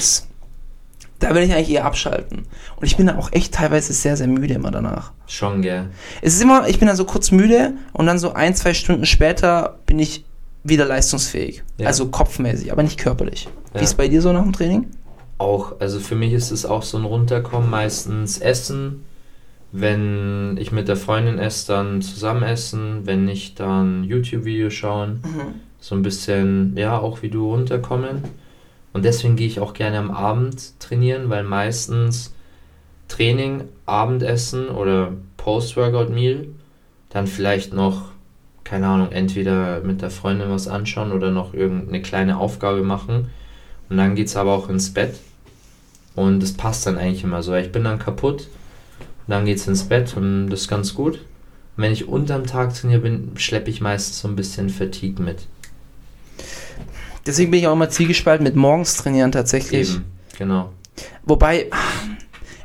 da 1.19 1.35
will 1.35 1.43
ich 1.43 1.53
eigentlich 1.53 1.71
eher 1.71 1.85
abschalten. 1.85 2.45
Und 2.77 2.85
ich 2.85 2.95
bin 2.97 3.07
dann 3.07 3.17
auch 3.17 3.31
echt 3.33 3.53
teilweise 3.53 3.93
sehr, 3.93 4.15
sehr 4.15 4.27
müde 4.27 4.53
immer 4.53 4.71
danach. 4.71 5.11
Schon, 5.27 5.61
gell. 5.61 5.89
Es 6.21 6.35
ist 6.35 6.41
immer, 6.41 6.67
ich 6.67 6.79
bin 6.79 6.87
dann 6.87 6.95
so 6.95 7.05
kurz 7.05 7.31
müde 7.31 7.73
und 7.93 8.05
dann 8.05 8.19
so 8.19 8.33
ein, 8.33 8.55
zwei 8.55 8.73
Stunden 8.73 9.05
später 9.05 9.79
bin 9.85 9.99
ich 9.99 10.23
wieder 10.63 10.85
leistungsfähig. 10.85 11.63
Ja. 11.77 11.87
Also 11.87 12.07
kopfmäßig, 12.07 12.71
aber 12.71 12.83
nicht 12.83 12.99
körperlich. 12.99 13.49
Ja. 13.73 13.81
Wie 13.81 13.83
ist 13.83 13.97
bei 13.97 14.07
dir 14.07 14.21
so 14.21 14.31
nach 14.31 14.43
dem 14.43 14.53
Training? 14.53 14.87
Auch, 15.37 15.79
also 15.79 15.99
für 15.99 16.15
mich 16.15 16.33
ist 16.33 16.51
es 16.51 16.65
auch 16.65 16.83
so 16.83 16.97
ein 16.97 17.05
Runterkommen, 17.05 17.69
meistens 17.69 18.39
Essen. 18.39 19.05
Wenn 19.71 20.57
ich 20.57 20.71
mit 20.71 20.87
der 20.87 20.95
Freundin 20.95 21.37
esse, 21.37 21.73
dann 21.73 22.01
zusammen 22.01 22.43
essen. 22.43 23.01
Wenn 23.05 23.25
nicht, 23.25 23.59
dann 23.59 24.03
YouTube-Video 24.03 24.69
schauen. 24.69 25.21
So 25.79 25.95
ein 25.95 26.01
bisschen, 26.01 26.75
ja, 26.75 26.97
auch 26.97 27.21
wie 27.21 27.29
du 27.29 27.51
runterkommen. 27.51 28.23
Und 28.91 29.05
deswegen 29.05 29.35
gehe 29.35 29.47
ich 29.47 29.59
auch 29.59 29.73
gerne 29.73 29.99
am 29.99 30.11
Abend 30.11 30.79
trainieren, 30.79 31.29
weil 31.29 31.43
meistens 31.43 32.33
Training, 33.07 33.63
Abendessen 33.85 34.69
oder 34.69 35.13
Post-Workout-Meal, 35.37 36.47
dann 37.09 37.27
vielleicht 37.27 37.73
noch, 37.73 38.11
keine 38.63 38.87
Ahnung, 38.87 39.11
entweder 39.11 39.81
mit 39.81 40.01
der 40.01 40.09
Freundin 40.09 40.49
was 40.49 40.67
anschauen 40.67 41.11
oder 41.11 41.31
noch 41.31 41.53
irgendeine 41.53 42.01
kleine 42.01 42.37
Aufgabe 42.37 42.83
machen. 42.83 43.29
Und 43.89 43.97
dann 43.97 44.15
geht 44.15 44.27
es 44.27 44.35
aber 44.35 44.53
auch 44.53 44.69
ins 44.69 44.93
Bett. 44.93 45.15
Und 46.15 46.41
das 46.41 46.53
passt 46.53 46.85
dann 46.85 46.97
eigentlich 46.97 47.23
immer 47.23 47.41
so. 47.41 47.53
Ich 47.55 47.71
bin 47.71 47.83
dann 47.83 47.99
kaputt, 47.99 48.47
dann 49.29 49.45
geht 49.45 49.57
es 49.57 49.67
ins 49.67 49.83
Bett 49.83 50.15
und 50.17 50.49
das 50.49 50.61
ist 50.61 50.67
ganz 50.67 50.93
gut. 50.93 51.15
Und 51.77 51.83
wenn 51.83 51.91
ich 51.91 52.07
unterm 52.07 52.45
Tag 52.45 52.73
trainiere 52.73 53.01
bin, 53.01 53.31
schleppe 53.35 53.69
ich 53.69 53.81
meistens 53.81 54.19
so 54.19 54.27
ein 54.27 54.35
bisschen 54.35 54.69
Fatigue 54.69 55.23
mit. 55.23 55.47
Deswegen 57.25 57.51
bin 57.51 57.59
ich 57.59 57.67
auch 57.67 57.73
immer 57.73 57.89
zielgespalten 57.89 58.43
mit 58.43 58.55
morgens 58.55 58.95
trainieren 58.97 59.31
tatsächlich. 59.31 59.91
Eben, 59.95 60.05
genau. 60.37 60.71
Wobei, 61.25 61.69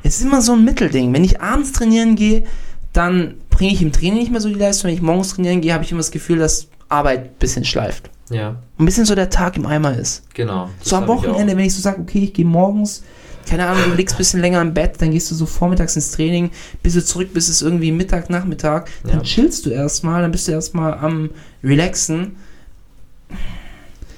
es 0.03 0.17
ist 0.17 0.23
immer 0.25 0.41
so 0.41 0.53
ein 0.53 0.63
Mittelding. 0.63 1.13
Wenn 1.13 1.23
ich 1.23 1.41
abends 1.41 1.71
trainieren 1.71 2.15
gehe, 2.15 2.45
dann 2.93 3.35
bringe 3.49 3.71
ich 3.73 3.81
im 3.81 3.91
Training 3.91 4.19
nicht 4.19 4.31
mehr 4.31 4.41
so 4.41 4.49
die 4.49 4.55
Leistung. 4.55 4.87
Wenn 4.89 4.95
ich 4.95 5.01
morgens 5.01 5.35
trainieren 5.35 5.61
gehe, 5.61 5.73
habe 5.73 5.83
ich 5.83 5.91
immer 5.91 5.99
das 5.99 6.11
Gefühl, 6.11 6.39
dass 6.39 6.67
Arbeit 6.89 7.25
ein 7.25 7.35
bisschen 7.39 7.65
schleift. 7.65 8.09
Ja, 8.31 8.55
Ein 8.79 8.85
bisschen 8.85 9.05
so 9.05 9.13
der 9.13 9.29
Tag 9.29 9.55
im 9.55 9.67
Eimer 9.67 9.95
ist. 9.95 10.23
genau. 10.33 10.69
So 10.81 10.95
am 10.95 11.03
ich 11.03 11.09
Wochenende, 11.09 11.53
auch. 11.53 11.57
wenn 11.57 11.65
ich 11.65 11.75
so 11.75 11.81
sage, 11.81 12.01
okay, 12.01 12.23
ich 12.23 12.33
gehe 12.33 12.45
morgens, 12.45 13.03
keine 13.45 13.67
Ahnung, 13.67 13.83
du 13.91 13.95
liegst 13.95 14.15
ein 14.15 14.17
bisschen 14.17 14.41
länger 14.41 14.61
im 14.61 14.73
Bett, 14.73 14.95
dann 14.99 15.11
gehst 15.11 15.29
du 15.31 15.35
so 15.35 15.45
vormittags 15.45 15.95
ins 15.95 16.11
Training, 16.11 16.51
bis 16.83 16.93
du 16.93 17.03
zurück 17.03 17.33
bist, 17.33 17.49
ist 17.49 17.61
irgendwie 17.61 17.91
Mittag, 17.91 18.29
Nachmittag, 18.29 18.89
dann 19.03 19.17
Ja. 19.17 19.21
chillst 19.23 19.65
du 19.65 19.69
erstmal, 19.69 20.21
dann 20.21 20.31
bist 20.31 20.47
du 20.47 20.51
erstmal 20.51 20.93
am 20.95 21.29
Relaxen. 21.63 22.35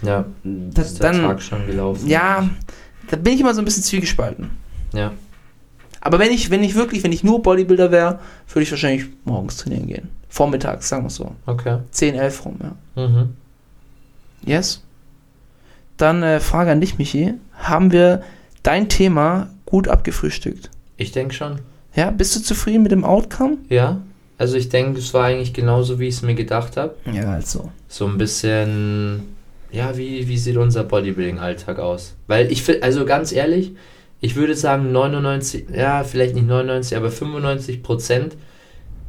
Ja, 0.04 0.26
Da, 0.44 0.82
ist 0.82 1.02
der 1.02 1.12
dann, 1.12 1.22
Tag 1.24 1.42
schon 1.42 1.66
gelaufen. 1.66 2.08
ja, 2.08 2.48
da 3.10 3.18
bin 3.18 3.34
ich 3.34 3.40
immer 3.42 3.54
so 3.54 3.62
ein 3.62 3.66
bisschen 3.66 3.84
zwiegespalten. 3.84 4.52
Ja, 4.94 5.12
Aber 6.02 6.20
wenn 6.20 6.32
ich, 6.32 6.50
wenn 6.52 6.64
ich 6.64 6.76
wirklich, 6.76 7.04
wenn 7.04 7.12
ich 7.12 7.24
nur 7.24 7.42
Bodybuilder 7.42 7.92
wäre, 7.92 8.20
würde 8.50 8.64
ich 8.64 8.72
wahrscheinlich 8.72 9.06
morgens 9.26 9.58
trainieren 9.58 9.88
gehen. 9.88 10.10
Vormittags, 10.30 10.88
sagen 10.88 11.04
wir 11.04 11.10
so. 11.10 11.36
okay. 11.48 11.80
10, 11.92 12.16
11 12.16 12.46
rum, 12.46 12.56
ja. 12.96 13.08
Mhm. 13.08 13.30
Yes. 14.46 14.84
Dann 15.98 16.22
äh, 16.22 16.40
Frage 16.40 16.72
an 16.72 16.80
dich, 16.80 16.98
Michi. 17.00 17.34
Haben 17.58 17.92
wir 17.92 18.22
dein 18.68 18.90
Thema 18.90 19.50
gut 19.66 19.88
abgefrühstückt? 19.88 20.70
Ich 20.98 21.14
denke 21.14 21.34
schon. 21.34 21.60
Ja, 21.96 22.12
bist 22.12 22.36
du 22.36 22.42
zufrieden 22.42 22.84
mit 22.84 22.92
dem 22.92 23.06
Outcome? 23.06 23.58
Ja, 23.70 24.02
also 24.38 24.58
ich 24.58 24.68
denke, 24.68 25.00
es 25.00 25.14
war 25.14 25.26
eigentlich 25.26 25.54
genauso, 25.54 26.00
wie 26.00 26.10
ich 26.10 26.16
es 26.16 26.22
mir 26.22 26.36
gedacht 26.36 26.76
habe. 26.76 26.96
Ja, 27.12 27.32
also. 27.32 27.72
So 27.88 28.06
ein 28.06 28.18
bisschen, 28.18 29.24
ja, 29.72 29.98
wie, 29.98 30.28
wie 30.28 30.38
sieht 30.38 30.58
unser 30.58 30.84
Bodybuilding-Alltag 30.84 31.80
aus? 31.80 32.14
Weil 32.28 32.52
ich 32.52 32.62
finde, 32.62 32.84
also 32.84 33.06
ganz 33.06 33.32
ehrlich, 33.32 33.72
ich 34.20 34.36
würde 34.36 34.54
sagen 34.56 34.92
99, 34.92 35.68
ja, 35.74 36.04
vielleicht 36.04 36.36
nicht 36.36 36.48
99, 36.48 36.98
aber 36.98 37.10
95 37.10 37.82
Prozent 37.82 38.36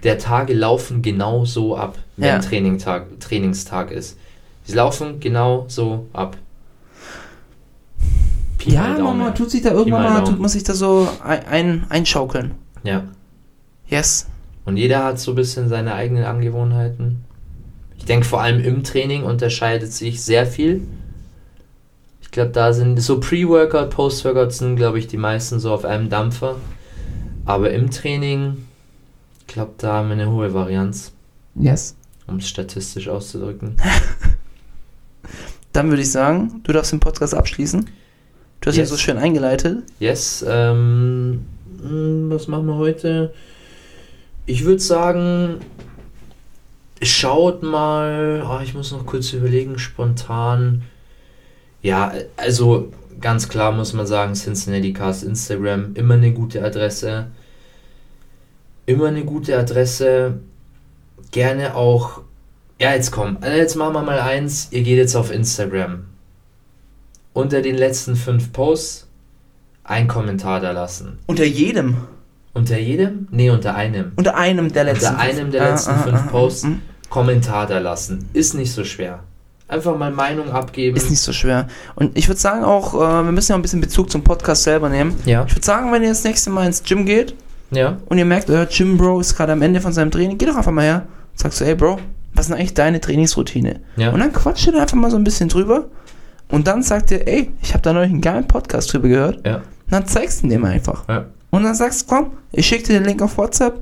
der 0.05 0.19
Tage 0.19 0.55
laufen 0.55 1.03
genau 1.03 1.45
so 1.45 1.77
ab, 1.77 1.99
wenn 2.17 2.29
Ja. 2.29 2.39
Trainingtag, 2.39 3.19
Trainingstag 3.19 3.91
ist. 3.91 4.17
Sie 4.65 4.75
laufen 4.75 5.19
genau 5.19 5.65
so 5.67 6.07
ab. 6.13 6.37
Pi 8.59 8.73
Ja, 8.73 8.83
mal 8.83 8.99
Daumen. 8.99 9.19
Mama, 9.19 9.31
tut 9.31 9.51
sich 9.51 9.63
da 9.63 9.71
irgendwann 9.71 10.03
mal 10.03 10.25
tut 10.25 10.39
man 10.39 10.49
sich 10.49 10.65
da 10.65 10.75
so 10.75 11.09
ein, 11.25 11.47
ein, 11.47 11.87
einschaukeln. 11.89 12.55
Ja. 12.83 13.05
Yes. 13.87 14.27
Und 14.65 14.77
jeder 14.77 15.05
hat 15.05 15.19
so 15.19 15.33
ein 15.33 15.37
bisschen 15.37 15.69
seine 15.69 15.95
eigenen 15.95 16.25
Angewohnheiten. 16.25 17.25
Ich 17.97 18.05
denke, 18.05 18.27
vor 18.27 18.43
allem 18.43 18.61
im 18.63 18.85
Training 18.85 19.23
unterscheidet 19.25 19.93
sich 19.93 20.23
sehr 20.23 20.47
viel. 20.47 20.83
Ich 22.21 22.31
glaube, 22.31 22.51
da 22.51 22.73
sind 22.75 23.01
so 23.01 23.19
Pre-Workout, 23.21 23.91
Post-Workout 23.91 24.53
sind, 24.53 24.77
glaube 24.77 24.99
ich, 24.99 25.07
die 25.07 25.17
meisten 25.17 25.59
so 25.59 25.73
auf 25.73 25.85
einem 25.87 26.11
Dampfer. 26.11 26.57
Aber 27.47 27.71
im 27.71 27.91
Training, 27.91 28.59
ich 29.41 29.47
glaube, 29.47 29.73
da 29.79 29.95
haben 29.95 30.09
wir 30.09 30.13
eine 30.15 30.31
hohe 30.31 30.53
Varianz, 30.53 31.13
Yes. 31.55 31.97
um 32.27 32.37
es 32.37 32.49
statistisch 32.49 33.09
auszudrücken. 33.09 33.77
Dann 35.73 35.89
würde 35.89 36.03
ich 36.03 36.13
sagen, 36.13 36.61
du 36.65 36.73
darfst 36.73 36.93
den 36.93 37.01
Podcast 37.01 37.35
abschließen. 37.35 37.89
Du 38.61 38.69
hast 38.69 38.77
Yes. 38.77 38.91
ja 38.91 38.97
so 38.97 39.01
schön 39.01 39.19
eingeleitet. 39.19 39.85
Yes, 40.01 40.45
ähm, 40.47 41.45
mh, 41.83 42.35
was 42.35 42.49
machen 42.49 42.67
wir 42.67 42.77
heute? 42.77 43.33
Ich 44.47 44.65
würde 44.65 44.81
sagen, 44.81 45.57
schaut 47.03 47.63
mal, 47.63 48.43
ah, 48.45 48.61
ich 48.63 48.75
muss 48.75 48.93
noch 48.93 49.07
kurz 49.07 49.33
überlegen, 49.33 49.79
spontan. 49.79 50.83
Ja, 51.83 52.13
also 52.37 52.93
ganz 53.21 53.49
klar 53.49 53.73
muss 53.73 53.93
man 53.93 54.07
sagen, 54.07 54.35
Cincinnati 54.35 54.93
Cast 54.93 55.23
Instagram, 55.23 55.93
immer 55.95 56.15
eine 56.15 56.33
gute 56.33 56.65
Adresse. 56.65 57.27
Immer 58.87 59.09
eine 59.09 59.25
gute 59.25 59.57
Adresse. 59.57 60.41
Gerne 61.31 61.75
auch, 61.77 62.23
ja, 62.81 62.95
jetzt 62.95 63.11
komm, 63.13 63.37
also 63.41 63.57
jetzt 63.57 63.77
machen 63.77 63.93
wir 63.93 64.03
mal 64.03 64.19
eins, 64.21 64.69
ihr 64.73 64.83
geht 64.83 64.97
jetzt 64.97 65.15
auf 65.15 65.31
Instagram. 65.31 66.05
Unter 67.33 67.63
den 67.63 67.77
letzten 67.77 68.17
fünf 68.17 68.53
Posts 68.53 69.07
ein 69.85 70.09
Kommentar 70.09 70.61
da 70.61 70.73
lassen. 70.73 71.19
Unter 71.27 71.45
jedem. 71.45 71.97
Unter 72.55 72.79
jedem? 72.79 73.29
Nee, 73.31 73.51
unter 73.51 73.75
einem. 73.75 74.13
Unter 74.17 74.37
einem 74.37 74.73
der 74.73 74.85
letzten. 74.85 75.07
Unter 75.11 75.21
einem 75.21 75.51
der 75.51 75.63
Ah, 75.63 75.71
letzten 75.71 75.91
ah, 75.91 76.03
fünf 76.03 76.21
ah, 76.21 76.29
Posts 76.31 76.65
mm. 76.65 76.75
Kommentar 77.09 77.67
da 77.67 77.79
lassen. 77.79 78.29
Ist 78.33 78.55
nicht 78.55 78.73
so 78.73 78.85
schwer. 78.85 79.21
Einfach 79.69 79.97
mal 79.97 80.11
Meinung 80.11 80.51
abgeben. 80.51 80.97
Ist 80.97 81.11
nicht 81.11 81.21
so 81.21 81.33
schwer. 81.33 81.69
Und 81.95 82.17
ich 82.19 82.29
würde 82.29 82.41
sagen 82.41 82.65
auch, 82.65 82.95
äh, 82.95 83.25
wir 83.25 83.33
müssen 83.33 83.53
ja 83.53 83.57
ein 83.59 83.63
bisschen 83.63 83.81
Bezug 83.81 84.11
zum 84.11 84.25
Podcast 84.25 84.65
selber 84.65 84.89
nehmen. 84.89 85.15
Ja. 85.25 85.45
Ich 85.47 85.55
würde 85.55 85.65
sagen, 85.65 85.93
wenn 85.93 86.03
ihr 86.03 86.09
das 86.09 86.25
nächste 86.25 86.51
Mal 86.51 86.67
ins 86.67 86.83
Gym 86.83 87.05
geht 87.07 87.35
Ja. 87.71 87.99
und 88.07 88.19
ihr 88.19 88.25
merkt, 88.25 88.51
euer 88.51 88.67
Gym 88.67 88.97
Bro 88.97 89.21
ist 89.21 89.37
gerade 89.37 89.53
am 89.53 89.63
Ende 89.63 89.81
von 89.81 89.93
seinem 89.93 90.11
Training, 90.11 90.39
geh 90.39 90.47
doch 90.47 90.57
einfach 90.57 90.73
mal 90.73 90.85
her 90.85 91.07
sagst 91.39 91.59
so, 91.59 91.65
ey 91.65 91.75
Bro, 91.75 91.99
was 92.35 92.47
ist 92.47 92.51
denn 92.51 92.59
eigentlich 92.59 92.75
deine 92.75 93.01
Trainingsroutine? 93.01 93.81
Ja. 93.97 94.11
Und 94.11 94.21
dann 94.21 94.33
quatscht 94.33 94.67
ihr 94.67 94.73
da 94.73 94.83
einfach 94.83 94.97
mal 94.97 95.11
so 95.11 95.17
ein 95.17 95.25
bisschen 95.25 95.49
drüber 95.49 95.87
und 96.51 96.67
dann 96.67 96.83
sagt 96.83 97.11
ihr, 97.11 97.27
ey, 97.27 97.51
ich 97.63 97.73
habe 97.75 97.83
da 97.83 97.93
neulich 97.93 98.11
einen 98.13 98.21
geilen 98.21 98.47
Podcast 98.49 98.93
drüber 98.93 99.09
gehört. 99.09 99.47
Ja. 99.47 99.57
Und 99.57 99.63
dann 99.91 100.07
zeigst 100.07 100.43
du 100.43 100.49
ihm 100.49 100.65
einfach. 100.65 101.07
Ja. 101.09 101.27
Und 101.51 101.63
dann 101.65 101.75
sagst 101.75 102.03
du, 102.03 102.15
komm, 102.15 102.31
ich 102.53 102.67
schicke 102.67 102.85
dir 102.85 103.01
den 103.01 103.05
Link 103.05 103.23
auf 103.23 103.37
WhatsApp. 103.39 103.81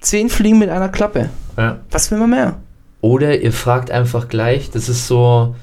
Zehn 0.00 0.28
Fliegen 0.28 0.58
mit 0.58 0.68
einer 0.70 0.88
Klappe. 0.88 1.30
ja. 1.56 1.78
Was 1.90 2.10
will 2.10 2.18
man 2.18 2.30
mehr? 2.30 2.56
Oder 3.00 3.38
ihr 3.40 3.52
fragt 3.52 3.90
einfach 3.90 4.28
gleich, 4.28 4.70
das 4.70 4.88
ist 4.88 5.06
so, 5.06 5.54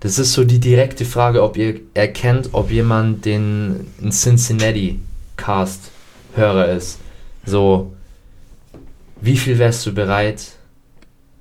das 0.00 0.18
ist 0.18 0.32
so 0.32 0.44
die 0.44 0.58
direkte 0.60 1.04
Frage, 1.04 1.42
ob 1.42 1.56
ihr 1.56 1.80
erkennt, 1.94 2.50
ob 2.52 2.70
jemand 2.70 3.24
den 3.24 3.86
ein 4.02 4.10
Cincinnati 4.10 5.00
Cast 5.36 5.90
Hörer 6.34 6.68
ist. 6.68 6.98
So, 7.44 7.92
wie 9.20 9.36
viel 9.36 9.58
wärst 9.58 9.84
du 9.86 9.92
bereit 9.92 10.42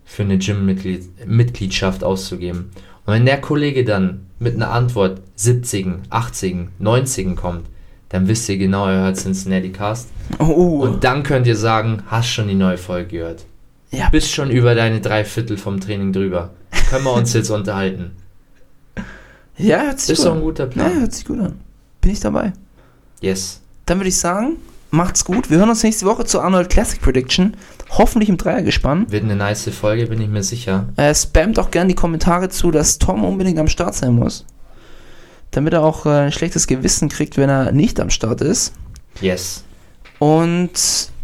für 0.06 0.24
eine 0.24 0.38
Gym-Mitgliedschaft 0.38 2.04
auszugeben? 2.04 2.72
Und 3.08 3.14
wenn 3.14 3.26
der 3.26 3.42
Kollege 3.42 3.84
dann 3.84 4.28
mit 4.38 4.54
einer 4.56 4.70
Antwort 4.70 5.22
70, 5.36 5.88
80, 6.12 6.68
90 6.78 7.36
kommt, 7.36 7.66
dann 8.10 8.28
wisst 8.28 8.48
ihr 8.50 8.58
genau, 8.58 8.88
er 8.88 9.02
hört 9.02 9.18
Cincinnati 9.18 9.72
Cast. 9.72 10.10
Oh, 10.40 10.80
Und 10.84 11.04
dann 11.04 11.24
könnt 11.24 11.48
ihr 11.48 11.56
sagen, 11.58 12.04
hast 12.08 12.30
schon 12.30 12.48
die 12.48 12.54
neue 12.56 12.78
Folge 12.78 13.08
gehört. 13.18 13.46
Ja. 13.92 14.10
Bist 14.10 14.30
schon 14.32 14.52
über 14.52 14.76
deine 14.76 15.02
drei 15.02 15.24
Viertel 15.26 15.58
vom 15.58 15.80
Training 15.80 16.14
drüber. 16.14 16.52
Können 16.90 17.06
wir 17.06 17.14
uns 17.14 17.34
jetzt 17.34 17.50
unterhalten. 17.50 18.12
ja, 19.58 19.82
hört 19.82 20.00
sich 20.00 20.12
Ist 20.12 20.18
gut 20.20 20.26
doch 20.26 20.32
an. 20.32 20.38
ein 20.38 20.44
guter 20.44 20.64
Ja, 20.66 20.70
Plan. 20.70 21.00
hört 21.00 21.14
sich 21.14 21.26
gut 21.26 21.40
an. 21.40 21.60
Bin 22.02 22.12
ich 22.12 22.20
dabei. 22.20 22.54
Yes. 23.22 23.62
Dann 23.86 24.00
würde 24.00 24.10
ich 24.10 24.18
sagen, 24.18 24.58
macht's 24.92 25.26
gut. 25.26 25.50
Wir 25.50 25.58
hören 25.58 25.70
uns 25.70 25.84
nächste 25.84 26.06
Woche 26.06 26.26
zur 26.26 26.44
Arnold 26.44 26.70
Classic 26.70 27.02
Prediction. 27.02 27.56
Hoffentlich 27.90 28.30
im 28.30 28.38
Dreiergespann. 28.38 29.12
Wird 29.12 29.24
eine 29.24 29.36
nice 29.36 29.70
Folge, 29.70 30.08
bin 30.08 30.22
ich 30.22 30.28
mir 30.28 30.44
sicher. 30.44 30.90
Äh, 30.98 31.14
spamt 31.16 31.58
auch 31.60 31.72
gerne 31.72 31.90
die 31.90 31.96
Kommentare 31.96 32.50
zu, 32.50 32.72
dass 32.72 33.00
Tom 33.00 33.24
unbedingt 33.24 33.60
am 33.60 33.68
Start 33.68 33.96
sein 33.96 34.14
muss. 34.14 34.46
Damit 35.52 35.74
er 35.74 35.84
auch 35.84 36.06
äh, 36.06 36.10
ein 36.10 36.32
schlechtes 36.32 36.68
Gewissen 36.68 37.10
kriegt, 37.10 37.38
wenn 37.38 37.50
er 37.50 37.72
nicht 37.72 38.00
am 38.00 38.10
Start 38.10 38.42
ist. 38.42 38.74
Yes. 39.22 39.64
Und 40.20 40.72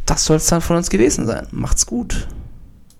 das 0.06 0.26
soll 0.26 0.38
es 0.38 0.48
dann 0.48 0.62
von 0.62 0.78
uns 0.78 0.90
gewesen 0.90 1.26
sein. 1.26 1.48
Macht's 1.52 1.86
gut. 1.86 2.28